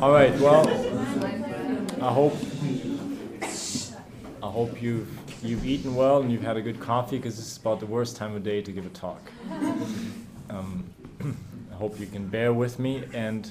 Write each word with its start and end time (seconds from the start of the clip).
All 0.00 0.12
right. 0.12 0.38
Well, 0.38 0.68
I 2.02 2.12
hope 2.12 2.36
I 4.42 4.46
hope 4.46 4.82
you've 4.82 5.08
you've 5.42 5.64
eaten 5.64 5.94
well 5.94 6.20
and 6.20 6.30
you've 6.30 6.42
had 6.42 6.58
a 6.58 6.60
good 6.60 6.78
coffee 6.80 7.16
because 7.16 7.36
this 7.36 7.52
is 7.52 7.56
about 7.56 7.80
the 7.80 7.86
worst 7.86 8.14
time 8.14 8.36
of 8.36 8.44
day 8.44 8.60
to 8.60 8.72
give 8.72 8.84
a 8.84 8.90
talk. 8.90 9.22
Um, 10.50 10.84
I 11.72 11.74
hope 11.76 11.98
you 11.98 12.04
can 12.04 12.28
bear 12.28 12.52
with 12.52 12.78
me 12.78 13.04
and. 13.14 13.50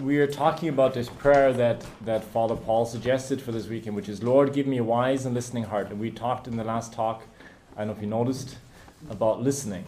We 0.00 0.18
are 0.18 0.26
talking 0.26 0.70
about 0.70 0.94
this 0.94 1.10
prayer 1.10 1.52
that, 1.52 1.84
that 2.06 2.24
Father 2.24 2.56
Paul 2.56 2.86
suggested 2.86 3.42
for 3.42 3.52
this 3.52 3.66
weekend, 3.66 3.96
which 3.96 4.08
is, 4.08 4.22
Lord, 4.22 4.54
give 4.54 4.66
me 4.66 4.78
a 4.78 4.84
wise 4.84 5.26
and 5.26 5.34
listening 5.34 5.64
heart. 5.64 5.90
And 5.90 6.00
we 6.00 6.10
talked 6.10 6.46
in 6.46 6.56
the 6.56 6.64
last 6.64 6.94
talk, 6.94 7.24
I 7.76 7.80
don't 7.80 7.88
know 7.88 7.92
if 7.92 8.00
you 8.00 8.06
noticed, 8.06 8.56
about 9.10 9.42
listening. 9.42 9.84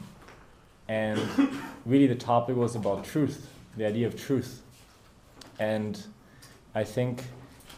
And 0.89 1.21
really, 1.87 2.07
the 2.07 2.15
topic 2.15 2.57
was 2.57 2.77
about 2.77 3.05
truth, 3.05 3.49
the 3.77 3.87
idea 3.87 4.07
of 4.07 4.21
truth. 4.21 4.63
And 5.59 6.01
I 6.75 6.85
think, 6.85 7.25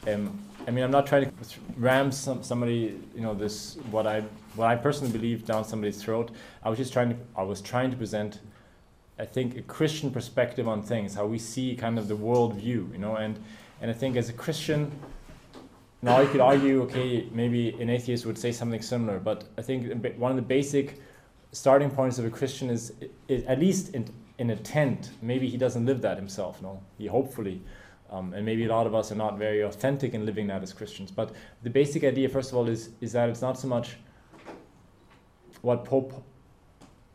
um, 0.06 0.38
I 0.66 0.70
mean, 0.70 0.84
I'm 0.84 0.91
not 0.91 1.06
trying 1.06 1.24
to 1.24 1.32
ram 1.77 2.12
some, 2.12 2.42
somebody, 2.42 3.01
you 3.15 3.20
know, 3.20 3.34
this 3.34 3.77
what 3.91 4.06
I 4.06 4.23
what 4.55 4.68
I 4.68 4.77
personally 4.77 5.12
believe 5.12 5.46
down 5.46 5.65
somebody's 5.65 6.02
throat. 6.02 6.30
I 6.62 6.68
was 6.68 6.79
just 6.79 6.92
trying 6.92 7.10
to 7.10 7.16
I 7.37 7.42
was 7.42 7.60
trying 7.60 7.91
to 7.91 7.96
present, 7.96 8.41
I 9.18 9.24
think, 9.24 9.56
a 9.56 9.62
Christian 9.62 10.10
perspective 10.10 10.68
on 10.68 10.82
things, 10.82 11.15
how 11.15 11.27
we 11.27 11.38
see 11.38 11.74
kind 11.77 11.98
of 11.98 12.09
the 12.09 12.16
world 12.16 12.54
view, 12.54 12.90
you 12.93 12.98
know, 12.98 13.16
and 13.16 13.38
and 13.80 13.90
I 13.90 13.95
think 13.95 14.16
as 14.16 14.29
a 14.29 14.34
Christian. 14.34 14.90
Now 16.01 16.20
you 16.20 16.29
could 16.29 16.40
argue, 16.40 16.82
okay, 16.82 17.27
maybe 17.32 17.70
an 17.80 17.90
atheist 17.90 18.24
would 18.24 18.38
say 18.38 18.52
something 18.52 18.80
similar, 18.80 19.18
but 19.18 19.48
I 19.59 19.62
think 19.62 19.93
one 20.16 20.30
of 20.30 20.37
the 20.37 20.43
basic 20.43 21.01
starting 21.52 21.91
points 21.91 22.19
of 22.19 22.25
a 22.25 22.30
Christian 22.30 22.70
is, 22.70 22.93
is 23.29 23.45
at 23.45 23.59
least 23.59 23.95
in, 23.95 24.09
in 24.38 24.51
a 24.51 24.57
tent. 24.57 25.11
Maybe 25.23 25.48
he 25.48 25.57
doesn't 25.57 25.87
live 25.87 26.02
that 26.02 26.16
himself. 26.16 26.61
No, 26.62 26.80
he 26.98 27.07
hopefully, 27.07 27.62
um, 28.10 28.35
and 28.35 28.45
maybe 28.45 28.65
a 28.65 28.68
lot 28.68 28.87
of 28.87 28.95
us 28.95 29.10
are 29.13 29.16
not 29.16 29.38
very 29.38 29.63
authentic 29.63 30.15
in 30.15 30.27
living 30.27 30.46
that 30.49 30.63
as 30.63 30.73
Christians. 30.73 31.10
But 31.10 31.32
the 31.63 31.71
basic 31.71 32.05
idea, 32.05 32.29
first 32.29 32.51
of 32.51 32.59
all, 32.59 32.68
is 32.68 32.90
is 33.01 33.13
that 33.13 33.29
it's 33.29 33.43
not 33.43 33.59
so 33.59 33.68
much 33.68 33.96
what 35.63 35.85
Pope 35.85 36.24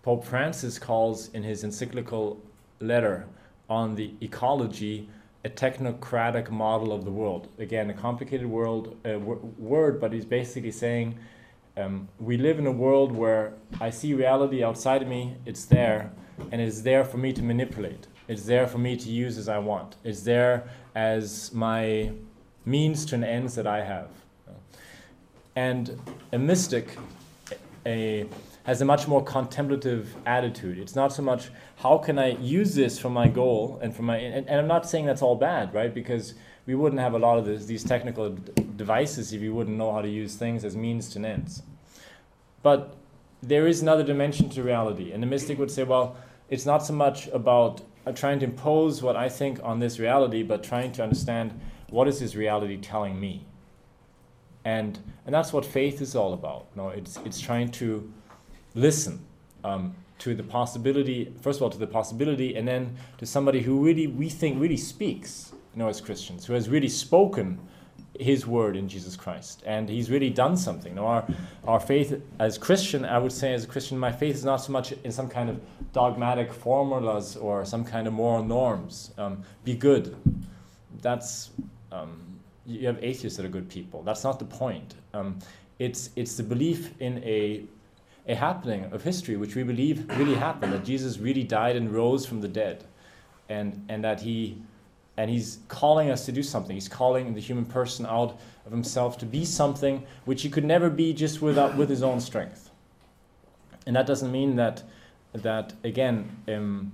Pope 0.02 0.25
Francis 0.25 0.78
calls 0.80 1.30
in 1.30 1.44
his 1.44 1.64
encyclical 1.64 2.42
letter 2.80 3.25
on 3.70 3.95
the 3.95 4.14
ecology 4.22 5.09
a 5.45 5.50
technocratic 5.50 6.50
model 6.50 6.92
of 6.94 7.03
the 7.03 7.12
world. 7.12 7.50
Again, 7.59 7.90
a 7.90 7.94
complicated 7.94 8.47
world 8.47 8.95
uh, 9.06 9.20
word, 9.20 10.00
but 10.00 10.14
he's 10.14 10.25
basically 10.25 10.72
saying 10.72 11.20
um, 11.75 12.07
we 12.19 12.38
live 12.38 12.59
in 12.59 12.67
a 12.67 12.71
world 12.71 13.11
where 13.11 13.53
I 13.81 13.89
see 13.89 14.13
reality 14.13 14.63
outside 14.63 15.02
of 15.02 15.07
me, 15.07 15.35
it's 15.45 15.66
there, 15.66 16.11
and 16.52 16.61
it's 16.61 16.81
there 16.81 17.03
for 17.03 17.17
me 17.17 17.33
to 17.33 17.41
manipulate. 17.41 18.07
It's 18.27 18.45
there 18.45 18.67
for 18.67 18.77
me 18.77 18.95
to 18.97 19.09
use 19.09 19.38
as 19.38 19.49
I 19.49 19.57
want. 19.57 19.97
It's 20.03 20.21
there 20.21 20.69
as 20.95 21.53
my 21.53 22.11
means 22.66 23.05
to 23.07 23.16
an 23.16 23.23
ends 23.23 23.55
that 23.55 23.67
I 23.67 23.83
have. 23.83 24.09
And 25.55 25.99
a 26.31 26.39
mystic 26.39 26.97
a, 27.85 28.25
has 28.63 28.81
a 28.81 28.85
much 28.85 29.07
more 29.07 29.23
contemplative 29.23 30.16
attitude. 30.25 30.77
It's 30.79 30.95
not 30.95 31.13
so 31.13 31.21
much 31.21 31.49
how 31.77 31.97
can 31.97 32.17
I 32.17 32.31
use 32.38 32.75
this 32.75 32.97
for 32.97 33.09
my 33.09 33.27
goal 33.27 33.79
and 33.81 33.95
for 33.95 34.03
my 34.03 34.17
and, 34.17 34.47
and 34.47 34.59
I'm 34.59 34.67
not 34.67 34.89
saying 34.89 35.05
that's 35.05 35.21
all 35.21 35.35
bad, 35.35 35.73
right? 35.73 35.94
Because 35.94 36.33
we 36.66 36.75
wouldn't 36.75 37.02
have 37.02 37.14
a 37.14 37.19
lot 37.19 37.38
of 37.38 37.45
this, 37.45 37.66
these 37.66 37.83
technical 37.83 38.38
devices 38.75 39.33
if 39.33 39.42
we 39.42 39.50
wouldn't 39.50 39.78
know 39.78 39.92
how 39.92 40.02
to 40.02 40.09
use 40.09 40.36
things 40.36 40.64
as 40.64 40.75
means 40.75 41.09
to 41.09 41.19
ends. 41.19 41.61
But 42.61 42.95
there 43.42 43.67
is 43.67 43.81
another 43.81 44.03
dimension 44.03 44.50
to 44.52 44.64
reality, 44.64 45.11
and 45.11 45.22
the 45.22 45.28
mystic 45.28 45.59
would 45.59 45.72
say, 45.72 45.84
well, 45.84 46.16
it's 46.50 46.66
not 46.66 46.86
so 46.86 46.94
much 46.94 47.28
about 47.28 47.81
uh, 48.06 48.11
trying 48.14 48.39
to 48.39 48.45
impose 48.45 49.02
what 49.02 49.16
I 49.16 49.28
think 49.28 49.59
on 49.64 49.80
this 49.80 50.00
reality, 50.00 50.44
but 50.44 50.64
trying 50.64 50.91
to 50.94 51.03
understand 51.03 51.59
what 51.89 52.08
is 52.08 52.19
this 52.19 52.36
reality 52.36 52.78
telling 52.78 53.19
me. 53.19 53.45
And, 54.63 54.97
and 55.25 55.35
that's 55.35 55.51
what 55.51 55.66
faith 55.66 56.01
is 56.01 56.16
all 56.16 56.34
about. 56.34 56.68
No, 56.75 56.90
it's, 56.90 57.18
it's 57.25 57.40
trying 57.40 57.72
to 57.72 58.12
listen 58.75 59.25
um, 59.66 59.95
to 60.19 60.34
the 60.34 60.44
possibility, 60.44 61.34
first 61.41 61.57
of 61.59 61.63
all, 61.63 61.69
to 61.69 61.78
the 61.78 61.88
possibility, 61.88 62.56
and 62.56 62.66
then 62.66 62.95
to 63.18 63.25
somebody 63.25 63.62
who 63.62 63.84
really, 63.84 64.07
we 64.07 64.30
think, 64.30 64.62
really 64.62 64.78
speaks 64.78 65.51
you 65.73 65.79
know, 65.79 65.88
as 65.88 66.01
Christians, 66.01 66.45
who 66.45 66.53
has 66.53 66.69
really 66.69 66.89
spoken 66.89 67.59
his 68.19 68.45
word 68.45 68.75
in 68.75 68.88
Jesus 68.88 69.16
Christ. 69.16 69.63
And 69.66 69.89
he's 69.89 70.09
really 70.09 70.29
done 70.29 70.56
something. 70.56 70.95
Now, 70.95 71.06
our, 71.06 71.28
our 71.66 71.79
faith 71.79 72.22
as 72.39 72.57
Christian, 72.57 73.06
I 73.06 73.17
would 73.17 73.31
say 73.31 73.53
as 73.53 73.63
a 73.63 73.67
Christian, 73.67 73.97
my 73.97 74.12
faith 74.12 74.35
is 74.35 74.45
not 74.45 74.57
so 74.57 74.72
much 74.72 74.91
in 75.03 75.12
some 75.12 75.28
kind 75.28 75.50
of 75.50 75.59
dogmatic 75.94 76.53
formulas 76.53 77.35
or 77.35 77.66
some 77.66 77.83
kind 77.83 78.07
of 78.07 78.13
moral 78.13 78.44
norms. 78.44 79.12
Um, 79.17 79.44
be 79.63 79.75
good. 79.75 80.16
That's, 81.01 81.50
um, 81.91 82.39
you 82.66 82.88
have 82.88 83.03
atheists 83.03 83.38
that 83.38 83.45
are 83.45 83.50
good 83.50 83.69
people. 83.69 84.03
That's 84.03 84.23
not 84.23 84.39
the 84.39 84.45
point. 84.45 84.95
Um, 85.13 85.39
it's, 85.79 86.12
it's 86.16 86.38
the 86.38 86.44
belief 86.44 86.91
in 87.00 87.17
a, 87.23 87.63
a 88.28 88.35
happening 88.35 88.85
of 88.94 89.03
history, 89.03 89.38
which 89.38 89.56
we 89.56 89.63
believe 89.63 90.07
really 90.17 90.35
happened, 90.35 90.72
that 90.73 90.85
Jesus 90.85 91.17
really 91.17 91.44
died 91.44 91.75
and 91.75 91.91
rose 91.91 92.25
from 92.25 92.41
the 92.41 92.47
dead. 92.47 92.83
And, 93.50 93.85
and 93.89 94.03
that 94.03 94.22
he 94.22 94.57
and 95.18 95.29
he's 95.29 95.59
calling 95.68 96.09
us 96.09 96.25
to 96.25 96.31
do 96.31 96.41
something. 96.41 96.75
He's 96.75 96.88
calling 96.90 97.34
the 97.34 97.41
human 97.41 97.66
person 97.66 98.06
out 98.06 98.40
of 98.66 98.72
himself 98.72 99.18
to 99.19 99.25
be 99.25 99.46
something 99.46 100.06
which 100.25 100.41
he 100.41 100.50
could 100.50 100.66
never 100.66 100.90
be 100.90 101.13
just 101.13 101.41
without 101.41 101.78
with 101.78 101.90
his 101.90 102.01
own 102.01 102.19
strength. 102.19 102.72
And 103.85 103.96
that 103.96 104.07
doesn't 104.07 104.31
mean 104.31 104.56
that 104.56 104.84
that 105.34 105.74
again 105.84 106.29
um, 106.47 106.91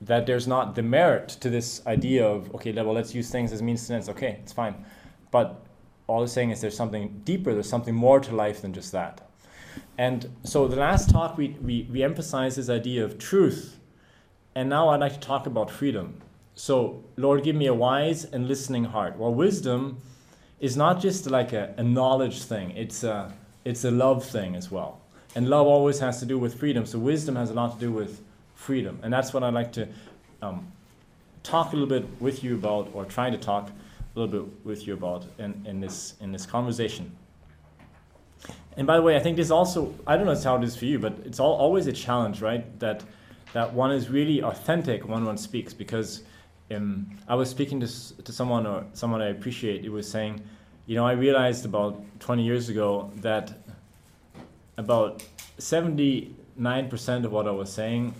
that 0.00 0.26
there's 0.26 0.46
not 0.46 0.74
the 0.74 0.82
merit 0.82 1.28
to 1.28 1.48
this 1.48 1.84
idea 1.86 2.26
of 2.26 2.54
okay, 2.54 2.72
well, 2.72 2.92
let's 2.92 3.14
use 3.14 3.30
things 3.30 3.52
as 3.52 3.62
means 3.62 3.86
to 3.86 3.94
ends. 3.94 4.08
Okay, 4.08 4.38
it's 4.42 4.52
fine, 4.52 4.84
but 5.30 5.64
all 6.06 6.22
it's 6.22 6.32
saying 6.32 6.50
is 6.50 6.60
there's 6.60 6.76
something 6.76 7.22
deeper. 7.24 7.52
There's 7.52 7.68
something 7.68 7.94
more 7.94 8.20
to 8.20 8.34
life 8.34 8.62
than 8.62 8.72
just 8.72 8.92
that. 8.92 9.28
And 9.96 10.30
so 10.44 10.68
the 10.68 10.76
last 10.76 11.10
talk 11.10 11.36
we, 11.36 11.56
we, 11.60 11.88
we 11.90 12.02
emphasized 12.02 12.58
this 12.58 12.68
idea 12.68 13.04
of 13.04 13.18
truth, 13.18 13.78
and 14.54 14.68
now 14.68 14.90
I'd 14.90 15.00
like 15.00 15.14
to 15.14 15.20
talk 15.20 15.46
about 15.46 15.70
freedom 15.70 16.20
so, 16.54 17.02
Lord, 17.16 17.42
give 17.42 17.56
me 17.56 17.66
a 17.66 17.74
wise 17.74 18.24
and 18.24 18.46
listening 18.46 18.84
heart. 18.84 19.18
Well, 19.18 19.34
wisdom 19.34 20.00
is 20.60 20.76
not 20.76 21.00
just 21.00 21.26
like 21.26 21.52
a, 21.52 21.74
a 21.76 21.82
knowledge 21.82 22.42
thing, 22.42 22.70
it's 22.76 23.02
a, 23.02 23.32
it's 23.64 23.84
a 23.84 23.90
love 23.90 24.24
thing 24.24 24.54
as 24.54 24.70
well. 24.70 25.00
And 25.34 25.48
love 25.48 25.66
always 25.66 25.98
has 25.98 26.20
to 26.20 26.26
do 26.26 26.38
with 26.38 26.58
freedom. 26.58 26.86
So, 26.86 26.98
wisdom 26.98 27.36
has 27.36 27.50
a 27.50 27.54
lot 27.54 27.74
to 27.74 27.80
do 27.80 27.90
with 27.90 28.20
freedom. 28.54 28.98
And 29.02 29.12
that's 29.12 29.34
what 29.34 29.42
I'd 29.42 29.54
like 29.54 29.72
to 29.72 29.88
um, 30.42 30.70
talk 31.42 31.72
a 31.72 31.76
little 31.76 31.88
bit 31.88 32.06
with 32.20 32.44
you 32.44 32.54
about, 32.54 32.90
or 32.94 33.04
try 33.04 33.30
to 33.30 33.38
talk 33.38 33.68
a 33.68 34.18
little 34.18 34.44
bit 34.44 34.64
with 34.64 34.86
you 34.86 34.94
about 34.94 35.26
in, 35.38 35.60
in, 35.66 35.80
this, 35.80 36.14
in 36.20 36.30
this 36.30 36.46
conversation. 36.46 37.10
And 38.76 38.86
by 38.86 38.96
the 38.96 39.02
way, 39.02 39.16
I 39.16 39.20
think 39.20 39.36
this 39.36 39.50
also, 39.50 39.94
I 40.06 40.16
don't 40.16 40.26
know 40.26 40.40
how 40.40 40.56
it 40.56 40.64
is 40.64 40.76
for 40.76 40.84
you, 40.84 40.98
but 40.98 41.14
it's 41.24 41.40
all, 41.40 41.54
always 41.54 41.86
a 41.86 41.92
challenge, 41.92 42.40
right? 42.40 42.78
That, 42.80 43.02
that 43.52 43.72
one 43.72 43.92
is 43.92 44.08
really 44.08 44.42
authentic 44.42 45.08
when 45.08 45.24
one 45.24 45.36
speaks 45.36 45.72
because 45.72 46.22
um, 46.70 47.10
I 47.28 47.34
was 47.34 47.50
speaking 47.50 47.80
to, 47.80 48.22
to 48.22 48.32
someone 48.32 48.66
or 48.66 48.84
someone 48.92 49.20
I 49.22 49.28
appreciate. 49.28 49.82
He 49.82 49.88
was 49.88 50.10
saying, 50.10 50.42
you 50.86 50.96
know, 50.96 51.06
I 51.06 51.12
realized 51.12 51.64
about 51.64 52.02
20 52.20 52.42
years 52.42 52.68
ago 52.68 53.10
that 53.16 53.52
about 54.76 55.24
79% 55.58 57.24
of 57.24 57.32
what 57.32 57.46
I 57.46 57.50
was 57.50 57.72
saying 57.72 58.14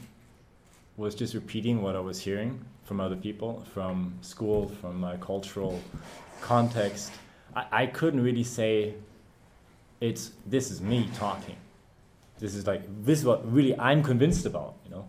was 0.96 1.14
just 1.14 1.34
repeating 1.34 1.82
what 1.82 1.96
I 1.96 2.00
was 2.00 2.20
hearing 2.20 2.64
from 2.84 3.00
other 3.00 3.16
people, 3.16 3.64
from 3.72 4.14
school, 4.20 4.68
from 4.80 5.00
my 5.00 5.16
cultural 5.16 5.80
context. 6.40 7.12
I, 7.56 7.64
I 7.72 7.86
couldn't 7.86 8.22
really 8.22 8.44
say, 8.44 8.94
it's 10.00 10.32
this 10.46 10.70
is 10.70 10.80
me 10.80 11.08
talking. 11.14 11.56
This 12.38 12.54
is 12.54 12.66
like 12.66 12.82
this 13.04 13.20
is 13.20 13.24
what 13.24 13.50
really 13.50 13.78
I'm 13.78 14.02
convinced 14.02 14.44
about, 14.44 14.74
you 14.84 14.90
know. 14.90 15.06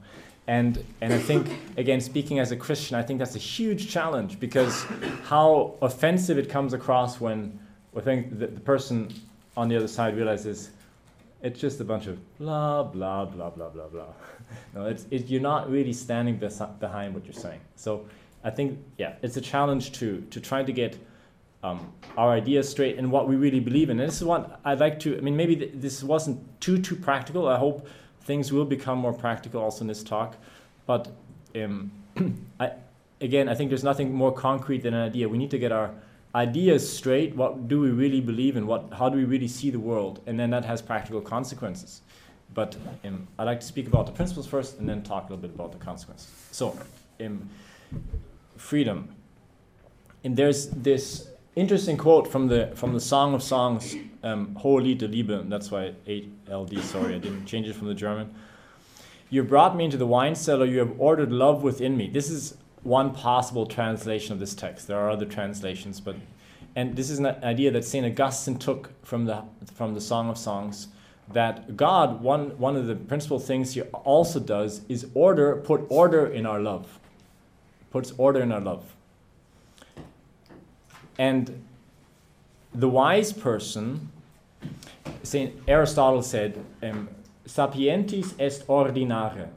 And, 0.47 0.83
and 1.01 1.11
I 1.11 1.17
think, 1.17 1.47
again, 1.77 1.99
speaking 1.99 2.39
as 2.39 2.51
a 2.51 2.55
Christian, 2.55 2.95
I 2.95 3.01
think 3.01 3.17
that's 3.19 3.35
a 3.35 3.39
huge 3.39 3.89
challenge 3.89 4.39
because 4.39 4.85
how 5.23 5.73
offensive 5.81 6.37
it 6.37 6.49
comes 6.49 6.73
across 6.73 7.19
when 7.19 7.59
I 7.97 8.01
think 8.01 8.37
the, 8.37 8.47
the 8.47 8.59
person 8.59 9.11
on 9.57 9.69
the 9.69 9.75
other 9.75 9.87
side 9.87 10.15
realizes 10.15 10.69
it's 11.41 11.59
just 11.59 11.79
a 11.79 11.83
bunch 11.83 12.07
of 12.07 12.19
blah, 12.37 12.83
blah, 12.83 13.25
blah, 13.25 13.49
blah, 13.49 13.69
blah, 13.69 13.87
blah. 13.87 14.13
no, 14.75 14.85
it's, 14.85 15.05
it, 15.09 15.27
you're 15.27 15.41
not 15.41 15.69
really 15.69 15.93
standing 15.93 16.37
behind 16.37 17.13
what 17.13 17.25
you're 17.25 17.33
saying. 17.33 17.61
So 17.75 18.05
I 18.43 18.51
think, 18.51 18.79
yeah, 18.97 19.13
it's 19.23 19.37
a 19.37 19.41
challenge 19.41 19.93
to, 19.93 20.21
to 20.29 20.39
try 20.39 20.63
to 20.63 20.71
get 20.71 20.97
um, 21.63 21.91
our 22.17 22.31
ideas 22.31 22.69
straight 22.69 22.97
and 22.97 23.11
what 23.11 23.27
we 23.27 23.35
really 23.35 23.59
believe 23.59 23.89
in. 23.89 23.99
And 23.99 24.07
this 24.07 24.17
is 24.17 24.23
what 24.23 24.59
I'd 24.63 24.79
like 24.79 24.99
to, 25.01 25.17
I 25.17 25.21
mean, 25.21 25.35
maybe 25.35 25.55
th- 25.55 25.71
this 25.75 26.03
wasn't 26.03 26.39
too, 26.61 26.79
too 26.79 26.95
practical. 26.95 27.47
I 27.47 27.57
hope 27.57 27.87
things 28.25 28.51
will 28.51 28.65
become 28.65 28.97
more 28.97 29.13
practical 29.13 29.61
also 29.61 29.81
in 29.81 29.87
this 29.87 30.03
talk. 30.03 30.35
But 30.85 31.09
um, 31.55 31.91
I, 32.59 32.71
again, 33.21 33.47
I 33.47 33.55
think 33.55 33.69
there's 33.69 33.83
nothing 33.83 34.13
more 34.13 34.33
concrete 34.33 34.83
than 34.83 34.93
an 34.93 35.07
idea. 35.07 35.29
We 35.29 35.37
need 35.37 35.51
to 35.51 35.59
get 35.59 35.71
our 35.71 35.91
ideas 36.33 36.91
straight. 36.91 37.35
What 37.35 37.67
do 37.67 37.79
we 37.79 37.89
really 37.91 38.21
believe 38.21 38.57
in? 38.57 38.67
What, 38.67 38.89
how 38.93 39.09
do 39.09 39.17
we 39.17 39.23
really 39.23 39.47
see 39.47 39.69
the 39.69 39.79
world? 39.79 40.21
And 40.25 40.39
then 40.39 40.49
that 40.49 40.65
has 40.65 40.81
practical 40.81 41.21
consequences. 41.21 42.01
But 42.53 42.75
um, 43.03 43.27
I'd 43.39 43.45
like 43.45 43.59
to 43.61 43.65
speak 43.65 43.87
about 43.87 44.05
the 44.05 44.11
principles 44.11 44.47
first 44.47 44.79
and 44.79 44.87
then 44.87 45.03
talk 45.03 45.29
a 45.29 45.33
little 45.33 45.37
bit 45.37 45.51
about 45.55 45.71
the 45.71 45.77
consequences. 45.77 46.29
So, 46.51 46.77
um, 47.23 47.49
freedom. 48.57 49.15
And 50.23 50.35
there's 50.35 50.69
this 50.69 51.29
interesting 51.55 51.97
quote 51.97 52.27
from 52.31 52.47
the 52.47 52.71
from 52.75 52.93
the 52.93 52.99
Song 52.99 53.33
of 53.33 53.43
Songs, 53.43 53.95
um, 54.25 54.55
Hohelied 54.55 54.97
der 54.97 55.07
Liebe. 55.07 55.45
That's 55.47 55.71
why 55.71 55.93
ALD. 56.51 56.77
Sorry, 56.79 57.15
I 57.15 57.19
didn't 57.19 57.45
change 57.45 57.67
it 57.69 57.75
from 57.75 57.87
the 57.87 57.93
German. 57.93 58.33
You 59.29 59.43
brought 59.43 59.75
me 59.75 59.85
into 59.85 59.97
the 59.97 60.07
wine 60.07 60.35
cellar. 60.35 60.65
You 60.65 60.79
have 60.79 60.99
ordered 60.99 61.31
love 61.31 61.63
within 61.63 61.95
me. 61.95 62.09
This 62.09 62.29
is 62.29 62.57
one 62.83 63.13
possible 63.13 63.65
translation 63.65 64.33
of 64.33 64.39
this 64.39 64.53
text. 64.53 64.87
There 64.87 64.99
are 64.99 65.09
other 65.09 65.25
translations, 65.25 65.99
but 65.99 66.15
and 66.75 66.95
this 66.95 67.09
is 67.09 67.19
an 67.19 67.27
idea 67.27 67.71
that 67.71 67.85
Saint 67.85 68.05
Augustine 68.05 68.57
took 68.57 68.91
from 69.03 69.25
the 69.25 69.43
from 69.75 69.93
the 69.93 70.01
Song 70.01 70.29
of 70.29 70.37
Songs. 70.37 70.89
That 71.31 71.77
God, 71.77 72.21
one 72.21 72.57
one 72.57 72.75
of 72.75 72.87
the 72.87 72.95
principal 72.95 73.39
things 73.39 73.73
He 73.73 73.81
also 73.81 74.39
does 74.39 74.81
is 74.89 75.07
order, 75.13 75.55
put 75.57 75.85
order 75.89 76.25
in 76.25 76.45
our 76.45 76.59
love. 76.59 76.99
Puts 77.91 78.11
order 78.17 78.41
in 78.41 78.51
our 78.51 78.59
love. 78.59 78.95
And 81.17 81.63
the 82.75 82.89
wise 82.89 83.31
person, 83.31 84.11
Saint 85.25 85.53
Aristotle 85.67 86.21
said, 86.21 86.63
um, 86.83 87.09
"Sapientis 87.45 88.33
est 88.39 88.65
ordinare." 88.67 89.49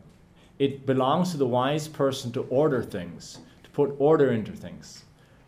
It 0.58 0.86
belongs 0.86 1.30
to 1.32 1.36
the 1.36 1.46
wise 1.46 1.86
person 1.86 2.32
to 2.32 2.42
order 2.50 2.82
things, 2.82 3.38
to 3.62 3.70
put 3.70 3.94
order 3.98 4.32
into 4.32 4.52
things. 4.52 5.04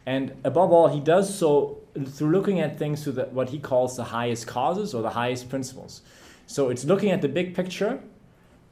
And 0.07 0.33
above 0.45 0.73
all, 0.73 0.89
he 0.89 1.01
does 1.01 1.35
so 1.35 1.79
through 2.07 2.31
looking 2.31 2.61
at 2.61 2.79
things 2.79 3.03
through 3.03 3.15
the, 3.15 3.25
what 3.25 3.49
he 3.51 3.59
calls 3.59 3.97
the 3.97 4.05
highest 4.05 4.47
causes 4.47 4.95
or 4.95 5.03
the 5.03 5.11
highest 5.11 5.49
principles. 5.49 6.03
So 6.47 6.69
it's 6.69 6.85
looking 6.85 7.11
at 7.11 7.23
the 7.23 7.29
big 7.29 7.55
picture 7.55 8.01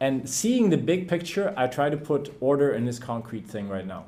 and 0.01 0.29
seeing 0.29 0.71
the 0.71 0.77
big 0.77 1.09
picture. 1.09 1.53
I 1.57 1.67
try 1.67 1.91
to 1.91 1.97
put 1.97 2.33
order 2.41 2.73
in 2.73 2.85
this 2.85 2.99
concrete 2.99 3.47
thing 3.47 3.69
right 3.69 3.87
now. 3.87 4.05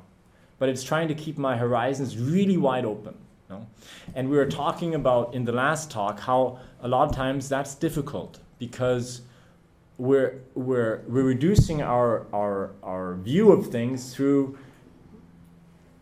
But 0.59 0.69
it's 0.69 0.83
trying 0.83 1.07
to 1.09 1.15
keep 1.15 1.37
my 1.37 1.57
horizons 1.57 2.17
really 2.17 2.57
wide 2.57 2.85
open. 2.85 3.15
Know? 3.51 3.67
And 4.15 4.29
we 4.29 4.37
were 4.37 4.45
talking 4.45 4.95
about 4.95 5.33
in 5.33 5.43
the 5.43 5.51
last 5.51 5.91
talk 5.91 6.21
how 6.21 6.59
a 6.81 6.87
lot 6.87 7.09
of 7.09 7.15
times 7.15 7.49
that's 7.49 7.75
difficult 7.75 8.39
because 8.59 9.21
we're, 9.97 10.39
we're, 10.55 11.01
we're 11.07 11.23
reducing 11.23 11.81
our, 11.81 12.25
our, 12.33 12.71
our 12.81 13.15
view 13.15 13.51
of 13.51 13.67
things 13.67 14.15
through 14.15 14.57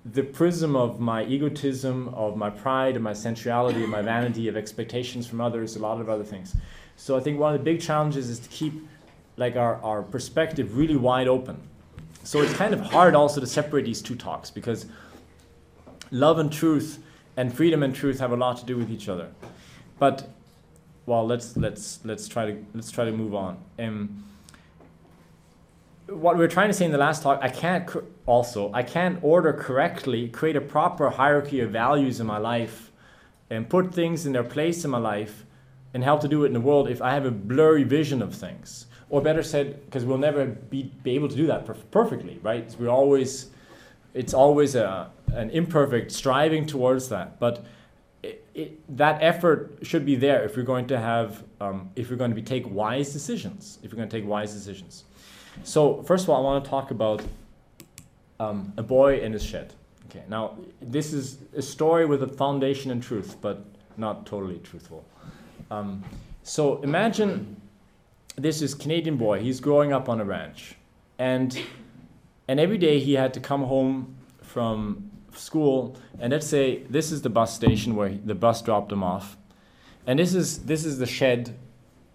the 0.06 0.24
prism 0.24 0.76
of 0.76 1.00
my 1.00 1.26
egotism, 1.26 2.10
of 2.10 2.38
my 2.38 2.52
pride, 2.52 2.96
of 2.96 3.02
my 3.02 3.14
sensuality, 3.14 3.84
of 3.84 3.90
my 3.90 4.02
vanity, 4.02 4.48
of 4.48 4.56
expectations 4.56 5.26
from 5.26 5.42
others, 5.42 5.76
a 5.76 5.80
lot 5.80 6.00
of 6.00 6.08
other 6.08 6.24
things. 6.24 6.56
So 6.96 7.18
I 7.18 7.20
think 7.20 7.40
one 7.40 7.54
of 7.54 7.60
the 7.60 7.64
big 7.64 7.82
challenges 7.82 8.30
is 8.30 8.40
to 8.40 8.50
keep 8.50 8.74
like 9.38 9.56
our, 9.56 9.82
our 9.82 10.04
perspective 10.04 10.78
really 10.78 10.96
wide 10.96 11.28
open. 11.28 11.58
So 12.24 12.42
it's 12.42 12.54
kind 12.54 12.74
of 12.74 12.82
hard 12.82 13.16
also 13.16 13.42
to 13.42 13.48
separate 13.48 13.86
these 13.86 14.02
two 14.02 14.16
talks 14.16 14.52
because 14.52 14.86
love 16.12 16.38
and 16.38 16.52
truth 16.52 17.00
and 17.38 17.54
freedom 17.54 17.84
and 17.84 17.96
truth 17.96 18.20
have 18.20 18.32
a 18.32 18.36
lot 18.36 18.58
to 18.58 18.66
do 18.66 18.78
with 18.78 18.90
each 18.92 19.10
other. 19.10 19.30
But 19.98 20.30
well, 21.06 21.26
let's 21.26 21.58
let's 21.58 22.00
let's 22.04 22.28
try 22.28 22.46
to 22.52 22.66
let's 22.74 22.92
try 22.92 23.06
to 23.06 23.12
move 23.12 23.34
on. 23.34 23.58
Um, 23.78 24.24
what 26.08 26.36
we 26.36 26.42
were 26.42 26.48
trying 26.48 26.70
to 26.70 26.74
say 26.74 26.86
in 26.86 26.92
the 26.92 26.98
last 26.98 27.22
talk, 27.22 27.40
I 27.42 27.50
can't 27.50 27.86
cr- 27.86 28.00
also 28.26 28.72
I 28.74 28.84
can't 28.84 29.20
order 29.24 29.54
correctly, 29.54 30.28
create 30.28 30.56
a 30.56 30.62
proper 30.62 31.10
hierarchy 31.10 31.60
of 31.62 31.72
values 31.72 32.20
in 32.20 32.28
my 32.28 32.38
life, 32.38 32.92
and 33.50 33.70
put 33.70 33.94
things 33.94 34.26
in 34.26 34.34
their 34.34 34.44
place 34.44 34.84
in 34.86 34.92
my 34.92 34.98
life, 34.98 35.46
and 35.94 36.04
help 36.04 36.22
to 36.22 36.28
do 36.28 36.44
it 36.44 36.48
in 36.48 36.54
the 36.54 36.60
world 36.60 36.90
if 36.90 37.02
I 37.02 37.14
have 37.14 37.26
a 37.26 37.32
blurry 37.32 37.84
vision 37.84 38.22
of 38.22 38.34
things. 38.34 38.86
Or 39.10 39.22
better 39.22 39.42
said, 39.42 39.84
because 39.86 40.06
we'll 40.06 40.20
never 40.20 40.46
be, 40.46 40.92
be 41.02 41.16
able 41.16 41.30
to 41.30 41.36
do 41.36 41.48
that 41.48 41.66
perf- 41.66 41.90
perfectly, 41.90 42.40
right? 42.44 42.76
We're 42.80 42.90
always, 42.90 43.50
it's 44.14 44.34
always 44.34 44.76
a, 44.76 45.12
an 45.34 45.50
imperfect 45.52 46.12
striving 46.12 46.66
towards 46.66 47.10
that, 47.10 47.40
but 47.40 47.66
it, 48.24 48.46
it, 48.54 48.98
that 48.98 49.22
effort 49.22 49.78
should 49.84 50.06
be 50.06 50.16
there 50.16 50.44
if 50.44 50.58
we're 50.58 50.64
going 50.64 50.88
to 50.88 51.00
have, 51.00 51.44
um, 51.62 51.90
if 51.96 52.10
we're 52.10 52.18
going 52.18 52.32
to 52.32 52.36
be 52.36 52.42
take 52.42 52.70
wise 52.70 53.14
decisions, 53.14 53.80
if 53.84 53.92
we're 53.92 53.98
going 53.98 54.10
to 54.10 54.18
take 54.18 54.28
wise 54.28 54.54
decisions. 54.54 55.04
So 55.64 56.02
first 56.04 56.24
of 56.24 56.30
all, 56.30 56.38
I 56.38 56.44
want 56.44 56.64
to 56.64 56.70
talk 56.70 56.92
about 56.92 57.22
um, 58.40 58.74
a 58.78 58.84
boy 58.84 59.20
in 59.20 59.34
his 59.34 59.44
shed. 59.44 59.74
Okay, 60.10 60.24
now 60.28 60.58
this 60.82 61.14
is 61.14 61.38
a 61.56 61.62
story 61.62 62.06
with 62.06 62.24
a 62.24 62.28
foundation 62.28 62.90
in 62.90 63.00
truth, 63.00 63.38
but 63.42 63.64
not 63.96 64.26
totally 64.26 64.58
truthful. 64.60 65.06
Um, 65.70 66.04
so 66.42 66.82
imagine 66.82 67.56
this 68.36 68.62
is 68.62 68.74
Canadian 68.74 69.18
boy. 69.18 69.40
He's 69.42 69.60
growing 69.60 69.94
up 69.94 70.10
on 70.10 70.20
a 70.20 70.26
ranch, 70.26 70.76
and 71.20 71.60
and 72.50 72.60
every 72.60 72.80
day 72.80 73.00
he 73.00 73.14
had 73.14 73.32
to 73.36 73.40
come 73.40 73.64
home 73.64 74.16
from 74.42 75.12
school, 75.34 75.96
and 76.20 76.34
let's 76.34 76.48
say 76.48 76.82
this 76.90 77.12
is 77.12 77.22
the 77.22 77.30
bus 77.30 77.54
station 77.54 77.96
where 77.96 78.10
he, 78.10 78.18
the 78.18 78.34
bus 78.34 78.64
dropped 78.64 78.92
him 78.92 79.04
off, 79.04 79.38
and 80.08 80.18
this 80.18 80.34
is 80.34 80.66
this 80.66 80.84
is 80.84 80.98
the 80.98 81.06
shed, 81.06 81.56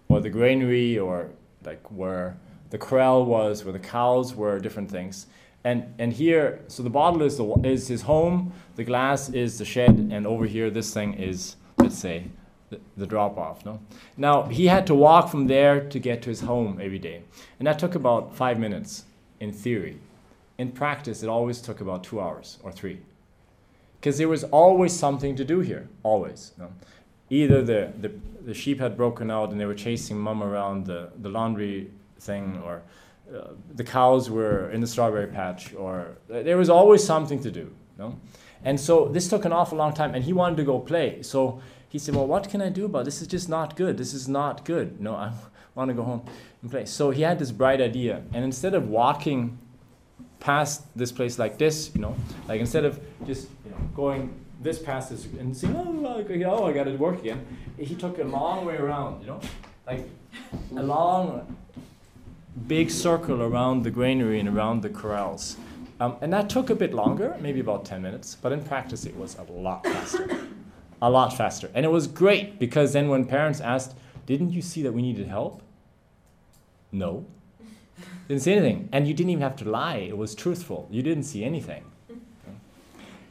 or 0.09 0.19
the 0.19 0.29
granary, 0.29 0.99
or 0.99 1.29
like 1.63 1.89
where 1.89 2.35
the 2.69 2.77
corral 2.77 3.25
was, 3.25 3.63
where 3.63 3.71
the 3.71 3.79
cows 3.79 4.35
were, 4.35 4.59
different 4.59 4.91
things. 4.91 5.27
And, 5.63 5.93
and 5.97 6.11
here, 6.11 6.59
so 6.67 6.83
the 6.83 6.89
bottle 6.89 7.23
is, 7.23 7.37
the, 7.37 7.45
is 7.63 7.87
his 7.87 8.01
home, 8.01 8.51
the 8.75 8.83
glass 8.83 9.29
is 9.29 9.57
the 9.57 9.65
shed, 9.65 10.09
and 10.11 10.27
over 10.27 10.45
here, 10.45 10.69
this 10.69 10.93
thing 10.93 11.13
is, 11.13 11.55
let's 11.79 11.97
say, 11.97 12.25
the, 12.69 12.79
the 12.97 13.07
drop 13.07 13.37
off. 13.37 13.65
No? 13.65 13.79
Now, 14.17 14.43
he 14.43 14.67
had 14.67 14.85
to 14.87 14.93
walk 14.93 15.31
from 15.31 15.47
there 15.47 15.79
to 15.89 15.97
get 15.97 16.21
to 16.23 16.29
his 16.29 16.41
home 16.41 16.79
every 16.79 16.99
day. 16.99 17.23
And 17.57 17.65
that 17.67 17.79
took 17.79 17.95
about 17.95 18.35
five 18.35 18.59
minutes 18.59 19.05
in 19.39 19.51
theory. 19.51 19.97
In 20.57 20.71
practice, 20.71 21.23
it 21.23 21.29
always 21.29 21.61
took 21.61 21.81
about 21.81 22.03
two 22.03 22.21
hours 22.21 22.59
or 22.63 22.71
three. 22.71 22.99
Because 23.99 24.17
there 24.17 24.29
was 24.29 24.43
always 24.45 24.93
something 24.97 25.35
to 25.35 25.43
do 25.43 25.59
here, 25.59 25.89
always. 26.03 26.53
No? 26.57 26.71
Either 27.29 27.61
the, 27.63 27.91
the, 27.99 28.11
the 28.45 28.53
sheep 28.53 28.79
had 28.79 28.95
broken 28.95 29.31
out 29.31 29.51
and 29.51 29.59
they 29.59 29.65
were 29.65 29.75
chasing 29.75 30.17
mom 30.17 30.43
around 30.43 30.85
the, 30.85 31.09
the 31.21 31.29
laundry 31.29 31.89
thing, 32.19 32.61
or 32.63 32.83
uh, 33.33 33.47
the 33.73 33.83
cows 33.83 34.29
were 34.29 34.69
in 34.69 34.79
the 34.79 34.87
strawberry 34.87 35.27
patch, 35.27 35.73
or 35.73 36.17
uh, 36.31 36.43
there 36.43 36.57
was 36.57 36.69
always 36.69 37.03
something 37.03 37.39
to 37.41 37.51
do. 37.51 37.71
No? 37.97 38.15
And 38.63 38.79
so 38.79 39.07
this 39.07 39.27
took 39.27 39.45
an 39.45 39.51
awful 39.51 39.77
long 39.77 39.93
time, 39.93 40.13
and 40.13 40.23
he 40.23 40.33
wanted 40.33 40.57
to 40.57 40.63
go 40.63 40.79
play. 40.79 41.21
So 41.21 41.61
he 41.89 41.99
said, 41.99 42.15
Well, 42.15 42.27
what 42.27 42.49
can 42.49 42.61
I 42.61 42.69
do 42.69 42.85
about 42.85 43.05
this? 43.05 43.15
This 43.15 43.21
is 43.23 43.27
just 43.27 43.49
not 43.49 43.75
good. 43.75 43.97
This 43.97 44.13
is 44.13 44.27
not 44.27 44.65
good. 44.65 44.99
No, 45.01 45.15
I 45.15 45.31
want 45.75 45.89
to 45.89 45.93
go 45.93 46.03
home 46.03 46.25
and 46.61 46.69
play. 46.69 46.85
So 46.85 47.09
he 47.11 47.21
had 47.21 47.39
this 47.39 47.51
bright 47.51 47.81
idea. 47.81 48.21
And 48.33 48.43
instead 48.43 48.73
of 48.73 48.89
walking 48.89 49.57
past 50.39 50.83
this 50.95 51.11
place 51.11 51.39
like 51.39 51.57
this, 51.57 51.91
you 51.93 52.01
know, 52.01 52.15
like 52.47 52.59
instead 52.59 52.85
of 52.85 52.99
just 53.25 53.49
you 53.63 53.71
know, 53.71 53.77
going 53.95 54.33
this 54.61 54.79
past 54.79 55.09
this 55.09 55.25
and 55.25 55.55
saying, 55.55 55.75
oh, 55.75 56.23
oh, 56.45 56.65
I 56.65 56.73
got 56.73 56.85
to 56.85 56.95
work 56.95 57.19
again, 57.19 57.45
he 57.77 57.95
took 57.95 58.17
a 58.19 58.23
long 58.23 58.65
way 58.65 58.75
around, 58.77 59.21
you 59.21 59.27
know, 59.27 59.39
like 59.85 60.09
a 60.75 60.83
long, 60.83 61.55
big 62.67 62.89
circle 62.89 63.41
around 63.41 63.83
the 63.83 63.91
granary 63.91 64.39
and 64.39 64.49
around 64.49 64.81
the 64.81 64.89
corrals. 64.89 65.57
Um, 65.99 66.17
and 66.21 66.33
that 66.33 66.49
took 66.49 66.69
a 66.69 66.75
bit 66.75 66.93
longer, 66.93 67.37
maybe 67.39 67.59
about 67.59 67.85
10 67.85 68.01
minutes, 68.01 68.35
but 68.41 68.51
in 68.51 68.63
practice 68.63 69.05
it 69.05 69.15
was 69.15 69.37
a 69.37 69.51
lot 69.51 69.85
faster. 69.85 70.47
a 71.01 71.09
lot 71.09 71.35
faster. 71.37 71.69
And 71.73 71.85
it 71.85 71.89
was 71.89 72.07
great 72.07 72.59
because 72.59 72.93
then 72.93 73.07
when 73.07 73.25
parents 73.25 73.61
asked, 73.61 73.95
Didn't 74.25 74.51
you 74.51 74.61
see 74.61 74.81
that 74.83 74.91
we 74.91 75.01
needed 75.01 75.27
help? 75.27 75.61
No. 76.91 77.25
Didn't 78.27 78.43
see 78.43 78.53
anything. 78.53 78.89
And 78.91 79.07
you 79.07 79.13
didn't 79.13 79.29
even 79.31 79.41
have 79.43 79.55
to 79.57 79.69
lie, 79.69 79.97
it 79.97 80.17
was 80.17 80.35
truthful. 80.35 80.87
You 80.91 81.01
didn't 81.01 81.23
see 81.23 81.43
anything. 81.43 81.83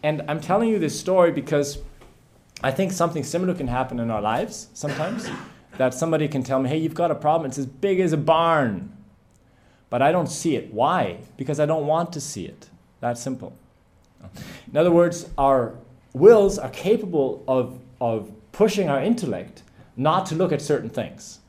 And 0.03 0.23
I'm 0.29 0.41
telling 0.41 0.69
you 0.69 0.79
this 0.79 0.99
story 0.99 1.33
because 1.33 1.79
I 2.63 2.71
think 2.71 2.93
something 2.93 3.25
similar 3.25 3.55
can 3.55 3.69
happen 3.69 3.99
in 3.99 4.11
our 4.11 4.21
lives 4.21 4.69
sometimes. 4.75 5.29
that 5.79 5.95
somebody 5.95 6.29
can 6.29 6.43
tell 6.43 6.61
me, 6.61 6.69
hey, 6.69 6.79
you've 6.79 6.95
got 6.95 7.11
a 7.11 7.15
problem, 7.15 7.49
it's 7.49 7.59
as 7.59 7.67
big 7.67 8.01
as 8.01 8.13
a 8.13 8.17
barn. 8.17 8.93
But 9.91 10.03
I 10.03 10.13
don't 10.13 10.29
see 10.29 10.57
it. 10.57 10.73
Why? 10.73 11.19
Because 11.37 11.61
I 11.61 11.67
don't 11.67 11.87
want 11.87 12.13
to 12.13 12.21
see 12.21 12.47
it. 12.47 12.69
That 13.01 13.19
simple. 13.19 13.57
In 14.71 14.77
other 14.77 14.91
words, 14.91 15.29
our 15.37 15.75
wills 16.13 16.59
are 16.59 16.71
capable 16.71 17.45
of, 17.47 17.79
of 18.01 18.33
pushing 18.53 18.89
our 18.89 19.03
intellect 19.03 19.63
not 19.97 20.27
to 20.27 20.35
look 20.35 20.53
at 20.53 20.63
certain 20.63 20.91
things. 20.91 21.41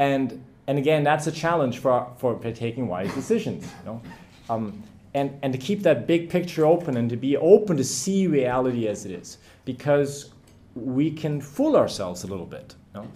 And, 0.00 0.42
and 0.66 0.78
again, 0.78 1.04
that's 1.04 1.26
a 1.26 1.32
challenge 1.32 1.78
for, 1.78 2.10
for 2.16 2.34
taking 2.52 2.88
wise 2.88 3.14
decisions. 3.14 3.64
You 3.80 3.86
know? 3.86 4.02
Um, 4.48 4.82
and, 5.12 5.38
and 5.42 5.52
to 5.52 5.58
keep 5.58 5.82
that 5.82 6.06
big 6.06 6.30
picture 6.30 6.64
open 6.64 6.96
and 6.96 7.10
to 7.10 7.16
be 7.16 7.36
open 7.36 7.76
to 7.76 7.84
see 7.84 8.26
reality 8.26 8.88
as 8.88 9.04
it 9.04 9.12
is. 9.12 9.36
Because 9.64 10.30
we 10.74 11.10
can 11.10 11.40
fool 11.40 11.76
ourselves 11.76 12.24
a 12.24 12.26
little 12.26 12.46
bit. 12.46 12.74
You 12.94 13.02
know? 13.02 13.08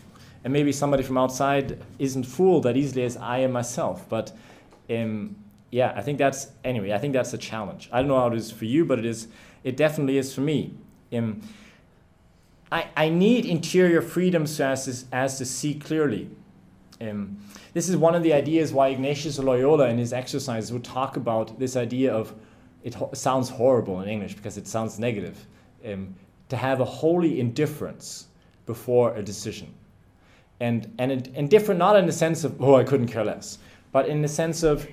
And 0.44 0.52
maybe 0.52 0.72
somebody 0.72 1.02
from 1.02 1.16
outside 1.16 1.80
isn't 1.98 2.24
fooled 2.24 2.64
that 2.64 2.76
easily 2.76 3.04
as 3.04 3.16
I 3.16 3.38
am 3.38 3.52
myself. 3.52 4.06
But 4.10 4.32
um, 4.90 5.36
yeah, 5.70 5.94
I 5.96 6.02
think 6.02 6.18
that's, 6.18 6.48
anyway, 6.64 6.92
I 6.92 6.98
think 6.98 7.14
that's 7.14 7.32
a 7.32 7.38
challenge. 7.38 7.88
I 7.92 8.00
don't 8.00 8.08
know 8.08 8.20
how 8.20 8.26
it 8.26 8.34
is 8.34 8.50
for 8.50 8.66
you, 8.66 8.84
but 8.84 8.98
it 8.98 9.06
is 9.06 9.28
it 9.62 9.78
definitely 9.78 10.18
is 10.18 10.34
for 10.34 10.42
me. 10.42 10.74
Um, 11.14 11.40
I, 12.70 12.88
I 12.94 13.08
need 13.08 13.46
interior 13.46 14.02
freedom 14.02 14.42
as 14.42 14.84
to, 14.84 15.06
as 15.16 15.38
to 15.38 15.46
see 15.46 15.74
clearly. 15.74 16.28
Um, 17.00 17.38
this 17.72 17.88
is 17.88 17.96
one 17.96 18.14
of 18.14 18.22
the 18.22 18.32
ideas 18.32 18.72
why 18.72 18.88
Ignatius 18.88 19.38
Loyola 19.38 19.88
in 19.88 19.98
his 19.98 20.12
exercises 20.12 20.72
would 20.72 20.84
talk 20.84 21.16
about 21.16 21.58
this 21.58 21.76
idea 21.76 22.12
of 22.12 22.34
it 22.82 22.94
ho- 22.94 23.10
sounds 23.14 23.48
horrible 23.48 24.00
in 24.00 24.08
English 24.08 24.34
because 24.34 24.56
it 24.56 24.66
sounds 24.66 24.98
negative 24.98 25.46
um, 25.84 26.14
to 26.48 26.56
have 26.56 26.80
a 26.80 26.84
holy 26.84 27.40
indifference 27.40 28.26
before 28.66 29.14
a 29.16 29.22
decision. 29.22 29.72
And, 30.60 30.94
and 30.98 31.26
indifferent 31.34 31.78
not 31.78 31.96
in 31.96 32.06
the 32.06 32.12
sense 32.12 32.44
of, 32.44 32.62
oh, 32.62 32.76
I 32.76 32.84
couldn't 32.84 33.08
care 33.08 33.24
less, 33.24 33.58
but 33.92 34.08
in 34.08 34.22
the 34.22 34.28
sense 34.28 34.62
of, 34.62 34.86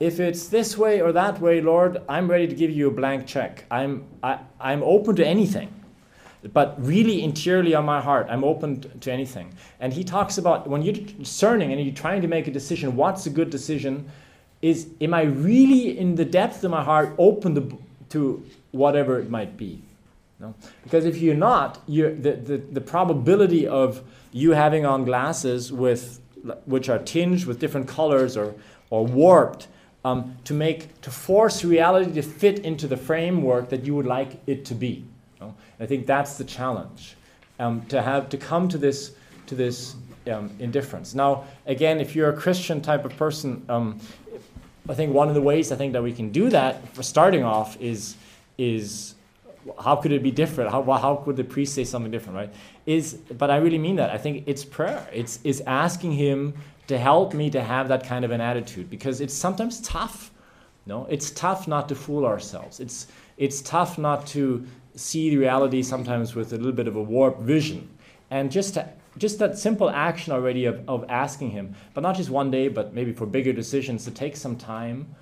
if 0.00 0.20
it's 0.20 0.48
this 0.48 0.76
way 0.76 1.00
or 1.00 1.12
that 1.12 1.40
way, 1.40 1.60
Lord, 1.60 2.02
I'm 2.08 2.28
ready 2.28 2.46
to 2.46 2.54
give 2.54 2.70
you 2.70 2.88
a 2.88 2.90
blank 2.90 3.26
check. 3.26 3.64
I'm, 3.70 4.04
I, 4.22 4.40
I'm 4.60 4.82
open 4.82 5.16
to 5.16 5.26
anything. 5.26 5.72
But 6.52 6.74
really, 6.78 7.22
interiorly 7.22 7.74
on 7.74 7.84
my 7.84 8.00
heart, 8.00 8.26
I'm 8.30 8.44
open 8.44 8.80
to 9.00 9.12
anything. 9.12 9.52
And 9.80 9.92
he 9.92 10.04
talks 10.04 10.38
about 10.38 10.68
when 10.68 10.82
you're 10.82 10.94
discerning 10.94 11.72
and 11.72 11.80
you're 11.80 11.94
trying 11.94 12.22
to 12.22 12.28
make 12.28 12.46
a 12.46 12.50
decision, 12.50 12.96
what's 12.96 13.26
a 13.26 13.30
good 13.30 13.50
decision? 13.50 14.10
Is 14.62 14.88
am 15.00 15.14
I 15.14 15.22
really 15.22 15.98
in 15.98 16.14
the 16.14 16.24
depth 16.24 16.64
of 16.64 16.70
my 16.70 16.82
heart 16.82 17.14
open 17.18 17.54
to, 17.54 17.82
to 18.10 18.44
whatever 18.72 19.18
it 19.18 19.30
might 19.30 19.56
be? 19.56 19.82
No? 20.38 20.54
Because 20.82 21.04
if 21.04 21.18
you're 21.18 21.34
not, 21.34 21.82
you're, 21.86 22.14
the, 22.14 22.32
the, 22.32 22.56
the 22.58 22.80
probability 22.80 23.66
of 23.66 24.02
you 24.32 24.50
having 24.52 24.84
on 24.84 25.04
glasses 25.04 25.72
with, 25.72 26.20
which 26.66 26.88
are 26.88 26.98
tinged 26.98 27.46
with 27.46 27.58
different 27.58 27.88
colors 27.88 28.36
or, 28.36 28.54
or 28.90 29.06
warped 29.06 29.68
um, 30.04 30.36
to 30.44 30.54
make 30.54 31.00
to 31.00 31.10
force 31.10 31.64
reality 31.64 32.12
to 32.12 32.22
fit 32.22 32.60
into 32.60 32.86
the 32.86 32.96
framework 32.96 33.70
that 33.70 33.84
you 33.84 33.94
would 33.96 34.06
like 34.06 34.40
it 34.46 34.64
to 34.66 34.74
be. 34.74 35.04
I 35.80 35.86
think 35.86 36.06
that's 36.06 36.38
the 36.38 36.44
challenge 36.44 37.16
um, 37.58 37.84
to 37.86 38.02
have 38.02 38.28
to 38.30 38.36
come 38.36 38.68
to 38.68 38.78
this 38.78 39.12
to 39.46 39.54
this 39.54 39.96
um, 40.30 40.50
indifference. 40.58 41.14
Now, 41.14 41.44
again, 41.66 42.00
if 42.00 42.16
you're 42.16 42.30
a 42.30 42.36
Christian 42.36 42.80
type 42.80 43.04
of 43.04 43.16
person, 43.16 43.64
um, 43.68 44.00
I 44.88 44.94
think 44.94 45.14
one 45.14 45.28
of 45.28 45.34
the 45.34 45.42
ways 45.42 45.72
I 45.72 45.76
think 45.76 45.92
that 45.92 46.02
we 46.02 46.12
can 46.12 46.30
do 46.30 46.50
that 46.50 46.88
for 46.94 47.02
starting 47.02 47.42
off 47.42 47.80
is 47.80 48.16
is 48.58 49.14
how 49.80 49.96
could 49.96 50.12
it 50.12 50.22
be 50.22 50.30
different? 50.30 50.70
How, 50.70 50.82
how 50.82 51.16
could 51.16 51.36
the 51.36 51.44
priest 51.44 51.74
say 51.74 51.84
something 51.84 52.10
different, 52.10 52.36
right? 52.36 52.54
Is 52.86 53.14
but 53.14 53.50
I 53.50 53.56
really 53.56 53.78
mean 53.78 53.96
that. 53.96 54.10
I 54.10 54.18
think 54.18 54.44
it's 54.46 54.64
prayer. 54.64 55.06
It's 55.12 55.40
is 55.44 55.60
asking 55.66 56.12
him 56.12 56.54
to 56.86 56.98
help 56.98 57.34
me 57.34 57.50
to 57.50 57.62
have 57.62 57.88
that 57.88 58.04
kind 58.04 58.24
of 58.24 58.30
an 58.30 58.40
attitude 58.40 58.88
because 58.88 59.20
it's 59.20 59.34
sometimes 59.34 59.80
tough. 59.80 60.30
No, 60.86 61.06
it's 61.06 61.32
tough 61.32 61.66
not 61.66 61.88
to 61.88 61.94
fool 61.94 62.24
ourselves. 62.24 62.78
It's 62.78 63.08
it's 63.36 63.60
tough 63.60 63.98
not 63.98 64.26
to 64.28 64.66
see 64.96 65.30
the 65.30 65.36
reality 65.36 65.82
sometimes 65.82 66.34
with 66.34 66.52
a 66.52 66.56
little 66.56 66.72
bit 66.72 66.88
of 66.88 66.96
a 66.96 67.02
warped 67.02 67.42
vision, 67.42 67.88
and 68.30 68.50
just 68.50 68.74
to, 68.74 68.88
just 69.18 69.38
that 69.38 69.58
simple 69.58 69.88
action 69.88 70.32
already 70.32 70.64
of, 70.66 70.86
of 70.88 71.04
asking 71.08 71.50
him, 71.50 71.74
but 71.94 72.02
not 72.02 72.16
just 72.16 72.28
one 72.28 72.50
day, 72.50 72.68
but 72.68 72.92
maybe 72.92 73.12
for 73.12 73.26
bigger 73.26 73.52
decisions 73.52 74.04
to 74.04 74.10
take 74.10 74.36
some 74.36 74.56
time, 74.56 75.14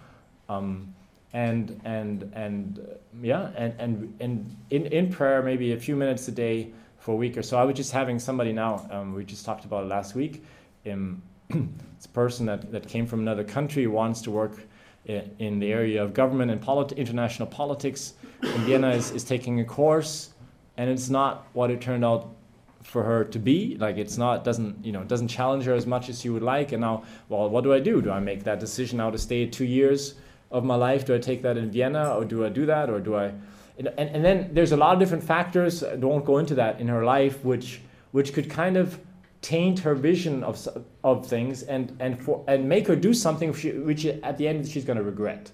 um, 0.48 0.94
and 1.32 1.80
and 1.84 2.30
and 2.34 2.78
uh, 2.78 2.94
yeah, 3.22 3.50
and 3.56 3.74
and 3.78 4.16
and 4.20 4.56
in 4.70 4.86
in 4.86 5.12
prayer 5.12 5.42
maybe 5.42 5.72
a 5.72 5.78
few 5.78 5.96
minutes 5.96 6.26
a 6.28 6.32
day 6.32 6.72
for 6.98 7.12
a 7.12 7.16
week 7.16 7.36
or 7.36 7.42
so. 7.42 7.58
I 7.58 7.64
was 7.64 7.76
just 7.76 7.92
having 7.92 8.18
somebody 8.18 8.52
now. 8.52 8.86
Um, 8.90 9.14
we 9.14 9.24
just 9.24 9.44
talked 9.44 9.64
about 9.64 9.84
it 9.84 9.88
last 9.88 10.14
week. 10.14 10.42
Um, 10.90 11.22
a 11.50 12.08
person 12.08 12.46
that, 12.46 12.72
that 12.72 12.88
came 12.88 13.06
from 13.06 13.20
another 13.20 13.44
country, 13.44 13.86
wants 13.86 14.22
to 14.22 14.30
work 14.30 14.58
in 15.06 15.58
the 15.58 15.72
area 15.72 16.02
of 16.02 16.14
government 16.14 16.50
and 16.50 16.92
international 16.92 17.46
politics. 17.48 18.14
Vienna 18.40 18.90
is, 18.90 19.10
is 19.10 19.24
taking 19.24 19.60
a 19.60 19.64
course, 19.64 20.30
and 20.76 20.88
it's 20.90 21.10
not 21.10 21.46
what 21.52 21.70
it 21.70 21.80
turned 21.80 22.04
out 22.04 22.34
for 22.82 23.02
her 23.02 23.24
to 23.24 23.38
be. 23.38 23.76
Like 23.78 23.96
it's 23.96 24.18
not 24.18 24.44
doesn't 24.44 24.84
you 24.84 24.92
know 24.92 25.04
doesn't 25.04 25.28
challenge 25.28 25.64
her 25.64 25.74
as 25.74 25.86
much 25.86 26.08
as 26.08 26.20
she 26.20 26.28
would 26.28 26.42
like. 26.42 26.72
And 26.72 26.80
now, 26.80 27.04
well, 27.28 27.48
what 27.48 27.64
do 27.64 27.72
I 27.72 27.80
do? 27.80 28.00
Do 28.00 28.10
I 28.10 28.20
make 28.20 28.44
that 28.44 28.60
decision 28.60 28.98
now 28.98 29.10
to 29.10 29.18
stay 29.18 29.46
two 29.46 29.64
years 29.64 30.14
of 30.50 30.64
my 30.64 30.76
life? 30.76 31.04
Do 31.04 31.14
I 31.14 31.18
take 31.18 31.42
that 31.42 31.56
in 31.56 31.70
Vienna, 31.70 32.14
or 32.14 32.24
do 32.24 32.44
I 32.44 32.48
do 32.48 32.66
that, 32.66 32.90
or 32.90 33.00
do 33.00 33.16
I? 33.16 33.32
And, 33.76 33.88
and 33.98 34.24
then 34.24 34.50
there's 34.52 34.72
a 34.72 34.76
lot 34.76 34.92
of 34.92 35.00
different 35.00 35.24
factors. 35.24 35.82
I 35.82 35.96
don't 35.96 36.24
go 36.24 36.38
into 36.38 36.54
that 36.54 36.80
in 36.80 36.88
her 36.88 37.04
life, 37.04 37.44
which 37.44 37.80
which 38.12 38.32
could 38.32 38.48
kind 38.48 38.76
of 38.76 38.98
taint 39.44 39.80
her 39.80 39.94
vision 39.94 40.42
of, 40.42 40.66
of 41.04 41.26
things 41.26 41.62
and, 41.64 41.94
and, 42.00 42.18
for, 42.18 42.42
and 42.48 42.66
make 42.66 42.86
her 42.86 42.96
do 42.96 43.12
something 43.12 43.52
which 43.84 44.06
at 44.06 44.38
the 44.38 44.48
end 44.48 44.66
she's 44.66 44.86
going 44.86 44.96
to 44.96 45.04
regret. 45.04 45.52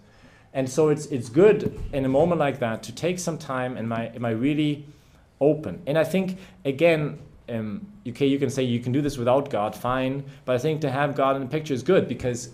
And 0.55 0.71
so 0.71 0.91
it's, 0.91 1.07
it's 1.07 1.29
good 1.29 1.79
in 1.93 2.05
a 2.05 2.09
moment 2.09 2.39
like 2.39 2.61
that 2.61 2.85
to 2.85 2.93
take 2.93 3.19
some 3.19 3.37
time. 3.37 3.77
Am 3.77 3.93
I, 3.93 4.07
am 4.15 4.25
I 4.25 4.31
really 4.31 4.87
open? 5.41 5.83
And 5.89 5.99
I 5.99 6.05
think, 6.05 6.39
again, 6.65 7.19
um, 7.49 7.85
okay, 8.07 8.27
you 8.27 8.39
can 8.39 8.49
say 8.49 8.63
you 8.63 8.79
can 8.79 8.93
do 8.93 9.03
this 9.03 9.19
without 9.19 9.51
God, 9.51 9.75
fine. 9.75 10.25
But 10.45 10.55
I 10.55 10.59
think 10.59 10.81
to 10.83 10.91
have 10.91 11.17
God 11.17 11.35
in 11.35 11.43
the 11.43 11.49
picture 11.49 11.75
is 11.75 11.83
good 11.83 12.07
because, 12.07 12.51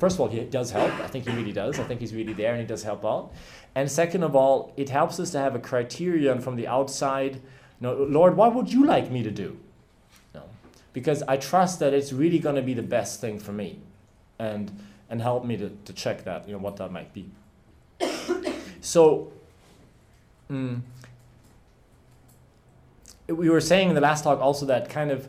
first 0.00 0.16
of 0.16 0.20
all, 0.20 0.28
He 0.28 0.40
does 0.40 0.72
help. 0.72 0.92
I 1.00 1.06
think 1.06 1.28
He 1.28 1.34
really 1.36 1.52
does. 1.52 1.78
I 1.78 1.84
think 1.84 2.00
He's 2.00 2.14
really 2.14 2.32
there 2.32 2.52
and 2.52 2.60
He 2.60 2.66
does 2.66 2.82
help 2.82 3.04
out. 3.04 3.32
And 3.76 3.88
second 3.88 4.24
of 4.24 4.34
all, 4.34 4.72
it 4.76 4.88
helps 4.88 5.20
us 5.20 5.30
to 5.30 5.38
have 5.38 5.54
a 5.54 5.60
criterion 5.60 6.40
from 6.40 6.56
the 6.56 6.66
outside. 6.66 7.36
You 7.36 7.40
know, 7.80 7.94
Lord, 7.94 8.36
what 8.36 8.56
would 8.56 8.72
you 8.72 8.84
like 8.86 9.08
me 9.12 9.22
to 9.22 9.30
do? 9.30 9.56
Because 10.92 11.22
I 11.22 11.36
trust 11.36 11.78
that 11.80 11.94
it's 11.94 12.12
really 12.12 12.38
going 12.38 12.56
to 12.56 12.62
be 12.62 12.74
the 12.74 12.82
best 12.82 13.20
thing 13.20 13.38
for 13.38 13.52
me 13.52 13.80
and 14.38 14.70
and 15.08 15.20
help 15.20 15.44
me 15.44 15.56
to, 15.56 15.70
to 15.84 15.92
check 15.92 16.24
that, 16.24 16.46
you 16.46 16.52
know, 16.52 16.60
what 16.60 16.76
that 16.76 16.92
might 16.92 17.12
be. 17.12 17.28
so 18.80 19.32
mm, 20.48 20.80
we 23.26 23.50
were 23.50 23.60
saying 23.60 23.88
in 23.88 23.94
the 23.96 24.00
last 24.00 24.22
talk 24.22 24.40
also 24.40 24.64
that 24.66 24.88
kind 24.88 25.10
of 25.10 25.28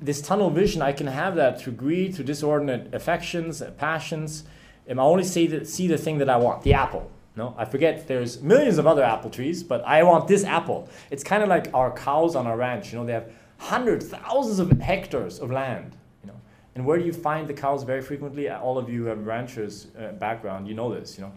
this 0.00 0.20
tunnel 0.20 0.50
vision, 0.50 0.82
I 0.82 0.92
can 0.92 1.08
have 1.08 1.34
that 1.36 1.60
through 1.60 1.72
greed, 1.72 2.14
through 2.14 2.26
disordinate 2.26 2.94
affections, 2.94 3.62
passions. 3.76 4.44
And 4.86 5.00
I 5.00 5.02
only 5.02 5.24
see 5.24 5.46
the, 5.46 5.64
see 5.64 5.88
the 5.88 5.98
thing 5.98 6.18
that 6.18 6.28
I 6.28 6.36
want, 6.36 6.62
the 6.62 6.74
apple. 6.74 7.10
No, 7.36 7.54
I 7.56 7.64
forget 7.64 8.06
there's 8.06 8.42
millions 8.42 8.78
of 8.78 8.86
other 8.86 9.02
apple 9.02 9.30
trees, 9.30 9.62
but 9.62 9.82
I 9.84 10.02
want 10.02 10.28
this 10.28 10.44
apple. 10.44 10.88
It's 11.10 11.24
kind 11.24 11.42
of 11.42 11.48
like 11.48 11.72
our 11.72 11.90
cows 11.90 12.36
on 12.36 12.46
our 12.46 12.56
ranch. 12.56 12.92
You 12.92 12.98
know, 12.98 13.06
they 13.06 13.12
have 13.12 13.32
hundreds, 13.60 14.08
thousands 14.08 14.58
of 14.58 14.70
hectares 14.80 15.38
of 15.38 15.50
land. 15.50 15.94
You 16.24 16.28
know, 16.30 16.40
and 16.74 16.84
where 16.84 16.98
do 16.98 17.04
you 17.04 17.12
find 17.12 17.46
the 17.46 17.54
cows 17.54 17.82
very 17.84 18.00
frequently? 18.00 18.48
All 18.50 18.78
of 18.78 18.88
you 18.88 19.04
have 19.04 19.26
ranchers 19.26 19.88
uh, 19.98 20.12
background, 20.12 20.66
you 20.66 20.74
know 20.74 20.92
this. 20.92 21.16
You 21.16 21.24
know, 21.24 21.32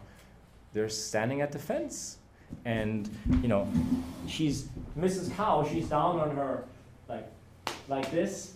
they're 0.72 0.90
standing 0.90 1.42
at 1.42 1.52
the 1.52 1.60
fence, 1.60 2.18
and 2.66 3.10
you 3.42 3.48
know, 3.48 3.68
she's 4.28 4.70
Mrs. 4.98 5.36
Cow. 5.36 5.68
She's 5.70 5.90
down 5.90 6.20
on 6.20 6.36
her 6.36 6.64
like 7.08 7.30
like 7.88 8.10
this. 8.10 8.54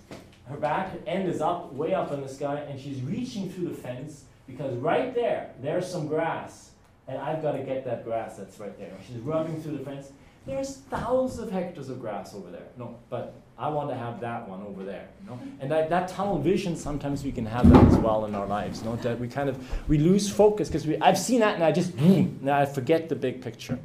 Her 0.49 0.57
back 0.57 0.93
end 1.05 1.27
is 1.27 1.41
up, 1.41 1.73
way 1.73 1.93
up 1.93 2.11
in 2.13 2.21
the 2.21 2.29
sky, 2.29 2.59
and 2.69 2.79
she's 2.79 3.01
reaching 3.01 3.49
through 3.49 3.67
the 3.67 3.75
fence 3.75 4.23
because 4.47 4.73
right 4.77 5.13
there, 5.13 5.51
there's 5.61 5.85
some 5.85 6.07
grass, 6.07 6.71
and 7.09 7.17
I've 7.17 7.41
got 7.41 7.51
to 7.51 7.59
get 7.59 7.83
that 7.83 8.05
grass 8.05 8.37
that's 8.37 8.57
right 8.57 8.77
there. 8.79 8.91
She's 9.05 9.17
rubbing 9.17 9.61
through 9.61 9.77
the 9.77 9.83
fence. 9.83 10.13
There's 10.45 10.77
thousands 10.89 11.39
of 11.39 11.51
hectares 11.51 11.89
of 11.89 11.99
grass 11.99 12.33
over 12.33 12.49
there. 12.49 12.67
No, 12.77 12.97
but 13.09 13.35
I 13.59 13.69
want 13.69 13.89
to 13.89 13.95
have 13.95 14.19
that 14.19 14.47
one 14.47 14.61
over 14.61 14.83
there. 14.83 15.07
You 15.21 15.29
know? 15.29 15.39
And 15.59 15.71
that, 15.71 15.89
that 15.89 16.07
tunnel 16.09 16.37
vision, 16.37 16.75
sometimes 16.75 17.23
we 17.23 17.31
can 17.31 17.45
have 17.45 17.69
that 17.71 17.85
as 17.85 17.97
well 17.97 18.25
in 18.25 18.35
our 18.35 18.45
lives. 18.45 18.81
You 18.81 18.89
know? 18.89 18.95
That 18.97 19.19
we 19.19 19.27
kind 19.27 19.49
of 19.49 19.57
we 19.89 19.97
lose 19.97 20.29
focus 20.29 20.67
because 20.67 20.85
we 20.85 20.97
I've 20.99 21.17
seen 21.17 21.39
that 21.39 21.55
and 21.55 21.63
I 21.63 21.71
just 21.71 21.97
boom, 21.97 22.39
now 22.41 22.59
I 22.59 22.65
forget 22.65 23.09
the 23.09 23.15
big 23.15 23.41
picture. 23.41 23.79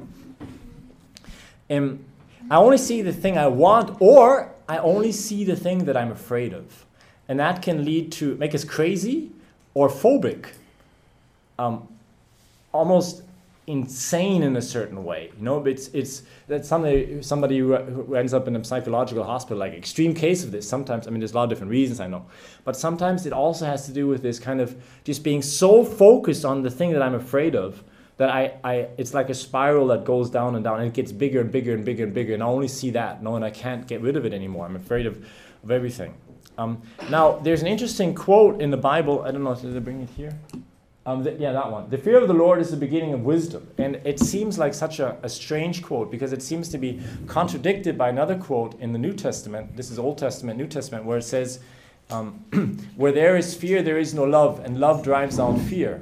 Um, 1.69 2.05
I 2.51 2.57
only 2.57 2.77
see 2.77 3.01
the 3.01 3.13
thing 3.13 3.37
I 3.37 3.47
want, 3.47 3.97
or 3.99 4.53
I 4.67 4.77
only 4.77 5.11
see 5.11 5.43
the 5.43 5.55
thing 5.55 5.85
that 5.85 5.97
I'm 5.97 6.11
afraid 6.11 6.53
of. 6.53 6.85
And 7.27 7.39
that 7.39 7.61
can 7.61 7.85
lead 7.85 8.11
to 8.13 8.35
make 8.35 8.53
us 8.53 8.63
crazy 8.63 9.31
or 9.73 9.89
phobic. 9.89 10.49
Um, 11.57 11.87
almost 12.71 13.22
insane 13.67 14.43
in 14.43 14.55
a 14.57 14.61
certain 14.61 15.03
way. 15.03 15.31
You 15.37 15.43
know, 15.43 15.63
it's 15.65 15.87
it's 15.89 16.23
that 16.47 16.65
somebody 16.65 17.21
somebody 17.21 17.59
who 17.59 18.15
ends 18.15 18.33
up 18.33 18.47
in 18.47 18.55
a 18.55 18.63
psychological 18.63 19.23
hospital, 19.23 19.57
like 19.57 19.73
extreme 19.73 20.13
case 20.13 20.43
of 20.43 20.51
this. 20.51 20.67
Sometimes, 20.67 21.07
I 21.07 21.11
mean, 21.11 21.19
there's 21.19 21.31
a 21.31 21.35
lot 21.35 21.43
of 21.43 21.49
different 21.49 21.71
reasons 21.71 21.99
I 21.99 22.07
know, 22.07 22.25
but 22.65 22.75
sometimes 22.75 23.25
it 23.25 23.33
also 23.33 23.65
has 23.65 23.85
to 23.85 23.91
do 23.91 24.07
with 24.07 24.21
this 24.21 24.39
kind 24.39 24.59
of 24.59 24.75
just 25.03 25.23
being 25.23 25.41
so 25.41 25.83
focused 25.83 26.45
on 26.45 26.63
the 26.63 26.71
thing 26.71 26.91
that 26.93 27.01
I'm 27.01 27.15
afraid 27.15 27.55
of 27.55 27.83
that 28.17 28.29
I, 28.29 28.53
I 28.63 28.87
it's 28.97 29.13
like 29.13 29.29
a 29.29 29.33
spiral 29.33 29.87
that 29.87 30.05
goes 30.05 30.29
down 30.29 30.55
and 30.55 30.63
down 30.63 30.79
and 30.79 30.87
it 30.87 30.93
gets 30.93 31.11
bigger 31.11 31.41
and 31.41 31.51
bigger 31.51 31.73
and 31.73 31.83
bigger 31.83 32.03
and 32.03 32.13
bigger 32.13 32.33
and 32.33 32.43
I 32.43 32.45
only 32.45 32.67
see 32.67 32.91
that 32.91 33.23
no 33.23 33.35
and 33.35 33.43
I 33.43 33.49
can't 33.49 33.87
get 33.87 34.01
rid 34.01 34.15
of 34.15 34.25
it 34.25 34.33
anymore 34.33 34.65
I'm 34.65 34.75
afraid 34.75 35.05
of, 35.05 35.25
of 35.63 35.71
everything 35.71 36.13
um, 36.57 36.81
now 37.09 37.39
there's 37.39 37.61
an 37.61 37.67
interesting 37.67 38.13
quote 38.13 38.61
in 38.61 38.69
the 38.69 38.77
Bible 38.77 39.23
I 39.23 39.31
don't 39.31 39.43
know 39.43 39.55
did 39.55 39.73
they 39.73 39.79
bring 39.79 40.01
it 40.01 40.09
here 40.09 40.37
um, 41.05 41.23
the, 41.23 41.33
yeah, 41.33 41.51
that 41.51 41.69
one. 41.69 41.89
The 41.89 41.97
fear 41.97 42.17
of 42.17 42.27
the 42.29 42.33
Lord 42.33 42.61
is 42.61 42.71
the 42.71 42.77
beginning 42.77 43.13
of 43.13 43.21
wisdom. 43.21 43.67
And 43.77 43.97
it 44.05 44.19
seems 44.19 44.57
like 44.57 44.73
such 44.73 44.99
a, 44.99 45.17
a, 45.21 45.27
strange 45.27 45.83
quote 45.83 46.09
because 46.09 46.31
it 46.31 46.41
seems 46.41 46.69
to 46.69 46.77
be 46.77 47.01
contradicted 47.27 47.97
by 47.97 48.07
another 48.07 48.37
quote 48.37 48.79
in 48.79 48.93
the 48.93 48.99
New 48.99 49.11
Testament. 49.11 49.75
This 49.75 49.91
is 49.91 49.99
Old 49.99 50.17
Testament, 50.17 50.57
New 50.57 50.67
Testament, 50.67 51.03
where 51.03 51.17
it 51.17 51.23
says, 51.23 51.59
um, 52.09 52.33
Where 52.95 53.11
there 53.11 53.35
is 53.35 53.53
fear, 53.53 53.81
there 53.81 53.97
is 53.97 54.13
no 54.13 54.23
love, 54.23 54.59
and 54.63 54.79
love 54.79 55.03
drives 55.03 55.39
out 55.39 55.59
fear. 55.59 56.01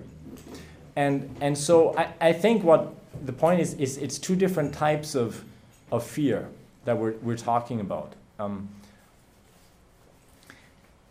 And, 0.96 1.36
and 1.41 1.58
so 1.58 1.98
I, 1.98 2.13
I 2.20 2.34
think 2.34 2.63
what 2.63 2.93
the 3.25 3.34
point 3.34 3.60
is, 3.60 3.74
is 3.75 3.98
it's 3.98 4.20
two 4.20 4.36
different 4.36 4.74
types 4.74 5.15
of, 5.15 5.43
of 5.91 6.03
fear 6.03 6.50
that 6.86 6.98
we're, 6.98 7.13
we're 7.22 7.38
talking 7.38 7.79
about. 7.79 8.13
Um, 8.39 8.70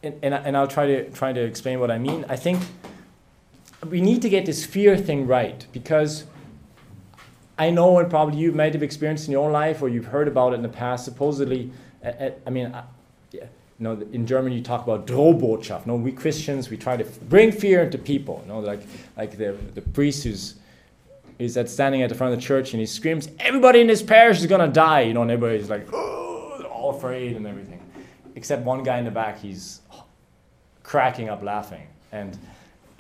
and, 0.03 0.15
and, 0.23 0.35
and 0.35 0.57
I'll 0.57 0.69
try 0.69 0.87
to 0.87 1.11
try 1.11 1.33
to 1.33 1.41
explain 1.41 1.79
what 1.79 1.91
I 1.91 1.99
mean. 1.99 2.25
I 2.29 2.37
think 2.37 2.61
we 3.89 4.01
need 4.01 4.23
to 4.23 4.29
get 4.29 4.47
this 4.47 4.65
fear 4.65 4.97
thing 4.97 5.27
right 5.27 5.67
because 5.73 6.25
I 7.59 7.71
know, 7.71 7.99
and 7.99 8.09
probably 8.09 8.39
you 8.39 8.53
might 8.53 8.73
have 8.73 8.83
experienced 8.83 9.27
in 9.27 9.33
your 9.33 9.45
own 9.45 9.53
life 9.53 9.83
or 9.83 9.89
you've 9.89 10.07
heard 10.07 10.29
about 10.29 10.53
it 10.53 10.57
in 10.57 10.63
the 10.63 10.69
past. 10.69 11.05
Supposedly, 11.05 11.71
I, 12.03 12.51
mean, 12.51 12.75
you 13.33 13.43
know, 13.79 14.01
in 14.13 14.27
German 14.27 14.53
you 14.53 14.63
talk 14.63 14.83
about 14.83 15.07
Drohbotschaft. 15.07 15.87
No, 15.87 15.97
we 15.97 16.13
Christians 16.13 16.71
we 16.71 16.77
try 16.77 16.97
to 16.97 17.05
bring 17.05 17.53
fear 17.53 17.83
into 17.83 17.99
people. 17.99 18.41
You 18.47 18.53
know, 18.55 18.61
like 18.61 18.81
like 19.17 19.37
the 19.37 19.57
the 19.75 19.83
priest 19.83 20.25
who's 20.25 20.55
is 21.39 21.55
that 21.55 21.69
standing 21.69 22.03
at 22.03 22.09
the 22.09 22.15
front 22.15 22.35
of 22.35 22.39
the 22.39 22.45
church 22.45 22.73
and 22.73 22.81
he 22.81 22.87
screams, 22.87 23.29
"Everybody 23.39 23.81
in 23.81 23.87
this 23.87 24.03
parish 24.03 24.39
is 24.41 24.47
gonna 24.47 24.69
die!" 24.69 25.03
You 25.03 25.15
know, 25.15 25.23
and 25.23 25.31
everybody's 25.31 25.69
like, 25.71 25.87
"Oh, 25.93 26.63
all 26.71 26.97
afraid 26.97 27.37
and 27.37 27.47
everything," 27.47 27.81
except 28.37 28.65
one 28.65 28.83
guy 28.83 28.99
in 28.99 29.05
the 29.05 29.11
back. 29.11 29.39
He's 29.39 29.81
cracking 30.83 31.29
up 31.29 31.43
laughing, 31.43 31.87
and 32.13 32.39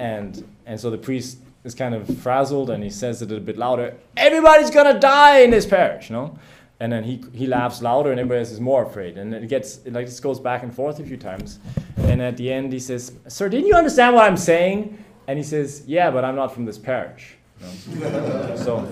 and 0.01 0.49
and 0.67 0.81
so 0.81 0.91
the 0.91 0.99
priest 0.99 1.39
is 1.63 1.75
kind 1.75 1.95
of 1.95 2.09
frazzled 2.19 2.71
and 2.71 2.83
he 2.83 2.91
says 2.91 3.21
it 3.21 3.31
a 3.31 3.39
bit 3.39 3.59
louder. 3.59 3.95
Everybody's 4.17 4.71
gonna 4.71 4.99
die 4.99 5.41
in 5.41 5.51
this 5.51 5.67
parish, 5.67 6.09
you 6.09 6.17
know. 6.17 6.39
And 6.83 6.91
then 6.91 7.05
he, 7.05 7.23
he 7.35 7.47
laughs 7.47 7.83
louder, 7.83 8.11
and 8.11 8.19
everybody 8.19 8.39
else 8.39 8.51
is 8.51 8.59
more 8.59 8.83
afraid. 8.83 9.19
And 9.19 9.35
it 9.35 9.51
gets 9.51 9.81
it 9.85 9.93
like 9.93 10.07
this 10.07 10.19
goes 10.19 10.41
back 10.41 10.63
and 10.63 10.75
forth 10.75 10.99
a 10.99 11.05
few 11.05 11.19
times. 11.19 11.59
And 11.99 12.23
at 12.23 12.39
the 12.39 12.51
end, 12.51 12.73
he 12.73 12.79
says, 12.79 13.13
"Sir, 13.29 13.51
didn't 13.51 13.67
you 13.67 13.75
understand 13.75 14.17
what 14.17 14.25
I'm 14.25 14.39
saying?" 14.39 14.97
And 15.27 15.39
he 15.39 15.45
says, 15.45 15.83
"Yeah, 15.87 16.11
but 16.11 16.25
I'm 16.25 16.37
not 16.37 16.55
from 16.55 16.65
this 16.65 16.79
parish." 16.79 17.37
so, 18.57 18.89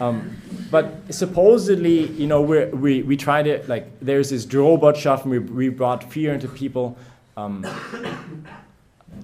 um, 0.00 0.36
but 0.72 1.14
supposedly, 1.14 2.08
you 2.08 2.26
know, 2.26 2.42
we 2.42 2.64
we 2.64 3.02
we 3.02 3.16
try 3.16 3.44
to 3.44 3.62
like 3.68 3.86
there's 4.00 4.30
this 4.30 4.44
Drohbotschaft, 4.44 5.22
and 5.22 5.30
we 5.30 5.38
we 5.38 5.68
brought 5.68 6.12
fear 6.12 6.34
into 6.34 6.48
people. 6.48 6.98
Um, 7.36 7.64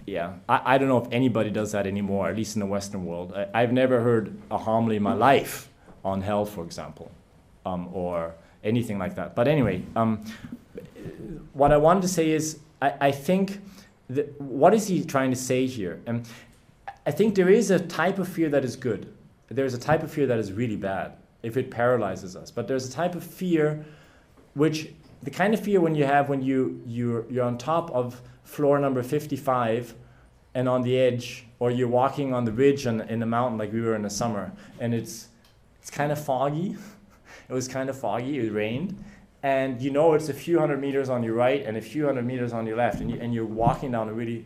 yeah, 0.07 0.35
I, 0.49 0.75
I 0.75 0.79
don't 0.79 0.89
know 0.89 1.03
if 1.03 1.09
anybody 1.13 1.51
does 1.51 1.73
that 1.73 1.87
anymore, 1.87 2.29
at 2.29 2.37
least 2.37 2.57
in 2.57 2.61
the 2.61 2.67
Western 2.67 3.05
world. 3.05 3.33
I, 3.35 3.63
I've 3.63 3.73
never 3.73 4.01
heard 4.01 4.37
a 4.51 4.59
homily 4.59 4.97
in 4.97 5.03
my 5.03 5.15
life 5.15 5.69
on 6.05 6.23
hell, 6.23 6.45
for 6.45 6.65
example, 6.65 7.11
um, 7.65 7.89
or 7.93 8.35
anything 8.63 8.99
like 8.99 9.15
that. 9.17 9.35
But 9.35 9.49
anyway, 9.49 9.83
um, 9.95 10.25
what 11.53 11.73
I 11.73 11.77
wanted 11.77 12.03
to 12.03 12.09
say 12.09 12.31
is 12.31 12.59
I, 12.81 12.95
I 13.01 13.11
think 13.11 13.61
that 14.11 14.41
what 14.41 14.75
is 14.75 14.87
he 14.87 15.05
trying 15.05 15.31
to 15.31 15.37
say 15.37 15.67
here? 15.67 16.01
And 16.07 16.27
I 17.05 17.11
think 17.11 17.35
there 17.35 17.49
is 17.49 17.71
a 17.71 17.79
type 17.79 18.19
of 18.19 18.29
fear 18.29 18.49
that 18.51 18.65
is 18.65 18.77
good. 18.77 19.13
There's 19.49 19.75
a 19.75 19.79
type 19.79 20.03
of 20.03 20.11
fear 20.11 20.27
that 20.27 20.39
is 20.39 20.53
really 20.53 20.77
bad 20.77 21.13
if 21.43 21.57
it 21.57 21.71
paralyzes 21.71 22.37
us. 22.37 22.51
But 22.51 22.67
there's 22.69 22.89
a 22.89 22.93
type 22.93 23.15
of 23.15 23.23
fear 23.23 23.85
which 24.55 24.91
the 25.23 25.31
kind 25.31 25.55
of 25.55 25.61
fear 25.61 25.81
when 25.81 25.95
you 25.95 26.05
have 26.05 26.29
when 26.29 26.43
you 26.43 26.83
you're, 26.87 27.31
you're 27.31 27.45
on 27.45 27.59
top 27.59 27.91
of 27.91 28.21
floor 28.47 28.79
number 28.79 29.03
55 29.03 29.95
and 30.55 30.69
on 30.69 30.83
the 30.83 30.99
edge 30.99 31.45
or 31.59 31.71
you're 31.71 31.89
walking 31.89 32.33
on 32.33 32.45
the 32.45 32.53
ridge 32.53 32.87
on, 32.87 33.03
in 33.03 33.21
the 33.21 33.27
mountain 33.27 33.59
like 33.59 33.73
we 33.73 33.81
were 33.83 33.95
in 33.95 34.03
the 34.03 34.11
summer. 34.11 34.53
And 34.81 34.95
it's 34.95 35.29
it's 35.81 35.91
kind 35.91 36.11
of 36.11 36.23
foggy. 36.23 36.77
It 37.49 37.53
was 37.53 37.69
kind 37.69 37.89
of 37.89 37.97
foggy 37.97 38.39
it 38.41 38.53
rained. 38.53 38.99
And 39.45 39.81
you 39.81 39.91
know 39.91 40.15
it's 40.15 40.29
a 40.29 40.35
few 40.35 40.59
hundred 40.59 40.81
meters 40.81 41.09
on 41.09 41.23
your 41.23 41.35
right 41.35 41.65
and 41.65 41.77
a 41.77 41.81
few 41.81 42.07
hundred 42.07 42.25
meters 42.25 42.53
on 42.53 42.67
your 42.67 42.77
left 42.77 43.01
and, 43.01 43.09
you, 43.09 43.21
and 43.21 43.33
you're 43.33 43.45
walking 43.45 43.93
down 43.93 44.09
a 44.09 44.13
really 44.13 44.45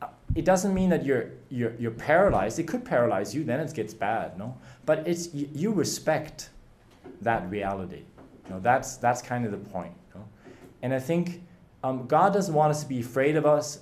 uh, 0.00 0.06
it 0.34 0.46
doesn't 0.46 0.72
mean 0.72 0.88
that 0.88 1.04
you're, 1.04 1.32
you're, 1.50 1.74
you're 1.78 1.90
paralyzed. 1.90 2.58
It 2.58 2.66
could 2.66 2.84
paralyze 2.84 3.34
you 3.34 3.44
then 3.44 3.60
it 3.60 3.74
gets 3.74 3.92
bad 3.92 4.38
no? 4.38 4.56
But 4.86 5.06
it's 5.06 5.34
you, 5.34 5.48
you 5.52 5.72
respect 5.72 6.48
that 7.20 7.50
reality 7.50 8.04
you 8.46 8.50
know, 8.50 8.60
that's, 8.60 8.96
that's 8.96 9.20
kind 9.20 9.44
of 9.44 9.50
the 9.50 9.58
point 9.58 9.92
you 10.14 10.20
know? 10.20 10.26
and 10.82 10.94
i 10.94 10.98
think 10.98 11.42
um, 11.82 12.06
God 12.06 12.32
doesn't 12.32 12.54
want 12.54 12.70
us 12.70 12.82
to 12.82 12.88
be 12.88 13.00
afraid 13.00 13.36
of 13.36 13.46
us, 13.46 13.80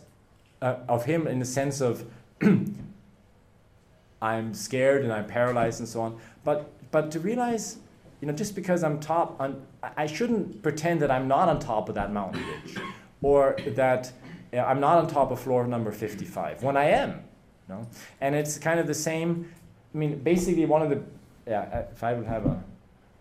uh, 0.63 0.77
of 0.89 1.05
Him 1.05 1.27
in 1.27 1.39
the 1.39 1.45
sense 1.45 1.81
of 1.81 2.05
I'm 4.23 4.55
scared 4.55 5.05
and 5.05 5.13
I'm 5.13 5.27
paralyzed 5.27 5.81
and 5.81 5.89
so 5.89 6.01
on. 6.01 6.19
But 6.45 6.71
but 6.91 7.11
to 7.13 7.21
realize, 7.21 7.79
you 8.21 8.29
know, 8.29 8.33
just 8.33 8.55
because 8.55 8.83
I'm 8.83 8.99
top, 8.99 9.41
on, 9.41 9.63
I 9.97 10.07
shouldn't 10.07 10.63
pretend 10.63 11.01
that 11.03 11.11
I'm 11.11 11.29
not 11.29 11.49
on 11.49 11.61
top 11.61 11.89
of 11.89 11.95
that 11.97 12.13
mountain 12.13 12.45
ridge, 12.47 12.79
or 13.23 13.57
that 13.67 14.13
know, 14.53 14.65
I'm 14.65 14.81
not 14.81 14.99
on 14.99 15.07
top 15.09 15.31
of 15.31 15.41
floor 15.41 15.67
number 15.67 15.93
55 15.93 16.63
when 16.63 16.77
I 16.77 16.85
am. 16.91 17.23
You 17.69 17.75
know? 17.75 17.87
And 18.21 18.35
it's 18.35 18.59
kind 18.59 18.81
of 18.81 18.87
the 18.87 18.95
same. 18.95 19.53
I 19.95 19.99
mean, 19.99 20.19
basically, 20.21 20.65
one 20.65 20.83
of 20.83 20.91
the 20.91 21.03
yeah. 21.47 21.87
If 21.93 22.03
I 22.05 22.13
would 22.15 22.27
have 22.27 22.47
a 22.47 22.63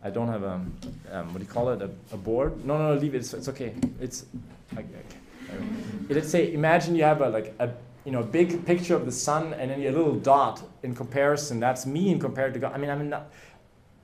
I 0.04 0.10
don't 0.10 0.28
have 0.28 0.44
a, 0.44 0.62
um, 1.12 1.34
what 1.34 1.40
do 1.40 1.40
you 1.40 1.52
call 1.52 1.70
it, 1.70 1.82
a, 1.82 1.90
a 2.13 2.18
board? 2.18 2.63
No, 2.66 2.78
no, 2.78 2.94
no, 2.94 3.00
leave 3.00 3.16
it, 3.16 3.20
it's, 3.20 3.34
it's 3.34 3.50
okay. 3.50 3.74
It's, 4.00 4.26
okay. 4.74 4.86
let's 6.10 6.30
say, 6.30 6.54
imagine 6.54 6.96
you 6.96 7.04
have 7.04 7.22
a, 7.22 7.30
like 7.30 7.54
a, 7.60 7.72
you 8.06 8.12
know, 8.12 8.24
big 8.24 8.66
picture 8.66 8.96
of 8.96 9.06
the 9.06 9.12
sun 9.12 9.54
and 9.54 9.70
then 9.70 9.82
a 9.82 9.92
little 9.92 10.16
dot 10.16 10.62
in 10.84 10.96
comparison. 10.96 11.60
That's 11.60 11.86
me 11.86 12.12
in 12.12 12.20
compared 12.20 12.54
to 12.54 12.60
God. 12.60 12.74
I 12.74 12.78
mean, 12.78 12.90
I 12.90 12.96
mean, 12.96 13.10
not, 13.10 13.30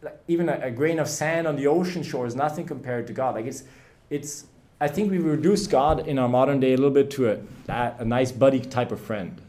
like 0.01 0.19
even 0.27 0.49
a, 0.49 0.59
a, 0.61 0.71
grain 0.71 0.99
of 0.99 1.07
sand 1.07 1.47
on 1.47 1.55
the 1.55 1.67
ocean 1.67 2.03
shore 2.03 2.25
is 2.25 2.35
nothing 2.35 2.65
compared 2.65 3.07
to 3.07 3.13
God. 3.13 3.35
Like 3.35 3.45
it's, 3.45 3.63
it's, 4.09 4.45
I 4.81 4.89
think 4.89 5.11
we've 5.11 5.23
reduced 5.23 5.69
God 5.69 6.07
in 6.07 6.19
our 6.19 6.27
modern 6.27 6.59
day 6.59 6.73
a 6.73 6.77
little 6.77 6.91
bit 6.91 7.09
to 7.11 7.31
a, 7.31 7.39
a, 7.69 7.95
a 7.99 8.05
nice 8.05 8.31
buddy 8.31 8.59
type 8.59 8.91
of 8.91 8.99
friend. 8.99 9.41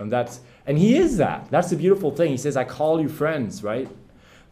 And 0.00 0.10
that's, 0.10 0.40
and 0.66 0.78
he 0.78 0.96
is 0.96 1.16
that. 1.18 1.48
That's 1.50 1.70
the 1.70 1.76
beautiful 1.76 2.10
thing. 2.10 2.32
He 2.32 2.36
says, 2.36 2.56
I 2.56 2.64
call 2.64 3.00
you 3.00 3.08
friends, 3.08 3.62
right? 3.62 3.88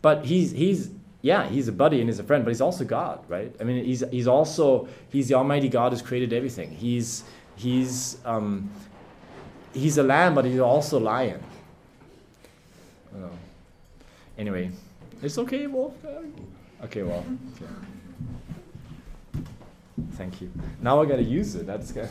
But 0.03 0.27
he's, 0.27 0.53
he's, 0.53 0.91
yeah, 1.23 1.47
he's 1.47 1.69
a 1.69 1.73
buddy 1.73 2.01
and 2.01 2.09
he's 2.09 2.19
a 2.19 2.25
friend, 2.25 2.45
but 2.45 2.51
he's 2.51 2.63
also 2.63 2.85
God, 2.85 3.21
right? 3.29 3.55
I 3.61 3.65
mean, 3.65 3.85
he's, 3.85 4.03
he's 4.11 4.27
also, 4.27 4.89
he's 5.11 5.29
the 5.29 5.35
Almighty 5.35 5.69
God 5.69 5.93
who's 5.93 6.01
created 6.01 6.33
everything. 6.33 6.71
He's, 6.71 7.25
he's, 7.57 8.17
um, 8.25 8.71
he's 9.75 9.99
a 9.99 10.03
lamb, 10.03 10.35
but 10.35 10.47
he's 10.47 10.61
also 10.61 10.99
a 10.99 11.01
lion. 11.01 11.43
Oh. 13.15 13.31
Anyway, 14.39 14.71
it's 15.23 15.37
okay, 15.37 15.67
Wolf. 15.67 15.93
Okay, 16.85 17.03
well. 17.03 17.25
Okay. 17.57 17.67
Thank 20.13 20.41
you. 20.41 20.51
Now 20.81 21.03
I 21.03 21.07
gotta 21.07 21.23
use 21.23 21.55
it. 21.55 21.67
That's 21.67 21.93
good. 21.93 22.09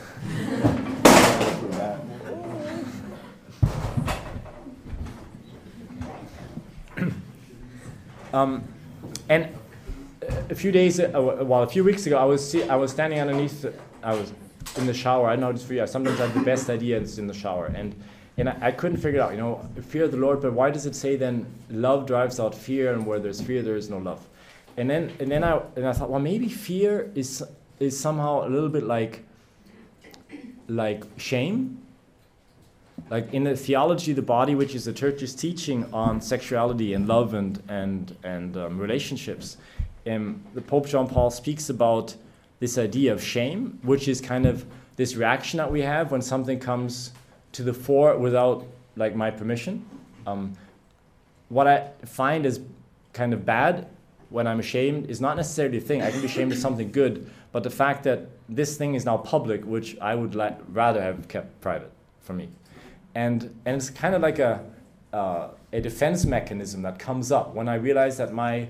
um, 8.32 8.62
and 9.30 9.48
a 10.50 10.54
few 10.54 10.72
days, 10.72 10.98
uh, 11.00 11.08
well, 11.14 11.62
a 11.62 11.66
few 11.66 11.84
weeks 11.84 12.04
ago, 12.06 12.18
I 12.18 12.24
was 12.24 12.50
see, 12.50 12.64
I 12.68 12.74
was 12.76 12.90
standing 12.90 13.20
underneath. 13.20 13.64
I 14.02 14.14
was 14.14 14.32
in 14.76 14.86
the 14.86 14.92
shower. 14.92 15.28
I 15.28 15.36
know 15.36 15.56
for 15.56 15.72
you. 15.72 15.86
Sometimes 15.86 16.20
I 16.20 16.26
have 16.26 16.34
the 16.34 16.44
best 16.44 16.68
ideas 16.68 17.18
in 17.18 17.26
the 17.28 17.34
shower, 17.34 17.66
and 17.66 17.94
and 18.36 18.48
I, 18.48 18.56
I, 18.60 18.70
couldn't 18.72 18.98
figure 18.98 19.20
it 19.20 19.22
out. 19.22 19.32
You 19.32 19.38
know, 19.38 19.68
fear 19.82 20.08
the 20.08 20.16
Lord, 20.16 20.40
but 20.40 20.52
why 20.52 20.70
does 20.70 20.84
it 20.84 20.96
say 20.96 21.14
then 21.16 21.46
love 21.70 22.06
drives 22.06 22.40
out 22.40 22.54
fear, 22.54 22.92
and 22.92 23.06
where 23.06 23.20
there's 23.20 23.40
fear, 23.40 23.62
there 23.62 23.76
is 23.76 23.88
no 23.88 23.98
love? 23.98 24.26
And 24.76 24.90
then 24.90 25.12
and 25.20 25.30
then 25.30 25.44
I 25.44 25.60
and 25.76 25.86
I 25.86 25.92
thought, 25.92 26.10
well, 26.10 26.20
maybe 26.20 26.48
fear 26.48 27.10
is 27.14 27.44
is 27.78 27.98
somehow 27.98 28.46
a 28.46 28.48
little 28.48 28.68
bit 28.68 28.82
like 28.82 29.24
like 30.66 31.04
shame 31.18 31.80
like 33.10 33.34
in 33.34 33.42
the 33.44 33.56
theology 33.56 34.12
the 34.12 34.22
body, 34.22 34.54
which 34.54 34.74
is 34.74 34.84
the 34.84 34.92
church's 34.92 35.34
teaching 35.34 35.84
on 35.92 36.20
sexuality 36.20 36.94
and 36.94 37.06
love 37.06 37.34
and 37.34 37.62
and 37.68 38.16
and 38.22 38.56
um, 38.56 38.78
relationships, 38.78 39.56
um, 40.06 40.40
the 40.54 40.62
Pope 40.62 40.86
John 40.86 41.08
Paul 41.08 41.30
speaks 41.30 41.68
about 41.68 42.14
this 42.60 42.78
idea 42.78 43.12
of 43.12 43.22
shame, 43.22 43.78
which 43.82 44.06
is 44.06 44.20
kind 44.20 44.46
of 44.46 44.64
this 44.96 45.16
reaction 45.16 45.58
that 45.58 45.70
we 45.70 45.82
have 45.82 46.12
when 46.12 46.22
something 46.22 46.60
comes 46.60 47.12
to 47.52 47.62
the 47.62 47.74
fore 47.74 48.16
without 48.16 48.64
like 48.96 49.16
my 49.16 49.30
permission. 49.30 49.84
Um, 50.26 50.52
what 51.48 51.66
I 51.66 51.88
find 52.04 52.46
is 52.46 52.60
kind 53.12 53.32
of 53.32 53.44
bad 53.44 53.88
when 54.28 54.46
I'm 54.46 54.60
ashamed 54.60 55.10
is 55.10 55.20
not 55.20 55.36
necessarily 55.36 55.78
a 55.78 55.80
thing. 55.80 56.00
I 56.00 56.12
can 56.12 56.20
be 56.20 56.26
ashamed 56.26 56.52
of 56.52 56.58
something 56.58 56.92
good, 56.92 57.28
but 57.50 57.64
the 57.64 57.70
fact 57.70 58.04
that 58.04 58.28
this 58.48 58.76
thing 58.76 58.94
is 58.94 59.04
now 59.04 59.16
public, 59.16 59.64
which 59.64 59.98
I 59.98 60.14
would 60.14 60.36
la- 60.36 60.54
rather 60.68 61.02
have 61.02 61.26
kept 61.26 61.60
private 61.60 61.90
for 62.20 62.34
me 62.34 62.50
and 63.14 63.54
and 63.64 63.76
it's 63.76 63.90
kind 63.90 64.14
of 64.14 64.22
like 64.22 64.38
a 64.38 64.64
uh, 65.12 65.48
a 65.72 65.80
defense 65.80 66.24
mechanism 66.24 66.82
that 66.82 66.98
comes 66.98 67.32
up 67.32 67.54
when 67.54 67.68
I 67.68 67.74
realize 67.74 68.16
that 68.18 68.32
my 68.32 68.68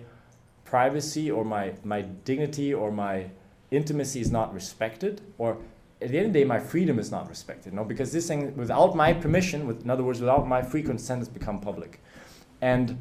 privacy 0.64 1.30
or 1.30 1.44
my 1.44 1.74
my 1.84 2.02
dignity 2.02 2.72
or 2.72 2.90
my 2.90 3.30
intimacy 3.70 4.20
is 4.20 4.30
not 4.30 4.52
respected, 4.52 5.20
or 5.38 5.58
at 6.02 6.10
the 6.10 6.18
end 6.18 6.28
of 6.28 6.32
the 6.32 6.40
day, 6.40 6.44
my 6.44 6.58
freedom 6.58 6.98
is 6.98 7.10
not 7.10 7.28
respected. 7.28 7.72
No, 7.72 7.84
because 7.84 8.12
this 8.12 8.26
thing, 8.26 8.56
without 8.56 8.96
my 8.96 9.12
permission, 9.12 9.66
with, 9.66 9.82
in 9.82 9.90
other 9.90 10.02
words, 10.02 10.20
without 10.20 10.48
my 10.48 10.62
free 10.62 10.82
consent, 10.82 11.20
has 11.20 11.28
become 11.28 11.60
public, 11.60 12.00
and 12.60 12.98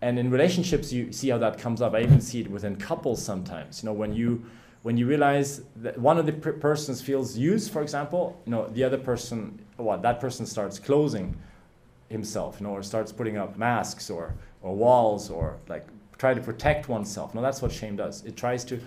and 0.00 0.18
in 0.18 0.30
relationships, 0.30 0.92
you 0.92 1.12
see 1.12 1.28
how 1.28 1.38
that 1.38 1.58
comes 1.58 1.80
up. 1.80 1.94
I 1.94 2.00
even 2.00 2.20
see 2.20 2.40
it 2.40 2.50
within 2.50 2.76
couples 2.76 3.24
sometimes. 3.24 3.82
You 3.82 3.88
know, 3.88 3.92
when 3.92 4.12
you 4.12 4.44
when 4.82 4.96
you 4.96 5.06
realize 5.06 5.62
that 5.76 5.98
one 5.98 6.18
of 6.18 6.26
the 6.26 6.32
per- 6.32 6.52
persons 6.52 7.00
feels 7.00 7.36
used, 7.36 7.70
for 7.70 7.82
example, 7.82 8.40
you 8.46 8.50
know, 8.50 8.68
the 8.68 8.82
other 8.84 8.98
person, 8.98 9.58
what 9.76 10.02
that 10.02 10.20
person 10.20 10.44
starts 10.46 10.78
closing 10.78 11.36
himself, 12.08 12.60
you 12.60 12.66
know, 12.66 12.72
or 12.72 12.82
starts 12.82 13.12
putting 13.12 13.36
up 13.36 13.56
masks 13.56 14.10
or 14.10 14.34
or 14.62 14.74
walls 14.74 15.30
or 15.30 15.56
like 15.68 15.86
try 16.18 16.34
to 16.34 16.40
protect 16.40 16.88
oneself. 16.88 17.34
No, 17.34 17.42
that's 17.42 17.60
what 17.60 17.72
shame 17.72 17.96
does. 17.96 18.24
It 18.24 18.36
tries 18.36 18.64
to 18.66 18.80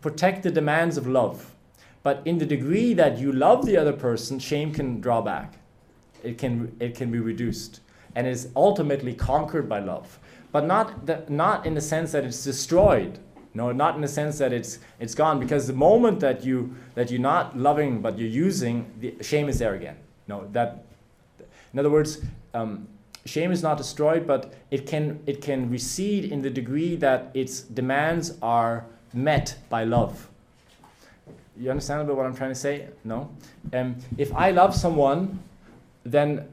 protect 0.00 0.42
the 0.42 0.50
demands 0.50 0.96
of 0.96 1.06
love. 1.06 1.54
But 2.02 2.22
in 2.24 2.38
the 2.38 2.46
degree 2.46 2.94
that 2.94 3.18
you 3.18 3.32
love 3.32 3.66
the 3.66 3.76
other 3.76 3.92
person, 3.92 4.38
shame 4.38 4.72
can 4.72 5.00
draw 5.00 5.20
back. 5.20 5.54
It 6.22 6.38
can, 6.38 6.76
it 6.78 6.94
can 6.94 7.10
be 7.10 7.18
reduced 7.18 7.80
and 8.14 8.26
is 8.26 8.48
ultimately 8.54 9.14
conquered 9.14 9.68
by 9.68 9.80
love. 9.80 10.18
But 10.52 10.64
not, 10.64 11.06
the, 11.06 11.24
not 11.28 11.66
in 11.66 11.74
the 11.74 11.80
sense 11.80 12.12
that 12.12 12.24
it's 12.24 12.44
destroyed. 12.44 13.18
No, 13.56 13.72
not 13.72 13.94
in 13.94 14.02
the 14.02 14.08
sense 14.08 14.36
that 14.36 14.52
it's, 14.52 14.80
it's 15.00 15.14
gone. 15.14 15.40
Because 15.40 15.66
the 15.66 15.72
moment 15.72 16.20
that, 16.20 16.44
you, 16.44 16.76
that 16.94 17.10
you're 17.10 17.18
not 17.18 17.56
loving 17.56 18.02
but 18.02 18.18
you're 18.18 18.28
using, 18.28 18.92
the 19.00 19.16
shame 19.22 19.48
is 19.48 19.58
there 19.58 19.74
again. 19.74 19.96
No, 20.28 20.46
that, 20.52 20.84
in 21.72 21.78
other 21.78 21.88
words, 21.88 22.20
um, 22.52 22.86
shame 23.24 23.50
is 23.50 23.62
not 23.62 23.78
destroyed, 23.78 24.26
but 24.26 24.52
it 24.70 24.86
can, 24.86 25.20
it 25.24 25.40
can 25.40 25.70
recede 25.70 26.26
in 26.26 26.42
the 26.42 26.50
degree 26.50 26.96
that 26.96 27.30
its 27.32 27.62
demands 27.62 28.34
are 28.42 28.84
met 29.14 29.56
by 29.70 29.84
love. 29.84 30.28
You 31.58 31.70
understand 31.70 32.02
a 32.02 32.04
bit 32.04 32.14
what 32.14 32.26
I'm 32.26 32.36
trying 32.36 32.50
to 32.50 32.54
say? 32.54 32.88
No? 33.04 33.30
Um, 33.72 33.96
if 34.18 34.34
I 34.34 34.50
love 34.50 34.74
someone, 34.74 35.38
then 36.04 36.46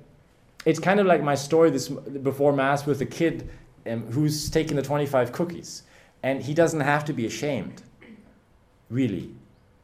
it's 0.65 0.79
kind 0.79 1.01
of 1.01 1.05
like 1.05 1.21
my 1.21 1.35
story 1.35 1.69
this 1.69 1.89
before 1.89 2.53
mass 2.53 2.85
with 2.85 3.01
a 3.01 3.05
kid 3.05 3.49
um, 3.85 4.09
who's 4.11 4.49
taking 4.49 4.77
the 4.77 4.81
25 4.81 5.33
cookies 5.33 5.83
and 6.23 6.41
he 6.41 6.53
doesn't 6.53 6.79
have 6.79 7.05
to 7.05 7.13
be 7.13 7.25
ashamed 7.25 7.83
really. 8.89 9.29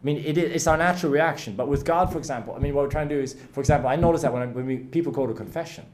I 0.02 0.06
mean 0.06 0.17
it, 0.17 0.38
it's 0.38 0.67
our 0.67 0.78
natural 0.78 1.12
reaction. 1.12 1.56
But 1.56 1.67
with 1.67 1.86
god 1.86 2.12
for 2.12 2.17
example 2.17 2.56
i 2.56 2.60
mean 2.60 2.73
what 2.73 2.84
we're 2.86 2.91
trying 2.91 3.10
to 3.10 3.15
do 3.15 3.21
is 3.21 3.36
for 3.54 3.60
example 3.60 3.89
i 3.89 3.95
notice 3.95 4.21
that 4.23 4.34
when, 4.34 4.54
when 4.54 4.65
we, 4.65 4.78
people 4.78 5.12
go 5.12 5.28
to 5.28 5.34
confession 5.34 5.86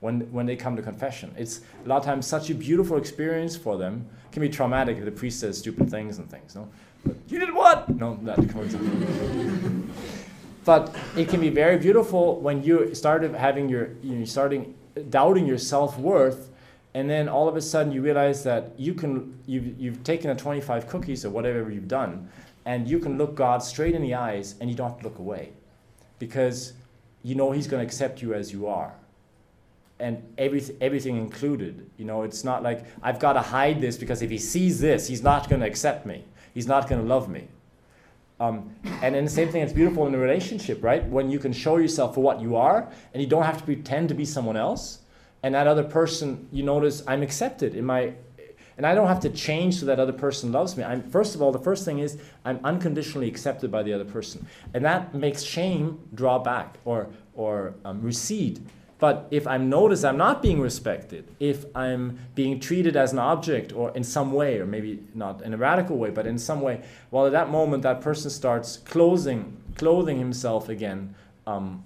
when, 0.00 0.20
when 0.32 0.46
they 0.46 0.56
come 0.56 0.74
to 0.76 0.82
confession 0.82 1.32
it's 1.38 1.60
a 1.84 1.88
lot 1.88 1.98
of 1.98 2.04
times 2.04 2.26
such 2.26 2.50
a 2.50 2.54
beautiful 2.54 2.96
experience 2.96 3.56
for 3.56 3.78
them 3.78 4.06
it 4.26 4.32
can 4.32 4.42
be 4.42 4.48
traumatic 4.48 4.98
if 4.98 5.04
the 5.04 5.12
priest 5.12 5.40
says 5.40 5.58
stupid 5.58 5.88
things 5.90 6.18
and 6.18 6.28
things 6.30 6.54
no? 6.54 6.68
But 7.04 7.16
you 7.28 7.40
did 7.40 7.52
what? 7.52 7.88
No 7.88 8.18
that 8.22 8.48
comes. 8.48 8.76
But 10.64 10.94
it 11.16 11.28
can 11.28 11.40
be 11.40 11.50
very 11.50 11.76
beautiful 11.76 12.40
when 12.40 12.62
you 12.62 12.94
start 12.94 13.22
having 13.34 13.68
your, 13.68 13.90
you 14.02 14.16
know, 14.16 14.24
starting 14.24 14.74
doubting 15.10 15.46
your 15.46 15.58
self 15.58 15.98
worth, 15.98 16.50
and 16.94 17.08
then 17.08 17.28
all 17.28 17.48
of 17.48 17.56
a 17.56 17.62
sudden 17.62 17.92
you 17.92 18.02
realize 18.02 18.44
that 18.44 18.78
you 18.78 18.94
can, 18.94 19.38
you've, 19.46 19.80
you've 19.80 20.04
taken 20.04 20.30
a 20.30 20.34
25 20.34 20.88
cookies 20.88 21.24
or 21.24 21.30
whatever 21.30 21.70
you've 21.70 21.88
done, 21.88 22.28
and 22.64 22.88
you 22.88 22.98
can 22.98 23.18
look 23.18 23.34
God 23.34 23.62
straight 23.62 23.94
in 23.94 24.02
the 24.02 24.14
eyes 24.14 24.54
and 24.60 24.68
you 24.68 24.76
don't 24.76 25.02
look 25.02 25.18
away. 25.18 25.52
Because 26.18 26.74
you 27.22 27.34
know 27.34 27.50
He's 27.50 27.66
going 27.66 27.80
to 27.80 27.86
accept 27.86 28.22
you 28.22 28.34
as 28.34 28.52
you 28.52 28.66
are. 28.66 28.92
And 29.98 30.22
everything, 30.36 30.76
everything 30.80 31.16
included. 31.16 31.88
You 31.96 32.04
know, 32.04 32.22
it's 32.22 32.44
not 32.44 32.62
like 32.62 32.84
I've 33.02 33.18
got 33.18 33.34
to 33.34 33.40
hide 33.40 33.80
this 33.80 33.96
because 33.96 34.22
if 34.22 34.30
He 34.30 34.38
sees 34.38 34.80
this, 34.80 35.08
He's 35.08 35.22
not 35.22 35.48
going 35.48 35.60
to 35.60 35.66
accept 35.66 36.06
me. 36.06 36.24
He's 36.54 36.66
not 36.66 36.88
going 36.88 37.00
to 37.00 37.06
love 37.06 37.28
me. 37.28 37.48
Um, 38.38 38.74
and 39.02 39.14
then 39.14 39.24
the 39.24 39.30
same 39.30 39.50
thing, 39.50 39.62
it's 39.62 39.72
beautiful 39.72 40.06
in 40.08 40.14
a 40.14 40.18
relationship, 40.18 40.82
right? 40.82 41.06
When 41.08 41.30
you 41.30 41.38
can 41.38 41.52
show 41.52 41.76
yourself 41.76 42.14
for 42.14 42.22
what 42.22 42.40
you 42.40 42.56
are 42.56 42.90
and 43.14 43.22
you 43.22 43.28
don't 43.28 43.44
have 43.44 43.58
to 43.58 43.62
pretend 43.62 44.08
to 44.08 44.14
be 44.14 44.24
someone 44.24 44.56
else. 44.56 45.01
And 45.42 45.54
that 45.54 45.66
other 45.66 45.82
person, 45.82 46.48
you 46.52 46.62
notice, 46.62 47.02
I'm 47.06 47.22
accepted 47.22 47.74
in 47.74 47.84
my, 47.84 48.12
and 48.76 48.86
I 48.86 48.94
don't 48.94 49.08
have 49.08 49.20
to 49.20 49.30
change 49.30 49.80
so 49.80 49.86
that 49.86 49.98
other 49.98 50.12
person 50.12 50.52
loves 50.52 50.76
me. 50.76 50.84
I'm, 50.84 51.02
first 51.02 51.34
of 51.34 51.42
all, 51.42 51.52
the 51.52 51.58
first 51.58 51.84
thing 51.84 51.98
is 51.98 52.18
I'm 52.44 52.60
unconditionally 52.64 53.28
accepted 53.28 53.70
by 53.70 53.82
the 53.82 53.92
other 53.92 54.04
person. 54.04 54.46
And 54.72 54.84
that 54.84 55.14
makes 55.14 55.42
shame 55.42 56.00
draw 56.14 56.38
back 56.38 56.78
or, 56.84 57.08
or 57.34 57.74
um, 57.84 58.02
recede 58.02 58.64
but 59.02 59.26
if 59.32 59.48
I'm 59.48 59.68
noticed 59.68 60.04
I'm 60.04 60.16
not 60.16 60.42
being 60.42 60.60
respected, 60.60 61.26
if 61.40 61.64
I'm 61.74 62.20
being 62.36 62.60
treated 62.60 62.96
as 62.96 63.12
an 63.12 63.18
object 63.18 63.72
or 63.72 63.90
in 63.96 64.04
some 64.04 64.32
way, 64.32 64.60
or 64.60 64.64
maybe 64.64 65.02
not 65.12 65.42
in 65.42 65.52
a 65.52 65.56
radical 65.56 65.98
way, 65.98 66.10
but 66.10 66.24
in 66.24 66.38
some 66.38 66.60
way, 66.60 66.82
well, 67.10 67.26
at 67.26 67.32
that 67.32 67.50
moment, 67.50 67.82
that 67.82 68.00
person 68.00 68.30
starts 68.30 68.76
closing, 68.76 69.56
clothing 69.74 70.20
himself 70.20 70.68
again 70.68 71.16
um, 71.48 71.82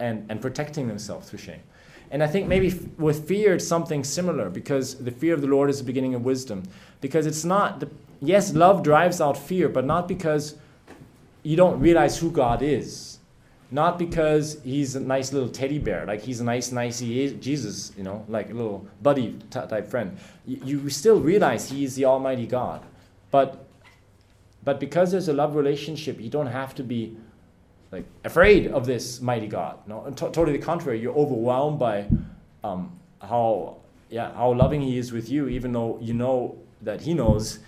and, 0.00 0.26
and 0.28 0.42
protecting 0.42 0.88
themselves 0.88 1.30
through 1.30 1.38
shame. 1.38 1.62
And 2.10 2.22
I 2.22 2.26
think 2.26 2.46
maybe 2.46 2.68
f- 2.68 2.98
with 2.98 3.26
fear, 3.26 3.54
it's 3.54 3.66
something 3.66 4.04
similar 4.04 4.48
because 4.50 4.94
the 4.94 5.10
fear 5.10 5.34
of 5.34 5.40
the 5.40 5.46
Lord 5.46 5.70
is 5.70 5.78
the 5.78 5.84
beginning 5.84 6.14
of 6.14 6.24
wisdom. 6.24 6.62
Because 7.00 7.26
it's 7.26 7.44
not, 7.44 7.80
the, 7.80 7.90
yes, 8.20 8.54
love 8.54 8.82
drives 8.82 9.20
out 9.20 9.36
fear, 9.36 9.68
but 9.68 9.84
not 9.84 10.08
because 10.08 10.56
you 11.42 11.56
don't 11.56 11.80
realize 11.80 12.18
who 12.18 12.30
God 12.30 12.62
is 12.62 13.16
not 13.70 13.98
because 13.98 14.58
he's 14.62 14.94
a 14.94 15.00
nice 15.00 15.32
little 15.32 15.48
teddy 15.48 15.78
bear, 15.78 16.06
like 16.06 16.20
he's 16.20 16.40
a 16.40 16.44
nice, 16.44 16.70
nice 16.70 17.00
Jesus, 17.00 17.92
you 17.96 18.04
know, 18.04 18.24
like 18.28 18.50
a 18.50 18.54
little 18.54 18.86
buddy 19.02 19.36
type 19.50 19.88
friend. 19.88 20.16
You, 20.46 20.78
you 20.82 20.90
still 20.90 21.20
realize 21.20 21.70
he 21.70 21.84
is 21.84 21.96
the 21.96 22.04
Almighty 22.04 22.46
God. 22.46 22.82
But, 23.30 23.66
but 24.62 24.78
because 24.78 25.10
there's 25.10 25.28
a 25.28 25.32
love 25.32 25.56
relationship, 25.56 26.20
you 26.20 26.30
don't 26.30 26.46
have 26.46 26.74
to 26.76 26.84
be 26.84 27.16
like 27.92 28.04
afraid 28.24 28.68
of 28.68 28.86
this 28.86 29.20
mighty 29.20 29.46
God. 29.46 29.78
No, 29.86 30.04
t- 30.10 30.14
totally 30.14 30.52
the 30.52 30.64
contrary. 30.64 31.00
You're 31.00 31.14
overwhelmed 31.14 31.78
by 31.78 32.06
um, 32.64 32.98
how, 33.20 33.78
yeah, 34.10 34.32
how 34.34 34.52
loving 34.52 34.80
he 34.80 34.98
is 34.98 35.12
with 35.12 35.28
you, 35.28 35.48
even 35.48 35.72
though 35.72 35.98
you 36.00 36.14
know 36.14 36.58
that 36.82 37.00
he 37.00 37.14
knows 37.14 37.60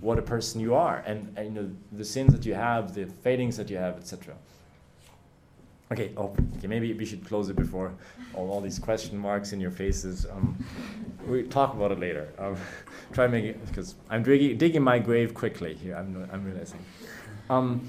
what 0.00 0.18
a 0.18 0.22
person 0.22 0.60
you 0.60 0.74
are 0.74 1.02
and, 1.06 1.32
and 1.36 1.46
you 1.46 1.62
know, 1.62 1.70
the 1.92 2.04
sins 2.04 2.32
that 2.32 2.44
you 2.44 2.54
have, 2.54 2.94
the 2.94 3.06
failings 3.22 3.56
that 3.56 3.70
you 3.70 3.76
have, 3.76 3.96
etc. 3.96 4.34
Okay, 5.92 6.12
oh, 6.16 6.34
okay, 6.56 6.66
maybe 6.66 6.92
we 6.92 7.04
should 7.04 7.24
close 7.26 7.48
it 7.48 7.56
before 7.56 7.92
all, 8.34 8.50
all 8.50 8.60
these 8.60 8.78
question 8.78 9.16
marks 9.18 9.52
in 9.52 9.60
your 9.60 9.70
faces. 9.70 10.26
Um, 10.26 10.56
we 11.26 11.42
talk 11.44 11.74
about 11.74 11.92
it 11.92 12.00
later. 12.00 12.28
Um, 12.38 12.56
try 13.12 13.26
make 13.26 13.44
it, 13.44 13.66
because 13.66 13.94
I'm 14.10 14.22
digging, 14.22 14.56
digging 14.58 14.82
my 14.82 14.98
grave 14.98 15.34
quickly 15.34 15.74
here, 15.74 15.94
I'm, 15.94 16.28
I'm 16.32 16.44
realizing. 16.44 16.80
Um, 17.50 17.86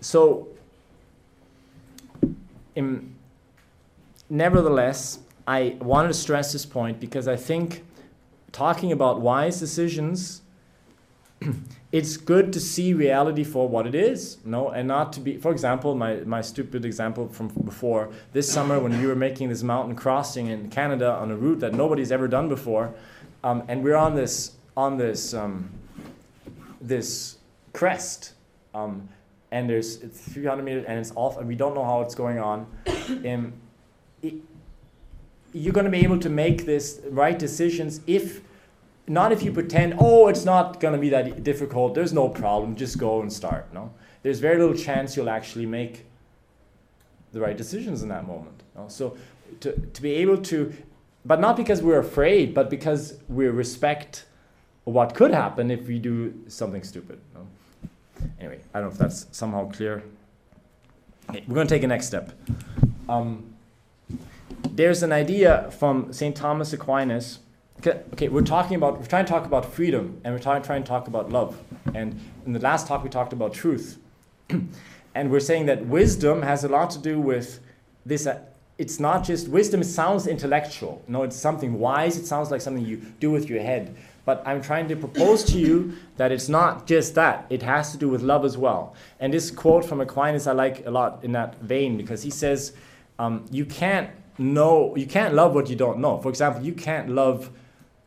so, 0.00 0.48
in, 2.74 3.14
nevertheless, 4.28 5.18
I 5.46 5.76
wanted 5.80 6.08
to 6.08 6.14
stress 6.14 6.52
this 6.52 6.66
point 6.66 7.00
because 7.00 7.28
I 7.28 7.36
think 7.36 7.84
talking 8.52 8.92
about 8.92 9.20
wise 9.20 9.58
decisions 9.58 10.42
it's 11.92 12.16
good 12.16 12.52
to 12.52 12.60
see 12.60 12.94
reality 12.94 13.44
for 13.44 13.68
what 13.68 13.86
it 13.86 13.94
is, 13.94 14.38
no, 14.44 14.70
and 14.70 14.88
not 14.88 15.12
to 15.14 15.20
be. 15.20 15.36
For 15.36 15.52
example, 15.52 15.94
my, 15.94 16.16
my 16.16 16.40
stupid 16.40 16.84
example 16.84 17.28
from 17.28 17.48
before 17.48 18.10
this 18.32 18.50
summer 18.50 18.78
when 18.78 18.98
we 18.98 19.06
were 19.06 19.16
making 19.16 19.48
this 19.48 19.62
mountain 19.62 19.94
crossing 19.94 20.46
in 20.46 20.70
Canada 20.70 21.12
on 21.12 21.30
a 21.30 21.36
route 21.36 21.60
that 21.60 21.74
nobody's 21.74 22.12
ever 22.12 22.28
done 22.28 22.48
before, 22.48 22.94
um, 23.44 23.62
and 23.68 23.82
we're 23.82 23.96
on 23.96 24.14
this 24.14 24.52
on 24.76 24.96
this 24.96 25.34
um, 25.34 25.70
this 26.80 27.38
crest, 27.72 28.32
um, 28.74 29.08
and 29.52 29.70
there's 29.70 30.02
it's 30.02 30.18
300 30.18 30.64
meters 30.64 30.84
and 30.88 30.98
it's 30.98 31.12
off, 31.14 31.38
and 31.38 31.46
we 31.46 31.54
don't 31.54 31.74
know 31.74 31.84
how 31.84 32.00
it's 32.00 32.16
going 32.16 32.40
on. 32.40 32.66
Um, 33.28 33.52
it, 34.22 34.34
you're 35.52 35.72
going 35.72 35.84
to 35.84 35.90
be 35.90 36.04
able 36.04 36.18
to 36.20 36.30
make 36.30 36.64
this 36.64 37.00
right 37.10 37.38
decisions 37.38 38.00
if 38.06 38.40
not 39.08 39.32
if 39.32 39.42
you 39.42 39.52
pretend, 39.52 39.96
oh, 39.98 40.28
it's 40.28 40.44
not 40.44 40.80
going 40.80 40.94
to 40.94 41.00
be 41.00 41.08
that 41.08 41.42
difficult, 41.42 41.94
there's 41.94 42.12
no 42.12 42.28
problem, 42.28 42.76
just 42.76 42.96
go 42.96 43.20
and 43.20 43.32
start. 43.32 43.72
No, 43.74 43.92
there's 44.22 44.38
very 44.38 44.58
little 44.58 44.76
chance 44.76 45.16
you'll 45.16 45.28
actually 45.28 45.66
make 45.66 46.06
the 47.32 47.40
right 47.40 47.56
decisions 47.56 48.02
in 48.02 48.08
that 48.08 48.26
moment. 48.26 48.62
No? 48.76 48.86
So 48.88 49.16
to, 49.60 49.72
to 49.72 50.02
be 50.02 50.12
able 50.14 50.38
to, 50.38 50.72
but 51.24 51.40
not 51.40 51.56
because 51.56 51.82
we're 51.82 51.98
afraid, 51.98 52.54
but 52.54 52.70
because 52.70 53.18
we 53.28 53.46
respect 53.48 54.24
what 54.84 55.14
could 55.14 55.32
happen 55.32 55.70
if 55.70 55.88
we 55.88 55.98
do 55.98 56.32
something 56.46 56.84
stupid. 56.84 57.20
No? 57.34 57.46
Anyway, 58.38 58.60
I 58.72 58.80
don't 58.80 58.88
know 58.88 58.92
if 58.92 58.98
that's 58.98 59.26
somehow 59.32 59.70
clear. 59.70 60.02
Okay, 61.30 61.44
we're 61.46 61.54
going 61.54 61.66
to 61.66 61.74
take 61.74 61.82
a 61.82 61.86
next 61.86 62.06
step. 62.06 62.32
Um, 63.08 63.54
there's 64.70 65.02
an 65.02 65.12
idea 65.12 65.70
from 65.78 66.12
St. 66.12 66.34
Thomas 66.34 66.72
Aquinas 66.72 67.38
okay, 67.86 68.28
we're 68.28 68.42
talking 68.42 68.76
about, 68.76 69.00
we're 69.00 69.06
trying 69.06 69.24
to 69.24 69.30
talk 69.30 69.44
about 69.44 69.72
freedom 69.72 70.20
and 70.24 70.34
we're 70.34 70.40
trying, 70.40 70.62
trying 70.62 70.82
to 70.82 70.88
talk 70.88 71.08
about 71.08 71.30
love. 71.30 71.58
And 71.94 72.18
in 72.46 72.52
the 72.52 72.60
last 72.60 72.86
talk, 72.86 73.02
we 73.02 73.10
talked 73.10 73.32
about 73.32 73.52
truth. 73.52 73.98
and 75.14 75.30
we're 75.30 75.40
saying 75.40 75.66
that 75.66 75.86
wisdom 75.86 76.42
has 76.42 76.64
a 76.64 76.68
lot 76.68 76.90
to 76.90 76.98
do 76.98 77.20
with 77.20 77.60
this. 78.06 78.26
Uh, 78.26 78.40
it's 78.78 78.98
not 78.98 79.24
just 79.24 79.48
wisdom, 79.48 79.80
it 79.80 79.84
sounds 79.84 80.26
intellectual. 80.26 81.02
No, 81.06 81.22
it's 81.22 81.36
something 81.36 81.78
wise, 81.78 82.16
it 82.16 82.26
sounds 82.26 82.50
like 82.50 82.60
something 82.60 82.84
you 82.84 82.96
do 83.20 83.30
with 83.30 83.48
your 83.48 83.62
head. 83.62 83.94
But 84.24 84.42
I'm 84.46 84.62
trying 84.62 84.88
to 84.88 84.96
propose 84.96 85.42
to 85.44 85.58
you 85.58 85.94
that 86.16 86.30
it's 86.30 86.48
not 86.48 86.86
just 86.86 87.14
that, 87.16 87.46
it 87.50 87.62
has 87.62 87.90
to 87.92 87.98
do 87.98 88.08
with 88.08 88.22
love 88.22 88.44
as 88.44 88.56
well. 88.56 88.94
And 89.18 89.34
this 89.34 89.50
quote 89.50 89.84
from 89.84 90.00
Aquinas 90.00 90.46
I 90.46 90.52
like 90.52 90.86
a 90.86 90.90
lot 90.90 91.24
in 91.24 91.32
that 91.32 91.60
vein 91.60 91.96
because 91.96 92.22
he 92.22 92.30
says, 92.30 92.72
um, 93.18 93.44
You 93.50 93.64
can't 93.64 94.10
know, 94.38 94.94
you 94.96 95.06
can't 95.06 95.34
love 95.34 95.54
what 95.54 95.68
you 95.68 95.76
don't 95.76 95.98
know. 95.98 96.18
For 96.18 96.28
example, 96.28 96.62
you 96.62 96.72
can't 96.72 97.08
love 97.08 97.50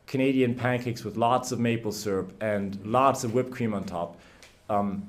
Canadian 0.06 0.54
pancakes 0.54 1.04
with 1.04 1.16
lots 1.16 1.52
of 1.52 1.58
maple 1.58 1.92
syrup 1.92 2.32
and 2.40 2.78
lots 2.84 3.24
of 3.24 3.34
whipped 3.34 3.50
cream 3.50 3.74
on 3.74 3.84
top, 3.84 4.18
um, 4.70 5.06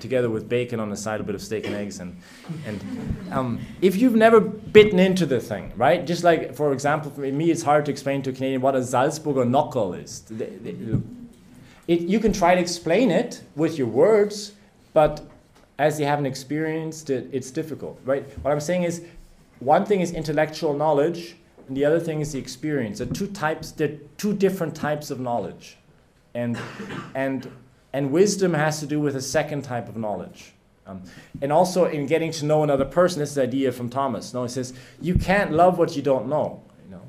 together 0.00 0.30
with 0.30 0.48
bacon 0.48 0.80
on 0.80 0.90
the 0.90 0.96
side, 0.96 1.20
a 1.20 1.22
bit 1.22 1.34
of 1.34 1.42
steak 1.42 1.66
and 1.66 1.74
eggs. 1.74 2.00
And, 2.00 2.16
and 2.66 2.84
um, 3.32 3.60
if 3.80 3.96
you've 3.96 4.14
never 4.14 4.40
bitten 4.40 4.98
into 4.98 5.26
the 5.26 5.40
thing, 5.40 5.72
right? 5.76 6.04
Just 6.06 6.24
like, 6.24 6.54
for 6.54 6.72
example, 6.72 7.10
for 7.10 7.20
me, 7.20 7.50
it's 7.50 7.62
hard 7.62 7.84
to 7.86 7.90
explain 7.90 8.22
to 8.22 8.30
a 8.30 8.32
Canadian 8.32 8.60
what 8.60 8.74
a 8.74 8.80
Salzburger 8.80 9.46
Nockerl 9.46 10.02
is. 10.02 10.24
It, 11.86 12.00
you 12.00 12.18
can 12.18 12.32
try 12.32 12.54
to 12.54 12.60
explain 12.60 13.10
it 13.10 13.42
with 13.56 13.76
your 13.76 13.88
words, 13.88 14.52
but 14.92 15.22
as 15.78 15.98
they 15.98 16.04
haven't 16.04 16.26
experienced 16.26 17.10
it, 17.10 17.28
it's 17.32 17.50
difficult, 17.50 18.00
right? 18.04 18.24
What 18.42 18.52
I'm 18.52 18.60
saying 18.60 18.84
is, 18.84 19.04
one 19.60 19.84
thing 19.84 20.00
is 20.00 20.12
intellectual 20.12 20.74
knowledge, 20.74 21.36
and 21.68 21.76
the 21.76 21.84
other 21.84 22.00
thing 22.00 22.20
is 22.20 22.32
the 22.32 22.38
experience. 22.38 22.98
There 22.98 23.08
are 23.08 23.12
two 23.12 23.28
types. 23.28 23.72
There 23.72 23.88
are 23.88 23.98
two 24.18 24.34
different 24.34 24.74
types 24.74 25.10
of 25.10 25.20
knowledge, 25.20 25.76
and 26.34 26.58
and 27.14 27.50
and 27.94 28.10
wisdom 28.10 28.54
has 28.54 28.80
to 28.80 28.86
do 28.86 28.98
with 28.98 29.14
a 29.14 29.22
second 29.22 29.62
type 29.62 29.88
of 29.88 29.96
knowledge. 29.96 30.52
Um, 30.84 31.02
and 31.40 31.52
also 31.52 31.84
in 31.84 32.06
getting 32.06 32.32
to 32.32 32.44
know 32.44 32.64
another 32.64 32.84
person, 32.84 33.20
this 33.20 33.30
is 33.30 33.34
the 33.36 33.44
idea 33.44 33.70
from 33.70 33.88
Thomas. 33.88 34.34
No, 34.34 34.42
he 34.42 34.48
says 34.48 34.74
you 35.00 35.14
can't 35.14 35.52
love 35.52 35.78
what 35.78 35.94
you 35.94 36.02
don't 36.02 36.28
know. 36.28 36.60
You 36.84 36.96
know, 36.96 37.02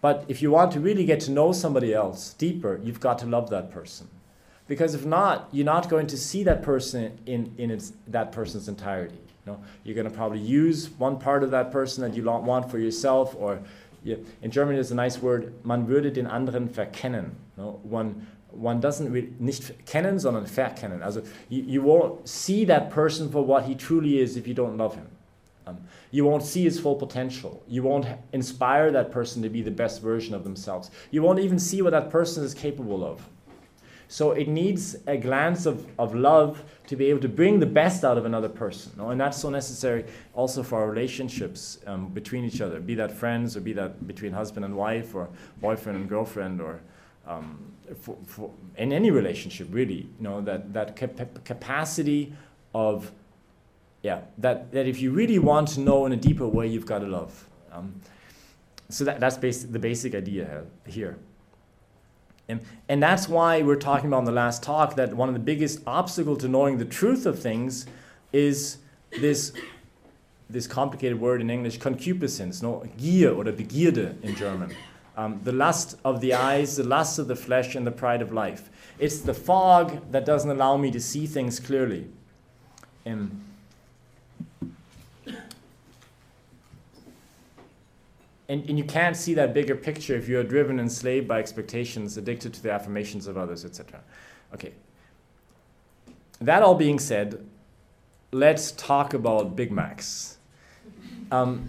but 0.00 0.24
if 0.26 0.40
you 0.40 0.50
want 0.50 0.72
to 0.72 0.80
really 0.80 1.04
get 1.04 1.20
to 1.20 1.30
know 1.30 1.52
somebody 1.52 1.92
else 1.92 2.32
deeper, 2.32 2.80
you've 2.82 2.98
got 2.98 3.18
to 3.20 3.26
love 3.26 3.50
that 3.50 3.70
person. 3.70 4.08
Because 4.66 4.94
if 4.94 5.04
not, 5.04 5.48
you're 5.52 5.66
not 5.66 5.90
going 5.90 6.06
to 6.08 6.16
see 6.16 6.42
that 6.44 6.62
person 6.62 7.18
in, 7.26 7.54
in 7.58 7.70
its, 7.70 7.92
that 8.08 8.32
person's 8.32 8.68
entirety. 8.68 9.20
You 9.44 9.52
know? 9.52 9.60
You're 9.84 9.94
going 9.94 10.10
to 10.10 10.16
probably 10.16 10.40
use 10.40 10.88
one 10.98 11.18
part 11.18 11.44
of 11.44 11.50
that 11.50 11.70
person 11.70 12.02
that 12.02 12.16
you 12.16 12.24
want 12.24 12.70
for 12.70 12.78
yourself, 12.78 13.36
or 13.38 13.60
you, 14.02 14.24
in 14.40 14.50
German 14.50 14.74
there's 14.74 14.90
a 14.90 14.96
nice 14.96 15.18
word, 15.18 15.52
man 15.64 15.86
würde 15.86 16.12
den 16.12 16.26
anderen 16.26 16.68
verkennen. 16.68 17.32
You 17.56 17.62
know? 17.62 17.80
One, 17.84 18.26
one 18.60 18.80
doesn't 18.80 19.12
really, 19.12 19.32
nicht 19.38 19.86
kennen, 19.86 20.18
sondern 20.18 20.46
verkennen. 20.46 21.02
Also 21.02 21.22
you, 21.48 21.62
you 21.62 21.82
won't 21.82 22.28
see 22.28 22.64
that 22.64 22.90
person 22.90 23.30
for 23.30 23.44
what 23.44 23.64
he 23.64 23.74
truly 23.74 24.18
is 24.18 24.36
if 24.36 24.46
you 24.46 24.54
don't 24.54 24.76
love 24.76 24.94
him. 24.94 25.08
Um, 25.66 25.78
you 26.12 26.24
won't 26.24 26.44
see 26.44 26.62
his 26.62 26.78
full 26.78 26.94
potential. 26.94 27.62
You 27.66 27.82
won't 27.82 28.06
inspire 28.32 28.92
that 28.92 29.10
person 29.10 29.42
to 29.42 29.48
be 29.48 29.62
the 29.62 29.70
best 29.70 30.00
version 30.00 30.34
of 30.34 30.44
themselves. 30.44 30.90
You 31.10 31.22
won't 31.22 31.40
even 31.40 31.58
see 31.58 31.82
what 31.82 31.90
that 31.90 32.10
person 32.10 32.44
is 32.44 32.54
capable 32.54 33.04
of. 33.04 33.28
So 34.08 34.30
it 34.30 34.46
needs 34.46 34.96
a 35.08 35.16
glance 35.16 35.66
of, 35.66 35.84
of 35.98 36.14
love 36.14 36.62
to 36.86 36.94
be 36.94 37.06
able 37.06 37.20
to 37.20 37.28
bring 37.28 37.58
the 37.58 37.66
best 37.66 38.04
out 38.04 38.16
of 38.16 38.24
another 38.24 38.48
person. 38.48 38.92
No? 38.96 39.10
And 39.10 39.20
that's 39.20 39.38
so 39.38 39.50
necessary 39.50 40.04
also 40.32 40.62
for 40.62 40.78
our 40.78 40.88
relationships 40.88 41.78
um, 41.86 42.08
between 42.10 42.44
each 42.44 42.60
other, 42.60 42.78
be 42.78 42.94
that 42.94 43.10
friends 43.10 43.56
or 43.56 43.60
be 43.60 43.72
that 43.72 44.06
between 44.06 44.32
husband 44.32 44.64
and 44.64 44.76
wife 44.76 45.14
or 45.14 45.28
boyfriend 45.60 45.98
and 45.98 46.08
girlfriend 46.08 46.60
or 46.60 46.80
um, 47.26 47.72
for, 48.00 48.16
for 48.26 48.50
in 48.76 48.92
any 48.92 49.10
relationship, 49.10 49.68
really. 49.70 50.08
You 50.18 50.22
know, 50.22 50.40
that, 50.42 50.72
that 50.72 50.96
cap- 50.96 51.44
capacity 51.44 52.32
of, 52.74 53.10
yeah, 54.02 54.20
that, 54.38 54.72
that 54.72 54.86
if 54.86 55.00
you 55.00 55.10
really 55.10 55.38
want 55.38 55.68
to 55.68 55.80
know 55.80 56.06
in 56.06 56.12
a 56.12 56.16
deeper 56.16 56.46
way, 56.46 56.66
you've 56.66 56.86
got 56.86 57.00
to 57.00 57.06
love. 57.06 57.48
Um, 57.72 58.00
so 58.88 59.04
that, 59.04 59.20
that's 59.20 59.36
basic, 59.36 59.72
the 59.72 59.78
basic 59.78 60.14
idea 60.14 60.64
here. 60.86 61.18
And, 62.48 62.60
and 62.88 63.02
that's 63.02 63.28
why 63.28 63.62
we're 63.62 63.74
talking 63.76 64.06
about 64.06 64.20
in 64.20 64.24
the 64.24 64.32
last 64.32 64.62
talk 64.62 64.94
that 64.96 65.14
one 65.14 65.28
of 65.28 65.34
the 65.34 65.40
biggest 65.40 65.80
obstacles 65.86 66.38
to 66.38 66.48
knowing 66.48 66.78
the 66.78 66.84
truth 66.84 67.26
of 67.26 67.40
things 67.40 67.86
is 68.32 68.78
this, 69.20 69.52
this 70.48 70.68
complicated 70.68 71.20
word 71.20 71.40
in 71.40 71.50
English, 71.50 71.78
concupiscence, 71.78 72.62
no? 72.62 72.84
Gier 72.96 73.34
oder 73.34 73.52
Begierde 73.52 74.22
in 74.22 74.36
German. 74.36 74.70
Um, 75.16 75.40
the 75.44 75.52
lust 75.52 75.96
of 76.04 76.20
the 76.20 76.34
eyes, 76.34 76.76
the 76.76 76.84
lust 76.84 77.18
of 77.18 77.26
the 77.26 77.36
flesh, 77.36 77.74
and 77.74 77.86
the 77.86 77.90
pride 77.90 78.20
of 78.20 78.32
life. 78.32 78.68
It's 78.98 79.20
the 79.20 79.32
fog 79.32 80.12
that 80.12 80.26
doesn't 80.26 80.50
allow 80.50 80.76
me 80.76 80.90
to 80.90 81.00
see 81.00 81.26
things 81.26 81.58
clearly. 81.58 82.06
Um, 83.06 83.40
and, 88.48 88.68
and 88.68 88.76
you 88.78 88.84
can't 88.84 89.16
see 89.16 89.32
that 89.34 89.54
bigger 89.54 89.74
picture 89.74 90.14
if 90.14 90.28
you're 90.28 90.44
driven 90.44 90.72
and 90.72 90.80
enslaved 90.80 91.26
by 91.26 91.38
expectations, 91.38 92.16
addicted 92.16 92.52
to 92.54 92.62
the 92.62 92.70
affirmations 92.70 93.26
of 93.26 93.38
others, 93.38 93.64
etc. 93.64 94.00
Okay. 94.52 94.72
That 96.40 96.62
all 96.62 96.74
being 96.74 96.98
said, 96.98 97.46
let's 98.32 98.72
talk 98.72 99.14
about 99.14 99.56
Big 99.56 99.72
Macs. 99.72 100.36
Um, 101.30 101.68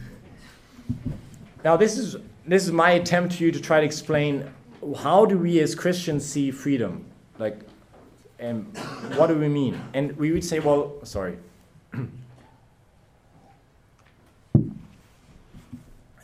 now, 1.63 1.77
this 1.77 1.97
is 1.97 2.17
this 2.47 2.63
is 2.63 2.71
my 2.71 2.91
attempt 2.91 3.35
to 3.35 3.43
you 3.43 3.51
to 3.51 3.59
try 3.59 3.81
to 3.81 3.85
explain 3.85 4.49
how 4.97 5.25
do 5.25 5.37
we 5.37 5.59
as 5.59 5.75
Christians 5.75 6.25
see 6.25 6.49
freedom, 6.49 7.05
like, 7.39 7.59
and 8.39 8.65
what 9.15 9.27
do 9.27 9.37
we 9.37 9.49
mean? 9.49 9.81
And 9.93 10.15
we 10.17 10.31
would 10.31 10.45
say, 10.45 10.59
well, 10.59 10.93
sorry. 11.03 11.37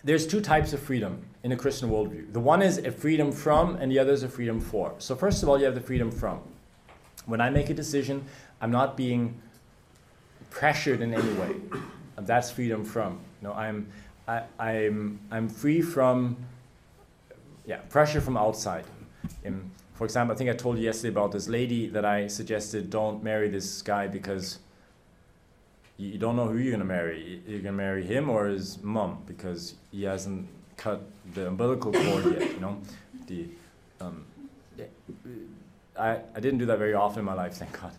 there's 0.03 0.25
two 0.27 0.39
types 0.41 0.73
of 0.73 0.79
freedom 0.79 1.25
in 1.43 1.51
a 1.51 1.57
Christian 1.57 1.89
worldview. 1.89 2.31
The 2.31 2.39
one 2.39 2.61
is 2.61 2.77
a 2.77 2.91
freedom 2.91 3.31
from, 3.31 3.75
and 3.77 3.91
the 3.91 3.99
other 3.99 4.13
is 4.13 4.23
a 4.23 4.29
freedom 4.29 4.61
for. 4.61 4.93
So, 4.99 5.15
first 5.15 5.43
of 5.43 5.49
all, 5.49 5.59
you 5.59 5.65
have 5.65 5.75
the 5.75 5.81
freedom 5.81 6.11
from. 6.11 6.39
When 7.25 7.41
I 7.41 7.49
make 7.49 7.69
a 7.69 7.73
decision, 7.73 8.23
I'm 8.61 8.71
not 8.71 8.95
being 8.95 9.41
pressured 10.49 11.01
in 11.01 11.13
any 11.13 11.33
way. 11.33 11.55
That's 12.17 12.51
freedom 12.51 12.85
from. 12.85 13.19
You 13.41 13.49
know, 13.49 13.53
I'm, 13.53 13.87
I, 14.27 14.43
I'm, 14.59 15.19
I'm 15.31 15.49
free 15.49 15.81
from 15.81 16.37
yeah, 17.65 17.77
pressure 17.89 18.21
from 18.21 18.37
outside. 18.37 18.85
Um, 19.45 19.71
for 19.93 20.05
example, 20.05 20.35
I 20.35 20.37
think 20.37 20.49
I 20.49 20.53
told 20.53 20.77
you 20.77 20.85
yesterday 20.85 21.09
about 21.09 21.31
this 21.31 21.47
lady 21.47 21.87
that 21.87 22.05
I 22.05 22.27
suggested 22.27 22.89
don't 22.89 23.23
marry 23.23 23.49
this 23.49 23.81
guy 23.81 24.07
because 24.07 24.59
you 25.97 26.17
don't 26.17 26.35
know 26.35 26.47
who 26.47 26.57
you're 26.57 26.71
gonna 26.71 26.83
marry. 26.83 27.41
You're 27.47 27.59
gonna 27.59 27.77
marry 27.77 28.03
him 28.03 28.29
or 28.29 28.47
his 28.47 28.81
mom 28.81 29.21
because 29.25 29.75
he 29.91 30.03
hasn't 30.03 30.47
cut 30.77 31.01
the 31.33 31.47
umbilical 31.47 31.91
cord 31.91 32.25
yet. 32.25 32.53
You 32.53 32.59
know, 32.59 32.81
the 33.27 33.47
um, 34.01 34.25
I 35.97 36.19
I 36.35 36.39
didn't 36.39 36.57
do 36.57 36.65
that 36.65 36.79
very 36.79 36.95
often 36.95 37.19
in 37.19 37.25
my 37.25 37.33
life, 37.33 37.53
thank 37.53 37.79
God, 37.79 37.93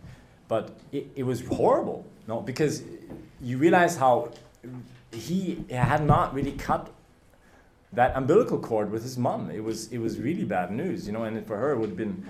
but 0.49 0.77
it, 0.93 1.07
it 1.15 1.23
was 1.23 1.47
horrible. 1.47 2.05
no, 2.27 2.41
because 2.41 2.83
you 3.41 3.57
realize 3.59 3.97
how 3.97 4.31
he 5.15 5.65
had 5.71 6.05
not 6.05 6.35
really 6.35 6.53
cut 6.53 6.91
that 7.93 8.17
umbilical 8.17 8.59
cord 8.59 8.91
with 8.91 9.03
his 9.03 9.17
mom. 9.17 9.51
It 9.51 9.63
was 9.63 9.91
it 9.93 9.99
was 9.99 10.19
really 10.19 10.45
bad 10.45 10.71
news, 10.71 11.07
you 11.07 11.13
know, 11.13 11.25
and 11.25 11.47
for 11.47 11.57
her 11.57 11.73
it 11.73 11.79
would 11.79 11.91
have 11.91 11.99
been 11.99 12.27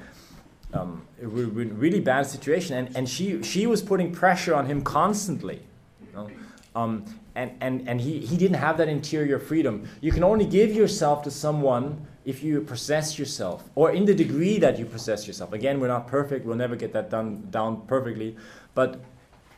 um, 0.74 1.02
it 1.20 1.26
would 1.26 1.44
have 1.44 1.54
been 1.54 1.70
a 1.70 1.74
really 1.74 2.00
bad 2.00 2.26
situation. 2.26 2.76
And, 2.76 2.96
and 2.96 3.08
she, 3.08 3.42
she 3.42 3.66
was 3.66 3.80
putting 3.80 4.12
pressure 4.12 4.54
on 4.54 4.66
him 4.66 4.82
constantly. 4.82 5.60
You 6.00 6.12
know? 6.14 6.30
um, 6.74 7.04
and 7.34 7.52
and, 7.60 7.88
and 7.88 8.00
he, 8.00 8.18
he 8.20 8.36
didn't 8.36 8.58
have 8.58 8.76
that 8.78 8.88
interior 8.88 9.38
freedom. 9.38 9.88
You 10.00 10.12
can 10.12 10.24
only 10.24 10.44
give 10.44 10.72
yourself 10.72 11.22
to 11.24 11.30
someone 11.30 12.06
if 12.24 12.42
you 12.42 12.60
possess 12.62 13.18
yourself, 13.18 13.68
or 13.74 13.92
in 13.92 14.06
the 14.06 14.14
degree 14.14 14.58
that 14.58 14.78
you 14.78 14.86
possess 14.86 15.26
yourself. 15.26 15.52
Again, 15.52 15.78
we're 15.78 15.88
not 15.88 16.06
perfect, 16.06 16.46
we'll 16.46 16.56
never 16.56 16.74
get 16.74 16.92
that 16.94 17.10
done 17.10 17.46
down 17.50 17.82
perfectly. 17.86 18.36
But, 18.74 19.00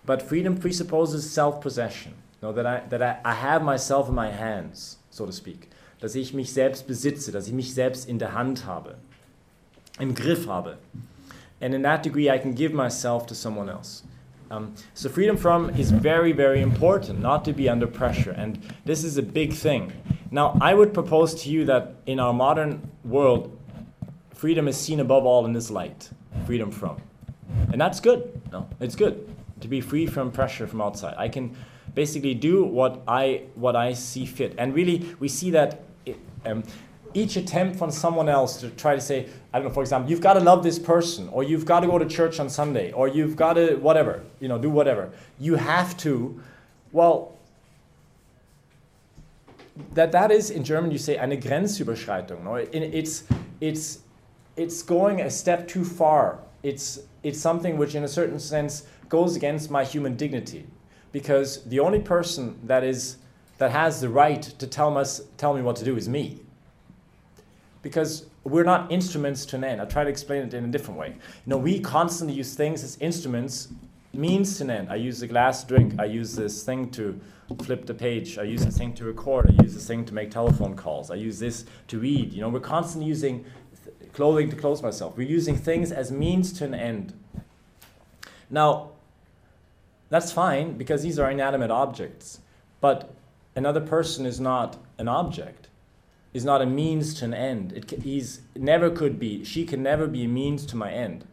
but 0.05 0.21
freedom 0.21 0.57
presupposes 0.57 1.31
self 1.31 1.61
possession. 1.61 2.15
That 2.53 2.67
I, 2.67 2.83
that 2.89 3.03
I, 3.03 3.19
I 3.25 3.35
have 3.35 3.63
myself 3.63 4.09
in 4.09 4.15
my 4.15 4.31
hands, 4.31 4.99
so 5.11 5.27
to 5.27 5.33
speak. 5.33 5.71
Dass 6.01 6.15
ich 6.15 6.35
mich 6.35 6.53
selbst 6.53 6.87
besitze, 6.87 7.33
dass 7.33 7.47
ich 7.47 7.53
mich 7.53 7.73
selbst 7.75 8.09
in 8.09 8.19
der 8.19 8.35
Hand 8.35 8.67
habe 8.67 8.97
im 9.99 10.15
Griff 10.15 10.47
habe. 10.47 10.77
And 11.61 11.75
in 11.75 11.83
that 11.83 12.03
degree, 12.03 12.31
I 12.31 12.39
can 12.39 12.55
give 12.55 12.75
myself 12.75 13.27
to 13.27 13.35
someone 13.35 13.69
else. 13.69 14.03
Um, 14.51 14.75
so, 14.95 15.09
freedom 15.09 15.37
from 15.37 15.71
is 15.71 15.91
very, 15.91 16.33
very 16.33 16.61
important, 16.61 17.21
not 17.21 17.45
to 17.47 17.53
be 17.53 17.69
under 17.69 17.87
pressure. 17.87 18.31
And 18.31 18.59
this 18.85 19.03
is 19.03 19.17
a 19.17 19.23
big 19.23 19.53
thing. 19.53 19.93
Now, 20.31 20.57
I 20.61 20.75
would 20.75 20.93
propose 20.93 21.35
to 21.43 21.51
you 21.51 21.65
that 21.65 21.95
in 22.07 22.21
our 22.21 22.33
modern 22.33 22.89
world, 23.05 23.59
freedom 24.35 24.69
is 24.69 24.77
seen 24.77 25.01
above 25.01 25.25
all 25.25 25.47
in 25.47 25.53
this 25.53 25.71
light 25.71 26.11
freedom 26.45 26.71
from. 26.71 27.01
And 27.73 27.81
that's 27.81 27.99
good. 27.99 28.41
No, 28.53 28.69
it's 28.79 28.95
good 28.95 29.29
to 29.61 29.69
be 29.69 29.81
free 29.81 30.07
from 30.07 30.31
pressure 30.31 30.67
from 30.67 30.81
outside. 30.81 31.15
I 31.17 31.29
can 31.29 31.57
basically 31.97 32.35
do 32.35 32.63
what 32.63 33.03
I, 33.09 33.43
what 33.57 33.75
I 33.75 33.95
see 33.95 34.25
fit. 34.25 34.55
And 34.57 34.73
really, 34.73 35.17
we 35.19 35.27
see 35.27 35.51
that. 35.51 35.81
It, 36.05 36.17
um, 36.45 36.63
each 37.15 37.37
attempt 37.37 37.79
from 37.79 37.91
someone 37.91 38.29
else 38.29 38.59
to 38.59 38.69
try 38.69 38.95
to 38.95 39.01
say, 39.01 39.27
I 39.51 39.59
don't 39.59 39.69
know, 39.69 39.73
for 39.73 39.83
example, 39.83 40.11
you've 40.11 40.21
got 40.21 40.35
to 40.35 40.41
love 40.41 40.63
this 40.63 40.79
person, 40.79 41.31
or 41.31 41.43
you've 41.43 41.65
got 41.65 41.81
to 41.81 41.87
go 41.87 41.99
to 41.99 42.05
church 42.05 42.39
on 42.39 42.51
Sunday, 42.51 42.93
or 42.93 43.09
you've 43.09 43.37
got 43.37 43.55
to 43.55 43.77
whatever, 43.77 44.23
you 44.39 44.49
know, 44.49 44.59
do 44.59 44.69
whatever. 44.69 45.11
You 45.41 45.55
have 45.55 45.97
to, 45.99 46.39
well, 46.93 47.33
that, 49.95 50.13
that 50.13 50.31
is 50.31 50.51
in 50.51 50.63
German 50.63 50.91
you 50.91 50.99
say 50.99 51.17
eine 51.17 51.39
Grenzüberschreitung. 51.39 52.45
No? 52.45 52.57
It, 52.57 52.75
it's, 52.75 53.25
it's, 53.63 54.01
it's 54.57 54.83
going 54.83 55.23
a 55.23 55.31
step 55.31 55.67
too 55.67 55.85
far. 55.85 56.39
It's, 56.63 57.01
it's 57.23 57.41
something 57.41 57.79
which, 57.79 57.95
in 57.95 58.05
a 58.05 58.09
certain 58.09 58.39
sense, 58.39 58.83
goes 59.09 59.37
against 59.37 59.71
my 59.71 59.85
human 59.85 60.17
dignity. 60.17 60.67
Because 61.17 61.65
the 61.65 61.81
only 61.81 62.01
person 62.01 62.61
that, 62.65 62.85
is, 62.85 63.17
that 63.57 63.71
has 63.71 64.03
the 64.03 64.09
right 64.11 64.43
to 64.43 64.67
tell, 64.67 64.99
us, 64.99 65.23
tell 65.39 65.55
me 65.55 65.63
what 65.63 65.75
to 65.77 65.85
do 65.85 65.97
is 65.97 66.11
me 66.11 66.41
because 67.81 68.27
we're 68.45 68.65
not 68.65 68.93
instruments 68.93 69.47
to 69.47 69.57
an 69.57 69.65
end. 69.65 69.81
I'll 69.81 69.87
try 69.87 70.05
to 70.05 70.11
explain 70.11 70.43
it 70.43 70.53
in 70.53 70.67
a 70.67 70.69
different 70.69 71.01
way. 71.01 71.09
You 71.09 71.47
know, 71.47 71.57
we 71.57 71.81
constantly 71.81 72.37
use 72.37 72.55
things 72.55 72.85
as 72.85 72.99
instruments, 72.99 73.69
means 74.13 74.59
to 74.59 74.65
an 74.65 74.71
end. 74.71 74.91
I 74.91 74.97
use 74.97 75.23
a 75.23 75.27
glass 75.27 75.65
drink. 75.65 75.99
I 75.99 76.05
use 76.05 76.37
this 76.37 76.63
thing 76.63 76.91
to 76.91 77.19
flip 77.63 77.87
the 77.87 77.95
page. 77.95 78.37
I 78.37 78.43
use 78.43 78.63
this 78.63 78.77
thing 78.77 78.93
to 78.97 79.05
record. 79.07 79.47
I 79.49 79.63
use 79.63 79.73
this 79.73 79.87
thing 79.87 80.05
to 80.05 80.13
make 80.13 80.31
telephone 80.31 80.77
calls. 80.77 81.11
I 81.11 81.15
use 81.15 81.39
this 81.39 81.65
to 81.89 81.99
read. 81.99 82.35
You 82.35 82.43
know, 82.43 82.51
we're 82.51 82.61
constantly 82.61 83.09
using 83.09 83.47
th- 83.85 84.13
clothing 84.13 84.51
to 84.51 84.57
clothe 84.57 84.83
myself. 84.83 85.17
We're 85.17 85.31
using 85.31 85.57
things 85.57 85.93
as 85.93 86.13
means 86.13 86.53
to 86.59 86.67
an 86.67 86.75
end. 86.75 87.15
Now, 88.51 88.91
that's 90.09 90.33
fine 90.33 90.77
because 90.77 91.03
these 91.03 91.19
are 91.19 91.31
inanimate 91.31 91.71
objects. 91.71 92.41
But 92.81 93.13
another 93.55 93.81
person 93.81 94.27
is 94.27 94.39
not 94.39 94.77
an 94.99 95.09
object, 95.09 95.69
is 96.33 96.45
not 96.45 96.63
a 96.63 96.67
means 96.67 97.15
to 97.15 97.25
an 97.25 97.35
end. 97.35 97.73
It, 97.73 98.03
he's, 98.03 98.43
never 98.55 98.91
could 98.91 99.19
be. 99.19 99.45
She 99.45 99.65
can 99.65 99.83
never 99.83 100.07
be 100.07 100.25
a 100.25 100.29
means 100.29 100.67
to 100.67 100.77
my 100.77 100.93
end. 100.93 101.25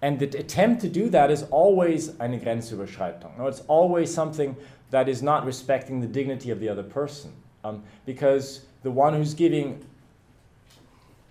And 0.00 0.18
the 0.18 0.26
attempt 0.38 0.82
to 0.82 0.88
do 0.88 1.08
that 1.10 1.30
is 1.30 1.44
always 1.44 2.18
eine 2.20 2.38
Grenzüberschreitung. 2.38 3.38
No, 3.38 3.46
it's 3.46 3.62
always 3.68 4.12
something 4.12 4.56
that 4.90 5.08
is 5.08 5.22
not 5.22 5.44
respecting 5.44 6.00
the 6.00 6.06
dignity 6.06 6.50
of 6.50 6.60
the 6.60 6.68
other 6.68 6.82
person. 6.82 7.32
Um, 7.64 7.82
because 8.04 8.66
the 8.82 8.90
one 8.90 9.14
who's 9.14 9.32
giving 9.32 9.84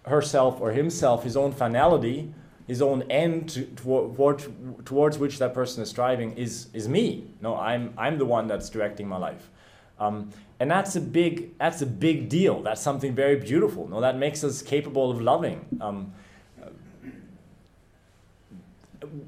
herself 0.05 0.59
or 0.59 0.71
himself 0.71 1.23
his 1.23 1.37
own 1.37 1.51
finality, 1.51 2.33
his 2.67 2.81
own 2.81 3.03
end 3.03 3.49
to, 3.49 3.65
toward, 3.65 4.85
towards 4.85 5.17
which 5.17 5.39
that 5.39 5.53
person 5.53 5.83
is 5.83 5.89
striving 5.89 6.37
is, 6.37 6.67
is 6.73 6.87
me. 6.87 7.27
No, 7.41 7.57
I'm, 7.57 7.93
I'm 7.97 8.17
the 8.17 8.25
one 8.25 8.47
that's 8.47 8.69
directing 8.69 9.07
my 9.07 9.17
life. 9.17 9.49
Um, 9.99 10.31
and 10.59 10.71
that's 10.71 10.95
a 10.95 11.01
big 11.01 11.57
that's 11.57 11.81
a 11.81 11.85
big 11.85 12.29
deal. 12.29 12.61
That's 12.61 12.81
something 12.81 13.13
very 13.13 13.35
beautiful. 13.35 13.87
No, 13.87 14.01
that 14.01 14.17
makes 14.17 14.43
us 14.43 14.61
capable 14.61 15.11
of 15.11 15.21
loving. 15.21 15.65
Um, 15.81 16.13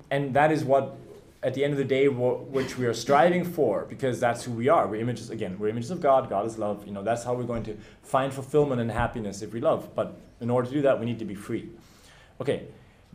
and 0.09 0.33
that 0.33 0.51
is 0.51 0.63
what, 0.63 0.95
at 1.43 1.53
the 1.53 1.63
end 1.63 1.73
of 1.73 1.77
the 1.77 1.83
day, 1.83 2.07
which 2.07 2.77
we 2.77 2.85
are 2.85 2.93
striving 2.93 3.43
for, 3.43 3.85
because 3.85 4.19
that's 4.19 4.43
who 4.43 4.51
we 4.51 4.69
are. 4.69 4.87
We're 4.87 5.01
images 5.01 5.29
again. 5.29 5.59
We're 5.59 5.67
images 5.67 5.91
of 5.91 6.01
God. 6.01 6.29
God 6.29 6.45
is 6.45 6.57
love. 6.57 6.85
You 6.87 6.93
know, 6.93 7.03
that's 7.03 7.23
how 7.23 7.33
we're 7.33 7.43
going 7.43 7.63
to 7.63 7.77
find 8.01 8.33
fulfillment 8.33 8.81
and 8.81 8.89
happiness 8.89 9.41
if 9.41 9.53
we 9.53 9.59
love. 9.59 9.93
But 9.93 10.17
in 10.41 10.49
order 10.49 10.67
to 10.67 10.73
do 10.73 10.81
that, 10.83 10.99
we 10.99 11.05
need 11.05 11.19
to 11.19 11.25
be 11.25 11.35
free. 11.35 11.69
Okay, 12.41 12.63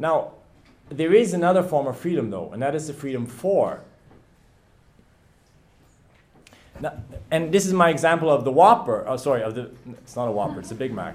now 0.00 0.32
there 0.88 1.14
is 1.14 1.32
another 1.32 1.62
form 1.62 1.86
of 1.86 1.96
freedom, 1.96 2.30
though, 2.30 2.50
and 2.52 2.60
that 2.62 2.74
is 2.74 2.88
the 2.88 2.92
freedom 2.92 3.26
for. 3.26 3.80
Now, 6.80 6.94
and 7.30 7.52
this 7.52 7.66
is 7.66 7.72
my 7.72 7.90
example 7.90 8.30
of 8.30 8.44
the 8.44 8.50
Whopper. 8.50 9.04
Oh, 9.06 9.16
sorry, 9.16 9.42
of 9.42 9.54
the. 9.54 9.70
It's 9.86 10.16
not 10.16 10.26
a 10.26 10.32
Whopper. 10.32 10.58
It's 10.58 10.70
a 10.72 10.74
Big 10.74 10.92
Mac. 10.92 11.14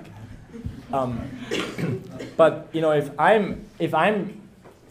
Um, 0.94 1.30
but 2.38 2.70
you 2.72 2.80
know, 2.80 2.92
if 2.92 3.10
I'm 3.20 3.66
if 3.80 3.94
I'm 3.94 4.42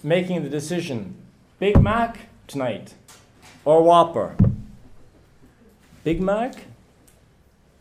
making 0.02 0.42
the 0.42 0.50
decision 0.50 1.14
Big 1.58 1.80
Mac 1.80 2.18
tonight 2.46 2.94
or 3.64 3.82
Whopper? 3.82 4.36
Big 6.02 6.20
Mac 6.20 6.66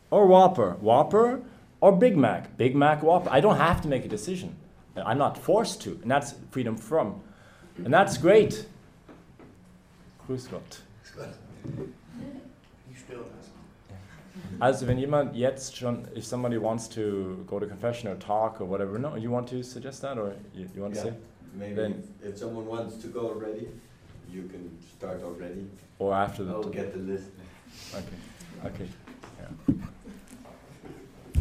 or 0.10 0.26
Whopper? 0.26 0.78
Whopper 0.80 1.42
or 1.82 1.92
Big 1.92 2.16
Mac? 2.16 2.56
Big 2.56 2.76
Mac, 2.76 3.04
Whopper. 3.04 3.30
I 3.30 3.42
don't 3.42 3.58
have 3.58 3.82
to 3.82 3.90
make 3.90 4.06
a 4.06 4.08
decision. 4.08 4.56
I'm 4.96 5.18
not 5.18 5.38
forced 5.38 5.82
to, 5.84 6.00
and 6.02 6.12
that's 6.12 6.36
freedom 6.52 6.78
from. 6.78 7.22
And 7.78 7.94
that's 7.94 8.18
great. 8.18 8.66
Grüß 10.28 10.50
Gott. 10.50 10.82
Also 14.60 14.88
wenn 14.88 14.98
jemand 14.98 15.36
jetzt 15.36 15.76
schon, 15.76 16.08
if 16.16 16.26
somebody 16.26 16.58
wants 16.58 16.88
to 16.88 17.44
go 17.48 17.60
to 17.60 17.66
confession 17.68 18.10
or 18.10 18.16
talk 18.16 18.62
or 18.62 18.66
whatever, 18.66 18.98
no, 18.98 19.16
you 19.16 19.30
want 19.30 19.48
to 19.50 19.64
suggest 19.64 20.02
that 20.02 20.18
or 20.18 20.34
you, 20.56 20.68
you 20.76 20.82
want 20.82 20.94
to 20.94 21.02
say? 21.02 21.14
Maybe 21.54 21.76
Then- 21.76 22.04
if, 22.22 22.30
if 22.30 22.38
someone 22.38 22.66
wants 22.66 22.98
to 22.98 23.08
go 23.08 23.28
already, 23.30 23.68
you 24.32 24.44
can 24.44 24.78
start 24.98 25.22
already. 25.24 25.68
Or 26.00 26.14
after 26.14 26.44
the 26.44 26.54
oh, 26.56 26.64
I'll 26.64 26.70
get 26.70 26.94
the 26.94 27.00
list. 27.00 27.30
Okay. 27.94 28.06
Okay. 28.66 28.88
Yeah. 29.40 29.76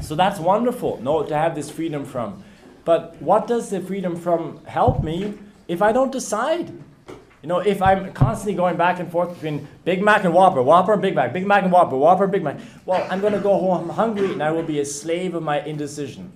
So 0.03 0.15
that's 0.15 0.39
wonderful. 0.41 1.01
No, 1.03 1.23
to 1.23 1.35
have 1.35 1.55
this 1.55 1.71
freedom 1.71 2.05
from. 2.05 2.43
But 2.85 3.21
what 3.21 3.47
does 3.47 3.71
the 3.71 3.81
freedom 3.81 4.17
from 4.17 4.65
help 4.65 5.03
me 5.03 5.39
if 5.69 5.83
I 5.83 5.93
don't 5.93 6.11
decide? 6.11 6.73
You 7.43 7.49
know, 7.49 7.59
if 7.59 7.83
I'm 7.83 8.13
constantly 8.13 8.55
going 8.55 8.77
back 8.77 9.01
and 9.01 9.11
forth 9.11 9.35
between 9.35 9.67
Big 9.85 10.01
Mac 10.03 10.25
and 10.25 10.33
Whopper, 10.33 10.63
Whopper 10.63 10.93
and 10.93 11.03
Big 11.03 11.17
Mac, 11.17 11.33
Big 11.33 11.47
Mac 11.47 11.65
and 11.65 11.73
Whopper, 11.73 11.97
Whopper 11.97 12.25
and 12.25 12.33
Big 12.33 12.45
Mac, 12.45 12.61
well, 12.87 13.05
I'm 13.11 13.21
going 13.21 13.33
to 13.33 13.41
go 13.41 13.59
home 13.59 13.89
hungry 13.89 14.33
and 14.33 14.43
I 14.43 14.53
will 14.53 14.63
be 14.63 14.79
a 14.79 14.85
slave 14.85 15.35
of 15.35 15.43
my 15.43 15.61
indecision. 15.63 16.33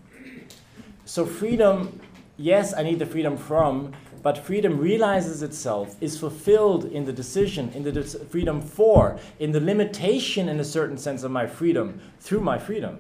So, 1.05 1.25
freedom, 1.25 2.01
yes, 2.37 2.75
I 2.75 2.83
need 2.83 2.99
the 2.99 3.07
freedom 3.07 3.37
from, 3.37 3.93
but 4.25 4.37
freedom 4.37 4.79
realizes 4.79 5.45
itself, 5.45 5.95
is 6.01 6.19
fulfilled 6.19 6.87
in 6.87 7.05
the 7.05 7.13
decision, 7.13 7.71
in 7.73 7.85
the 7.85 7.93
de- 7.93 8.03
freedom 8.03 8.61
for, 8.61 9.17
in 9.39 9.53
the 9.53 9.61
limitation, 9.61 10.49
in 10.49 10.59
a 10.59 10.65
certain 10.65 10.99
sense, 10.99 11.23
of 11.23 11.31
my 11.31 11.47
freedom 11.47 12.01
through 12.19 12.41
my 12.41 12.59
freedom. 12.59 12.99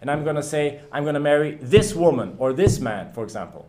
And 0.00 0.10
I'm 0.10 0.24
going 0.24 0.36
to 0.36 0.42
say, 0.42 0.80
I'm 0.90 1.02
going 1.04 1.14
to 1.14 1.20
marry 1.20 1.56
this 1.60 1.94
woman 1.94 2.36
or 2.38 2.52
this 2.52 2.80
man, 2.80 3.12
for 3.12 3.22
example. 3.22 3.68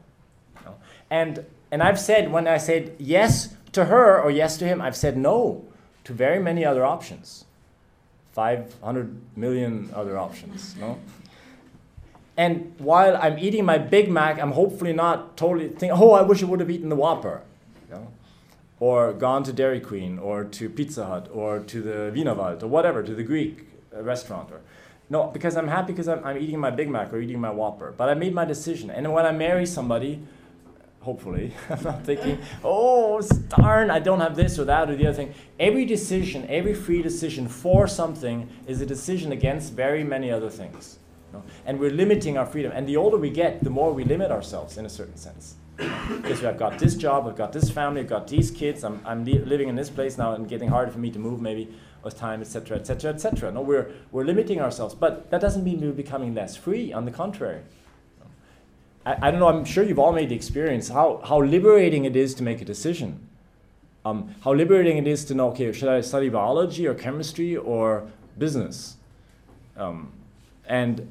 And, 1.10 1.46
and 1.72 1.84
I've 1.84 2.00
said, 2.00 2.32
when 2.32 2.48
I 2.48 2.58
said 2.58 2.96
yes 2.98 3.54
to 3.74 3.86
her 3.86 4.22
or 4.22 4.32
yes 4.32 4.58
to 4.58 4.66
him, 4.66 4.82
I've 4.82 4.96
said 4.96 5.18
no 5.18 5.66
to 6.06 6.14
very 6.14 6.40
many 6.40 6.64
other 6.64 6.86
options. 6.86 7.46
500 8.32 9.14
million 9.36 9.90
other 9.94 10.18
options, 10.18 10.76
no? 10.78 10.98
And 12.38 12.74
while 12.78 13.18
I'm 13.18 13.38
eating 13.38 13.66
my 13.66 13.78
Big 13.78 14.10
Mac, 14.10 14.42
I'm 14.42 14.54
hopefully 14.54 14.94
not 14.94 15.36
totally 15.36 15.68
thinking, 15.68 15.92
oh, 15.92 16.12
I 16.12 16.22
wish 16.22 16.42
I 16.42 16.46
would 16.46 16.62
have 16.62 16.72
eaten 16.72 16.90
the 16.90 16.96
Whopper. 16.96 17.42
Or 18.80 19.14
gone 19.14 19.44
to 19.44 19.54
Dairy 19.54 19.80
Queen, 19.80 20.18
or 20.18 20.44
to 20.46 20.70
Pizza 20.70 21.06
Hut, 21.06 21.30
or 21.32 21.60
to 21.60 21.82
the 21.82 22.12
Wienerwald, 22.16 22.64
or 22.64 22.68
whatever, 22.68 23.04
to 23.04 23.14
the 23.14 23.24
Greek 23.24 23.68
restaurant. 23.94 24.50
Or, 24.52 24.62
no, 25.12 25.28
because 25.28 25.58
I'm 25.58 25.68
happy 25.68 25.92
because 25.92 26.08
I'm, 26.08 26.24
I'm 26.24 26.38
eating 26.38 26.58
my 26.58 26.72
Big 26.72 26.90
Mac 26.90 27.12
or 27.12 27.20
eating 27.20 27.42
my 27.42 27.50
Whopper. 27.50 27.94
But 27.98 28.08
I 28.08 28.14
made 28.14 28.34
my 28.34 28.46
decision. 28.46 28.90
And 28.90 29.12
when 29.12 29.26
I 29.26 29.34
marry 29.34 29.66
somebody, 29.66 30.22
hopefully, 31.02 31.54
I'm 31.70 31.84
not 31.84 32.06
thinking, 32.06 32.40
oh, 32.64 33.22
darn, 33.50 33.92
I 33.92 34.00
don't 34.00 34.22
have 34.22 34.38
this 34.38 34.58
or 34.58 34.64
that 34.64 34.90
or 34.90 34.96
the 34.96 35.08
other 35.08 35.18
thing. 35.18 35.34
Every 35.60 35.84
decision, 35.84 36.48
every 36.48 36.74
free 36.74 37.02
decision 37.02 37.50
for 37.50 37.90
something 37.90 38.48
is 38.68 38.80
a 38.80 38.86
decision 38.86 39.34
against 39.34 39.74
very 39.74 40.06
many 40.06 40.32
other 40.32 40.50
things. 40.50 40.98
you 41.28 41.40
know. 41.40 41.44
And 41.66 41.78
we're 41.78 41.92
limiting 41.92 42.38
our 42.38 42.46
freedom. 42.46 42.72
And 42.74 42.88
the 42.88 42.96
older 42.96 43.18
we 43.18 43.32
get, 43.32 43.66
the 43.66 43.70
more 43.70 43.92
we 43.92 44.06
limit 44.06 44.32
ourselves 44.32 44.78
in 44.78 44.86
a 44.86 44.90
certain 44.90 45.18
sense. 45.18 45.56
because 46.22 46.42
I've 46.46 46.58
got 46.58 46.80
this 46.80 46.96
job, 46.96 47.28
I've 47.28 47.36
got 47.36 47.52
this 47.52 47.70
family, 47.70 48.00
I've 48.02 48.08
got 48.08 48.28
these 48.28 48.50
kids, 48.50 48.86
I'm, 48.86 49.02
I'm 49.04 49.26
li- 49.26 49.40
living 49.40 49.68
in 49.68 49.76
this 49.76 49.90
place 49.90 50.18
now 50.18 50.36
and 50.36 50.48
getting 50.48 50.70
harder 50.70 50.92
for 50.92 51.00
me 51.00 51.12
to 51.12 51.20
move 51.20 51.42
maybe 51.42 51.74
with 52.04 52.18
time, 52.18 52.42
etc., 52.42 52.78
etc., 52.78 53.14
etc. 53.14 53.52
No, 53.52 53.62
we're, 53.62 53.92
we're 54.12 54.26
limiting 54.26 54.60
ourselves. 54.60 54.96
But 54.96 55.30
that 55.32 55.42
doesn't 55.42 55.64
mean 55.64 55.82
we're 55.82 55.92
becoming 55.92 56.34
less 56.34 56.56
free. 56.56 56.92
On 56.94 57.06
the 57.06 57.12
contrary. 57.12 57.62
I, 59.06 59.28
I 59.28 59.32
don't 59.32 59.40
know, 59.40 59.48
I'm 59.48 59.66
sure 59.66 59.84
you've 59.84 60.00
all 60.00 60.14
made 60.14 60.30
the 60.30 60.36
experience 60.36 60.90
how, 60.90 61.22
how 61.24 61.42
liberating 61.42 62.06
it 62.06 62.16
is 62.16 62.34
to 62.36 62.44
make 62.44 62.62
a 62.62 62.66
decision. 62.66 63.28
Um, 64.04 64.34
how 64.44 64.54
liberating 64.54 64.98
it 64.98 65.08
is 65.08 65.26
to 65.26 65.36
know, 65.36 65.50
okay, 65.50 65.72
should 65.72 65.90
I 65.90 66.02
study 66.02 66.30
biology 66.30 66.88
or 66.88 66.96
chemistry 66.96 67.56
or 67.56 68.08
business? 68.38 68.98
Um, 69.78 70.12
and, 70.66 71.08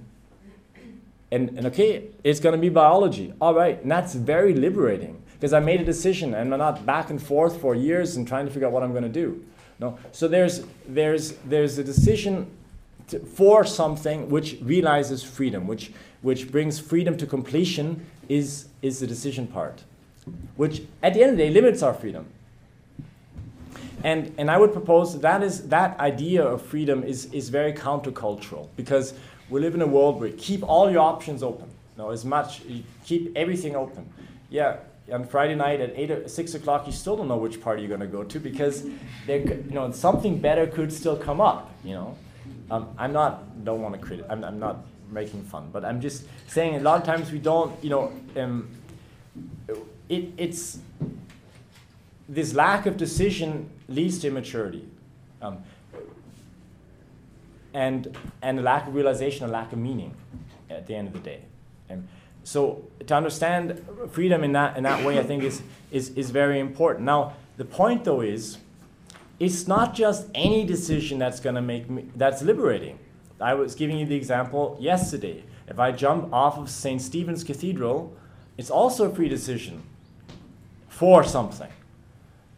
and, 1.30 1.50
and 1.50 1.66
okay, 1.66 2.08
it's 2.24 2.40
going 2.40 2.54
to 2.54 2.60
be 2.60 2.68
biology. 2.68 3.32
All 3.40 3.54
right, 3.54 3.80
and 3.80 3.90
that's 3.90 4.14
very 4.14 4.54
liberating 4.54 5.22
because 5.34 5.52
I 5.52 5.60
made 5.60 5.80
a 5.80 5.84
decision 5.84 6.34
and 6.34 6.52
I'm 6.52 6.58
not 6.58 6.84
back 6.84 7.10
and 7.10 7.22
forth 7.22 7.60
for 7.60 7.74
years 7.74 8.16
and 8.16 8.26
trying 8.26 8.46
to 8.46 8.52
figure 8.52 8.66
out 8.66 8.72
what 8.72 8.82
I'm 8.82 8.90
going 8.90 9.04
to 9.04 9.08
do. 9.08 9.44
No, 9.80 9.98
so 10.12 10.28
there's, 10.28 10.64
there's, 10.86 11.32
there's 11.46 11.78
a 11.78 11.84
decision 11.84 12.50
to, 13.08 13.18
for 13.18 13.64
something 13.64 14.28
which 14.28 14.58
realizes 14.60 15.22
freedom, 15.22 15.66
which, 15.66 15.92
which 16.20 16.52
brings 16.52 16.78
freedom 16.78 17.16
to 17.16 17.26
completion, 17.26 18.06
is, 18.28 18.68
is 18.82 19.00
the 19.00 19.06
decision 19.06 19.46
part, 19.46 19.82
which 20.56 20.82
at 21.02 21.14
the 21.14 21.22
end 21.22 21.32
of 21.32 21.38
the 21.38 21.44
day 21.44 21.50
limits 21.50 21.82
our 21.82 21.94
freedom. 21.94 22.26
And, 24.04 24.34
and 24.38 24.50
I 24.50 24.58
would 24.58 24.72
propose 24.72 25.18
that, 25.18 25.42
is 25.42 25.68
that 25.68 25.98
idea 25.98 26.44
of 26.44 26.62
freedom 26.62 27.02
is, 27.02 27.26
is 27.32 27.48
very 27.48 27.72
countercultural 27.72 28.68
because 28.76 29.14
we 29.48 29.60
live 29.60 29.74
in 29.74 29.82
a 29.82 29.86
world 29.86 30.20
where 30.20 30.28
you 30.28 30.36
keep 30.36 30.62
all 30.62 30.90
your 30.90 31.00
options 31.00 31.42
open. 31.42 31.68
Know, 31.96 32.10
as 32.10 32.24
much 32.24 32.62
you 32.64 32.82
keep 33.04 33.30
everything 33.36 33.76
open. 33.76 34.10
Yeah, 34.48 34.78
on 35.12 35.24
Friday 35.24 35.54
night 35.54 35.80
at 35.80 35.92
eight 35.96 36.10
or 36.10 36.28
six 36.28 36.54
o'clock, 36.54 36.86
you 36.86 36.92
still 36.92 37.16
don't 37.16 37.28
know 37.28 37.36
which 37.36 37.60
party 37.60 37.82
you're 37.82 37.88
going 37.88 38.00
to 38.00 38.06
go 38.06 38.24
to 38.24 38.40
because 38.40 38.84
there, 39.26 39.38
you 39.38 39.70
know, 39.70 39.90
something 39.92 40.38
better 40.38 40.66
could 40.66 40.92
still 40.92 41.16
come 41.16 41.40
up. 41.40 41.72
You 41.84 41.94
know, 41.94 42.18
um, 42.70 42.88
I'm 42.98 43.12
not 43.12 43.64
don't 43.64 43.82
want 43.82 43.94
to 43.94 44.00
crit. 44.00 44.24
I'm, 44.28 44.44
I'm 44.44 44.58
not 44.58 44.84
making 45.10 45.42
fun, 45.44 45.70
but 45.72 45.84
I'm 45.84 46.00
just 46.00 46.24
saying 46.46 46.76
a 46.76 46.80
lot 46.80 47.00
of 47.00 47.06
times 47.06 47.32
we 47.32 47.38
don't. 47.38 47.72
You 47.82 47.90
know, 47.90 48.12
um, 48.36 48.68
it, 50.08 50.32
it's 50.36 50.78
this 52.28 52.54
lack 52.54 52.86
of 52.86 52.96
decision 52.96 53.68
leads 53.88 54.18
to 54.20 54.28
immaturity. 54.28 54.88
Um, 55.42 55.58
and, 57.74 58.16
and 58.42 58.58
a 58.58 58.62
lack 58.62 58.86
of 58.86 58.94
realization, 58.94 59.44
a 59.44 59.48
lack 59.48 59.72
of 59.72 59.78
meaning 59.78 60.14
at 60.68 60.86
the 60.86 60.94
end 60.94 61.08
of 61.08 61.14
the 61.14 61.20
day. 61.20 61.40
And 61.88 62.06
so 62.44 62.84
to 63.06 63.14
understand 63.14 63.84
freedom 64.10 64.44
in 64.44 64.52
that, 64.52 64.76
in 64.76 64.84
that 64.84 65.04
way, 65.04 65.18
I 65.18 65.22
think 65.22 65.42
is, 65.42 65.62
is, 65.90 66.10
is 66.10 66.30
very 66.30 66.58
important. 66.58 67.04
Now, 67.06 67.34
the 67.56 67.64
point 67.64 68.04
though 68.04 68.20
is, 68.20 68.58
it's 69.38 69.66
not 69.66 69.94
just 69.94 70.26
any 70.34 70.64
decision 70.64 71.18
that's 71.18 71.40
to 71.40 71.52
make 71.62 71.88
me, 71.88 72.06
that's 72.14 72.42
liberating. 72.42 72.98
I 73.40 73.54
was 73.54 73.74
giving 73.74 73.98
you 73.98 74.06
the 74.06 74.16
example 74.16 74.76
yesterday. 74.78 75.44
If 75.66 75.78
I 75.78 75.92
jump 75.92 76.32
off 76.32 76.58
of 76.58 76.68
St. 76.68 77.00
Stephen's 77.00 77.42
Cathedral, 77.42 78.14
it's 78.58 78.70
also 78.70 79.10
a 79.10 79.14
free 79.14 79.28
decision 79.28 79.82
for 80.88 81.24
something. 81.24 81.70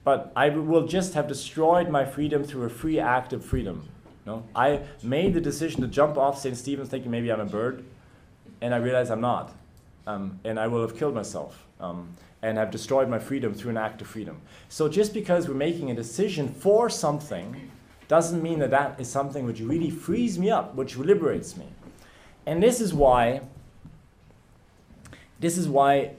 but 0.02 0.32
I 0.34 0.48
will 0.48 0.88
just 0.88 1.14
have 1.14 1.28
destroyed 1.28 1.88
my 1.88 2.04
freedom 2.04 2.42
through 2.42 2.64
a 2.64 2.68
free 2.68 2.98
act 2.98 3.32
of 3.32 3.44
freedom. 3.44 3.88
No? 4.26 4.42
I 4.54 4.80
made 5.02 5.34
the 5.34 5.40
decision 5.40 5.80
to 5.82 5.86
jump 5.86 6.16
off 6.16 6.40
St. 6.40 6.56
Stephen's 6.56 6.88
thinking 6.88 7.10
maybe 7.12 7.30
I'm 7.30 7.38
a 7.38 7.44
bird, 7.46 7.84
and 8.60 8.74
I 8.74 8.78
realize 8.78 9.10
I'm 9.10 9.20
not. 9.20 9.52
Um, 10.06 10.40
and 10.44 10.58
I 10.58 10.66
will 10.66 10.80
have 10.82 10.96
killed 10.96 11.14
myself 11.14 11.64
um, 11.80 12.16
and 12.42 12.58
have 12.58 12.70
destroyed 12.70 13.08
my 13.08 13.18
freedom 13.18 13.54
through 13.54 13.70
an 13.70 13.76
act 13.76 14.00
of 14.00 14.08
freedom. 14.08 14.40
So 14.68 14.88
just 14.88 15.14
because 15.14 15.48
we're 15.48 15.54
making 15.54 15.90
a 15.90 15.94
decision 15.94 16.48
for 16.48 16.90
something 16.90 17.70
doesn't 18.08 18.42
mean 18.42 18.58
that 18.58 18.70
that 18.70 19.00
is 19.00 19.08
something 19.08 19.46
which 19.46 19.60
really 19.60 19.90
frees 19.90 20.38
me 20.38 20.50
up, 20.50 20.74
which 20.74 20.96
liberates 20.96 21.56
me. 21.56 21.66
And 22.46 22.62
this 22.62 22.80
is 22.80 22.92
why, 22.92 23.42
this 25.38 25.56
is 25.56 25.68
why 25.68 26.10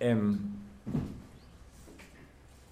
um, 0.00 0.56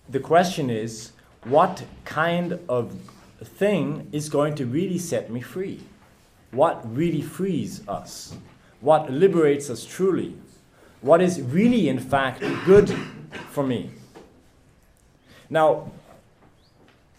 the 0.09 0.21
question 0.21 0.71
is, 0.71 1.13
what 1.45 1.85
kind 2.05 2.59
of 2.69 2.97
thing 3.43 4.09
is 4.13 4.29
going 4.31 4.55
to 4.55 4.65
really 4.65 4.99
set 4.99 5.31
me 5.31 5.41
free? 5.41 5.81
What 6.51 6.83
really 6.97 7.21
frees 7.21 7.87
us? 7.87 8.35
What 8.85 9.11
liberates 9.11 9.71
us 9.71 9.83
truly? 9.87 10.37
What 11.01 11.23
is 11.23 11.41
really, 11.41 11.89
in 11.89 11.99
fact, 11.99 12.45
good 12.67 12.95
for 13.51 13.65
me? 13.67 13.93
Now, 15.49 15.91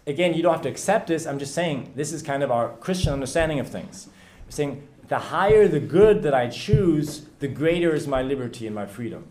again, 0.05 0.35
you 0.35 0.43
don't 0.43 0.53
have 0.53 0.61
to 0.61 0.69
accept 0.69 1.07
this. 1.07 1.25
I'm 1.25 1.39
just 1.39 1.55
saying 1.55 1.93
this 1.95 2.13
is 2.13 2.21
kind 2.21 2.43
of 2.43 2.51
our 2.51 2.69
Christian 2.73 3.13
understanding 3.13 3.59
of 3.59 3.67
things. 3.67 4.09
I'm 4.45 4.51
saying 4.51 4.87
the 5.07 5.17
higher 5.17 5.67
the 5.67 5.79
good 5.79 6.21
that 6.21 6.35
I 6.35 6.49
choose, 6.49 7.25
the 7.39 7.47
greater 7.47 7.95
is 7.95 8.05
my 8.05 8.21
liberty 8.21 8.67
and 8.67 8.75
my 8.75 8.85
freedom. 8.85 9.25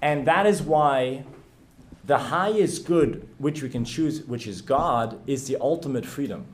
And 0.00 0.28
that 0.28 0.46
is 0.46 0.62
why 0.62 1.24
the 2.04 2.18
highest 2.18 2.86
good 2.86 3.28
which 3.38 3.64
we 3.64 3.68
can 3.68 3.84
choose, 3.84 4.22
which 4.22 4.46
is 4.46 4.62
God, 4.62 5.20
is 5.26 5.48
the 5.48 5.56
ultimate 5.60 6.06
freedom. 6.06 6.46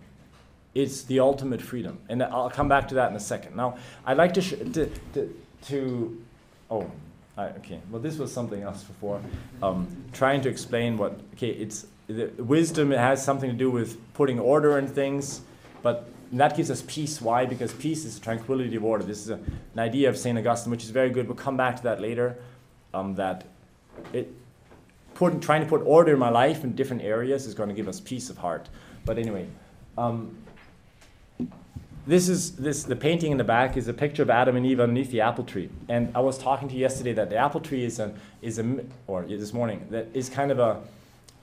It's 0.74 1.02
the 1.02 1.20
ultimate 1.20 1.62
freedom. 1.62 1.98
And 2.08 2.22
I'll 2.22 2.50
come 2.50 2.68
back 2.68 2.88
to 2.88 2.94
that 2.96 3.10
in 3.10 3.16
a 3.16 3.20
second. 3.20 3.56
Now, 3.56 3.76
I'd 4.04 4.16
like 4.16 4.34
to, 4.34 4.42
sh- 4.42 4.58
to, 4.72 4.90
to, 5.12 5.40
to 5.66 6.22
oh, 6.70 6.90
I, 7.36 7.46
okay. 7.48 7.80
Well, 7.90 8.00
this 8.00 8.18
was 8.18 8.32
something 8.32 8.62
else 8.62 8.82
before. 8.84 9.20
Um, 9.62 9.86
trying 10.12 10.40
to 10.42 10.48
explain 10.48 10.96
what, 10.96 11.18
okay, 11.34 11.50
it's 11.50 11.86
the 12.06 12.26
wisdom 12.38 12.92
it 12.92 12.98
has 12.98 13.24
something 13.24 13.50
to 13.50 13.56
do 13.56 13.70
with 13.70 13.98
putting 14.14 14.38
order 14.38 14.78
in 14.78 14.86
things, 14.86 15.40
but 15.82 16.08
that 16.32 16.56
gives 16.56 16.70
us 16.70 16.82
peace. 16.86 17.20
Why? 17.20 17.46
Because 17.46 17.72
peace 17.72 18.04
is 18.04 18.18
tranquility 18.18 18.76
of 18.76 18.84
order. 18.84 19.04
This 19.04 19.20
is 19.20 19.30
a, 19.30 19.34
an 19.34 19.78
idea 19.78 20.08
of 20.08 20.18
St. 20.18 20.36
Augustine, 20.38 20.70
which 20.70 20.84
is 20.84 20.90
very 20.90 21.10
good. 21.10 21.28
We'll 21.28 21.36
come 21.36 21.56
back 21.56 21.76
to 21.76 21.82
that 21.84 22.00
later. 22.00 22.36
Um, 22.92 23.14
that 23.16 23.44
it, 24.12 24.32
put, 25.14 25.40
trying 25.40 25.62
to 25.62 25.66
put 25.66 25.82
order 25.84 26.12
in 26.12 26.18
my 26.18 26.28
life 26.28 26.62
in 26.64 26.74
different 26.74 27.02
areas 27.02 27.46
is 27.46 27.54
going 27.54 27.68
to 27.68 27.74
give 27.74 27.88
us 27.88 28.00
peace 28.00 28.30
of 28.30 28.38
heart. 28.38 28.68
But 29.04 29.18
anyway, 29.18 29.48
um, 29.98 30.36
this 32.06 32.28
is 32.28 32.56
this 32.56 32.84
the 32.84 32.96
painting 32.96 33.32
in 33.32 33.38
the 33.38 33.44
back 33.44 33.76
is 33.76 33.88
a 33.88 33.94
picture 33.94 34.22
of 34.22 34.30
Adam 34.30 34.56
and 34.56 34.66
Eve 34.66 34.80
underneath 34.80 35.10
the 35.10 35.22
apple 35.22 35.44
tree. 35.44 35.70
And 35.88 36.14
I 36.14 36.20
was 36.20 36.36
talking 36.36 36.68
to 36.68 36.74
you 36.74 36.80
yesterday 36.80 37.12
that 37.14 37.30
the 37.30 37.36
apple 37.36 37.60
tree 37.60 37.84
is 37.84 37.98
a 37.98 38.14
is 38.42 38.58
a 38.58 38.84
or 39.06 39.24
this 39.24 39.52
morning 39.52 39.86
that 39.90 40.08
is 40.12 40.28
kind 40.28 40.50
of 40.50 40.58
a 40.58 40.80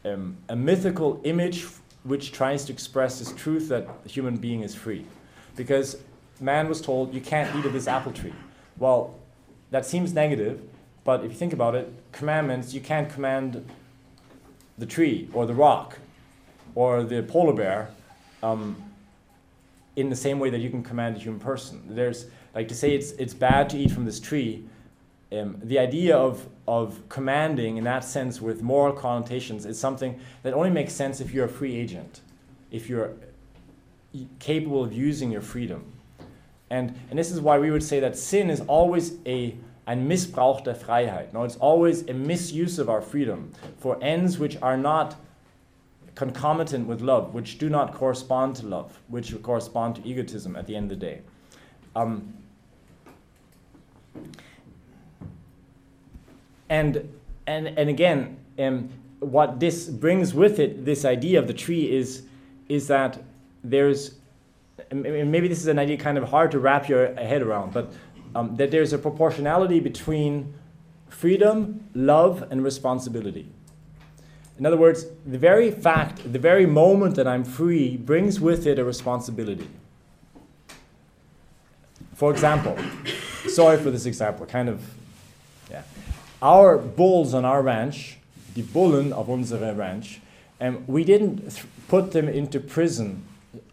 um, 0.06 0.38
a 0.50 0.56
mythical 0.56 1.22
image 1.24 1.66
which 2.04 2.32
tries 2.32 2.66
to 2.66 2.74
express 2.74 3.20
this 3.20 3.32
truth 3.34 3.70
that 3.70 4.04
the 4.04 4.10
human 4.10 4.38
being 4.38 4.62
is 4.62 4.74
free, 4.74 5.06
because 5.56 5.98
man 6.40 6.68
was 6.68 6.82
told 6.82 7.14
you 7.14 7.22
can't 7.22 7.56
eat 7.56 7.66
of 7.66 7.74
this 7.74 7.88
apple 7.88 8.12
tree. 8.12 8.34
Well, 8.78 9.16
that 9.70 9.86
seems 9.86 10.14
negative, 10.14 10.62
but 11.04 11.24
if 11.24 11.32
you 11.32 11.38
think 11.38 11.54
about 11.54 11.76
it, 11.76 11.92
commandments 12.12 12.74
you 12.74 12.82
can't 12.82 13.10
command 13.10 13.64
the 14.78 14.86
tree 14.86 15.30
or 15.34 15.46
the 15.46 15.54
rock 15.54 16.00
or 16.76 17.04
the 17.04 17.22
polar 17.24 17.54
bear. 17.54 17.90
Um, 18.42 18.91
in 19.96 20.10
the 20.10 20.16
same 20.16 20.40
way 20.40 20.50
that 20.50 20.60
you 20.60 20.70
can 20.70 20.84
command 20.84 21.18
a 21.18 21.20
human 21.20 21.40
person. 21.40 21.84
There's 21.90 22.28
like 22.56 22.68
to 22.70 22.76
say 22.76 22.96
it's 22.96 23.12
it's 23.14 23.34
bad 23.34 23.70
to 23.72 23.78
eat 23.78 23.92
from 23.92 24.06
this 24.06 24.20
tree. 24.20 24.66
Um, 25.32 25.58
the 25.64 25.80
idea 25.80 26.18
of 26.18 26.48
of 26.68 27.08
commanding 27.10 27.78
in 27.78 27.84
that 27.86 28.04
sense 28.04 28.42
with 28.42 28.62
moral 28.62 28.94
connotations 28.94 29.66
is 29.66 29.80
something 29.80 30.20
that 30.44 30.54
only 30.54 30.70
makes 30.70 30.94
sense 30.94 31.20
if 31.20 31.34
you're 31.34 31.46
a 31.46 31.50
free 31.50 31.76
agent, 31.76 32.22
if 32.72 32.90
you're 32.90 33.14
capable 34.40 34.84
of 34.84 34.94
using 34.94 35.32
your 35.32 35.42
freedom. 35.42 35.84
And, 36.70 36.98
and 37.10 37.20
this 37.20 37.32
is 37.32 37.42
why 37.42 37.60
we 37.60 37.72
would 37.72 37.84
say 37.84 38.00
that 38.00 38.18
sin 38.18 38.50
is 38.50 38.62
always 38.62 39.14
a 39.26 39.56
ein 39.88 40.08
Missbrauch 40.08 40.64
der 40.64 40.74
Freiheit. 40.74 41.34
No, 41.34 41.44
it's 41.44 41.58
always 41.58 42.08
a 42.08 42.14
misuse 42.14 42.80
of 42.80 42.90
our 42.90 43.02
freedom 43.02 43.52
for 43.78 43.98
ends 44.02 44.38
which 44.38 44.58
are 44.62 44.78
not 44.78 45.16
concomitant 46.16 46.88
with 46.88 47.02
love, 47.02 47.34
which 47.34 47.58
do 47.58 47.70
not 47.70 47.94
correspond 47.94 48.56
to 48.58 48.68
love, 48.68 49.00
which 49.08 49.40
correspond 49.42 49.96
to 49.96 50.08
egotism 50.08 50.56
at 50.56 50.68
the 50.68 50.76
end 50.76 50.92
of 50.92 51.00
the 51.00 51.06
day. 51.06 51.22
Um, 51.96 52.34
and, 56.70 57.10
and, 57.48 57.68
and 57.68 57.90
again, 57.90 58.38
um, 58.60 58.90
what 59.20 59.60
this 59.60 59.88
brings 59.88 60.34
with 60.34 60.60
it, 60.60 60.86
this 60.86 61.06
idea 61.06 61.40
of 61.40 61.48
the 61.48 61.54
tree, 61.54 61.92
is, 61.92 62.24
is 62.68 62.88
that 62.88 63.22
there's, 63.64 64.16
maybe 64.92 65.48
this 65.48 65.60
is 65.60 65.68
an 65.68 65.80
idea 65.80 65.98
kind 65.98 66.18
of 66.18 66.30
hard 66.30 66.52
to 66.52 66.60
wrap 66.60 66.90
your 66.90 67.14
head 67.16 67.42
around, 67.42 67.74
but 67.74 67.94
um, 68.36 68.56
that 68.56 68.72
there's 68.72 68.94
a 68.94 68.98
proportionality 68.98 69.80
between 69.80 70.54
freedom, 71.10 71.88
love, 71.94 72.48
and 72.50 72.64
responsibility. 72.64 73.48
In 74.62 74.68
other 74.68 74.78
words, 74.78 75.08
the 75.26 75.40
very 75.40 75.72
fact, 75.72 76.22
the 76.32 76.38
very 76.38 76.68
moment 76.68 77.16
that 77.16 77.28
I'm 77.28 77.44
free 77.44 77.98
brings 77.98 78.40
with 78.40 78.68
it 78.68 78.78
a 78.78 78.84
responsibility. 78.84 79.68
For 82.14 82.30
example, 82.30 82.78
sorry 83.48 83.80
for 83.80 83.90
this 83.90 84.06
example, 84.06 84.46
kind 84.46 84.70
of, 84.70 84.88
yeah. 85.68 85.82
Our 86.44 86.78
bulls 86.78 87.34
on 87.34 87.44
our 87.44 87.64
ranch, 87.64 88.20
the 88.54 88.62
Bullen 88.62 89.12
of 89.14 89.30
unsere 89.30 89.74
Ranch, 89.74 90.22
and 90.60 90.88
we 90.88 91.04
didn't 91.06 91.40
th- 91.40 91.66
put 91.88 92.12
them 92.12 92.30
into 92.30 92.60
prison 92.60 93.24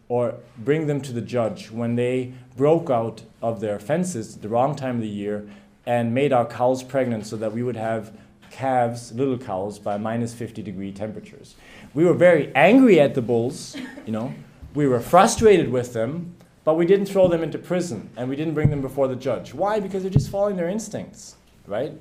or 0.08 0.36
bring 0.56 0.86
them 0.86 1.02
to 1.02 1.12
the 1.12 1.20
judge 1.20 1.70
when 1.70 1.96
they 1.96 2.32
broke 2.56 2.88
out 2.88 3.24
of 3.42 3.60
their 3.60 3.78
fences 3.78 4.36
at 4.36 4.40
the 4.40 4.48
wrong 4.48 4.74
time 4.74 4.94
of 4.94 5.02
the 5.02 5.08
year 5.08 5.46
and 5.84 6.14
made 6.14 6.32
our 6.32 6.46
cows 6.46 6.82
pregnant 6.82 7.26
so 7.26 7.36
that 7.36 7.52
we 7.52 7.62
would 7.62 7.76
have 7.76 8.10
calves, 8.50 9.12
little 9.12 9.38
cows, 9.38 9.78
by 9.78 9.96
minus 9.96 10.34
50 10.34 10.62
degree 10.62 10.92
temperatures. 10.92 11.54
We 11.94 12.04
were 12.04 12.14
very 12.14 12.52
angry 12.54 13.00
at 13.00 13.14
the 13.14 13.22
bulls, 13.22 13.76
you 14.06 14.12
know. 14.12 14.34
We 14.74 14.86
were 14.86 15.00
frustrated 15.00 15.70
with 15.70 15.92
them, 15.92 16.34
but 16.64 16.74
we 16.74 16.86
didn't 16.86 17.06
throw 17.06 17.28
them 17.28 17.42
into 17.42 17.58
prison 17.58 18.10
and 18.16 18.28
we 18.28 18.36
didn't 18.36 18.54
bring 18.54 18.70
them 18.70 18.82
before 18.82 19.08
the 19.08 19.16
judge. 19.16 19.54
Why? 19.54 19.80
Because 19.80 20.02
they're 20.02 20.10
just 20.10 20.30
following 20.30 20.56
their 20.56 20.68
instincts, 20.68 21.36
right? 21.66 21.92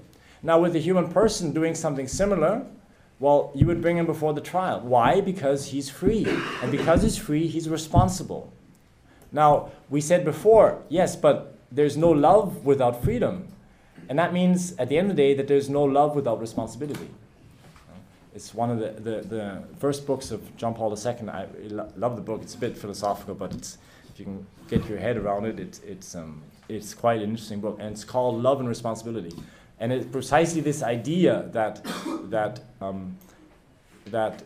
Now, 0.43 0.59
with 0.59 0.75
a 0.75 0.79
human 0.79 1.09
person 1.09 1.53
doing 1.53 1.73
something 1.73 2.07
similar, 2.07 2.65
well, 3.19 3.51
you 3.55 3.65
would 3.65 3.81
bring 3.81 3.97
him 3.97 4.05
before 4.05 4.33
the 4.33 4.41
trial. 4.41 4.81
Why? 4.81 5.21
Because 5.21 5.67
he's 5.67 5.89
free. 5.89 6.27
And 6.61 6.71
because 6.71 7.01
he's 7.01 7.17
free, 7.17 7.47
he's 7.47 7.67
responsible. 7.67 8.53
Now, 9.31 9.71
we 9.89 10.01
said 10.01 10.23
before, 10.23 10.83
yes, 10.89 11.15
but 11.15 11.57
there's 11.71 11.97
no 11.97 12.11
love 12.11 12.65
without 12.65 13.03
freedom. 13.03 13.47
And 14.09 14.17
that 14.19 14.33
means, 14.33 14.73
at 14.77 14.89
the 14.89 14.97
end 14.97 15.09
of 15.11 15.17
the 15.17 15.21
day, 15.21 15.33
that 15.33 15.47
there's 15.47 15.69
no 15.69 15.83
love 15.83 16.15
without 16.15 16.39
responsibility. 16.39 17.09
It's 18.33 18.53
one 18.53 18.69
of 18.69 18.79
the, 18.79 18.89
the, 19.01 19.27
the 19.27 19.63
first 19.79 20.05
books 20.05 20.31
of 20.31 20.55
John 20.57 20.75
Paul 20.75 20.95
II. 20.95 21.29
I 21.29 21.47
love 21.95 22.15
the 22.15 22.21
book. 22.21 22.41
It's 22.43 22.55
a 22.55 22.57
bit 22.59 22.77
philosophical, 22.77 23.33
but 23.33 23.53
it's, 23.53 23.77
if 24.09 24.19
you 24.19 24.25
can 24.25 24.47
get 24.69 24.87
your 24.87 24.99
head 24.99 25.17
around 25.17 25.45
it, 25.45 25.59
it 25.59 25.79
it's, 25.85 26.15
um, 26.15 26.41
it's 26.69 26.93
quite 26.93 27.21
an 27.21 27.29
interesting 27.29 27.59
book. 27.59 27.77
And 27.79 27.91
it's 27.91 28.03
called 28.03 28.41
Love 28.41 28.59
and 28.59 28.69
Responsibility. 28.69 29.35
And 29.79 29.91
it's 29.91 30.05
precisely 30.05 30.61
this 30.61 30.83
idea 30.83 31.49
that, 31.51 31.83
that, 32.29 32.59
um, 32.79 33.17
that 34.05 34.43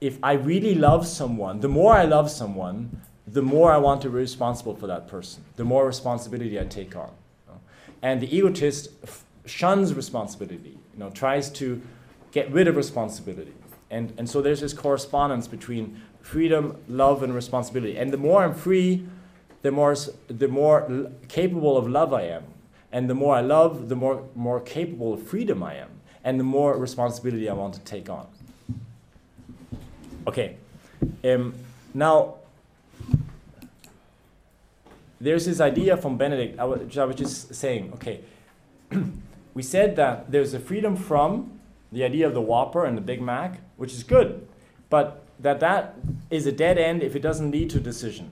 if 0.00 0.18
I 0.22 0.32
really 0.32 0.74
love 0.74 1.06
someone, 1.06 1.60
the 1.60 1.68
more 1.68 1.94
I 1.94 2.04
love 2.04 2.30
someone, 2.30 3.00
the 3.26 3.42
more 3.42 3.72
I 3.72 3.78
want 3.78 4.02
to 4.02 4.08
be 4.08 4.16
responsible 4.16 4.74
for 4.76 4.86
that 4.86 5.08
person, 5.08 5.44
the 5.56 5.64
more 5.64 5.86
responsibility 5.86 6.60
I 6.60 6.64
take 6.64 6.96
on. 6.96 7.10
And 8.04 8.20
the 8.20 8.36
egotist 8.36 8.90
shuns 9.46 9.94
responsibility, 9.94 10.76
you 10.92 10.98
know, 10.98 11.08
tries 11.08 11.48
to 11.52 11.80
get 12.32 12.52
rid 12.52 12.68
of 12.68 12.76
responsibility. 12.76 13.54
And, 13.90 14.12
and 14.18 14.28
so 14.28 14.42
there's 14.42 14.60
this 14.60 14.74
correspondence 14.74 15.48
between 15.48 16.02
freedom, 16.20 16.76
love, 16.86 17.22
and 17.22 17.34
responsibility. 17.34 17.96
And 17.96 18.12
the 18.12 18.18
more 18.18 18.44
I'm 18.44 18.54
free, 18.54 19.06
the 19.62 19.70
more, 19.70 19.96
the 20.28 20.48
more 20.48 21.10
capable 21.28 21.78
of 21.78 21.88
love 21.88 22.12
I 22.12 22.24
am. 22.24 22.44
And 22.92 23.08
the 23.08 23.14
more 23.14 23.36
I 23.36 23.40
love, 23.40 23.88
the 23.88 23.96
more, 23.96 24.28
more 24.34 24.60
capable 24.60 25.14
of 25.14 25.22
freedom 25.22 25.62
I 25.62 25.76
am. 25.76 25.88
And 26.24 26.38
the 26.38 26.44
more 26.44 26.76
responsibility 26.76 27.48
I 27.48 27.54
want 27.54 27.72
to 27.72 27.80
take 27.80 28.10
on. 28.10 28.26
Okay. 30.26 30.58
Um, 31.24 31.54
now, 31.94 32.34
there's 35.20 35.46
this 35.46 35.60
idea 35.60 35.96
from 35.96 36.16
Benedict, 36.16 36.58
I 36.58 36.64
was 36.64 37.16
just 37.16 37.54
saying, 37.54 37.92
okay, 37.94 38.20
we 39.54 39.62
said 39.62 39.96
that 39.96 40.30
there's 40.30 40.54
a 40.54 40.60
freedom 40.60 40.96
from 40.96 41.60
the 41.92 42.04
idea 42.04 42.26
of 42.26 42.34
the 42.34 42.40
Whopper 42.40 42.84
and 42.84 42.96
the 42.96 43.02
Big 43.02 43.22
Mac, 43.22 43.60
which 43.76 43.92
is 43.92 44.02
good, 44.02 44.46
but 44.90 45.24
that 45.38 45.60
that 45.60 45.94
is 46.30 46.46
a 46.46 46.52
dead 46.52 46.78
end 46.78 47.02
if 47.02 47.14
it 47.14 47.20
doesn't 47.20 47.50
lead 47.50 47.70
to 47.70 47.80
decision, 47.80 48.30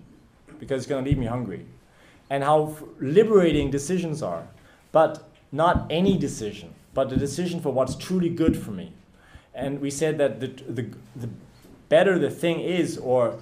because 0.59 0.83
it's 0.83 0.89
going 0.89 1.03
to 1.03 1.09
leave 1.09 1.19
me 1.19 1.27
hungry, 1.27 1.65
and 2.29 2.43
how 2.43 2.77
liberating 2.99 3.71
decisions 3.71 4.23
are, 4.23 4.47
but 4.91 5.29
not 5.53 5.87
any 5.91 6.17
decision, 6.19 6.75
but 6.95 7.09
the 7.11 7.17
decision 7.17 7.61
for 7.61 7.73
what's 7.73 7.95
truly 7.95 8.29
good 8.29 8.57
for 8.57 8.71
me. 8.71 8.93
And 9.55 9.81
we 9.81 9.91
said 9.91 10.19
that 10.19 10.41
the, 10.41 10.49
the, 10.49 10.89
the 11.15 11.29
better 11.89 12.19
the 12.19 12.31
thing 12.31 12.61
is, 12.61 12.97
or 12.97 13.39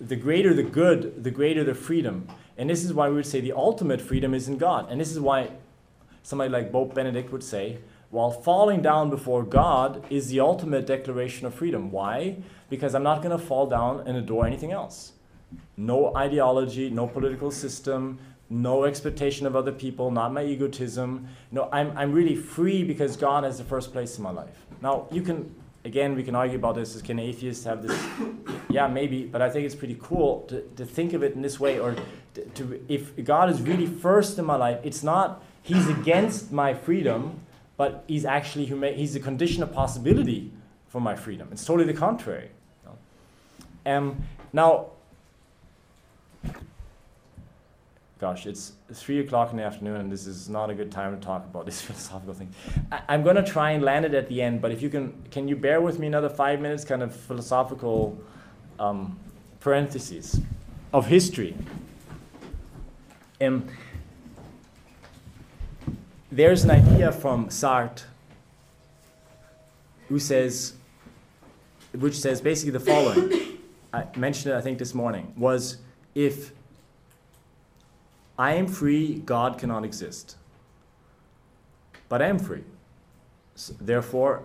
the 0.00 0.16
greater 0.16 0.54
the 0.54 0.62
good, 0.62 1.24
the 1.24 1.30
greater 1.30 1.64
the 1.64 1.74
freedom. 1.74 2.28
And 2.58 2.68
this 2.68 2.84
is 2.84 2.92
why 2.92 3.08
we 3.08 3.14
would 3.14 3.26
say 3.26 3.40
the 3.40 3.52
ultimate 3.52 4.00
freedom 4.00 4.34
is 4.34 4.48
in 4.48 4.58
God. 4.58 4.90
And 4.90 5.00
this 5.00 5.12
is 5.12 5.20
why 5.20 5.52
somebody 6.22 6.50
like 6.50 6.72
Pope 6.72 6.94
Benedict 6.94 7.32
would 7.32 7.44
say, 7.44 7.78
while 8.10 8.30
falling 8.30 8.82
down 8.82 9.10
before 9.10 9.42
God 9.44 10.04
is 10.10 10.28
the 10.28 10.40
ultimate 10.40 10.86
declaration 10.86 11.46
of 11.46 11.54
freedom. 11.54 11.90
Why? 11.90 12.38
Because 12.68 12.94
I'm 12.94 13.02
not 13.02 13.22
going 13.22 13.38
to 13.38 13.42
fall 13.42 13.66
down 13.66 14.00
and 14.06 14.16
adore 14.16 14.46
anything 14.46 14.72
else. 14.72 15.12
No 15.76 16.14
ideology, 16.16 16.90
no 16.90 17.06
political 17.06 17.50
system, 17.50 18.18
no 18.50 18.84
expectation 18.84 19.46
of 19.46 19.54
other 19.54 19.72
people, 19.72 20.10
not 20.10 20.32
my 20.32 20.42
egotism. 20.42 21.28
No, 21.52 21.68
I'm, 21.70 21.96
I'm 21.96 22.12
really 22.12 22.34
free 22.34 22.82
because 22.82 23.16
God 23.16 23.44
has 23.44 23.58
the 23.58 23.64
first 23.64 23.92
place 23.92 24.16
in 24.16 24.24
my 24.24 24.30
life. 24.30 24.64
Now, 24.82 25.06
you 25.10 25.20
can, 25.20 25.54
again, 25.84 26.14
we 26.14 26.22
can 26.22 26.34
argue 26.34 26.56
about 26.56 26.74
this. 26.74 27.00
Can 27.02 27.18
atheists 27.18 27.64
have 27.64 27.86
this? 27.86 28.06
yeah, 28.70 28.86
maybe, 28.86 29.24
but 29.26 29.42
I 29.42 29.50
think 29.50 29.66
it's 29.66 29.74
pretty 29.74 29.98
cool 30.00 30.42
to, 30.48 30.62
to 30.76 30.86
think 30.86 31.12
of 31.12 31.22
it 31.22 31.34
in 31.34 31.42
this 31.42 31.60
way. 31.60 31.78
Or 31.78 31.94
to, 32.54 32.84
if 32.88 33.22
God 33.24 33.50
is 33.50 33.60
really 33.60 33.86
first 33.86 34.38
in 34.38 34.44
my 34.44 34.56
life, 34.56 34.80
it's 34.82 35.02
not 35.02 35.42
He's 35.62 35.86
against 35.88 36.50
my 36.50 36.72
freedom, 36.72 37.40
but 37.76 38.04
He's 38.06 38.24
actually 38.24 38.66
He's 38.94 39.14
a 39.14 39.20
condition 39.20 39.62
of 39.62 39.72
possibility 39.72 40.50
for 40.88 41.00
my 41.00 41.14
freedom. 41.14 41.48
It's 41.52 41.64
totally 41.64 41.90
the 41.90 41.98
contrary. 41.98 42.50
Um, 43.86 44.24
now, 44.52 44.88
gosh, 48.18 48.46
it's 48.46 48.72
three 48.92 49.20
o'clock 49.20 49.50
in 49.50 49.56
the 49.56 49.62
afternoon, 49.62 49.96
and 49.96 50.12
this 50.12 50.26
is 50.26 50.48
not 50.48 50.68
a 50.70 50.74
good 50.74 50.90
time 50.90 51.18
to 51.18 51.24
talk 51.24 51.44
about 51.44 51.66
this 51.70 51.80
philosophical 51.80 52.34
thing. 52.34 52.52
I, 52.92 53.14
am 53.14 53.22
going 53.22 53.36
to 53.36 53.44
try 53.44 53.72
and 53.72 53.82
land 53.82 54.04
it 54.04 54.14
at 54.14 54.28
the 54.28 54.42
end, 54.42 54.60
but 54.60 54.72
if 54.72 54.82
you 54.82 54.90
can, 54.90 55.22
can 55.30 55.48
you 55.48 55.56
bear 55.56 55.80
with 55.80 55.98
me 55.98 56.06
another 56.06 56.28
five 56.28 56.60
minutes, 56.60 56.84
kind 56.84 57.02
of 57.02 57.14
philosophical 57.14 58.18
um, 58.78 59.18
parentheses 59.60 60.40
of 60.92 61.06
history? 61.06 61.54
Um, 63.40 63.68
there's 66.32 66.64
an 66.64 66.70
idea 66.70 67.12
from 67.12 67.48
Sartre 67.48 68.02
who 70.08 70.18
says, 70.18 70.74
which 71.96 72.18
says 72.18 72.40
basically 72.40 72.72
the 72.72 72.80
following. 72.80 73.58
I 73.92 74.04
mentioned 74.16 74.52
it, 74.52 74.56
I 74.56 74.60
think, 74.60 74.78
this 74.78 74.94
morning, 74.94 75.32
was 75.36 75.78
if 76.14 76.52
I 78.38 78.54
am 78.54 78.66
free, 78.66 79.16
God 79.20 79.58
cannot 79.58 79.84
exist. 79.84 80.36
But 82.08 82.22
I 82.22 82.26
am 82.26 82.38
free. 82.38 82.64
So 83.54 83.74
therefore, 83.80 84.42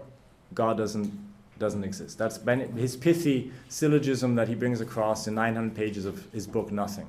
God 0.53 0.77
doesn't, 0.77 1.11
doesn't 1.59 1.83
exist. 1.83 2.17
That's 2.17 2.39
his 2.75 2.95
pithy 2.95 3.51
syllogism 3.69 4.35
that 4.35 4.47
he 4.47 4.55
brings 4.55 4.81
across 4.81 5.27
in 5.27 5.35
900 5.35 5.75
pages 5.75 6.05
of 6.05 6.31
his 6.31 6.47
book, 6.47 6.71
Nothing, 6.71 7.07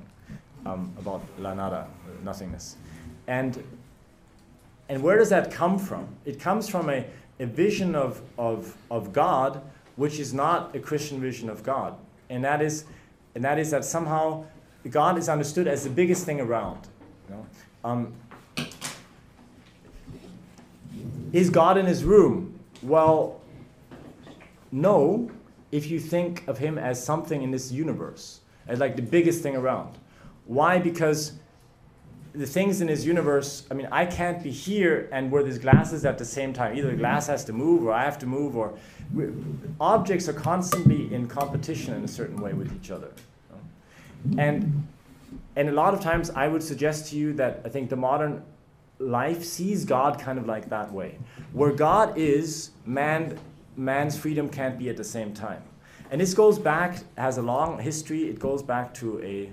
um, 0.65 0.93
about 0.97 1.21
la 1.39 1.53
nada, 1.53 1.87
nothingness. 2.23 2.77
And, 3.27 3.63
and 4.89 5.01
where 5.01 5.17
does 5.17 5.29
that 5.29 5.51
come 5.51 5.77
from? 5.77 6.07
It 6.25 6.39
comes 6.39 6.67
from 6.67 6.89
a, 6.89 7.05
a 7.39 7.45
vision 7.45 7.95
of, 7.95 8.21
of, 8.37 8.75
of 8.89 9.13
God 9.13 9.61
which 9.95 10.19
is 10.19 10.33
not 10.33 10.75
a 10.75 10.79
Christian 10.79 11.21
vision 11.21 11.49
of 11.49 11.63
God. 11.63 11.95
And 12.29 12.43
that 12.43 12.61
is, 12.61 12.85
and 13.33 13.43
that, 13.43 13.59
is 13.59 13.71
that 13.71 13.85
somehow 13.85 14.45
God 14.89 15.17
is 15.17 15.29
understood 15.29 15.67
as 15.67 15.83
the 15.83 15.89
biggest 15.89 16.25
thing 16.25 16.41
around. 16.41 16.87
You 17.29 17.35
know? 17.35 17.45
um, 17.83 18.13
is 21.31 21.49
God 21.49 21.77
in 21.77 21.85
his 21.85 22.03
room? 22.03 22.59
Well, 22.81 23.41
no, 24.71 25.31
if 25.71 25.89
you 25.89 25.99
think 25.99 26.47
of 26.47 26.57
him 26.57 26.77
as 26.77 27.03
something 27.03 27.41
in 27.41 27.51
this 27.51 27.71
universe, 27.71 28.41
as 28.67 28.79
like 28.79 28.95
the 28.95 29.01
biggest 29.01 29.41
thing 29.41 29.55
around. 29.55 29.97
Why? 30.45 30.79
Because 30.79 31.33
the 32.33 32.45
things 32.45 32.81
in 32.81 32.87
his 32.87 33.05
universe, 33.05 33.65
I 33.71 33.73
mean, 33.73 33.87
I 33.91 34.05
can't 34.05 34.43
be 34.43 34.51
here 34.51 35.09
and 35.11 35.31
wear 35.31 35.43
these 35.43 35.57
glasses 35.57 36.05
at 36.05 36.17
the 36.17 36.25
same 36.25 36.53
time. 36.53 36.77
Either 36.77 36.91
the 36.91 36.97
glass 36.97 37.27
has 37.27 37.45
to 37.45 37.53
move 37.53 37.83
or 37.83 37.93
I 37.93 38.03
have 38.03 38.19
to 38.19 38.25
move, 38.25 38.57
or 38.57 38.73
objects 39.79 40.27
are 40.27 40.33
constantly 40.33 41.13
in 41.13 41.27
competition 41.27 41.93
in 41.93 42.03
a 42.03 42.07
certain 42.07 42.41
way 42.41 42.53
with 42.53 42.75
each 42.75 42.91
other. 42.91 43.11
And, 44.37 44.87
and 45.55 45.69
a 45.69 45.71
lot 45.71 45.93
of 45.93 46.01
times 46.01 46.29
I 46.31 46.47
would 46.47 46.63
suggest 46.63 47.09
to 47.11 47.15
you 47.15 47.33
that 47.33 47.61
I 47.63 47.69
think 47.69 47.89
the 47.89 47.95
modern 47.95 48.43
life 48.99 49.43
sees 49.43 49.85
God 49.85 50.19
kind 50.19 50.37
of 50.39 50.45
like 50.45 50.69
that 50.69 50.91
way. 50.91 51.17
Where 51.53 51.71
God 51.71 52.17
is, 52.17 52.71
man, 52.85 53.37
man's 53.77 54.17
freedom 54.17 54.49
can't 54.49 54.77
be 54.77 54.89
at 54.89 54.97
the 54.97 55.03
same 55.03 55.33
time. 55.33 55.61
And 56.11 56.21
this 56.21 56.33
goes 56.33 56.59
back, 56.59 56.99
has 57.17 57.37
a 57.37 57.41
long 57.41 57.79
history. 57.79 58.29
It 58.29 58.39
goes 58.39 58.61
back 58.61 58.93
to 58.95 59.21
a, 59.21 59.49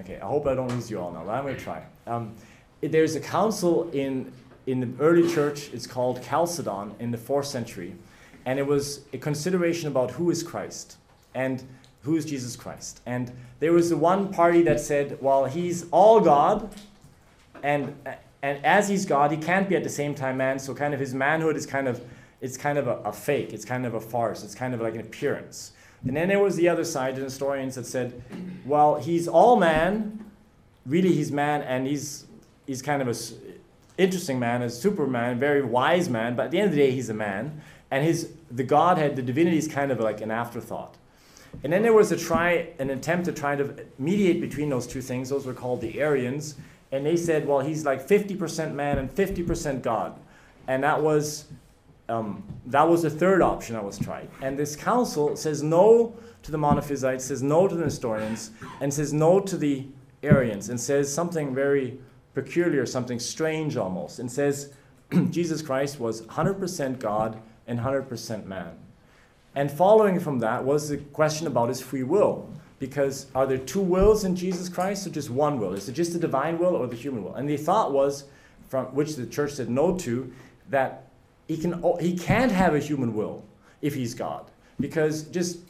okay, 0.00 0.18
I 0.20 0.26
hope 0.26 0.46
I 0.46 0.54
don't 0.54 0.68
lose 0.68 0.90
you 0.90 1.00
all 1.00 1.12
now, 1.12 1.24
but 1.24 1.32
I'm 1.32 1.44
going 1.44 1.56
to 1.56 1.62
try. 1.62 1.82
Um, 2.06 2.34
there's 2.80 3.16
a 3.16 3.20
council 3.20 3.90
in, 3.90 4.32
in 4.66 4.80
the 4.80 4.88
early 5.02 5.28
church, 5.32 5.70
it's 5.72 5.86
called 5.86 6.22
Chalcedon 6.22 6.94
in 6.98 7.10
the 7.10 7.18
fourth 7.18 7.46
century. 7.46 7.94
And 8.44 8.58
it 8.58 8.66
was 8.66 9.00
a 9.12 9.18
consideration 9.18 9.88
about 9.88 10.12
who 10.12 10.30
is 10.30 10.42
Christ. 10.42 10.96
And 11.34 11.62
who 12.02 12.16
is 12.16 12.24
Jesus 12.24 12.54
Christ? 12.54 13.00
And 13.04 13.32
there 13.58 13.72
was 13.72 13.90
the 13.90 13.96
one 13.96 14.32
party 14.32 14.62
that 14.62 14.80
said, 14.80 15.18
well, 15.20 15.44
he's 15.44 15.86
all 15.90 16.20
God, 16.20 16.72
and 17.62 17.96
and 18.42 18.64
as 18.64 18.88
he's 18.88 19.04
God, 19.04 19.32
he 19.32 19.36
can't 19.36 19.68
be 19.68 19.74
at 19.74 19.82
the 19.82 19.90
same 19.90 20.14
time 20.14 20.36
man. 20.36 20.60
So 20.60 20.72
kind 20.72 20.94
of 20.94 21.00
his 21.00 21.12
manhood 21.12 21.56
is 21.56 21.66
kind 21.66 21.88
of 21.88 22.00
it's 22.40 22.56
kind 22.56 22.78
of 22.78 22.86
a, 22.86 22.96
a 22.98 23.12
fake. 23.12 23.52
It's 23.52 23.64
kind 23.64 23.84
of 23.84 23.94
a 23.94 24.00
farce. 24.00 24.44
It's 24.44 24.54
kind 24.54 24.72
of 24.72 24.80
like 24.80 24.94
an 24.94 25.00
appearance. 25.00 25.72
And 26.06 26.16
then 26.16 26.28
there 26.28 26.38
was 26.38 26.56
the 26.56 26.68
other 26.68 26.84
side, 26.84 27.16
the 27.16 27.22
Nestorians 27.22 27.74
that 27.74 27.86
said, 27.86 28.22
well, 28.64 28.96
he's 28.96 29.26
all 29.26 29.56
man. 29.56 30.24
Really, 30.84 31.12
he's 31.12 31.32
man, 31.32 31.62
and 31.62 31.86
he's 31.86 32.26
he's 32.66 32.80
kind 32.80 33.02
of 33.02 33.08
a 33.08 33.14
interesting 33.98 34.38
man, 34.38 34.62
a 34.62 34.70
superman, 34.70 35.38
very 35.38 35.62
wise 35.62 36.08
man. 36.08 36.36
But 36.36 36.46
at 36.46 36.50
the 36.52 36.58
end 36.60 36.68
of 36.70 36.76
the 36.76 36.80
day, 36.80 36.90
he's 36.92 37.08
a 37.08 37.14
man, 37.14 37.60
and 37.90 38.04
his 38.04 38.32
the 38.50 38.62
Godhead, 38.62 39.16
the 39.16 39.22
divinity, 39.22 39.58
is 39.58 39.66
kind 39.66 39.90
of 39.90 39.98
like 39.98 40.20
an 40.20 40.30
afterthought. 40.30 40.96
And 41.64 41.72
then 41.72 41.82
there 41.82 41.92
was 41.92 42.12
a 42.12 42.16
try, 42.16 42.68
an 42.78 42.90
attempt 42.90 43.24
to 43.26 43.32
try 43.32 43.56
to 43.56 43.74
mediate 43.98 44.40
between 44.40 44.68
those 44.68 44.86
two 44.86 45.00
things. 45.00 45.30
Those 45.30 45.46
were 45.46 45.54
called 45.54 45.80
the 45.80 46.00
Arians. 46.00 46.56
And 46.92 47.04
they 47.04 47.16
said, 47.16 47.46
well, 47.46 47.60
he's 47.60 47.84
like 47.84 48.06
50% 48.06 48.74
man 48.74 48.98
and 48.98 49.12
50% 49.12 49.82
God. 49.82 50.18
And 50.68 50.82
that 50.84 51.02
was, 51.02 51.46
um, 52.08 52.42
that 52.66 52.88
was 52.88 53.02
the 53.02 53.10
third 53.10 53.42
option 53.42 53.74
that 53.74 53.84
was 53.84 53.98
tried. 53.98 54.28
And 54.42 54.58
this 54.58 54.76
council 54.76 55.36
says 55.36 55.62
no 55.62 56.14
to 56.42 56.52
the 56.52 56.58
Monophysites, 56.58 57.22
says 57.22 57.42
no 57.42 57.66
to 57.66 57.74
the 57.74 57.84
Nestorians, 57.84 58.50
and 58.80 58.92
says 58.92 59.12
no 59.12 59.40
to 59.40 59.56
the 59.56 59.86
Arians, 60.22 60.68
and 60.68 60.80
says 60.80 61.12
something 61.12 61.54
very 61.54 61.98
peculiar, 62.34 62.86
something 62.86 63.18
strange 63.18 63.76
almost, 63.76 64.18
and 64.18 64.30
says 64.30 64.72
Jesus 65.30 65.62
Christ 65.62 65.98
was 65.98 66.22
100% 66.22 66.98
God 66.98 67.40
and 67.66 67.80
100% 67.80 68.46
man. 68.46 68.78
And 69.54 69.70
following 69.70 70.20
from 70.20 70.38
that 70.40 70.64
was 70.64 70.88
the 70.88 70.98
question 70.98 71.46
about 71.46 71.70
his 71.70 71.80
free 71.80 72.02
will. 72.02 72.48
Because 72.78 73.26
are 73.34 73.46
there 73.46 73.56
two 73.56 73.80
wills 73.80 74.24
in 74.24 74.36
Jesus 74.36 74.68
Christ 74.68 75.06
or 75.06 75.10
just 75.10 75.30
one 75.30 75.58
will? 75.58 75.72
Is 75.72 75.88
it 75.88 75.92
just 75.92 76.12
the 76.12 76.18
divine 76.18 76.58
will 76.58 76.76
or 76.76 76.86
the 76.86 76.94
human 76.94 77.24
will? 77.24 77.34
And 77.34 77.48
the 77.48 77.56
thought 77.56 77.90
was, 77.92 78.24
from 78.68 78.86
which 78.86 79.16
the 79.16 79.24
church 79.24 79.52
said 79.52 79.70
no 79.70 79.96
to, 79.98 80.30
that 80.68 81.05
he, 81.46 81.56
can, 81.56 81.82
he 82.00 82.16
can't 82.16 82.52
have 82.52 82.74
a 82.74 82.78
human 82.78 83.14
will 83.14 83.44
if 83.82 83.94
he's 83.94 84.14
God. 84.14 84.50
Because 84.80 85.22
just, 85.24 85.60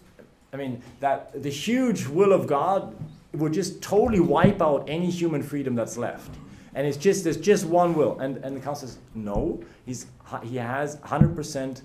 I 0.52 0.56
mean, 0.56 0.82
that 1.00 1.42
the 1.42 1.50
huge 1.50 2.06
will 2.06 2.32
of 2.32 2.46
God 2.46 2.96
would 3.32 3.52
just 3.52 3.82
totally 3.82 4.20
wipe 4.20 4.62
out 4.62 4.84
any 4.88 5.10
human 5.10 5.42
freedom 5.42 5.74
that's 5.74 5.96
left. 5.96 6.34
And 6.74 6.86
it's 6.86 6.96
just, 6.96 7.24
there's 7.24 7.36
just 7.36 7.64
one 7.64 7.94
will. 7.94 8.18
And, 8.20 8.36
and 8.38 8.56
the 8.56 8.60
council 8.60 8.88
says, 8.88 8.98
no, 9.14 9.62
he's, 9.84 10.06
he 10.42 10.56
has 10.56 10.96
100% 10.96 11.80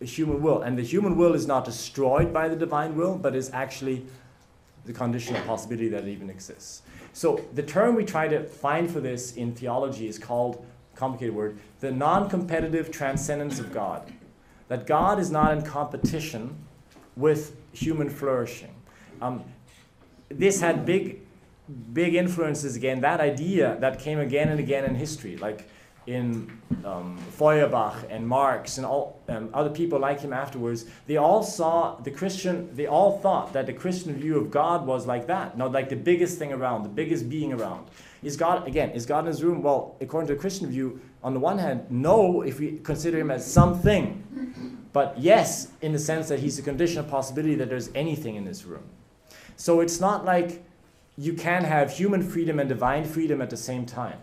human 0.00 0.42
will. 0.42 0.62
And 0.62 0.78
the 0.78 0.82
human 0.82 1.16
will 1.16 1.34
is 1.34 1.46
not 1.46 1.64
destroyed 1.64 2.32
by 2.32 2.48
the 2.48 2.56
divine 2.56 2.96
will, 2.96 3.16
but 3.16 3.34
is 3.34 3.50
actually 3.52 4.06
the 4.84 4.92
conditional 4.92 5.40
possibility 5.42 5.88
that 5.88 6.04
it 6.04 6.08
even 6.08 6.30
exists. 6.30 6.82
So 7.12 7.40
the 7.54 7.62
term 7.62 7.96
we 7.96 8.04
try 8.04 8.28
to 8.28 8.44
find 8.44 8.90
for 8.90 9.00
this 9.00 9.34
in 9.36 9.54
theology 9.54 10.06
is 10.06 10.18
called, 10.18 10.64
complicated 10.96 11.34
word, 11.34 11.58
the 11.80 11.92
non-competitive 11.92 12.90
transcendence 12.90 13.60
of 13.60 13.72
God. 13.72 14.12
That 14.68 14.86
God 14.86 15.20
is 15.20 15.30
not 15.30 15.56
in 15.56 15.62
competition 15.62 16.56
with 17.16 17.56
human 17.72 18.10
flourishing. 18.10 18.74
Um, 19.22 19.44
this 20.28 20.60
had 20.60 20.84
big, 20.84 21.20
big 21.92 22.14
influences 22.14 22.74
again. 22.74 23.00
That 23.00 23.20
idea 23.20 23.76
that 23.80 24.00
came 24.00 24.18
again 24.18 24.48
and 24.48 24.58
again 24.58 24.84
in 24.84 24.96
history, 24.96 25.36
like 25.36 25.68
in 26.06 26.60
um, 26.84 27.18
Feuerbach 27.18 28.06
and 28.10 28.26
Marx 28.26 28.78
and 28.78 28.86
all 28.86 29.20
um, 29.28 29.50
other 29.52 29.70
people 29.70 29.98
like 29.98 30.20
him 30.20 30.32
afterwards, 30.32 30.84
they 31.06 31.16
all 31.16 31.42
saw 31.42 31.96
the 31.96 32.10
Christian, 32.10 32.74
they 32.74 32.86
all 32.86 33.18
thought 33.18 33.52
that 33.52 33.66
the 33.66 33.72
Christian 33.72 34.14
view 34.14 34.38
of 34.38 34.50
God 34.50 34.86
was 34.86 35.06
like 35.06 35.26
that, 35.26 35.58
not 35.58 35.72
like 35.72 35.88
the 35.88 35.96
biggest 35.96 36.38
thing 36.38 36.52
around, 36.52 36.84
the 36.84 36.88
biggest 36.88 37.28
being 37.28 37.52
around. 37.52 37.88
Is 38.22 38.36
God, 38.36 38.66
again, 38.66 38.90
is 38.90 39.06
God 39.06 39.20
in 39.20 39.26
his 39.26 39.42
room? 39.42 39.62
Well, 39.62 39.96
according 40.00 40.28
to 40.28 40.34
the 40.34 40.40
Christian 40.40 40.68
view, 40.68 41.00
on 41.22 41.34
the 41.34 41.40
one 41.40 41.58
hand, 41.58 41.86
no, 41.90 42.42
if 42.42 42.58
we 42.60 42.78
consider 42.78 43.18
him 43.18 43.30
as 43.30 43.50
something. 43.50 44.22
But 44.92 45.18
yes, 45.18 45.68
in 45.82 45.92
the 45.92 45.98
sense 45.98 46.28
that 46.28 46.38
he's 46.38 46.58
a 46.58 46.62
condition 46.62 46.98
of 46.98 47.08
possibility 47.08 47.54
that 47.56 47.68
there's 47.68 47.90
anything 47.94 48.36
in 48.36 48.44
this 48.44 48.64
room. 48.64 48.84
So 49.56 49.80
it's 49.80 50.00
not 50.00 50.24
like 50.24 50.64
you 51.18 51.34
can 51.34 51.64
have 51.64 51.90
human 51.90 52.22
freedom 52.22 52.60
and 52.60 52.68
divine 52.68 53.04
freedom 53.04 53.40
at 53.42 53.50
the 53.50 53.56
same 53.56 53.86
time. 53.86 54.18